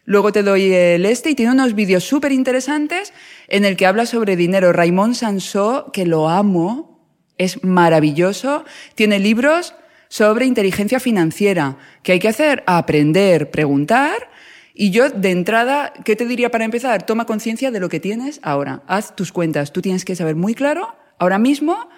Luego 0.06 0.32
te 0.32 0.42
doy 0.42 0.72
el 0.72 1.04
este 1.04 1.28
y 1.28 1.34
tiene 1.34 1.52
unos 1.52 1.74
vídeos 1.74 2.04
súper 2.04 2.32
interesantes 2.32 3.12
en 3.48 3.66
el 3.66 3.76
que 3.76 3.84
habla 3.84 4.06
sobre 4.06 4.34
dinero. 4.34 4.72
Raymond 4.72 5.14
Sansó, 5.14 5.90
que 5.92 6.06
lo 6.06 6.30
amo, 6.30 7.06
es 7.36 7.62
maravilloso. 7.62 8.64
Tiene 8.94 9.18
libros 9.18 9.74
sobre 10.08 10.46
inteligencia 10.46 10.98
financiera. 11.00 11.76
¿Qué 12.02 12.12
hay 12.12 12.18
que 12.18 12.28
hacer? 12.28 12.64
Aprender, 12.66 13.50
preguntar. 13.50 14.30
Y 14.74 14.90
yo, 14.90 15.10
de 15.10 15.30
entrada, 15.30 15.92
¿qué 16.04 16.16
te 16.16 16.26
diría 16.26 16.50
para 16.50 16.64
empezar? 16.64 17.04
Toma 17.04 17.24
conciencia 17.26 17.70
de 17.70 17.80
lo 17.80 17.88
que 17.88 18.00
tienes 18.00 18.40
ahora. 18.42 18.82
Haz 18.86 19.16
tus 19.16 19.32
cuentas. 19.32 19.72
Tú 19.72 19.82
tienes 19.82 20.04
que 20.04 20.14
saber 20.16 20.36
muy 20.36 20.54
claro, 20.54 20.94
ahora 21.18 21.38
mismo, 21.38 21.88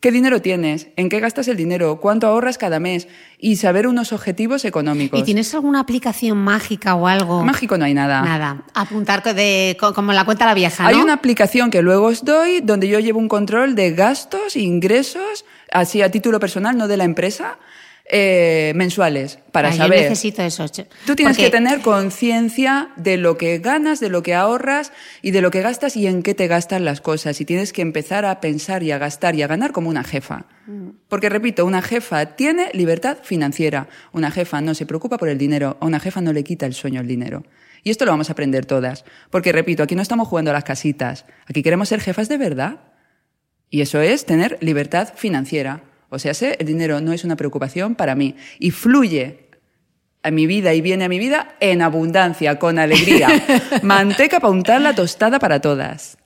¿Qué 0.00 0.12
dinero 0.12 0.40
tienes? 0.40 0.90
¿En 0.94 1.08
qué 1.08 1.18
gastas 1.18 1.48
el 1.48 1.56
dinero? 1.56 1.98
¿Cuánto 2.00 2.28
ahorras 2.28 2.56
cada 2.56 2.78
mes? 2.78 3.08
Y 3.36 3.56
saber 3.56 3.88
unos 3.88 4.12
objetivos 4.12 4.64
económicos. 4.64 5.18
¿Y 5.18 5.24
tienes 5.24 5.52
alguna 5.56 5.80
aplicación 5.80 6.38
mágica 6.38 6.94
o 6.94 7.08
algo? 7.08 7.42
Mágico 7.42 7.76
no 7.78 7.84
hay 7.84 7.94
nada. 7.94 8.22
Nada. 8.22 8.62
Apuntar 8.74 9.24
de, 9.34 9.76
co- 9.80 9.92
como 9.94 10.12
la 10.12 10.24
cuenta 10.24 10.46
la 10.46 10.54
vieja, 10.54 10.84
¿no? 10.84 10.88
Hay 10.90 10.94
una 11.02 11.14
aplicación 11.14 11.72
que 11.72 11.82
luego 11.82 12.06
os 12.06 12.24
doy 12.24 12.60
donde 12.60 12.86
yo 12.86 13.00
llevo 13.00 13.18
un 13.18 13.26
control 13.26 13.74
de 13.74 13.90
gastos, 13.90 14.54
ingresos, 14.54 15.44
así 15.72 16.00
a 16.00 16.12
título 16.12 16.38
personal, 16.38 16.78
no 16.78 16.86
de 16.86 16.96
la 16.96 17.02
empresa, 17.02 17.58
eh, 18.10 18.72
mensuales, 18.74 19.38
para 19.52 19.68
Ah, 19.68 19.72
yo 19.72 19.76
saber. 19.78 20.02
necesito 20.02 20.42
eso. 20.42 20.66
Tú 20.68 21.14
tienes 21.14 21.36
porque- 21.36 21.44
que 21.44 21.50
tener 21.50 21.80
conciencia 21.80 22.90
de 22.96 23.16
lo 23.18 23.36
que 23.36 23.58
ganas, 23.58 24.00
de 24.00 24.08
lo 24.08 24.22
que 24.22 24.34
ahorras 24.34 24.92
y 25.20 25.30
de 25.32 25.42
lo 25.42 25.50
que 25.50 25.60
gastas 25.60 25.96
y 25.96 26.06
en 26.06 26.22
qué 26.22 26.34
te 26.34 26.46
gastan 26.46 26.84
las 26.84 27.00
cosas. 27.02 27.40
Y 27.40 27.44
tienes 27.44 27.72
que 27.72 27.82
empezar 27.82 28.24
a 28.24 28.40
pensar 28.40 28.82
y 28.82 28.92
a 28.92 28.98
gastar 28.98 29.34
y 29.34 29.42
a 29.42 29.46
ganar 29.46 29.72
como 29.72 29.90
una 29.90 30.04
jefa. 30.04 30.46
Porque, 31.08 31.28
repito, 31.28 31.64
una 31.66 31.82
jefa 31.82 32.36
tiene 32.36 32.70
libertad 32.74 33.18
financiera. 33.22 33.88
Una 34.12 34.30
jefa 34.30 34.60
no 34.60 34.74
se 34.74 34.86
preocupa 34.86 35.16
por 35.18 35.28
el 35.28 35.38
dinero. 35.38 35.76
A 35.80 35.86
una 35.86 36.00
jefa 36.00 36.20
no 36.20 36.32
le 36.32 36.44
quita 36.44 36.66
el 36.66 36.74
sueño 36.74 37.00
el 37.00 37.06
dinero. 37.06 37.44
Y 37.84 37.90
esto 37.90 38.04
lo 38.04 38.10
vamos 38.10 38.28
a 38.28 38.32
aprender 38.32 38.66
todas. 38.66 39.04
Porque, 39.30 39.52
repito, 39.52 39.82
aquí 39.82 39.94
no 39.94 40.02
estamos 40.02 40.28
jugando 40.28 40.50
a 40.50 40.54
las 40.54 40.64
casitas. 40.64 41.24
Aquí 41.46 41.62
queremos 41.62 41.88
ser 41.88 42.00
jefas 42.00 42.28
de 42.28 42.36
verdad. 42.38 42.80
Y 43.70 43.82
eso 43.82 44.00
es 44.00 44.24
tener 44.24 44.56
libertad 44.60 45.08
financiera. 45.14 45.82
O 46.10 46.18
sea, 46.18 46.32
el 46.32 46.66
dinero 46.66 47.00
no 47.00 47.12
es 47.12 47.24
una 47.24 47.36
preocupación 47.36 47.94
para 47.94 48.14
mí. 48.14 48.34
Y 48.58 48.70
fluye 48.70 49.48
a 50.22 50.30
mi 50.30 50.46
vida 50.46 50.74
y 50.74 50.80
viene 50.80 51.04
a 51.04 51.08
mi 51.08 51.18
vida 51.18 51.56
en 51.60 51.82
abundancia, 51.82 52.58
con 52.58 52.78
alegría. 52.78 53.28
Manteca 53.82 54.40
para 54.40 54.50
untar 54.50 54.80
la 54.80 54.94
tostada 54.94 55.38
para 55.38 55.60
todas. 55.60 56.18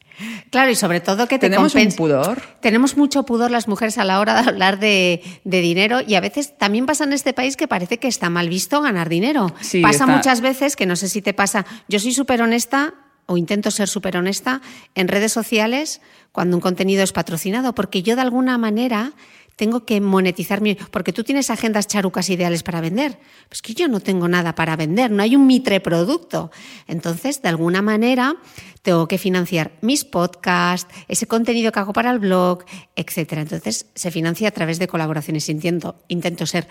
Claro, 0.50 0.70
y 0.70 0.74
sobre 0.74 1.00
todo 1.00 1.26
que 1.26 1.38
te 1.38 1.48
Tenemos 1.48 1.74
un 1.74 1.92
pudor. 1.92 2.40
Tenemos 2.60 2.96
mucho 2.96 3.24
pudor 3.24 3.50
las 3.50 3.68
mujeres 3.68 3.98
a 3.98 4.04
la 4.04 4.20
hora 4.20 4.42
de 4.42 4.48
hablar 4.48 4.78
de, 4.78 5.22
dinero 5.44 6.00
y 6.06 6.14
a 6.14 6.20
veces 6.20 6.56
también 6.56 6.86
pasa 6.86 7.04
en 7.04 7.12
este 7.12 7.32
país 7.32 7.56
que 7.56 7.66
parece 7.66 7.98
que 7.98 8.08
está 8.08 8.30
mal 8.30 8.48
visto 8.48 8.80
ganar 8.80 9.08
dinero. 9.08 9.54
pasa 9.82 10.06
muchas 10.06 10.40
veces 10.40 10.76
que 10.76 10.86
no 10.86 10.96
sé 10.96 11.08
si 11.08 11.22
te 11.22 11.34
pasa. 11.34 11.66
Yo 11.88 11.98
soy 11.98 12.12
súper 12.12 12.42
honesta 12.42 12.94
o 13.26 13.36
intento 13.36 13.70
ser 13.70 13.88
súper 13.88 14.16
honesta 14.16 14.60
en 14.94 15.08
redes 15.08 15.32
sociales 15.32 16.00
cuando 16.32 16.56
un 16.56 16.60
contenido 16.60 17.02
es 17.02 17.12
patrocinado, 17.12 17.74
porque 17.74 18.02
yo 18.02 18.14
de 18.16 18.22
alguna 18.22 18.58
manera 18.58 19.12
tengo 19.56 19.84
que 19.84 20.00
monetizar 20.00 20.60
mi... 20.60 20.74
Porque 20.74 21.12
tú 21.12 21.24
tienes 21.24 21.50
agendas 21.50 21.86
charucas 21.86 22.30
ideales 22.30 22.62
para 22.62 22.80
vender. 22.80 23.18
Pues 23.48 23.62
que 23.62 23.74
yo 23.74 23.88
no 23.88 24.00
tengo 24.00 24.28
nada 24.28 24.54
para 24.54 24.76
vender, 24.76 25.10
no 25.10 25.22
hay 25.22 25.36
un 25.36 25.46
mitre 25.46 25.80
producto. 25.80 26.50
Entonces, 26.86 27.42
de 27.42 27.48
alguna 27.48 27.82
manera, 27.82 28.36
tengo 28.82 29.06
que 29.08 29.18
financiar 29.18 29.72
mis 29.80 30.04
podcasts, 30.04 30.92
ese 31.08 31.26
contenido 31.26 31.72
que 31.72 31.80
hago 31.80 31.92
para 31.92 32.10
el 32.10 32.18
blog, 32.18 32.64
etc. 32.96 33.32
Entonces, 33.34 33.86
se 33.94 34.10
financia 34.10 34.48
a 34.48 34.52
través 34.52 34.78
de 34.78 34.88
colaboraciones. 34.88 35.48
Intento, 35.48 35.96
intento 36.08 36.46
ser 36.46 36.66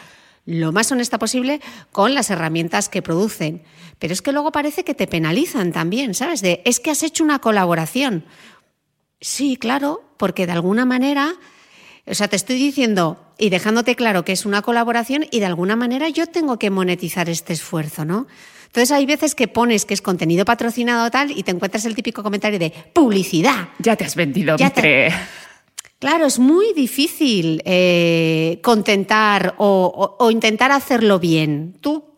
lo 0.46 0.72
más 0.72 0.92
honesta 0.92 1.20
posible 1.20 1.62
con 1.92 2.16
las 2.16 2.30
herramientas 2.30 2.90
que 2.90 3.02
producen. 3.02 3.64
Pero 4.00 4.14
es 4.14 4.22
que 4.22 4.32
luego 4.32 4.52
parece 4.52 4.84
que 4.84 4.96
te 4.96 5.08
penalizan 5.08 5.72
también, 5.72 6.14
¿sabes? 6.14 6.42
De, 6.42 6.62
es 6.66 6.80
que 6.80 6.92
has 6.92 7.04
hecho 7.04 7.24
una 7.24 7.40
colaboración. 7.40 8.26
Sí, 9.20 9.56
claro, 9.56 10.04
porque 10.18 10.48
de 10.48 10.54
alguna 10.54 10.86
manera 10.86 11.36
o 12.06 12.14
sea, 12.16 12.28
te 12.28 12.36
estoy 12.36 12.58
diciendo 12.58 13.34
y 13.38 13.50
dejándote 13.50 13.96
claro 13.96 14.26
que 14.26 14.32
es 14.32 14.46
una 14.46 14.62
colaboración 14.62 15.26
y 15.30 15.40
de 15.40 15.46
alguna 15.46 15.76
manera 15.76 16.10
yo 16.10 16.28
tengo 16.28 16.58
que 16.58 16.70
monetizar 16.70 17.30
este 17.30 17.54
esfuerzo, 17.54 18.06
¿no? 18.06 18.28
Entonces 18.66 18.92
hay 18.92 19.06
veces 19.06 19.36
que 19.36 19.48
pones 19.48 19.86
que 19.86 19.94
es 19.94 20.02
contenido 20.02 20.46
patrocinado 20.46 21.12
tal 21.12 21.32
y 21.38 21.44
te 21.44 21.52
encuentras 21.52 21.86
el 21.86 21.94
típico 21.94 22.24
comentario 22.24 22.58
de 22.58 22.72
publicidad. 22.94 23.70
Ya 23.80 23.96
te 23.96 24.06
has 24.06 24.16
vendido, 24.16 24.56
ya 24.56 24.72
Claro, 26.00 26.26
es 26.26 26.40
muy 26.40 26.74
difícil 26.74 27.62
eh, 27.64 28.60
contentar 28.64 29.54
o, 29.60 30.30
intentar 30.32 30.72
hacerlo 30.72 31.20
bien. 31.20 31.76
Tú. 31.80 32.16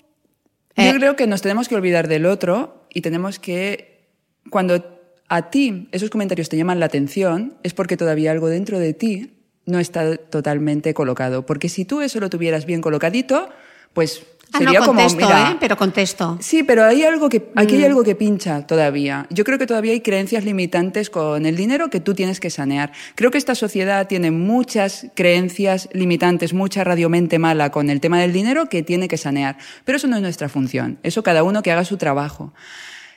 Yo 0.78 0.84
eh, 0.84 0.94
creo 0.96 1.18
que 1.18 1.28
nos 1.28 1.42
tenemos 1.42 1.68
que 1.68 1.76
olvidar 1.76 2.08
del 2.08 2.26
otro 2.26 2.86
y 2.94 3.02
tenemos 3.02 3.40
que, 3.40 4.08
cuando 4.50 5.02
a 5.28 5.50
ti 5.50 5.90
esos 5.92 6.10
comentarios 6.10 6.48
te 6.48 6.56
llaman 6.56 6.80
la 6.80 6.86
atención, 6.86 7.58
es 7.64 7.74
porque 7.74 7.98
todavía 7.98 8.32
algo 8.32 8.48
dentro 8.48 8.80
de 8.80 8.94
ti 8.94 9.43
no 9.66 9.80
está 9.80 10.18
totalmente 10.18 10.94
colocado. 10.94 11.46
Porque 11.46 11.70
si 11.70 11.86
tú 11.86 12.02
eso 12.02 12.20
lo 12.20 12.30
tuvieras 12.30 12.66
bien 12.66 12.82
colocadito, 12.82 13.50
pues 13.94 14.24
ah, 14.52 14.58
sería 14.58 14.80
no 14.80 14.88
contesto, 14.88 15.20
como, 15.20 15.34
mira, 15.34 15.52
¿eh? 15.52 15.58
pero 15.60 15.78
contesto. 15.78 16.38
Sí, 16.42 16.64
pero 16.64 16.84
hay 16.84 17.04
algo 17.04 17.30
que, 17.30 17.50
aquí 17.56 17.76
hay 17.76 17.82
mm. 17.82 17.86
algo 17.86 18.04
que 18.04 18.16
pincha 18.16 18.68
todavía. 18.68 19.28
Yo 19.30 19.44
creo 19.44 19.58
que 19.58 19.68
todavía 19.68 19.94
hay 19.94 20.02
creencias 20.02 20.44
limitantes 20.44 21.10
con 21.10 21.46
el 21.46 21.56
dinero 21.56 21.90
que 21.90 22.00
tú 22.00 22.14
tienes 22.14 22.40
que 22.40 22.50
sanear. 22.50 22.92
Creo 23.16 23.32
que 23.32 23.38
esta 23.38 23.56
sociedad 23.56 24.08
tiene 24.08 24.32
muchas 24.32 25.08
creencias 25.16 25.90
limitantes, 25.94 26.54
mucha 26.54 26.84
radiomente 26.84 27.40
mala 27.40 27.72
con 27.72 27.90
el 27.90 28.02
tema 28.02 28.20
del 28.20 28.34
dinero 28.34 28.68
que 28.68 28.84
tiene 28.84 29.08
que 29.08 29.18
sanear. 29.18 29.58
Pero 29.86 29.98
eso 29.98 30.08
no 30.08 30.18
es 30.18 30.22
nuestra 30.22 30.50
función. 30.50 31.00
Eso 31.04 31.24
cada 31.24 31.44
uno 31.44 31.64
que 31.64 31.72
haga 31.72 31.86
su 31.86 31.98
trabajo. 31.98 32.54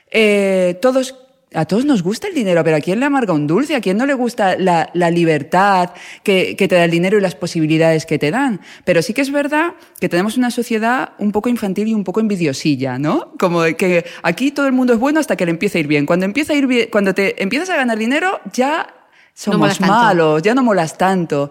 Eh, 0.09 0.77
todos 0.81 1.26
a 1.53 1.65
todos 1.65 1.85
nos 1.85 2.03
gusta 2.03 2.27
el 2.27 2.33
dinero, 2.33 2.61
pero 2.63 2.75
¿a 2.75 2.81
quién 2.81 2.99
le 2.99 3.05
amarga 3.05 3.33
un 3.33 3.47
dulce? 3.47 3.75
¿A 3.75 3.81
quién 3.81 3.97
no 3.97 4.05
le 4.05 4.13
gusta 4.13 4.57
la, 4.57 4.89
libertad 5.11 5.91
que, 6.23 6.55
te 6.55 6.75
da 6.75 6.83
el 6.83 6.91
dinero 6.91 7.17
y 7.17 7.21
las 7.21 7.35
posibilidades 7.35 8.05
que 8.05 8.19
te 8.19 8.31
dan? 8.31 8.59
Pero 8.83 9.01
sí 9.01 9.13
que 9.13 9.21
es 9.21 9.31
verdad 9.31 9.73
que 9.99 10.09
tenemos 10.09 10.37
una 10.37 10.51
sociedad 10.51 11.11
un 11.19 11.31
poco 11.31 11.47
infantil 11.47 11.87
y 11.87 11.93
un 11.93 12.03
poco 12.03 12.19
envidiosilla, 12.19 12.99
¿no? 12.99 13.33
Como 13.39 13.63
que 13.77 14.05
aquí 14.23 14.51
todo 14.51 14.67
el 14.67 14.73
mundo 14.73 14.93
es 14.93 14.99
bueno 14.99 15.21
hasta 15.21 15.37
que 15.37 15.45
le 15.45 15.51
empieza 15.51 15.77
a 15.77 15.81
ir 15.81 15.87
bien. 15.87 16.05
Cuando 16.05 16.25
empieza 16.25 16.51
a 16.51 16.55
ir 16.57 16.67
bien, 16.67 16.89
cuando 16.91 17.13
te 17.13 17.41
empiezas 17.41 17.69
a 17.69 17.77
ganar 17.77 17.97
dinero, 17.97 18.41
ya 18.51 18.93
somos 19.33 19.79
malos, 19.79 20.41
ya 20.41 20.53
no 20.53 20.63
molas 20.63 20.97
tanto. 20.97 21.49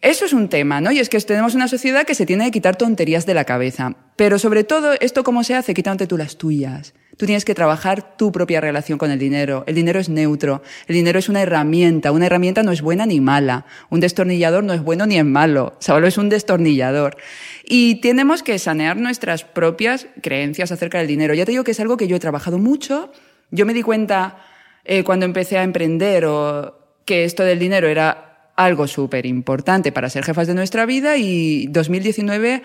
Eso 0.00 0.24
es 0.24 0.32
un 0.32 0.48
tema, 0.48 0.80
¿no? 0.80 0.90
Y 0.90 0.98
es 0.98 1.08
que 1.08 1.20
tenemos 1.20 1.54
una 1.54 1.68
sociedad 1.68 2.04
que 2.04 2.14
se 2.14 2.26
tiene 2.26 2.46
que 2.46 2.52
quitar 2.52 2.76
tonterías 2.76 3.26
de 3.26 3.34
la 3.34 3.44
cabeza. 3.44 3.94
Pero 4.16 4.38
sobre 4.38 4.64
todo, 4.64 4.94
¿esto 4.98 5.22
cómo 5.24 5.44
se 5.44 5.54
hace? 5.54 5.74
Quitándote 5.74 6.06
tú 6.06 6.16
las 6.16 6.38
tuyas. 6.38 6.94
Tú 7.16 7.26
tienes 7.26 7.44
que 7.44 7.54
trabajar 7.54 8.16
tu 8.16 8.32
propia 8.32 8.60
relación 8.60 8.98
con 8.98 9.10
el 9.10 9.18
dinero. 9.18 9.64
El 9.66 9.74
dinero 9.74 10.00
es 10.00 10.08
neutro. 10.08 10.62
El 10.86 10.94
dinero 10.94 11.18
es 11.18 11.28
una 11.28 11.42
herramienta. 11.42 12.10
Una 12.10 12.26
herramienta 12.26 12.62
no 12.62 12.72
es 12.72 12.80
buena 12.80 13.04
ni 13.04 13.20
mala. 13.20 13.66
Un 13.90 14.00
destornillador 14.00 14.64
no 14.64 14.72
es 14.72 14.82
bueno 14.82 15.04
ni 15.06 15.18
es 15.18 15.24
malo. 15.24 15.74
Solo 15.78 16.06
es 16.06 16.16
un 16.16 16.30
destornillador. 16.30 17.16
Y 17.64 17.96
tenemos 17.96 18.42
que 18.42 18.58
sanear 18.58 18.96
nuestras 18.96 19.44
propias 19.44 20.06
creencias 20.22 20.72
acerca 20.72 20.98
del 20.98 21.06
dinero. 21.06 21.34
Ya 21.34 21.44
te 21.44 21.52
digo 21.52 21.64
que 21.64 21.72
es 21.72 21.80
algo 21.80 21.98
que 21.98 22.08
yo 22.08 22.16
he 22.16 22.20
trabajado 22.20 22.58
mucho. 22.58 23.12
Yo 23.50 23.66
me 23.66 23.74
di 23.74 23.82
cuenta 23.82 24.38
eh, 24.84 25.04
cuando 25.04 25.26
empecé 25.26 25.58
a 25.58 25.64
emprender 25.64 26.24
o 26.24 26.78
que 27.04 27.24
esto 27.24 27.44
del 27.44 27.58
dinero 27.58 27.88
era 27.88 28.31
algo 28.56 28.86
súper 28.86 29.26
importante 29.26 29.92
para 29.92 30.10
ser 30.10 30.24
jefas 30.24 30.46
de 30.46 30.54
nuestra 30.54 30.86
vida 30.86 31.16
y 31.16 31.66
2019 31.68 32.62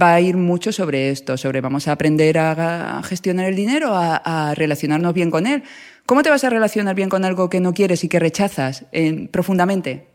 va 0.00 0.14
a 0.14 0.20
ir 0.20 0.36
mucho 0.36 0.72
sobre 0.72 1.10
esto, 1.10 1.36
sobre 1.36 1.60
vamos 1.60 1.88
a 1.88 1.92
aprender 1.92 2.38
a 2.38 3.00
gestionar 3.04 3.46
el 3.46 3.56
dinero, 3.56 3.90
a, 3.94 4.54
relacionarnos 4.54 5.14
bien 5.14 5.30
con 5.30 5.46
él. 5.46 5.62
¿Cómo 6.06 6.22
te 6.22 6.30
vas 6.30 6.44
a 6.44 6.50
relacionar 6.50 6.94
bien 6.94 7.08
con 7.08 7.24
algo 7.24 7.48
que 7.48 7.60
no 7.60 7.72
quieres 7.72 8.04
y 8.04 8.08
que 8.08 8.18
rechazas 8.18 8.84
profundamente? 9.30 10.08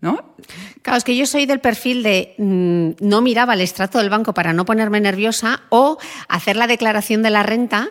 ¿No? 0.00 0.34
Claro, 0.80 0.96
es 0.96 1.04
que 1.04 1.14
yo 1.14 1.26
soy 1.26 1.44
del 1.44 1.60
perfil 1.60 2.02
de 2.02 2.34
mm, 2.38 3.06
no 3.06 3.20
miraba 3.20 3.52
el 3.52 3.60
estrato 3.60 3.98
del 3.98 4.08
banco 4.08 4.32
para 4.32 4.54
no 4.54 4.64
ponerme 4.64 4.98
nerviosa 4.98 5.60
o 5.68 5.98
hacer 6.26 6.56
la 6.56 6.66
declaración 6.66 7.22
de 7.22 7.28
la 7.28 7.42
renta 7.42 7.90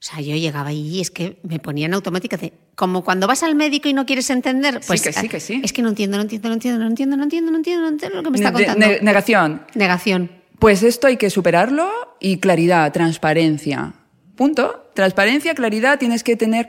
o 0.00 0.02
sea, 0.02 0.22
yo 0.22 0.34
llegaba 0.34 0.70
ahí 0.70 0.96
y 0.96 1.00
es 1.02 1.10
que 1.10 1.36
me 1.42 1.58
ponía 1.58 1.84
en 1.84 1.92
automática 1.92 2.38
de, 2.38 2.54
como 2.74 3.04
cuando 3.04 3.26
vas 3.26 3.42
al 3.42 3.54
médico 3.54 3.86
y 3.86 3.92
no 3.92 4.06
quieres 4.06 4.30
entender, 4.30 4.80
pues 4.86 5.02
sí, 5.02 5.08
que 5.08 5.12
sí, 5.12 5.28
que 5.28 5.40
sí. 5.40 5.60
es 5.62 5.74
que 5.74 5.82
no 5.82 5.90
entiendo, 5.90 6.16
no 6.16 6.22
entiendo, 6.22 6.48
no 6.48 6.54
entiendo, 6.54 6.80
no 6.80 6.86
entiendo, 6.86 7.16
no 7.16 7.22
entiendo, 7.22 7.50
no 7.50 7.56
entiendo, 7.58 7.82
no 7.82 7.88
entiendo 7.88 8.16
lo 8.16 8.22
que 8.22 8.30
me 8.30 8.36
está 8.38 8.50
contando. 8.50 8.86
negación. 9.02 9.62
Negación. 9.74 10.30
Pues 10.58 10.82
esto 10.82 11.06
hay 11.06 11.18
que 11.18 11.28
superarlo 11.28 11.90
y 12.18 12.38
claridad, 12.38 12.90
transparencia. 12.92 13.92
Punto. 14.36 14.90
Transparencia, 14.94 15.54
claridad, 15.54 15.98
tienes 15.98 16.24
que 16.24 16.34
tener 16.34 16.68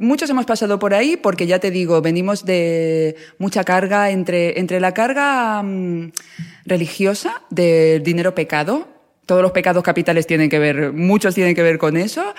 Muchos 0.00 0.30
hemos 0.30 0.46
pasado 0.46 0.78
por 0.78 0.94
ahí 0.94 1.18
porque 1.18 1.46
ya 1.46 1.58
te 1.58 1.70
digo, 1.70 2.00
venimos 2.00 2.46
de 2.46 3.16
mucha 3.36 3.64
carga 3.64 4.08
entre, 4.08 4.58
entre 4.58 4.80
la 4.80 4.94
carga 4.94 5.62
mm, 5.62 6.12
religiosa 6.64 7.42
del 7.50 8.02
dinero 8.02 8.34
pecado. 8.34 8.88
Todos 9.26 9.42
los 9.42 9.52
pecados 9.52 9.82
capitales 9.82 10.26
tienen 10.26 10.48
que 10.48 10.58
ver, 10.58 10.94
muchos 10.94 11.34
tienen 11.34 11.54
que 11.54 11.62
ver 11.62 11.76
con 11.76 11.98
eso. 11.98 12.34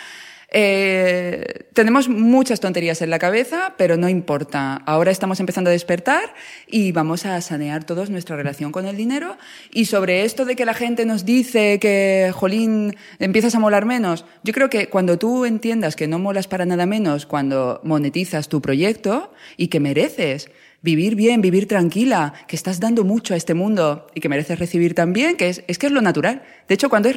Eh, 0.54 1.70
tenemos 1.72 2.10
muchas 2.10 2.60
tonterías 2.60 3.02
en 3.02 3.10
la 3.10 3.20
cabeza, 3.20 3.74
pero 3.78 3.96
no 3.96 4.10
importa. 4.10 4.76
Ahora 4.86 5.10
estamos 5.10 5.40
empezando 5.40 5.70
a 5.70 5.72
despertar 5.74 6.34
y 6.68 6.92
vamos 6.92 7.26
a 7.26 7.40
sanear 7.40 7.86
todos 7.86 8.10
nuestra 8.10 8.36
relación 8.36 8.74
con 8.74 8.86
el 8.86 8.98
dinero. 8.98 9.38
Y 9.72 9.86
sobre 9.86 10.26
esto 10.26 10.44
de 10.44 10.58
que 10.58 10.66
la 10.66 10.74
gente 10.74 11.06
nos 11.06 11.24
dice 11.24 11.80
que, 11.80 12.32
jolín, 12.34 12.98
empiezas 13.20 13.56
a 13.56 13.60
molar 13.60 13.86
menos, 13.86 14.26
yo 14.44 14.54
creo 14.54 14.70
que 14.70 14.90
cuando 14.90 15.18
tú 15.18 15.46
entiendas 15.46 15.96
que 15.96 16.08
no 16.08 16.20
molas 16.20 16.48
para 16.48 16.66
nada 16.66 16.86
menos 16.86 17.26
cuando 17.26 17.80
monetizas 17.84 18.50
tu 18.50 18.62
proyecto 18.62 19.34
y 19.56 19.70
que 19.70 19.80
mereces 19.80 20.52
vivir 20.82 21.16
bien, 21.16 21.42
vivir 21.42 21.68
tranquila, 21.68 22.34
que 22.48 22.56
estás 22.56 22.80
dando 22.80 23.04
mucho 23.04 23.34
a 23.34 23.38
este 23.38 23.54
mundo 23.54 24.08
y 24.16 24.20
que 24.20 24.30
mereces 24.30 24.60
recibir 24.60 24.96
también, 24.96 25.38
que 25.38 25.48
es, 25.48 25.64
es 25.68 25.78
que 25.78 25.86
es 25.88 25.94
lo 25.94 26.02
natural. 26.02 26.42
De 26.68 26.74
hecho, 26.74 26.90
cuando 26.90 27.08
es 27.08 27.16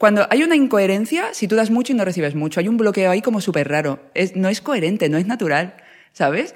cuando 0.00 0.26
hay 0.30 0.42
una 0.42 0.56
incoherencia, 0.56 1.34
si 1.34 1.46
tú 1.46 1.56
das 1.56 1.70
mucho 1.70 1.92
y 1.92 1.94
no 1.94 2.06
recibes 2.06 2.34
mucho, 2.34 2.58
hay 2.58 2.68
un 2.68 2.78
bloqueo 2.78 3.10
ahí 3.10 3.20
como 3.20 3.42
súper 3.42 3.68
raro. 3.68 4.00
No 4.34 4.48
es 4.48 4.62
coherente, 4.62 5.10
no 5.10 5.18
es 5.18 5.26
natural, 5.26 5.74
¿sabes? 6.14 6.54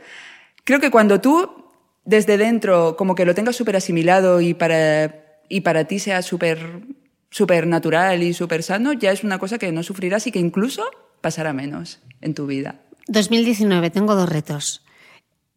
Creo 0.64 0.80
que 0.80 0.90
cuando 0.90 1.20
tú 1.20 1.66
desde 2.06 2.38
dentro 2.38 2.96
como 2.96 3.14
que 3.14 3.26
lo 3.26 3.34
tengas 3.34 3.54
súper 3.54 3.76
asimilado 3.76 4.40
y 4.40 4.54
para, 4.54 5.42
y 5.50 5.60
para 5.60 5.84
ti 5.84 5.98
sea 5.98 6.22
súper 6.22 6.86
súper 7.28 7.66
natural 7.66 8.22
y 8.22 8.32
súper 8.32 8.62
sano, 8.62 8.94
ya 8.94 9.12
es 9.12 9.22
una 9.24 9.38
cosa 9.38 9.58
que 9.58 9.70
no 9.72 9.82
sufrirás 9.82 10.26
y 10.26 10.32
que 10.32 10.38
incluso 10.38 10.82
pasará 11.20 11.52
menos 11.52 12.00
en 12.22 12.32
tu 12.32 12.46
vida. 12.46 12.80
2019, 13.08 13.90
tengo 13.90 14.14
dos 14.14 14.30
retos 14.30 14.83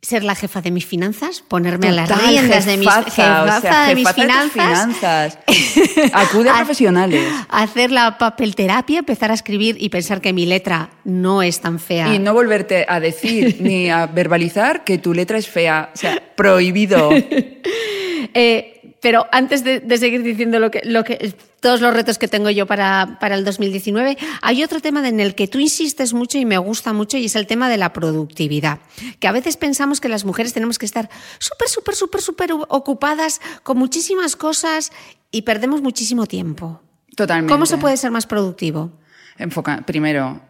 ser 0.01 0.23
la 0.23 0.35
jefa 0.35 0.61
de 0.61 0.71
mis 0.71 0.85
finanzas, 0.85 1.43
ponerme 1.47 1.89
a 1.89 1.91
las 1.91 2.27
riendas 2.27 2.65
de 2.65 2.77
mis, 2.77 2.87
jefaza, 2.87 3.87
de 3.87 3.95
mis 3.95 4.09
finanzas. 4.09 5.39
Acude 6.13 6.49
a 6.49 6.55
profesionales. 6.55 7.27
Hacer 7.49 7.91
la 7.91 8.17
papelterapia, 8.17 8.99
empezar 8.99 9.31
a 9.31 9.33
escribir 9.33 9.75
y 9.79 9.89
pensar 9.89 10.21
que 10.21 10.33
mi 10.33 10.45
letra 10.45 10.91
no 11.03 11.41
es 11.41 11.59
tan 11.61 11.79
fea. 11.79 12.13
Y 12.13 12.19
no 12.19 12.33
volverte 12.33 12.85
a 12.87 12.99
decir 12.99 13.57
ni 13.61 13.89
a 13.89 14.05
verbalizar 14.05 14.83
que 14.83 14.99
tu 14.99 15.13
letra 15.13 15.37
es 15.37 15.47
fea. 15.47 15.89
O 15.93 15.97
sea, 15.97 16.21
prohibido. 16.35 17.09
eh, 18.33 18.76
pero 19.01 19.27
antes 19.31 19.63
de, 19.63 19.97
seguir 19.97 20.23
diciendo 20.23 20.59
lo 20.59 20.71
que, 20.71 20.81
lo 20.83 21.03
que, 21.03 21.33
todos 21.59 21.81
los 21.81 21.93
retos 21.93 22.17
que 22.17 22.27
tengo 22.27 22.49
yo 22.49 22.65
para, 22.65 23.17
para 23.19 23.35
el 23.35 23.45
2019, 23.45 24.17
hay 24.41 24.63
otro 24.63 24.79
tema 24.79 25.07
en 25.07 25.19
el 25.19 25.35
que 25.35 25.47
tú 25.47 25.59
insistes 25.59 26.13
mucho 26.13 26.37
y 26.37 26.45
me 26.45 26.57
gusta 26.57 26.93
mucho 26.93 27.17
y 27.17 27.25
es 27.25 27.35
el 27.35 27.47
tema 27.47 27.69
de 27.69 27.77
la 27.77 27.93
productividad. 27.93 28.79
Que 29.19 29.27
a 29.27 29.31
veces 29.31 29.57
pensamos 29.57 30.01
que 30.01 30.09
las 30.09 30.25
mujeres 30.25 30.53
tenemos 30.53 30.79
que 30.79 30.85
estar 30.85 31.09
súper, 31.39 31.67
súper, 31.69 31.95
súper, 31.95 32.21
súper 32.21 32.51
ocupadas 32.53 33.41
con 33.63 33.77
muchísimas 33.77 34.35
cosas 34.35 34.91
y 35.31 35.43
perdemos 35.43 35.81
muchísimo 35.81 36.25
tiempo. 36.25 36.81
Totalmente. 37.15 37.51
¿Cómo 37.51 37.65
se 37.65 37.77
puede 37.77 37.97
ser 37.97 38.11
más 38.11 38.27
productivo? 38.27 38.91
Enfoca, 39.37 39.83
primero, 39.85 40.41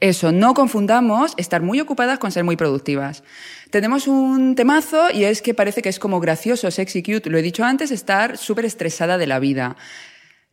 eso, 0.00 0.30
no 0.30 0.54
confundamos 0.54 1.32
estar 1.36 1.62
muy 1.62 1.80
ocupadas 1.80 2.18
con 2.18 2.30
ser 2.30 2.44
muy 2.44 2.56
productivas. 2.56 3.22
Tenemos 3.76 4.08
un 4.08 4.54
temazo 4.54 5.10
y 5.12 5.24
es 5.24 5.42
que 5.42 5.52
parece 5.52 5.82
que 5.82 5.90
es 5.90 5.98
como 5.98 6.18
gracioso, 6.18 6.70
sexy, 6.70 7.02
cute, 7.02 7.28
lo 7.28 7.36
he 7.36 7.42
dicho 7.42 7.62
antes, 7.62 7.90
estar 7.90 8.38
súper 8.38 8.64
estresada 8.64 9.18
de 9.18 9.26
la 9.26 9.38
vida. 9.38 9.76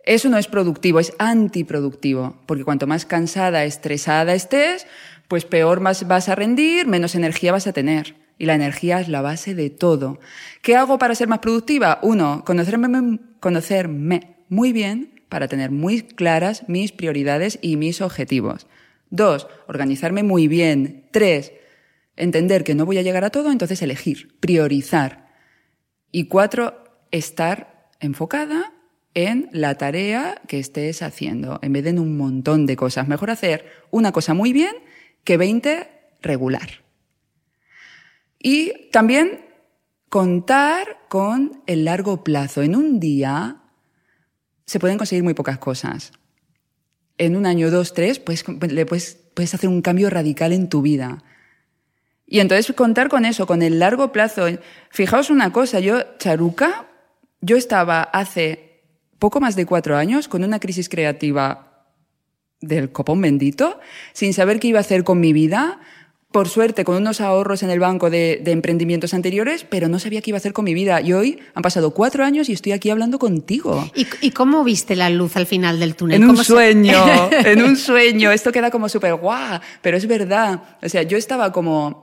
Eso 0.04 0.28
no 0.28 0.38
es 0.38 0.48
productivo, 0.48 1.00
es 1.00 1.14
antiproductivo, 1.20 2.42
porque 2.46 2.66
cuanto 2.66 2.86
más 2.86 3.06
cansada, 3.06 3.64
estresada 3.64 4.34
estés, 4.34 4.88
pues 5.30 5.46
peor 5.46 5.80
más 5.80 6.06
vas 6.06 6.28
a 6.28 6.36
rendir, 6.36 6.86
menos 6.86 7.16
energía 7.16 7.54
vas 7.54 7.66
a 7.66 7.72
tener. 7.72 8.18
Y 8.38 8.46
la 8.46 8.56
energía 8.56 9.00
es 9.00 9.08
la 9.08 9.22
base 9.22 9.56
de 9.56 9.70
todo. 9.70 10.20
¿Qué 10.62 10.76
hago 10.76 11.00
para 11.00 11.16
ser 11.16 11.30
más 11.30 11.40
productiva? 11.40 12.00
Uno, 12.02 12.44
conocerme, 12.46 13.20
conocerme 13.40 14.36
muy 14.50 14.74
bien 14.74 15.24
para 15.30 15.48
tener 15.48 15.72
muy 15.72 16.02
claras 16.02 16.68
mis 16.68 16.92
prioridades 16.92 17.58
y 17.62 17.78
mis 17.78 18.02
objetivos. 18.02 18.68
Dos, 19.12 19.48
organizarme 19.68 20.24
muy 20.24 20.50
bien. 20.50 21.06
Tres, 21.12 21.54
entender 22.16 22.64
que 22.64 22.76
no 22.76 22.86
voy 22.86 22.98
a 22.98 23.02
llegar 23.02 23.24
a 23.24 23.30
todo, 23.30 23.52
entonces 23.52 23.82
elegir, 23.82 24.38
priorizar. 24.40 25.30
Y 26.12 26.26
cuatro, 26.26 26.84
estar 27.12 27.90
enfocada 28.00 28.74
en 29.14 29.50
la 29.52 29.76
tarea 29.78 30.42
que 30.48 30.60
estés 30.60 31.02
haciendo, 31.02 31.60
en 31.62 31.74
vez 31.74 31.84
de 31.84 31.92
en 31.92 32.00
un 32.00 32.18
montón 32.18 32.66
de 32.66 32.76
cosas. 32.76 33.08
Mejor 33.08 33.30
hacer 33.30 33.66
una 33.92 34.12
cosa 34.12 34.34
muy 34.34 34.54
bien 34.54 34.76
que 35.24 35.38
20 35.38 35.88
regular. 36.22 36.84
Y 38.40 38.90
también 38.92 39.46
contar 40.10 41.00
con 41.08 41.62
el 41.66 41.86
largo 41.86 42.24
plazo. 42.24 42.62
En 42.62 42.76
un 42.76 43.00
día 43.00 43.62
se 44.66 44.80
pueden 44.80 44.98
conseguir 44.98 45.24
muy 45.24 45.34
pocas 45.34 45.58
cosas. 45.58 46.12
En 47.18 47.36
un 47.36 47.46
año, 47.46 47.70
dos, 47.72 47.94
tres, 47.94 48.22
le 48.70 48.86
puedes, 48.86 49.18
puedes 49.34 49.54
hacer 49.54 49.70
un 49.70 49.82
cambio 49.82 50.10
radical 50.10 50.52
en 50.52 50.70
tu 50.70 50.82
vida. 50.82 51.24
Y 52.34 52.40
entonces 52.40 52.76
contar 52.76 53.10
con 53.10 53.26
eso, 53.26 53.46
con 53.46 53.62
el 53.62 53.78
largo 53.78 54.12
plazo. 54.12 54.48
Fijaos 54.90 55.30
una 55.30 55.54
cosa, 55.54 55.80
yo, 55.80 56.00
Charuca, 56.18 56.88
yo 57.42 57.56
estaba 57.56 58.02
hace 58.02 58.82
poco 59.20 59.40
más 59.40 59.56
de 59.56 59.68
cuatro 59.68 59.96
años 59.98 60.28
con 60.28 60.44
una 60.44 60.60
crisis 60.60 60.90
creativa 60.90 61.86
del 62.60 62.92
copón 62.92 63.22
bendito, 63.22 63.80
sin 64.14 64.34
saber 64.34 64.60
qué 64.60 64.70
iba 64.70 64.80
a 64.80 64.82
hacer 64.82 65.04
con 65.04 65.20
mi 65.20 65.32
vida, 65.32 65.80
por 66.32 66.50
suerte 66.50 66.84
con 66.84 66.96
unos 66.96 67.22
ahorros 67.22 67.62
en 67.62 67.70
el 67.70 67.80
banco 67.80 68.10
de, 68.10 68.42
emprendimientos 68.48 69.14
anteriores, 69.14 69.64
pero 69.64 69.88
no 69.88 70.00
sabía 70.00 70.20
qué 70.22 70.32
iba 70.32 70.38
a 70.38 70.40
hacer 70.40 70.54
con 70.54 70.66
mi 70.66 70.74
vida. 70.74 71.02
Y 71.02 71.14
hoy 71.14 71.40
han 71.54 71.62
pasado 71.62 71.92
cuatro 71.92 72.26
años 72.26 72.50
y 72.50 72.54
estoy 72.54 72.72
aquí 72.72 72.90
hablando 72.90 73.20
contigo. 73.20 73.88
¿Y, 73.94 74.32
cómo 74.32 74.64
viste 74.64 74.96
la 74.96 75.12
luz 75.12 75.38
al 75.38 75.46
final 75.46 75.80
del 75.80 75.96
túnel? 75.96 76.24
En 76.24 76.28
un 76.28 76.44
sueño, 76.44 77.30
en 77.32 77.62
un 77.62 77.76
sueño. 77.78 78.32
Esto 78.32 78.52
queda 78.52 78.72
como 78.72 78.90
súper 78.90 79.14
guau, 79.14 79.60
pero 79.84 79.98
es 79.98 80.08
verdad. 80.08 80.64
O 80.82 80.90
sea, 80.90 81.04
yo 81.04 81.16
estaba 81.16 81.52
como 81.52 82.03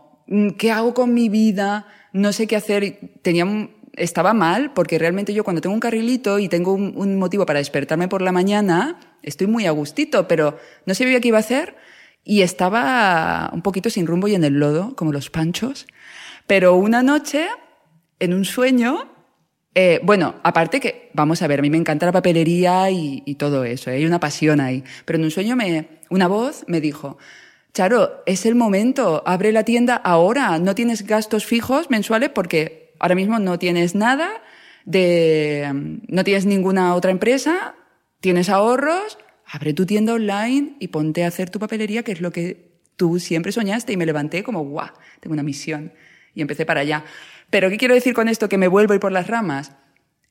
¿qué 0.58 0.70
hago 0.70 0.94
con 0.94 1.14
mi 1.14 1.28
vida? 1.28 1.86
No 2.12 2.32
sé 2.32 2.46
qué 2.46 2.56
hacer. 2.56 2.98
Tenía, 3.22 3.46
estaba 3.94 4.32
mal 4.32 4.72
porque 4.72 4.98
realmente 4.98 5.34
yo 5.34 5.44
cuando 5.44 5.60
tengo 5.60 5.74
un 5.74 5.80
carrilito 5.80 6.38
y 6.38 6.48
tengo 6.48 6.72
un, 6.72 7.18
motivo 7.18 7.46
para 7.46 7.58
despertarme 7.58 8.08
por 8.08 8.22
la 8.22 8.32
mañana, 8.32 8.98
estoy 9.22 9.46
muy 9.46 9.66
a 9.66 9.70
gustito, 9.72 10.28
pero 10.28 10.58
no 10.86 10.94
sabía 10.94 11.20
qué 11.20 11.28
iba 11.28 11.38
a 11.38 11.40
hacer 11.40 11.76
y 12.24 12.42
estaba 12.42 13.50
un 13.52 13.62
poquito 13.62 13.90
sin 13.90 14.06
rumbo 14.06 14.28
y 14.28 14.34
en 14.34 14.44
el 14.44 14.54
lodo, 14.54 14.94
como 14.94 15.12
los 15.12 15.30
panchos. 15.30 15.86
Pero 16.46 16.76
una 16.76 17.02
noche, 17.02 17.46
en 18.18 18.34
un 18.34 18.44
sueño, 18.44 19.12
eh, 19.74 20.00
bueno, 20.02 20.36
aparte 20.42 20.80
que, 20.80 21.10
vamos 21.14 21.42
a 21.42 21.46
ver, 21.46 21.60
a 21.60 21.62
mí 21.62 21.70
me 21.70 21.78
encanta 21.78 22.06
la 22.06 22.12
papelería 22.12 22.90
y, 22.90 23.22
y 23.24 23.36
todo 23.36 23.64
eso, 23.64 23.90
¿eh? 23.90 23.94
hay 23.94 24.06
una 24.06 24.20
pasión 24.20 24.60
ahí, 24.60 24.84
pero 25.04 25.18
en 25.18 25.24
un 25.24 25.30
sueño 25.30 25.56
me, 25.56 26.00
una 26.10 26.26
voz 26.26 26.64
me 26.66 26.80
dijo, 26.80 27.18
Charo, 27.72 28.22
es 28.26 28.46
el 28.46 28.56
momento, 28.56 29.22
abre 29.26 29.52
la 29.52 29.64
tienda 29.64 29.94
ahora, 29.94 30.58
no 30.58 30.74
tienes 30.74 31.06
gastos 31.06 31.46
fijos 31.46 31.88
mensuales 31.88 32.30
porque 32.30 32.94
ahora 32.98 33.14
mismo 33.14 33.38
no 33.38 33.58
tienes 33.58 33.94
nada 33.94 34.28
de, 34.84 35.70
no 36.08 36.24
tienes 36.24 36.46
ninguna 36.46 36.94
otra 36.94 37.12
empresa, 37.12 37.76
tienes 38.20 38.48
ahorros, 38.48 39.18
abre 39.46 39.72
tu 39.72 39.86
tienda 39.86 40.14
online 40.14 40.76
y 40.80 40.88
ponte 40.88 41.24
a 41.24 41.28
hacer 41.28 41.50
tu 41.50 41.60
papelería, 41.60 42.02
que 42.02 42.12
es 42.12 42.20
lo 42.20 42.32
que 42.32 42.70
tú 42.96 43.20
siempre 43.20 43.52
soñaste 43.52 43.92
y 43.92 43.96
me 43.96 44.06
levanté 44.06 44.42
como, 44.42 44.64
guau, 44.64 44.90
tengo 45.20 45.34
una 45.34 45.42
misión 45.44 45.92
y 46.34 46.42
empecé 46.42 46.66
para 46.66 46.80
allá. 46.80 47.04
Pero 47.50 47.70
¿qué 47.70 47.76
quiero 47.76 47.94
decir 47.94 48.14
con 48.14 48.28
esto? 48.28 48.48
Que 48.48 48.58
me 48.58 48.68
vuelvo 48.68 48.92
a 48.92 48.96
ir 48.96 49.00
por 49.00 49.12
las 49.12 49.28
ramas. 49.28 49.72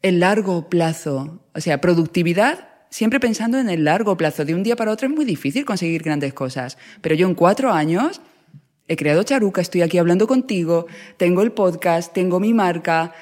El 0.01 0.19
largo 0.19 0.69
plazo, 0.69 1.41
o 1.53 1.61
sea, 1.61 1.81
productividad 1.81 2.68
siempre 2.89 3.19
pensando 3.19 3.57
en 3.59 3.69
el 3.69 3.83
largo 3.83 4.17
plazo. 4.17 4.45
De 4.45 4.53
un 4.53 4.63
día 4.63 4.75
para 4.75 4.91
otro 4.91 5.07
es 5.07 5.13
muy 5.13 5.25
difícil 5.25 5.65
conseguir 5.65 6.03
grandes 6.03 6.33
cosas. 6.33 6.77
Pero 7.01 7.15
yo 7.15 7.27
en 7.27 7.35
cuatro 7.35 7.71
años 7.71 8.21
he 8.87 8.95
creado 8.95 9.23
Charuca, 9.23 9.61
estoy 9.61 9.81
aquí 9.81 9.97
hablando 9.97 10.27
contigo, 10.27 10.87
tengo 11.17 11.41
el 11.41 11.51
podcast, 11.51 12.13
tengo 12.13 12.39
mi 12.39 12.53
marca. 12.53 13.13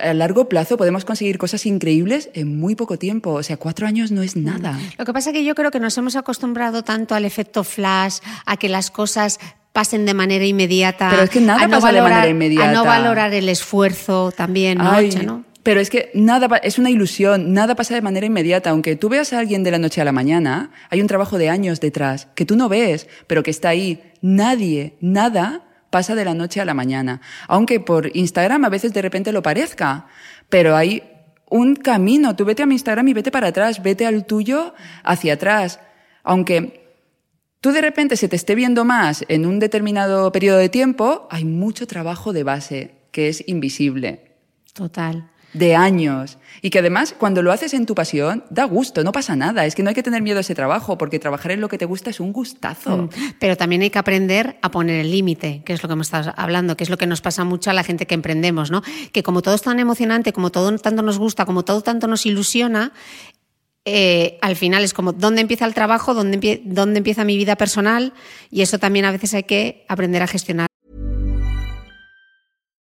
a 0.00 0.14
largo 0.14 0.48
plazo 0.48 0.76
podemos 0.76 1.04
conseguir 1.04 1.38
cosas 1.38 1.64
increíbles 1.66 2.30
en 2.34 2.58
muy 2.58 2.74
poco 2.74 2.98
tiempo. 2.98 3.32
O 3.32 3.42
sea, 3.42 3.56
cuatro 3.56 3.86
años 3.86 4.10
no 4.10 4.22
es 4.22 4.36
nada. 4.36 4.78
Lo 4.98 5.04
que 5.04 5.12
pasa 5.12 5.30
es 5.30 5.34
que 5.34 5.44
yo 5.44 5.54
creo 5.54 5.70
que 5.70 5.80
nos 5.80 5.96
hemos 5.98 6.16
acostumbrado 6.16 6.82
tanto 6.82 7.14
al 7.14 7.24
efecto 7.24 7.64
flash, 7.64 8.18
a 8.46 8.56
que 8.56 8.68
las 8.68 8.90
cosas 8.90 9.38
pasen 9.72 10.04
de 10.04 10.14
manera 10.14 10.44
inmediata. 10.44 11.08
Pero 11.10 11.22
es 11.22 11.30
que 11.30 11.40
nada 11.40 11.66
pasa 11.68 11.92
de 11.92 12.02
manera 12.02 12.28
inmediata. 12.28 12.70
A 12.70 12.72
no 12.72 12.84
valorar 12.84 13.32
el 13.32 13.48
esfuerzo 13.48 14.32
también, 14.32 14.78
¿no? 14.78 15.44
Pero 15.62 15.80
es 15.80 15.90
que 15.90 16.10
nada 16.14 16.56
es 16.58 16.78
una 16.78 16.90
ilusión, 16.90 17.52
nada 17.52 17.76
pasa 17.76 17.94
de 17.94 18.02
manera 18.02 18.26
inmediata. 18.26 18.70
Aunque 18.70 18.96
tú 18.96 19.08
veas 19.08 19.32
a 19.32 19.38
alguien 19.38 19.62
de 19.62 19.70
la 19.70 19.78
noche 19.78 20.00
a 20.00 20.04
la 20.04 20.12
mañana, 20.12 20.72
hay 20.90 21.00
un 21.00 21.06
trabajo 21.06 21.38
de 21.38 21.48
años 21.48 21.80
detrás 21.80 22.26
que 22.34 22.44
tú 22.44 22.56
no 22.56 22.68
ves, 22.68 23.06
pero 23.28 23.42
que 23.42 23.52
está 23.52 23.68
ahí. 23.68 24.02
Nadie, 24.20 24.96
nada 25.00 25.64
pasa 25.90 26.14
de 26.14 26.24
la 26.24 26.34
noche 26.34 26.60
a 26.60 26.64
la 26.64 26.74
mañana. 26.74 27.20
Aunque 27.46 27.78
por 27.78 28.16
Instagram 28.16 28.64
a 28.64 28.70
veces 28.70 28.92
de 28.92 29.02
repente 29.02 29.30
lo 29.30 29.42
parezca, 29.42 30.06
pero 30.48 30.74
hay 30.74 31.04
un 31.48 31.76
camino. 31.76 32.34
Tú 32.34 32.44
vete 32.44 32.64
a 32.64 32.66
mi 32.66 32.74
Instagram 32.74 33.06
y 33.08 33.14
vete 33.14 33.30
para 33.30 33.48
atrás, 33.48 33.82
vete 33.82 34.04
al 34.04 34.26
tuyo 34.26 34.74
hacia 35.04 35.34
atrás. 35.34 35.78
Aunque 36.24 36.88
tú 37.60 37.70
de 37.70 37.82
repente 37.82 38.16
se 38.16 38.28
te 38.28 38.34
esté 38.34 38.56
viendo 38.56 38.84
más 38.84 39.24
en 39.28 39.46
un 39.46 39.60
determinado 39.60 40.32
periodo 40.32 40.58
de 40.58 40.70
tiempo, 40.70 41.28
hay 41.30 41.44
mucho 41.44 41.86
trabajo 41.86 42.32
de 42.32 42.42
base 42.42 42.94
que 43.12 43.28
es 43.28 43.44
invisible. 43.46 44.32
Total 44.72 45.31
de 45.52 45.74
años. 45.74 46.38
Y 46.60 46.70
que 46.70 46.78
además, 46.78 47.14
cuando 47.18 47.42
lo 47.42 47.52
haces 47.52 47.74
en 47.74 47.86
tu 47.86 47.94
pasión, 47.94 48.44
da 48.50 48.64
gusto, 48.64 49.04
no 49.04 49.12
pasa 49.12 49.36
nada. 49.36 49.66
Es 49.66 49.74
que 49.74 49.82
no 49.82 49.90
hay 49.90 49.94
que 49.94 50.02
tener 50.02 50.22
miedo 50.22 50.38
a 50.38 50.40
ese 50.40 50.54
trabajo, 50.54 50.98
porque 50.98 51.18
trabajar 51.18 51.52
en 51.52 51.60
lo 51.60 51.68
que 51.68 51.78
te 51.78 51.84
gusta 51.84 52.10
es 52.10 52.20
un 52.20 52.32
gustazo. 52.32 52.96
Mm, 52.96 53.08
pero 53.38 53.56
también 53.56 53.82
hay 53.82 53.90
que 53.90 53.98
aprender 53.98 54.56
a 54.62 54.70
poner 54.70 55.00
el 55.00 55.10
límite, 55.10 55.62
que 55.64 55.72
es 55.72 55.82
lo 55.82 55.88
que 55.88 55.92
hemos 55.94 56.06
estado 56.06 56.32
hablando, 56.36 56.76
que 56.76 56.84
es 56.84 56.90
lo 56.90 56.98
que 56.98 57.06
nos 57.06 57.20
pasa 57.20 57.44
mucho 57.44 57.70
a 57.70 57.72
la 57.74 57.84
gente 57.84 58.06
que 58.06 58.14
emprendemos, 58.14 58.70
¿no? 58.70 58.82
Que 59.12 59.22
como 59.22 59.42
todo 59.42 59.54
es 59.54 59.62
tan 59.62 59.78
emocionante, 59.78 60.32
como 60.32 60.50
todo 60.50 60.76
tanto 60.78 61.02
nos 61.02 61.18
gusta, 61.18 61.44
como 61.44 61.64
todo 61.64 61.82
tanto 61.82 62.06
nos 62.06 62.26
ilusiona, 62.26 62.92
eh, 63.84 64.38
al 64.42 64.54
final 64.54 64.84
es 64.84 64.94
como 64.94 65.12
dónde 65.12 65.40
empieza 65.40 65.66
el 65.66 65.74
trabajo, 65.74 66.14
dónde, 66.14 66.62
dónde 66.64 66.98
empieza 66.98 67.24
mi 67.24 67.36
vida 67.36 67.56
personal, 67.56 68.12
y 68.50 68.62
eso 68.62 68.78
también 68.78 69.04
a 69.04 69.12
veces 69.12 69.34
hay 69.34 69.42
que 69.42 69.84
aprender 69.88 70.22
a 70.22 70.26
gestionar. 70.28 70.71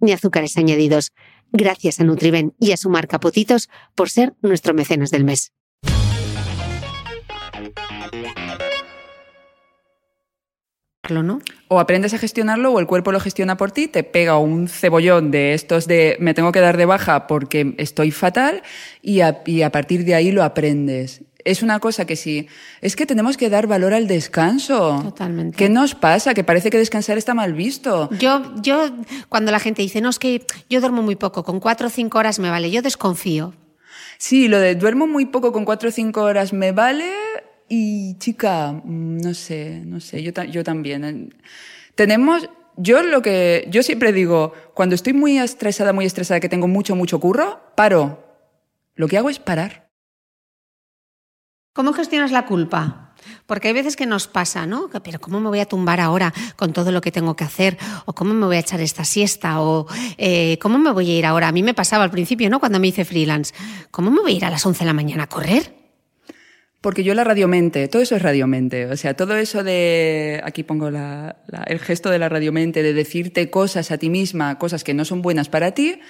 ni 0.00 0.12
azúcares 0.12 0.56
añadidos. 0.56 1.12
Gracias 1.52 2.00
a 2.00 2.04
Nutriben 2.04 2.54
y 2.58 2.72
a 2.72 2.76
su 2.76 2.90
marca 2.90 3.20
Potitos 3.20 3.68
por 3.94 4.10
ser 4.10 4.34
nuestro 4.42 4.74
mecenas 4.74 5.10
del 5.10 5.24
mes. 5.24 5.52
¿no? 11.10 11.40
O 11.68 11.80
aprendes 11.80 12.14
a 12.14 12.18
gestionarlo 12.18 12.72
o 12.72 12.80
el 12.80 12.86
cuerpo 12.86 13.12
lo 13.12 13.20
gestiona 13.20 13.56
por 13.56 13.70
ti, 13.70 13.88
te 13.88 14.04
pega 14.04 14.38
un 14.38 14.68
cebollón 14.68 15.30
de 15.30 15.54
estos 15.54 15.86
de 15.86 16.16
me 16.20 16.34
tengo 16.34 16.52
que 16.52 16.60
dar 16.60 16.76
de 16.76 16.84
baja 16.84 17.26
porque 17.26 17.74
estoy 17.78 18.10
fatal 18.10 18.62
y 19.02 19.20
a, 19.20 19.42
y 19.46 19.62
a 19.62 19.72
partir 19.72 20.04
de 20.04 20.14
ahí 20.14 20.30
lo 20.32 20.44
aprendes. 20.44 21.22
Es 21.50 21.62
una 21.62 21.80
cosa 21.80 22.04
que 22.04 22.16
sí. 22.16 22.46
Es 22.80 22.94
que 22.96 23.06
tenemos 23.06 23.36
que 23.36 23.48
dar 23.50 23.66
valor 23.66 23.94
al 23.94 24.06
descanso. 24.06 25.00
Totalmente. 25.02 25.56
¿Qué 25.56 25.68
nos 25.68 25.94
pasa? 25.94 26.34
Que 26.34 26.44
parece 26.44 26.70
que 26.70 26.78
descansar 26.78 27.18
está 27.18 27.34
mal 27.34 27.52
visto. 27.54 28.08
Yo, 28.18 28.42
yo, 28.62 28.90
cuando 29.28 29.50
la 29.52 29.58
gente 29.58 29.82
dice, 29.82 30.00
no, 30.00 30.10
es 30.10 30.18
que 30.18 30.44
yo 30.68 30.80
duermo 30.80 31.02
muy 31.02 31.16
poco, 31.16 31.44
con 31.44 31.60
cuatro 31.60 31.86
o 31.86 31.90
cinco 31.90 32.18
horas 32.18 32.38
me 32.38 32.50
vale, 32.50 32.70
yo 32.70 32.82
desconfío. 32.82 33.54
Sí, 34.18 34.48
lo 34.48 34.58
de 34.58 34.74
duermo 34.74 35.06
muy 35.06 35.26
poco 35.26 35.52
con 35.52 35.64
cuatro 35.64 35.88
o 35.88 35.92
cinco 35.92 36.22
horas 36.22 36.52
me 36.52 36.72
vale 36.72 37.08
y 37.68 38.16
chica, 38.18 38.72
mm, 38.72 39.18
no 39.20 39.34
sé, 39.34 39.82
no 39.84 40.00
sé, 40.00 40.22
yo, 40.22 40.32
ta- 40.32 40.44
yo 40.44 40.64
también. 40.64 41.34
Tenemos, 41.94 42.48
yo 42.76 43.02
lo 43.02 43.22
que, 43.22 43.66
yo 43.70 43.82
siempre 43.82 44.12
digo, 44.12 44.52
cuando 44.74 44.94
estoy 44.94 45.12
muy 45.12 45.38
estresada, 45.38 45.92
muy 45.92 46.04
estresada, 46.04 46.40
que 46.40 46.48
tengo 46.48 46.68
mucho, 46.68 46.94
mucho 46.96 47.20
curro, 47.20 47.60
paro. 47.76 48.24
Lo 48.94 49.06
que 49.08 49.16
hago 49.18 49.30
es 49.30 49.38
parar. 49.38 49.87
¿Cómo 51.78 51.92
gestionas 51.92 52.32
la 52.32 52.44
culpa? 52.44 53.12
Porque 53.46 53.68
hay 53.68 53.74
veces 53.74 53.94
que 53.94 54.04
nos 54.04 54.26
pasa, 54.26 54.66
¿no? 54.66 54.90
Pero 55.04 55.20
¿cómo 55.20 55.38
me 55.38 55.48
voy 55.48 55.60
a 55.60 55.64
tumbar 55.64 56.00
ahora 56.00 56.34
con 56.56 56.72
todo 56.72 56.90
lo 56.90 57.00
que 57.00 57.12
tengo 57.12 57.36
que 57.36 57.44
hacer? 57.44 57.78
¿O 58.04 58.12
cómo 58.14 58.34
me 58.34 58.46
voy 58.46 58.56
a 58.56 58.58
echar 58.58 58.80
esta 58.80 59.04
siesta? 59.04 59.60
¿O 59.62 59.86
eh, 60.16 60.58
cómo 60.60 60.76
me 60.80 60.90
voy 60.90 61.08
a 61.08 61.18
ir 61.20 61.24
ahora? 61.24 61.46
A 61.46 61.52
mí 61.52 61.62
me 61.62 61.74
pasaba 61.74 62.02
al 62.02 62.10
principio, 62.10 62.50
¿no? 62.50 62.58
Cuando 62.58 62.80
me 62.80 62.88
hice 62.88 63.04
freelance. 63.04 63.54
¿Cómo 63.92 64.10
me 64.10 64.20
voy 64.22 64.32
a 64.32 64.36
ir 64.38 64.44
a 64.44 64.50
las 64.50 64.66
11 64.66 64.80
de 64.80 64.86
la 64.86 64.92
mañana 64.92 65.22
a 65.22 65.26
correr? 65.28 65.72
Porque 66.80 67.04
yo 67.04 67.14
la 67.14 67.22
radiomente, 67.22 67.86
todo 67.86 68.02
eso 68.02 68.16
es 68.16 68.22
radiomente. 68.22 68.86
O 68.86 68.96
sea, 68.96 69.14
todo 69.14 69.36
eso 69.36 69.62
de, 69.62 70.40
aquí 70.42 70.64
pongo 70.64 70.90
la- 70.90 71.36
la- 71.46 71.62
el 71.62 71.78
gesto 71.78 72.10
de 72.10 72.18
la 72.18 72.28
radiomente, 72.28 72.82
de 72.82 72.92
decirte 72.92 73.50
cosas 73.50 73.92
a 73.92 73.98
ti 73.98 74.10
misma, 74.10 74.58
cosas 74.58 74.82
que 74.82 74.94
no 74.94 75.04
son 75.04 75.22
buenas 75.22 75.48
para 75.48 75.70
ti, 75.74 76.00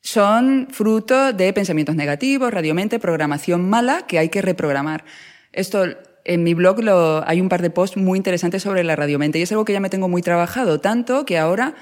son 0.00 0.68
fruto 0.70 1.32
de 1.32 1.52
pensamientos 1.52 1.94
negativos, 1.94 2.52
radiomente, 2.52 2.98
programación 2.98 3.68
mala 3.68 4.06
que 4.06 4.18
hay 4.18 4.28
que 4.28 4.42
reprogramar. 4.42 5.04
Esto, 5.52 5.84
en 6.24 6.42
mi 6.42 6.54
blog 6.54 6.82
lo, 6.82 7.26
hay 7.28 7.40
un 7.40 7.48
par 7.48 7.62
de 7.62 7.70
posts 7.70 7.96
muy 7.96 8.16
interesantes 8.16 8.62
sobre 8.62 8.84
la 8.84 8.96
radiomente 8.96 9.38
y 9.38 9.42
es 9.42 9.52
algo 9.52 9.64
que 9.64 9.72
ya 9.72 9.80
me 9.80 9.90
tengo 9.90 10.08
muy 10.08 10.22
trabajado, 10.22 10.80
tanto 10.80 11.24
que 11.24 11.38
ahora 11.38 11.74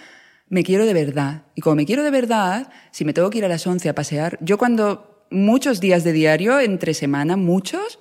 me 0.48 0.64
quiero 0.64 0.86
de 0.86 0.94
verdad. 0.94 1.42
Y 1.54 1.60
como 1.60 1.76
me 1.76 1.86
quiero 1.86 2.02
de 2.02 2.10
verdad, 2.10 2.70
si 2.90 3.04
me 3.04 3.12
tengo 3.12 3.30
que 3.30 3.38
ir 3.38 3.44
a 3.44 3.48
las 3.48 3.66
11 3.66 3.88
a 3.88 3.94
pasear, 3.94 4.38
yo 4.40 4.58
cuando 4.58 5.26
muchos 5.30 5.80
días 5.80 6.04
de 6.04 6.12
diario, 6.12 6.58
entre 6.60 6.94
semana, 6.94 7.36
muchos, 7.36 7.98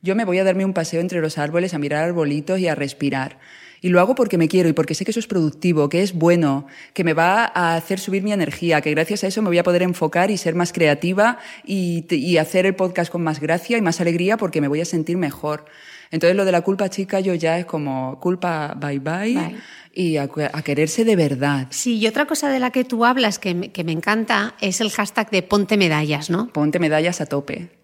yo 0.00 0.16
me 0.16 0.24
voy 0.24 0.38
a 0.38 0.44
darme 0.44 0.64
un 0.64 0.72
paseo 0.72 1.00
entre 1.00 1.20
los 1.20 1.38
árboles, 1.38 1.74
a 1.74 1.78
mirar 1.78 2.04
arbolitos 2.04 2.58
y 2.58 2.68
a 2.68 2.74
respirar. 2.74 3.38
Y 3.82 3.88
lo 3.88 4.00
hago 4.00 4.14
porque 4.14 4.38
me 4.38 4.48
quiero 4.48 4.68
y 4.68 4.72
porque 4.72 4.94
sé 4.94 5.04
que 5.04 5.10
eso 5.10 5.20
es 5.20 5.26
productivo, 5.26 5.88
que 5.88 6.02
es 6.02 6.14
bueno, 6.14 6.66
que 6.94 7.02
me 7.02 7.14
va 7.14 7.50
a 7.52 7.74
hacer 7.74 7.98
subir 7.98 8.22
mi 8.22 8.32
energía, 8.32 8.80
que 8.80 8.92
gracias 8.92 9.24
a 9.24 9.26
eso 9.26 9.42
me 9.42 9.48
voy 9.48 9.58
a 9.58 9.64
poder 9.64 9.82
enfocar 9.82 10.30
y 10.30 10.38
ser 10.38 10.54
más 10.54 10.72
creativa 10.72 11.38
y, 11.66 12.06
y 12.08 12.36
hacer 12.38 12.64
el 12.64 12.76
podcast 12.76 13.10
con 13.10 13.22
más 13.22 13.40
gracia 13.40 13.76
y 13.76 13.82
más 13.82 14.00
alegría 14.00 14.36
porque 14.36 14.60
me 14.60 14.68
voy 14.68 14.80
a 14.80 14.84
sentir 14.84 15.16
mejor. 15.16 15.64
Entonces 16.12 16.36
lo 16.36 16.44
de 16.44 16.52
la 16.52 16.60
culpa 16.60 16.88
chica 16.90 17.18
yo 17.18 17.34
ya 17.34 17.58
es 17.58 17.66
como 17.66 18.20
culpa 18.20 18.74
bye 18.78 19.00
bye, 19.00 19.34
Bye. 19.34 19.56
y 19.92 20.16
a, 20.16 20.28
a 20.52 20.62
quererse 20.62 21.04
de 21.04 21.16
verdad. 21.16 21.66
Sí, 21.70 21.98
y 21.98 22.06
otra 22.06 22.26
cosa 22.26 22.50
de 22.50 22.60
la 22.60 22.70
que 22.70 22.84
tú 22.84 23.04
hablas 23.04 23.40
que 23.40 23.54
me, 23.54 23.72
que 23.72 23.82
me 23.82 23.92
encanta 23.92 24.54
es 24.60 24.80
el 24.80 24.90
hashtag 24.90 25.30
de 25.30 25.42
ponte 25.42 25.76
medallas, 25.76 26.30
¿no? 26.30 26.52
Ponte 26.52 26.78
medallas 26.78 27.20
a 27.20 27.26
tope. 27.26 27.81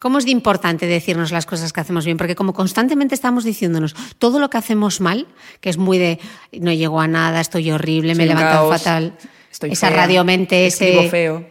¿Cómo 0.00 0.16
es 0.16 0.24
de 0.24 0.30
importante 0.30 0.86
decirnos 0.86 1.30
las 1.30 1.44
cosas 1.44 1.74
que 1.74 1.80
hacemos 1.80 2.06
bien? 2.06 2.16
Porque 2.16 2.34
como 2.34 2.54
constantemente 2.54 3.14
estamos 3.14 3.44
diciéndonos 3.44 3.94
todo 4.18 4.40
lo 4.40 4.48
que 4.48 4.56
hacemos 4.56 5.02
mal, 5.02 5.26
que 5.60 5.68
es 5.68 5.76
muy 5.76 5.98
de 5.98 6.18
no 6.58 6.72
llego 6.72 7.02
a 7.02 7.06
nada, 7.06 7.38
estoy 7.38 7.70
horrible, 7.70 8.14
me 8.14 8.24
he 8.24 8.26
levantado 8.26 8.70
fatal, 8.70 9.14
Estoy 9.52 9.72
esa 9.72 9.88
fea, 9.88 9.98
radiomente, 9.98 10.66
ese... 10.66 11.10
feo. 11.10 11.46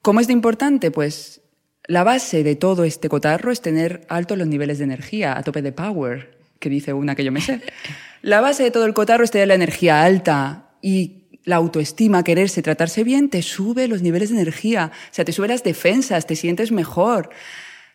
¿Cómo 0.00 0.20
es 0.20 0.26
de 0.26 0.32
importante? 0.32 0.90
Pues 0.90 1.42
la 1.86 2.02
base 2.02 2.44
de 2.44 2.56
todo 2.56 2.84
este 2.84 3.10
cotarro 3.10 3.52
es 3.52 3.60
tener 3.60 4.06
altos 4.08 4.38
los 4.38 4.48
niveles 4.48 4.78
de 4.78 4.84
energía, 4.84 5.36
a 5.36 5.42
tope 5.42 5.60
de 5.60 5.72
power, 5.72 6.38
que 6.58 6.70
dice 6.70 6.94
una 6.94 7.14
que 7.14 7.24
yo 7.24 7.32
me 7.32 7.42
sé. 7.42 7.60
La 8.22 8.40
base 8.40 8.62
de 8.62 8.70
todo 8.70 8.86
el 8.86 8.94
cotarro 8.94 9.22
es 9.22 9.30
tener 9.30 9.48
la 9.48 9.54
energía 9.54 10.02
alta 10.02 10.70
y 10.80 11.23
la 11.44 11.56
autoestima, 11.56 12.24
quererse, 12.24 12.62
tratarse 12.62 13.04
bien, 13.04 13.28
te 13.28 13.42
sube 13.42 13.86
los 13.88 14.02
niveles 14.02 14.30
de 14.30 14.36
energía, 14.36 14.90
o 14.94 15.14
sea, 15.14 15.24
te 15.24 15.32
sube 15.32 15.48
las 15.48 15.62
defensas, 15.62 16.26
te 16.26 16.36
sientes 16.36 16.72
mejor. 16.72 17.30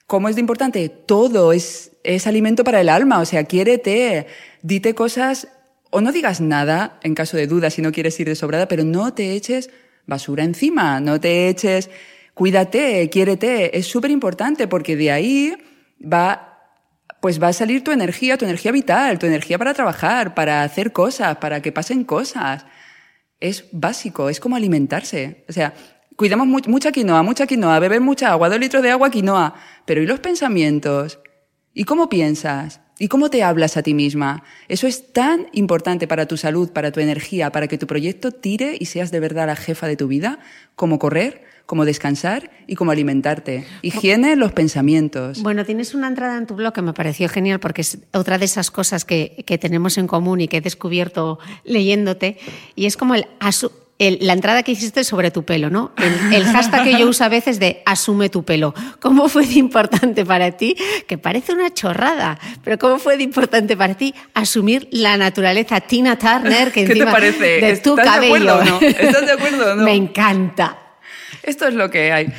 ¿Cómo 0.06 0.30
es 0.30 0.36
de 0.36 0.42
importante? 0.42 0.90
Todo 0.90 1.52
es, 1.52 1.92
es 2.04 2.28
alimento 2.28 2.64
para 2.64 2.82
el 2.82 2.90
alma, 2.90 3.20
o 3.20 3.26
sea, 3.26 3.44
quiérete, 3.44 4.28
dite 4.62 4.94
cosas, 4.96 5.48
o 5.92 6.02
no 6.02 6.12
digas 6.12 6.42
nada 6.42 7.00
en 7.04 7.16
caso 7.16 7.38
de 7.38 7.48
duda 7.48 7.70
si 7.70 7.82
no 7.82 7.92
quieres 7.92 8.20
ir 8.20 8.28
de 8.28 8.36
sobrada, 8.36 8.68
pero 8.68 8.84
no 8.84 9.14
te 9.14 9.34
eches 9.34 9.70
basura 10.06 10.44
encima, 10.44 11.00
no 11.00 11.20
te 11.20 11.48
eches, 11.50 11.90
cuídate, 12.34 13.10
quiérete, 13.10 13.78
es 13.78 13.88
súper 13.88 14.12
importante 14.12 14.68
porque 14.68 14.96
de 14.96 15.12
ahí 15.12 15.56
va, 16.02 16.58
pues 17.22 17.42
va 17.42 17.50
a 17.50 17.54
salir 17.54 17.84
tu 17.84 17.92
energía, 17.92 18.38
tu 18.38 18.46
energía 18.46 18.72
vital, 18.72 19.20
tu 19.20 19.28
energía 19.28 19.58
para 19.58 19.74
trabajar, 19.74 20.34
para 20.34 20.64
hacer 20.64 20.92
cosas, 20.92 21.38
para 21.38 21.62
que 21.62 21.72
pasen 21.72 22.04
cosas. 22.04 22.66
Es 23.40 23.66
básico, 23.72 24.30
es 24.30 24.40
como 24.40 24.56
alimentarse. 24.56 25.46
O 25.48 25.54
sea, 25.54 25.74
cuidamos 26.16 26.48
mu- 26.48 26.60
mucha 26.68 26.92
quinoa, 26.92 27.24
mucha 27.24 27.48
quinoa, 27.48 27.80
beber 27.80 28.02
mucha 28.02 28.32
agua, 28.32 28.50
dos 28.50 28.60
litros 28.60 28.84
de 28.84 28.92
agua, 28.92 29.10
quinoa. 29.10 29.56
Pero 29.86 30.02
¿y 30.02 30.06
los 30.08 30.20
pensamientos? 30.20 31.20
¿Y 31.74 31.86
cómo 31.86 32.10
piensas? 32.10 32.82
¿Y 32.98 33.08
cómo 33.08 33.30
te 33.30 33.44
hablas 33.44 33.78
a 33.78 33.84
ti 33.84 33.94
misma? 33.94 34.44
Eso 34.68 34.86
es 34.86 35.14
tan 35.14 35.48
importante 35.54 36.06
para 36.06 36.26
tu 36.28 36.36
salud, 36.36 36.72
para 36.72 36.92
tu 36.92 37.00
energía, 37.00 37.50
para 37.52 37.70
que 37.70 37.78
tu 37.78 37.88
proyecto 37.88 38.32
tire 38.34 38.76
y 38.78 38.88
seas 38.88 39.10
de 39.12 39.22
verdad 39.22 39.48
la 39.48 39.56
jefa 39.56 39.88
de 39.88 39.96
tu 39.96 40.10
vida, 40.10 40.40
como 40.76 41.00
correr, 41.00 41.44
como 41.70 41.86
descansar 41.86 42.50
y 42.66 42.74
como 42.74 42.90
alimentarte. 42.90 43.64
Higiene 43.84 44.32
en 44.32 44.40
los 44.40 44.54
pensamientos. 44.54 45.44
Bueno, 45.44 45.64
tienes 45.66 45.94
una 45.94 46.08
entrada 46.08 46.36
en 46.36 46.48
tu 46.48 46.56
blog 46.56 46.74
que 46.74 46.82
me 46.82 46.94
pareció 46.94 47.30
genial 47.30 47.60
porque 47.60 47.82
es 47.82 48.00
otra 48.12 48.40
de 48.40 48.46
esas 48.46 48.72
cosas 48.72 49.06
que, 49.06 49.44
que 49.46 49.60
tenemos 49.60 50.00
en 50.00 50.08
común 50.08 50.42
y 50.42 50.48
que 50.48 50.58
he 50.58 50.62
descubierto 50.62 51.38
leyéndote 51.66 52.40
y 52.76 52.88
es 52.88 52.98
como 52.98 53.14
el 53.14 53.28
el- 54.00 54.18
la 54.22 54.34
entrada 54.34 54.64
que 54.64 54.72
hiciste 54.72 55.04
sobre 55.04 55.30
tu 55.30 55.44
pelo, 55.44 55.70
¿no? 55.70 55.92
El, 55.98 56.34
el 56.34 56.44
hashtag 56.54 56.86
que 56.86 56.98
yo 56.98 57.08
uso 57.08 57.24
a 57.26 57.30
veces 57.30 57.60
de 57.60 57.84
asume 57.86 58.30
tu 58.30 58.44
pelo. 58.44 58.74
¿Cómo 59.00 59.28
fue 59.30 59.46
de 59.46 59.56
importante 59.60 60.26
para 60.26 60.52
ti? 60.54 60.76
Que 61.06 61.20
parece 61.20 61.54
una 61.54 61.72
chorrada, 61.72 62.40
pero 62.64 62.80
¿cómo 62.80 62.98
fue 62.98 63.16
de 63.18 63.24
importante 63.24 63.78
para 63.78 63.94
ti 63.96 64.16
asumir 64.34 64.88
la 64.92 65.18
naturaleza 65.18 65.82
Tina 65.82 66.18
Turner 66.18 66.72
que 66.72 66.82
¿Qué 66.86 66.94
te 66.94 67.00
encima 67.00 67.12
parece? 67.12 67.44
de 67.62 67.78
tu 67.78 67.92
¿Estás 67.92 68.06
de 68.06 68.12
cabello? 68.30 68.54
acuerdo 68.56 68.78
o 68.78 68.80
no? 68.82 68.88
¿Estás 68.88 69.26
de 69.28 69.32
acuerdo 69.34 69.72
o 69.74 69.76
no? 69.76 69.84
Me 69.84 69.94
encanta. 69.94 70.78
Esto 71.44 71.68
es 71.68 71.74
lo 71.74 71.90
que 71.90 72.12
hay. 72.12 72.34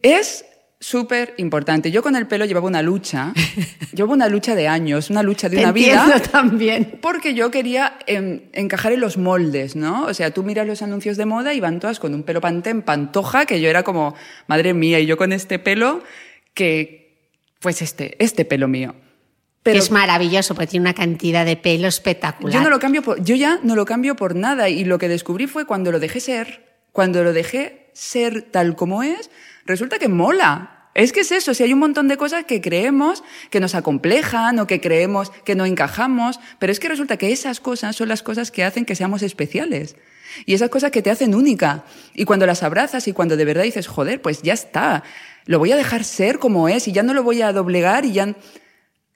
Es 0.00 0.44
súper 0.82 1.34
importante. 1.36 1.90
Yo 1.90 2.02
con 2.02 2.16
el 2.16 2.26
pelo 2.26 2.44
llevaba 2.44 2.66
una 2.66 2.82
lucha, 2.82 3.32
llevaba 3.94 4.14
una 4.14 4.28
lucha 4.28 4.54
de 4.54 4.66
años, 4.66 5.10
una 5.10 5.22
lucha 5.22 5.48
de 5.48 5.56
Te 5.56 5.62
una 5.62 5.72
vida. 5.72 6.20
también. 6.30 6.98
Porque 7.00 7.34
yo 7.34 7.50
quería 7.50 7.98
em, 8.06 8.42
encajar 8.52 8.92
en 8.92 9.00
los 9.00 9.16
moldes, 9.16 9.76
¿no? 9.76 10.04
O 10.06 10.14
sea, 10.14 10.32
tú 10.32 10.42
miras 10.42 10.66
los 10.66 10.82
anuncios 10.82 11.16
de 11.16 11.24
moda 11.24 11.54
y 11.54 11.60
van 11.60 11.78
todas 11.78 12.00
con 12.00 12.14
un 12.14 12.24
pelo 12.24 12.40
pantén, 12.40 12.82
pantoja, 12.82 13.46
que 13.46 13.60
yo 13.60 13.70
era 13.70 13.84
como, 13.84 14.14
madre 14.48 14.74
mía, 14.74 14.98
y 14.98 15.06
yo 15.06 15.16
con 15.16 15.32
este 15.32 15.60
pelo, 15.60 16.02
que, 16.52 17.30
pues 17.60 17.80
este, 17.80 18.16
este 18.22 18.44
pelo 18.44 18.66
mío. 18.66 18.94
Pero 19.62 19.78
es 19.78 19.92
maravilloso 19.92 20.56
porque 20.56 20.66
tiene 20.66 20.82
una 20.82 20.94
cantidad 20.94 21.46
de 21.46 21.56
pelo 21.56 21.86
espectacular. 21.86 22.52
yo 22.52 22.60
no 22.60 22.68
lo 22.68 22.80
cambio 22.80 23.02
por, 23.02 23.22
yo 23.22 23.36
ya 23.36 23.60
no 23.62 23.76
lo 23.76 23.84
cambio 23.84 24.16
por 24.16 24.34
nada 24.34 24.68
y 24.68 24.84
lo 24.84 24.98
que 24.98 25.06
descubrí 25.06 25.46
fue 25.46 25.66
cuando 25.66 25.92
lo 25.92 26.00
dejé 26.00 26.18
ser, 26.18 26.80
cuando 26.90 27.22
lo 27.22 27.32
dejé 27.32 27.81
ser 27.92 28.42
tal 28.42 28.76
como 28.76 29.02
es, 29.02 29.30
resulta 29.66 29.98
que 29.98 30.08
mola. 30.08 30.88
Es 30.94 31.12
que 31.12 31.20
es 31.20 31.32
eso, 31.32 31.54
si 31.54 31.62
hay 31.62 31.72
un 31.72 31.78
montón 31.78 32.06
de 32.08 32.18
cosas 32.18 32.44
que 32.44 32.60
creemos 32.60 33.24
que 33.50 33.60
nos 33.60 33.74
acomplejan 33.74 34.58
o 34.58 34.66
que 34.66 34.80
creemos 34.80 35.30
que 35.44 35.54
no 35.54 35.64
encajamos, 35.64 36.38
pero 36.58 36.70
es 36.70 36.80
que 36.80 36.88
resulta 36.88 37.16
que 37.16 37.32
esas 37.32 37.60
cosas 37.60 37.96
son 37.96 38.08
las 38.08 38.22
cosas 38.22 38.50
que 38.50 38.62
hacen 38.62 38.84
que 38.84 38.94
seamos 38.94 39.22
especiales. 39.22 39.96
Y 40.44 40.54
esas 40.54 40.68
cosas 40.68 40.90
que 40.90 41.02
te 41.02 41.10
hacen 41.10 41.34
única. 41.34 41.84
Y 42.14 42.24
cuando 42.24 42.46
las 42.46 42.62
abrazas 42.62 43.08
y 43.08 43.12
cuando 43.12 43.36
de 43.36 43.44
verdad 43.44 43.62
dices, 43.64 43.86
joder, 43.86 44.20
pues 44.20 44.42
ya 44.42 44.52
está, 44.52 45.02
lo 45.46 45.58
voy 45.58 45.72
a 45.72 45.76
dejar 45.76 46.04
ser 46.04 46.38
como 46.38 46.68
es 46.68 46.88
y 46.88 46.92
ya 46.92 47.02
no 47.02 47.14
lo 47.14 47.22
voy 47.22 47.42
a 47.42 47.52
doblegar 47.52 48.04
y 48.04 48.12
ya 48.12 48.34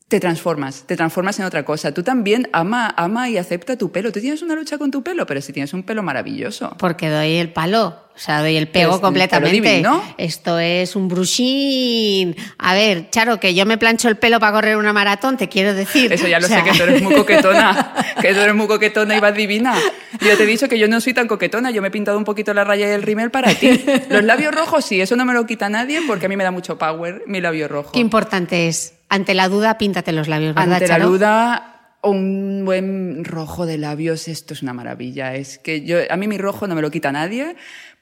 te 0.09 0.21
transformas, 0.21 0.85
te 0.87 0.95
transformas 0.97 1.39
en 1.41 1.47
otra 1.47 1.65
cosa. 1.65 1.93
Tú 1.93 2.05
también 2.05 2.49
ama, 2.53 2.95
ama 2.97 3.29
y 3.29 3.39
acepta 3.39 3.77
tu 3.77 3.91
pelo. 3.91 4.13
Tú 4.13 4.21
tienes 4.21 4.41
una 4.41 4.55
lucha 4.55 4.79
con 4.79 4.91
tu 4.93 5.03
pelo, 5.03 5.27
pero 5.27 5.41
si 5.41 5.53
tienes 5.53 5.73
un 5.75 5.83
pelo 5.83 6.03
maravilloso. 6.05 6.77
Porque 6.79 7.09
doy 7.11 7.33
el 7.39 7.53
palo, 7.53 8.05
o 8.15 8.19
sea, 8.19 8.41
doy 8.41 8.57
el 8.57 8.69
pego 8.69 8.91
Pues, 8.93 8.99
el 8.99 9.03
completamente. 9.03 9.61
divino. 9.61 10.01
Esto 10.17 10.61
es 10.61 10.95
un 10.95 11.09
brushín. 11.09 12.37
A 12.59 12.75
ver, 12.75 13.11
Charo, 13.11 13.41
que 13.41 13.53
yo 13.55 13.67
me 13.67 13.79
plancho 13.79 14.09
el 14.09 14.17
pelo 14.17 14.39
para 14.39 14.53
correr 14.53 14.77
una 14.77 14.93
maratón, 14.93 15.37
te 15.37 15.49
quiero 15.49 15.75
decir. 15.75 16.13
Eso 16.13 16.29
ya 16.29 16.39
lo 16.39 16.47
O 16.47 16.49
sea, 16.49 16.65
sé, 16.65 16.71
que 16.71 16.77
tú 16.79 16.85
eres 16.85 17.03
muy 17.03 17.15
coquetona, 17.15 17.95
que 18.23 18.33
tú 18.33 18.39
eres 18.41 18.55
muy 18.55 18.69
coquetona 18.69 19.17
y 19.17 19.21
vas 19.21 19.35
divina. 19.35 19.75
Yo 20.21 20.37
te 20.37 20.45
he 20.45 20.47
dicho 20.47 20.69
que 20.69 20.79
yo 20.79 20.87
no 20.87 21.01
soy 21.01 21.15
tan 21.15 21.27
coquetona, 21.27 21.73
yo 21.73 21.83
me 21.83 21.89
he 21.89 21.91
pintado 21.91 22.17
un 22.17 22.25
poquito 22.25 22.55
la 22.55 22.63
raya 22.63 22.87
y 22.89 22.91
el 22.93 23.03
rímel 23.03 23.33
para 23.33 23.53
ti. 23.55 23.85
Los 24.09 24.23
labios 24.23 24.55
rojos 24.55 24.85
sí, 24.85 25.01
eso 25.01 25.17
no 25.17 25.25
me 25.25 25.35
lo 25.35 25.47
quita 25.47 25.69
nadie 25.69 26.01
porque 26.07 26.27
a 26.27 26.29
mí 26.29 26.37
me 26.37 26.45
da 26.45 26.53
mucho 26.53 26.79
power 26.79 27.25
mi 27.27 27.41
labio 27.41 27.67
rojo. 27.67 27.91
Qué 27.91 27.99
importante 27.99 28.69
es. 28.69 28.93
Ante 29.09 29.35
la 29.35 29.49
duda, 29.49 29.79
píntate 29.79 30.13
los 30.13 30.29
labios, 30.29 30.55
¿verdad, 30.55 30.75
Ante 30.75 30.89
la 30.89 30.95
Charo? 30.97 31.09
duda, 31.11 31.97
un 32.03 32.63
buen 32.65 33.25
rojo 33.25 33.67
de 33.67 33.79
labios, 33.79 34.29
esto 34.29 34.55
es 34.55 34.63
una 34.63 34.73
maravilla. 34.73 35.35
Es 35.35 35.59
que 35.59 35.83
yo, 35.83 35.99
a 36.11 36.17
mí 36.17 36.29
mi 36.29 36.39
rojo 36.39 36.67
no 36.67 36.75
me 36.75 36.83
lo 36.83 36.91
quita 36.91 37.13
nadie, 37.13 37.57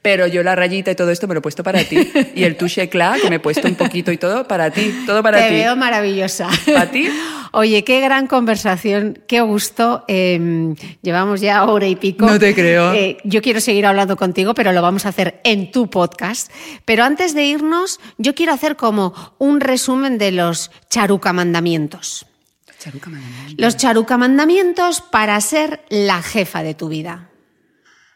pero 0.04 0.26
yo 0.26 0.42
la 0.42 0.54
rayita 0.54 0.90
y 0.90 0.94
todo 0.94 1.10
esto 1.10 1.26
me 1.26 1.32
lo 1.32 1.38
he 1.38 1.40
puesto 1.40 1.62
para 1.62 1.82
ti. 1.82 1.96
Y 2.34 2.44
el 2.44 2.58
touche 2.58 2.82
eclat, 2.82 3.22
que 3.22 3.30
me 3.30 3.36
he 3.36 3.40
puesto 3.40 3.66
un 3.66 3.74
poquito 3.74 4.12
y 4.12 4.18
todo, 4.18 4.46
para 4.46 4.70
ti, 4.70 4.94
todo 5.06 5.22
para 5.22 5.38
Te 5.38 5.48
ti. 5.48 5.54
veo 5.54 5.76
maravillosa. 5.76 6.50
¿A 6.76 6.86
ti? 6.90 7.08
Oye, 7.52 7.84
qué 7.84 8.02
gran 8.02 8.26
conversación, 8.26 9.18
qué 9.26 9.40
gusto. 9.40 10.04
Eh, 10.06 10.74
llevamos 11.00 11.40
ya 11.40 11.64
hora 11.64 11.86
y 11.86 11.96
pico. 11.96 12.26
No 12.26 12.38
te 12.38 12.54
creo. 12.54 12.92
Eh, 12.92 13.16
yo 13.24 13.40
quiero 13.40 13.62
seguir 13.62 13.86
hablando 13.86 14.18
contigo, 14.18 14.52
pero 14.52 14.72
lo 14.72 14.82
vamos 14.82 15.06
a 15.06 15.08
hacer 15.08 15.40
en 15.42 15.70
tu 15.70 15.88
podcast. 15.88 16.52
Pero 16.84 17.02
antes 17.02 17.34
de 17.34 17.46
irnos, 17.46 17.98
yo 18.18 18.34
quiero 18.34 18.52
hacer 18.52 18.76
como 18.76 19.14
un 19.38 19.60
resumen 19.60 20.18
de 20.18 20.32
los 20.32 20.70
charuca 20.90 21.32
mandamientos. 21.32 22.26
Charuca, 22.78 23.08
mía. 23.08 23.20
Los 23.56 23.78
charuca 23.78 24.18
mandamientos 24.18 25.00
para 25.00 25.40
ser 25.40 25.80
la 25.88 26.20
jefa 26.22 26.62
de 26.62 26.74
tu 26.74 26.88
vida. 26.88 27.30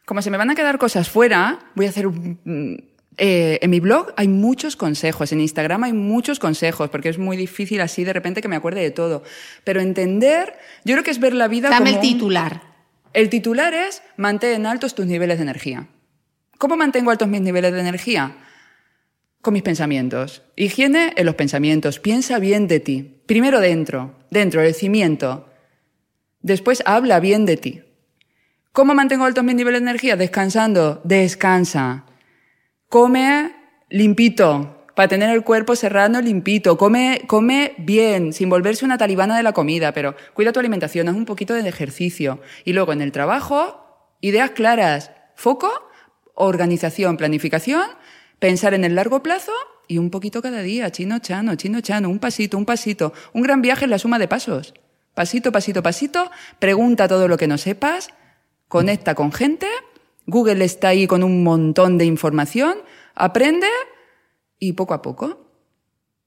Como 0.09 0.23
se 0.23 0.31
me 0.31 0.39
van 0.39 0.49
a 0.49 0.55
quedar 0.55 0.79
cosas 0.79 1.11
fuera, 1.11 1.59
voy 1.75 1.85
a 1.85 1.91
hacer 1.91 2.07
un... 2.07 2.39
mm, 2.43 2.75
eh, 3.21 3.59
en 3.61 3.69
mi 3.71 3.79
blog 3.79 4.15
hay 4.17 4.27
muchos 4.27 4.75
consejos, 4.75 5.33
en 5.33 5.41
Instagram 5.41 5.85
hay 5.85 5.93
muchos 5.93 6.39
consejos, 6.39 6.89
porque 6.89 7.11
es 7.11 7.19
muy 7.19 7.37
difícil 7.37 7.83
así 7.83 8.05
de 8.05 8.15
repente 8.15 8.41
que 8.41 8.49
me 8.49 8.57
acuerde 8.57 8.81
de 8.81 8.91
todo. 8.91 9.23
Pero 9.65 9.81
entender, 9.83 10.55
yo 10.87 10.95
creo 10.95 11.05
que 11.05 11.11
es 11.11 11.21
ver 11.21 11.35
la 11.35 11.47
vida 11.47 11.69
Dame 11.69 11.91
como 11.91 11.91
el 11.91 11.95
un- 11.97 12.01
titular. 12.15 12.63
El 13.13 13.29
titular 13.29 13.75
es 13.75 14.03
mantén 14.17 14.65
altos 14.65 14.95
tus 14.95 15.05
niveles 15.05 15.37
de 15.37 15.43
energía. 15.43 15.89
¿Cómo 16.57 16.77
mantengo 16.79 17.11
altos 17.11 17.29
mis 17.29 17.43
niveles 17.43 17.73
de 17.75 17.81
energía? 17.81 18.37
Con 19.43 19.53
mis 19.53 19.63
pensamientos. 19.63 20.43
Higiene 20.57 21.13
en 21.17 21.27
los 21.27 21.35
pensamientos. 21.35 21.99
Piensa 22.01 22.39
bien 22.39 22.67
de 22.67 22.81
ti. 22.81 23.21
Primero 23.27 23.61
dentro, 23.61 24.15
dentro, 24.31 24.63
el 24.63 24.75
cimiento. 24.75 25.49
Después 26.41 26.83
habla 26.87 27.21
bien 27.21 27.45
de 27.47 27.57
ti. 27.59 27.83
¿Cómo 28.79 28.95
mantengo 28.95 29.25
altos 29.25 29.43
mis 29.43 29.57
niveles 29.57 29.81
de 29.81 29.89
energía? 29.91 30.15
Descansando. 30.15 31.01
Descansa. 31.03 32.05
Come 32.89 33.53
limpito, 33.91 34.87
para 34.95 35.09
tener 35.09 35.31
el 35.31 35.43
cuerpo 35.43 35.75
serrano 35.75 36.21
limpito. 36.21 36.79
Come, 36.79 37.23
come 37.27 37.75
bien, 37.79 38.33
sin 38.33 38.49
volverse 38.49 38.85
una 38.85 38.97
talibana 38.97 39.37
de 39.37 39.43
la 39.43 39.53
comida, 39.53 39.91
pero 39.93 40.15
cuida 40.33 40.53
tu 40.53 40.61
alimentación, 40.61 41.09
haz 41.09 41.17
un 41.17 41.25
poquito 41.25 41.55
de 41.55 41.69
ejercicio. 41.69 42.41
Y 42.65 42.73
luego 42.73 42.93
en 42.93 43.01
el 43.01 43.11
trabajo, 43.11 44.15
ideas 44.21 44.53
claras, 44.53 45.11
foco, 45.35 45.73
organización, 46.35 47.17
planificación, 47.17 47.83
pensar 48.39 48.75
en 48.75 48.85
el 48.85 48.95
largo 48.95 49.25
plazo 49.25 49.51
y 49.89 49.99
un 49.99 50.11
poquito 50.11 50.41
cada 50.41 50.63
día, 50.63 50.93
chino 50.93 51.19
chano, 51.19 51.57
chino 51.57 51.81
chano, 51.81 52.11
un 52.11 52.21
pasito, 52.21 52.57
un 52.57 52.65
pasito. 52.65 53.13
Un 53.33 53.43
gran 53.43 53.61
viaje 53.61 53.87
es 53.87 53.91
la 53.91 53.99
suma 53.99 54.21
de 54.21 54.29
pasos. 54.29 54.73
Pasito, 55.15 55.51
pasito, 55.51 55.83
pasito, 55.83 56.31
pregunta 56.61 57.09
todo 57.09 57.27
lo 57.27 57.37
que 57.37 57.49
no 57.49 57.59
sepas, 57.59 58.11
conecta 58.69 59.15
con 59.15 59.33
gente, 59.33 59.67
Google 60.27 60.65
está 60.65 60.89
ahí 60.89 61.07
con 61.07 61.25
un 61.25 61.43
montón 61.43 61.99
de 61.99 62.05
información, 62.05 62.77
aprende 63.15 63.67
y 64.59 64.75
poco 64.75 64.95
a 64.95 65.03
poco. 65.03 65.47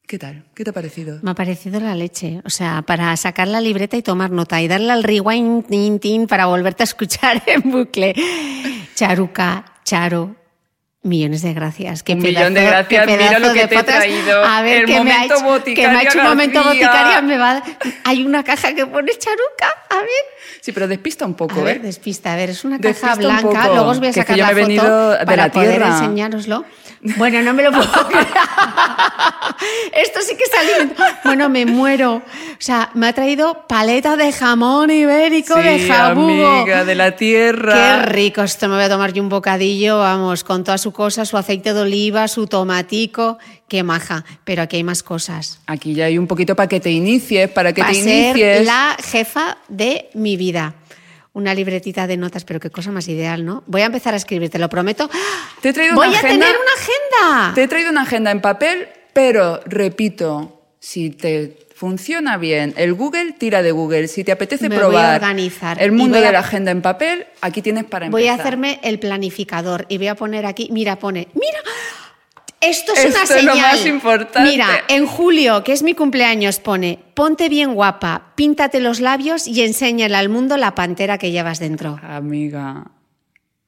¿Qué 0.08 0.20
tal? 0.20 0.46
¿Qué 0.54 0.64
te 0.64 0.72
ha 0.72 0.74
parecido? 0.74 1.20
Me 1.22 1.32
ha 1.32 1.36
parecido 1.36 1.80
la 1.80 1.96
leche. 1.96 2.42
O 2.44 2.50
sea, 2.50 2.82
para 2.82 3.16
sacar 3.16 3.48
la 3.48 3.62
libreta 3.62 3.96
y 3.96 4.02
tomar 4.02 4.32
nota 4.32 4.62
y 4.62 4.68
darle 4.68 4.92
al 4.92 5.04
rewind 5.04 5.68
tin, 5.68 6.00
tin, 6.00 6.28
para 6.28 6.48
volverte 6.48 6.84
a 6.84 6.86
escuchar 6.86 7.42
en 7.48 7.72
bucle. 7.72 8.14
Charuca, 8.96 9.74
Charo. 9.86 10.41
Millones 11.04 11.42
de 11.42 11.54
gracias. 11.56 12.04
Qué 12.04 12.14
Un 12.14 12.20
pedazo- 12.22 12.28
millón 12.50 12.54
de 12.54 12.64
gracias. 12.64 13.08
Mira 13.08 13.40
lo 13.40 13.54
que 13.54 13.62
de 13.62 13.68
te 13.70 13.76
he 13.80 13.84
traído. 13.84 14.44
A 14.46 14.62
ver, 14.62 14.82
El 14.82 14.86
que 14.86 15.02
me 15.04 15.12
ha 15.12 15.26
hecho, 15.26 15.64
que 15.64 15.88
me 15.88 15.98
ha 15.98 16.04
hecho 16.04 16.20
un 16.20 16.26
momento 16.26 16.64
García. 16.64 16.88
boticaria. 16.90 17.22
Me 17.24 17.38
va 17.40 17.64
Hay 18.04 18.24
una 18.24 18.44
caja 18.44 18.76
que 18.76 18.86
pone 18.86 19.12
charuca. 19.18 19.74
A 19.90 19.96
ver. 19.96 20.10
Sí, 20.62 20.72
pero 20.72 20.88
despista 20.88 21.26
un 21.26 21.34
poco, 21.34 21.60
A 21.62 21.64
ver, 21.64 21.78
¿eh? 21.78 21.80
despista, 21.80 22.34
a 22.34 22.36
ver, 22.36 22.52
es 22.52 22.64
una 22.64 22.78
Despista 22.78 23.08
caja 23.08 23.20
un 23.20 23.24
blanca, 23.26 23.62
poco, 23.64 23.74
luego 23.76 23.90
os 23.90 23.98
voy 24.00 24.10
a 24.10 24.12
que 24.12 24.20
sacar 24.22 24.38
yo 24.38 24.46
la 24.46 24.52
me 24.54 24.62
he 24.62 24.64
foto 24.64 24.68
venido 24.68 25.10
de 25.18 25.26
para 25.26 25.36
la 25.48 25.52
poder 25.52 25.70
tierra. 25.72 25.88
enseñároslo. 25.88 26.66
Bueno, 27.18 27.42
no 27.42 27.54
me 27.56 27.64
lo 27.64 27.72
puedo 27.72 27.90
creer. 28.10 28.28
Esto 29.94 30.20
sí 30.22 30.36
que 30.38 30.44
es 30.44 30.52
alimento. 30.54 31.04
Bueno, 31.24 31.50
me 31.50 31.66
muero. 31.66 32.16
O 32.18 32.22
sea, 32.60 32.92
me 32.94 33.08
ha 33.08 33.14
traído 33.14 33.66
paleta 33.68 34.16
de 34.16 34.32
jamón 34.32 34.92
ibérico 34.92 35.56
de 35.56 35.80
Sí, 35.80 35.88
jabugo. 35.88 36.48
amiga, 36.48 36.86
de 36.86 36.94
la 36.96 37.16
tierra. 37.16 37.74
Qué 37.74 38.06
rico, 38.06 38.44
esto 38.44 38.68
me 38.68 38.76
voy 38.76 38.84
a 38.84 38.90
tomar 38.90 39.14
yo 39.14 39.24
un 39.24 39.30
bocadillo, 39.30 39.98
vamos, 40.00 40.44
con 40.44 40.64
toda 40.64 40.78
su 40.78 40.91
cosa, 40.92 41.26
su 41.26 41.38
aceite 41.38 41.74
de 41.74 41.82
oliva, 41.82 42.28
su 42.28 42.48
tomatico, 42.48 43.38
qué 43.68 43.84
maja. 43.84 44.24
Pero 44.44 44.62
aquí 44.62 44.78
hay 44.78 44.84
más 44.84 45.04
cosas. 45.04 45.60
Aquí 45.68 45.94
ya 45.94 46.06
hay 46.06 46.18
un 46.18 46.28
poquito 46.28 46.56
para 46.56 46.68
que 46.70 46.80
te 46.80 46.92
inicies, 46.92 47.50
para 47.50 47.74
que 47.74 47.82
te 47.84 47.92
a 47.92 47.94
ser 47.94 48.38
inicies. 48.38 48.66
la 48.66 48.98
jefa 49.04 49.58
de 49.68 50.10
mi 50.14 50.38
vida. 50.38 50.76
Una 51.34 51.54
libretita 51.54 52.08
de 52.08 52.18
notas, 52.18 52.44
pero 52.44 52.60
qué 52.60 52.70
cosa 52.70 52.92
más 52.92 53.08
ideal, 53.08 53.46
¿no? 53.46 53.64
Voy 53.66 53.82
a 53.82 53.86
empezar 53.86 54.14
a 54.14 54.18
escribir, 54.18 54.50
te 54.50 54.60
lo 54.60 54.68
prometo. 54.68 55.10
Te 55.62 55.70
he 55.70 55.74
traído 55.74 55.96
Voy 55.96 56.10
una 56.10 56.18
a 56.18 56.20
agenda. 56.20 56.46
tener 56.46 56.60
una 56.60 56.72
agenda. 57.34 57.56
Te 57.56 57.64
he 57.64 57.68
traído 57.70 57.90
una 57.90 58.02
agenda 58.02 58.32
en 58.32 58.42
papel, 58.42 58.88
pero 59.14 59.62
repito, 59.66 60.62
si 60.80 61.10
te 61.12 61.58
funciona 61.82 62.38
bien, 62.38 62.76
el 62.78 62.94
Google 62.94 63.32
tira 63.32 63.64
de 63.64 63.72
Google. 63.72 64.08
Si 64.08 64.24
te 64.24 64.32
apetece 64.32 64.70
Me 64.70 64.76
voy 64.76 64.84
a 64.86 64.88
probar 64.88 65.16
organizar 65.16 65.82
el 65.82 65.92
mundo 65.92 66.18
voy 66.18 66.24
a- 66.24 66.28
de 66.28 66.34
la 66.34 66.40
agenda 66.40 66.70
en 66.70 66.84
papel, 66.84 67.26
aquí 67.42 67.64
tienes 67.64 67.86
para 67.86 68.06
empezar. 68.06 68.22
Voy 68.22 68.28
a 68.30 68.36
hacerme 68.36 68.80
el 68.84 69.00
planificador 69.00 69.88
y 69.90 69.98
voy 69.98 70.08
a 70.08 70.14
poner 70.16 70.46
aquí, 70.46 70.70
mira, 70.72 70.98
pone, 71.00 71.28
mira, 71.34 71.58
esto 72.60 72.94
es 72.94 73.00
una 73.06 73.24
Esto 73.24 73.34
es 73.34 73.40
señal. 73.40 73.56
lo 73.58 73.62
más 73.64 73.86
importante. 73.88 74.52
Mira, 74.52 74.68
en 74.90 75.08
julio, 75.08 75.64
que 75.64 75.74
es 75.74 75.82
mi 75.82 75.96
cumpleaños, 75.96 76.60
pone, 76.60 77.00
ponte 77.16 77.50
bien 77.50 77.74
guapa, 77.74 78.34
píntate 78.36 78.80
los 78.80 79.00
labios 79.00 79.48
y 79.48 79.64
enséñale 79.64 80.16
al 80.16 80.30
mundo 80.30 80.58
la 80.58 80.76
pantera 80.76 81.18
que 81.18 81.32
llevas 81.32 81.60
dentro. 81.60 82.00
Amiga 82.04 82.86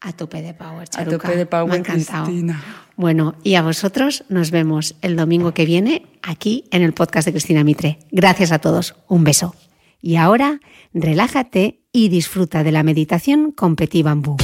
a 0.03 0.11
tope 0.11 0.41
de 0.41 0.53
power, 0.53 0.87
Charuca. 0.87 1.15
A 1.15 1.19
tope 1.19 1.37
de 1.37 1.45
power, 1.45 1.67
Me 1.67 1.75
ha 1.75 1.79
encantado. 1.79 2.25
Cristina. 2.25 2.61
Bueno, 2.97 3.35
y 3.41 3.55
a 3.55 3.61
vosotros 3.61 4.25
nos 4.27 4.51
vemos 4.51 4.95
el 5.01 5.15
domingo 5.15 5.53
que 5.53 5.65
viene 5.65 6.05
aquí 6.21 6.65
en 6.71 6.81
el 6.81 6.93
podcast 6.93 7.25
de 7.25 7.31
Cristina 7.31 7.63
Mitre. 7.63 7.99
Gracias 8.11 8.51
a 8.51 8.59
todos. 8.59 8.95
Un 9.07 9.23
beso. 9.23 9.55
Y 10.01 10.17
ahora, 10.17 10.59
relájate 10.93 11.79
y 11.93 12.09
disfruta 12.09 12.63
de 12.63 12.73
la 12.73 12.83
meditación 12.83 13.51
con 13.51 13.77
Petit 13.77 14.03
Bambú. 14.03 14.35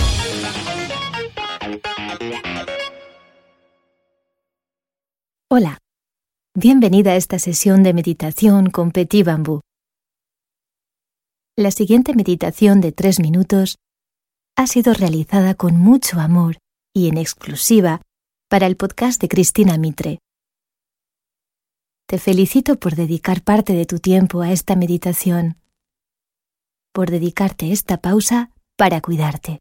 Hola. 5.50 5.78
Bienvenida 6.56 7.12
a 7.12 7.16
esta 7.16 7.38
sesión 7.38 7.84
de 7.84 7.94
meditación 7.94 8.70
con 8.70 8.92
Petit 8.92 9.26
Bambú. 9.26 9.60
La 11.58 11.72
siguiente 11.72 12.16
meditación 12.16 12.80
de 12.80 12.94
tres 12.94 13.20
minutos 13.20 13.76
ha 14.56 14.68
sido 14.68 14.94
realizada 14.94 15.56
con 15.56 15.78
mucho 15.78 16.20
amor 16.20 16.58
y 16.94 17.08
en 17.08 17.18
exclusiva 17.18 18.02
para 18.50 18.68
el 18.68 18.76
podcast 18.76 19.22
de 19.22 19.28
Cristina 19.28 19.78
Mitre. 19.78 20.20
Te 22.08 22.18
felicito 22.18 22.80
por 22.80 22.96
dedicar 22.96 23.44
parte 23.44 23.74
de 23.74 23.86
tu 23.86 24.00
tiempo 24.00 24.42
a 24.42 24.52
esta 24.52 24.76
meditación, 24.76 25.58
por 26.92 27.12
dedicarte 27.12 27.72
esta 27.72 28.02
pausa 28.02 28.52
para 28.76 29.00
cuidarte. 29.02 29.60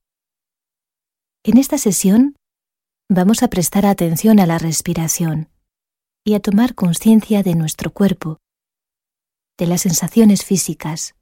En 1.45 1.59
esta 1.59 1.77
sesión 1.79 2.37
vamos 3.11 3.43
a 3.43 3.49
prestar 3.49 3.87
atención 3.87 4.41
a 4.41 4.47
la 4.47 4.59
respiración 4.59 5.51
y 6.25 6.35
a 6.35 6.41
tomar 6.41 6.75
conciencia 6.75 7.43
de 7.43 7.55
nuestro 7.55 7.93
cuerpo, 7.93 8.39
de 9.59 9.67
las 9.67 9.83
sensaciones 9.83 10.45
físicas, 10.45 11.15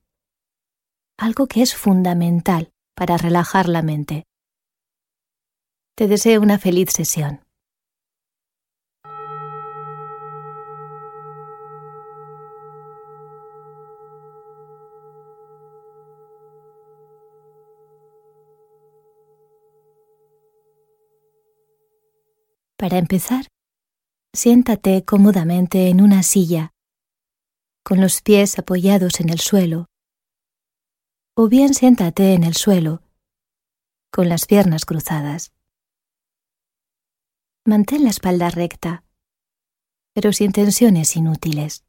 algo 1.18 1.46
que 1.46 1.62
es 1.62 1.74
fundamental 1.74 2.70
para 2.96 3.18
relajar 3.18 3.68
la 3.68 3.82
mente. 3.82 4.26
Te 5.94 6.08
deseo 6.08 6.40
una 6.40 6.58
feliz 6.58 6.90
sesión. 6.92 7.42
Para 22.78 22.98
empezar, 22.98 23.46
siéntate 24.32 25.04
cómodamente 25.04 25.88
en 25.88 26.00
una 26.00 26.22
silla, 26.22 26.72
con 27.82 28.00
los 28.00 28.20
pies 28.22 28.58
apoyados 28.58 29.20
en 29.20 29.30
el 29.30 29.40
suelo, 29.40 29.86
o 31.36 31.48
bien 31.48 31.74
siéntate 31.74 32.34
en 32.34 32.44
el 32.44 32.54
suelo, 32.54 33.02
con 34.10 34.28
las 34.28 34.46
piernas 34.46 34.84
cruzadas. 34.84 35.52
Mantén 37.64 38.04
la 38.04 38.10
espalda 38.10 38.48
recta, 38.50 39.04
pero 40.14 40.32
sin 40.32 40.52
tensiones 40.52 41.14
inútiles. 41.16 41.84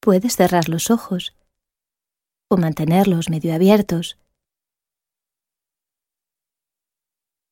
Puedes 0.00 0.36
cerrar 0.36 0.68
los 0.68 0.90
ojos 0.90 1.36
o 2.48 2.56
mantenerlos 2.56 3.28
medio 3.28 3.54
abiertos. 3.54 4.18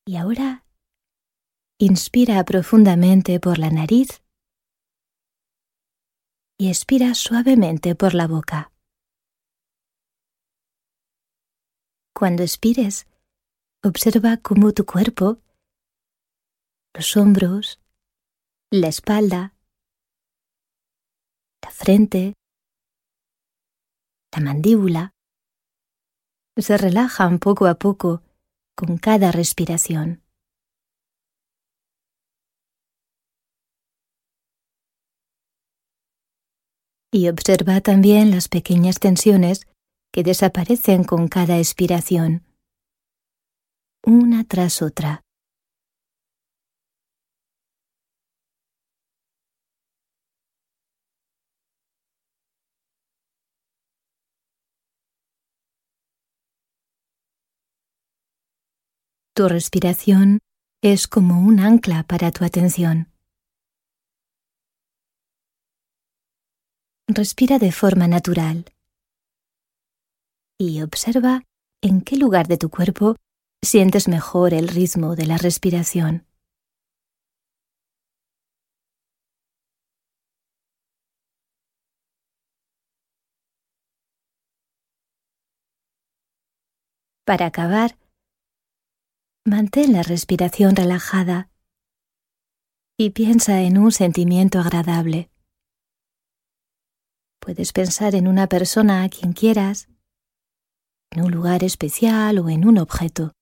Y 0.06 0.16
ahora 0.16 0.64
Inspira 1.80 2.44
profundamente 2.44 3.38
por 3.38 3.60
la 3.60 3.70
nariz 3.70 4.20
y 6.58 6.70
expira 6.70 7.14
suavemente 7.14 7.94
por 7.94 8.14
la 8.14 8.26
boca. 8.26 8.72
Cuando 12.18 12.42
expires, 12.42 13.06
observa 13.84 14.38
cómo 14.38 14.72
tu 14.72 14.84
cuerpo, 14.84 15.38
los 16.92 17.16
hombros, 17.16 17.80
la 18.72 18.88
espalda, 18.88 19.54
la 21.62 21.70
frente, 21.70 22.34
la 24.34 24.40
mandíbula, 24.40 25.12
se 26.56 26.76
relajan 26.76 27.38
poco 27.38 27.66
a 27.66 27.76
poco 27.76 28.24
con 28.76 28.98
cada 28.98 29.30
respiración. 29.30 30.24
y 37.10 37.30
observa 37.30 37.80
también 37.80 38.30
las 38.30 38.48
pequeñas 38.48 38.98
tensiones 38.98 39.66
que 40.12 40.22
desaparecen 40.22 41.04
con 41.04 41.28
cada 41.28 41.58
expiración, 41.58 42.44
una 44.04 44.44
tras 44.44 44.82
otra. 44.82 45.22
Tu 59.34 59.48
respiración 59.48 60.40
es 60.82 61.06
como 61.06 61.38
un 61.40 61.60
ancla 61.60 62.02
para 62.02 62.32
tu 62.32 62.44
atención. 62.44 63.12
respira 67.08 67.58
de 67.58 67.72
forma 67.72 68.06
natural 68.06 68.64
y 70.58 70.82
observa 70.82 71.42
en 71.80 72.02
qué 72.02 72.16
lugar 72.16 72.48
de 72.48 72.58
tu 72.58 72.68
cuerpo 72.68 73.16
sientes 73.64 74.08
mejor 74.08 74.52
el 74.52 74.68
ritmo 74.68 75.14
de 75.14 75.26
la 75.26 75.38
respiración. 75.38 76.26
Para 87.24 87.46
acabar, 87.46 87.98
mantén 89.44 89.92
la 89.92 90.02
respiración 90.02 90.74
relajada 90.74 91.50
y 92.98 93.10
piensa 93.10 93.60
en 93.60 93.76
un 93.78 93.92
sentimiento 93.92 94.58
agradable. 94.58 95.30
Puedes 97.38 97.72
pensar 97.72 98.14
en 98.14 98.28
una 98.28 98.48
persona 98.48 99.04
a 99.04 99.08
quien 99.08 99.34
quieras, 99.34 99.88
en 101.10 101.24
un 101.24 101.30
lugar 101.30 101.64
especial 101.64 102.38
o 102.38 102.48
en 102.48 102.66
un 102.66 102.78
objeto. 102.78 103.32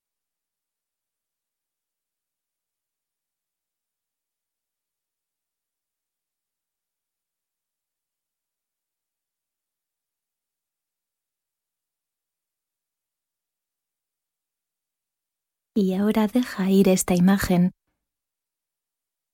Y 15.74 15.92
ahora 15.94 16.26
deja 16.26 16.70
ir 16.70 16.88
esta 16.88 17.14
imagen 17.14 17.72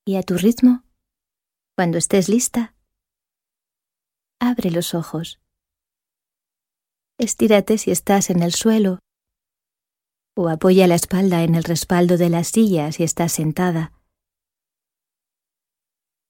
y 0.05 0.17
a 0.17 0.23
tu 0.23 0.37
ritmo, 0.37 0.85
cuando 1.77 1.99
estés 1.99 2.29
lista, 2.29 2.75
abre 4.41 4.71
los 4.71 4.95
ojos. 4.95 5.42
Estírate 7.19 7.79
si 7.79 7.91
estás 7.91 8.31
en 8.31 8.43
el 8.43 8.53
suelo 8.53 8.99
o 10.35 10.49
apoya 10.49 10.87
la 10.87 10.95
espalda 10.95 11.43
en 11.43 11.55
el 11.55 11.65
respaldo 11.65 12.17
de 12.17 12.31
la 12.31 12.43
silla 12.43 12.91
si 12.93 13.05
estás 13.05 13.33
sentada. 13.33 13.93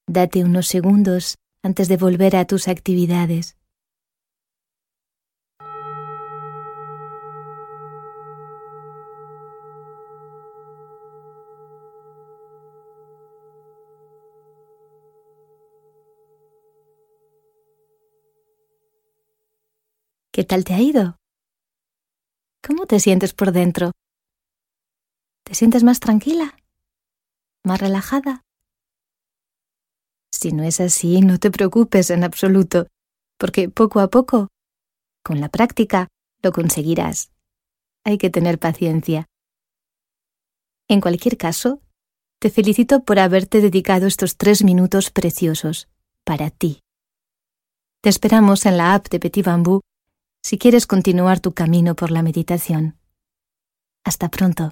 Date 0.07 0.43
unos 0.43 0.67
segundos 0.67 1.35
antes 1.63 1.87
de 1.87 1.95
volver 1.95 2.35
a 2.35 2.45
tus 2.45 2.67
actividades. 2.67 3.55
¿Qué 20.35 20.43
tal 20.43 20.63
te 20.63 20.73
ha 20.73 20.81
ido? 20.81 21.17
¿Cómo 22.65 22.87
te 22.87 22.99
sientes 22.99 23.35
por 23.35 23.51
dentro? 23.51 23.91
¿Te 25.43 25.53
sientes 25.53 25.83
más 25.83 25.99
tranquila? 25.99 26.57
¿Más 27.63 27.79
relajada? 27.79 28.41
Si 30.31 30.51
no 30.51 30.63
es 30.63 30.79
así, 30.79 31.21
no 31.21 31.37
te 31.37 31.51
preocupes 31.51 32.09
en 32.09 32.23
absoluto, 32.23 32.87
porque 33.37 33.69
poco 33.69 33.99
a 33.99 34.09
poco, 34.09 34.47
con 35.23 35.39
la 35.39 35.49
práctica, 35.49 36.07
lo 36.41 36.51
conseguirás. 36.51 37.31
Hay 38.03 38.17
que 38.17 38.31
tener 38.31 38.57
paciencia. 38.57 39.27
En 40.89 40.99
cualquier 40.99 41.37
caso, 41.37 41.79
te 42.39 42.49
felicito 42.49 43.03
por 43.03 43.19
haberte 43.19 43.61
dedicado 43.61 44.07
estos 44.07 44.35
tres 44.37 44.63
minutos 44.63 45.11
preciosos 45.11 45.89
para 46.23 46.49
ti. 46.49 46.79
Te 48.01 48.09
esperamos 48.09 48.65
en 48.65 48.77
la 48.77 48.95
app 48.95 49.09
de 49.09 49.19
Petit 49.19 49.45
Bambú 49.45 49.81
si 50.43 50.57
quieres 50.57 50.85
continuar 50.85 51.39
tu 51.39 51.53
camino 51.53 51.95
por 51.95 52.11
la 52.11 52.21
meditación. 52.21 52.97
Hasta 54.03 54.29
pronto. 54.29 54.71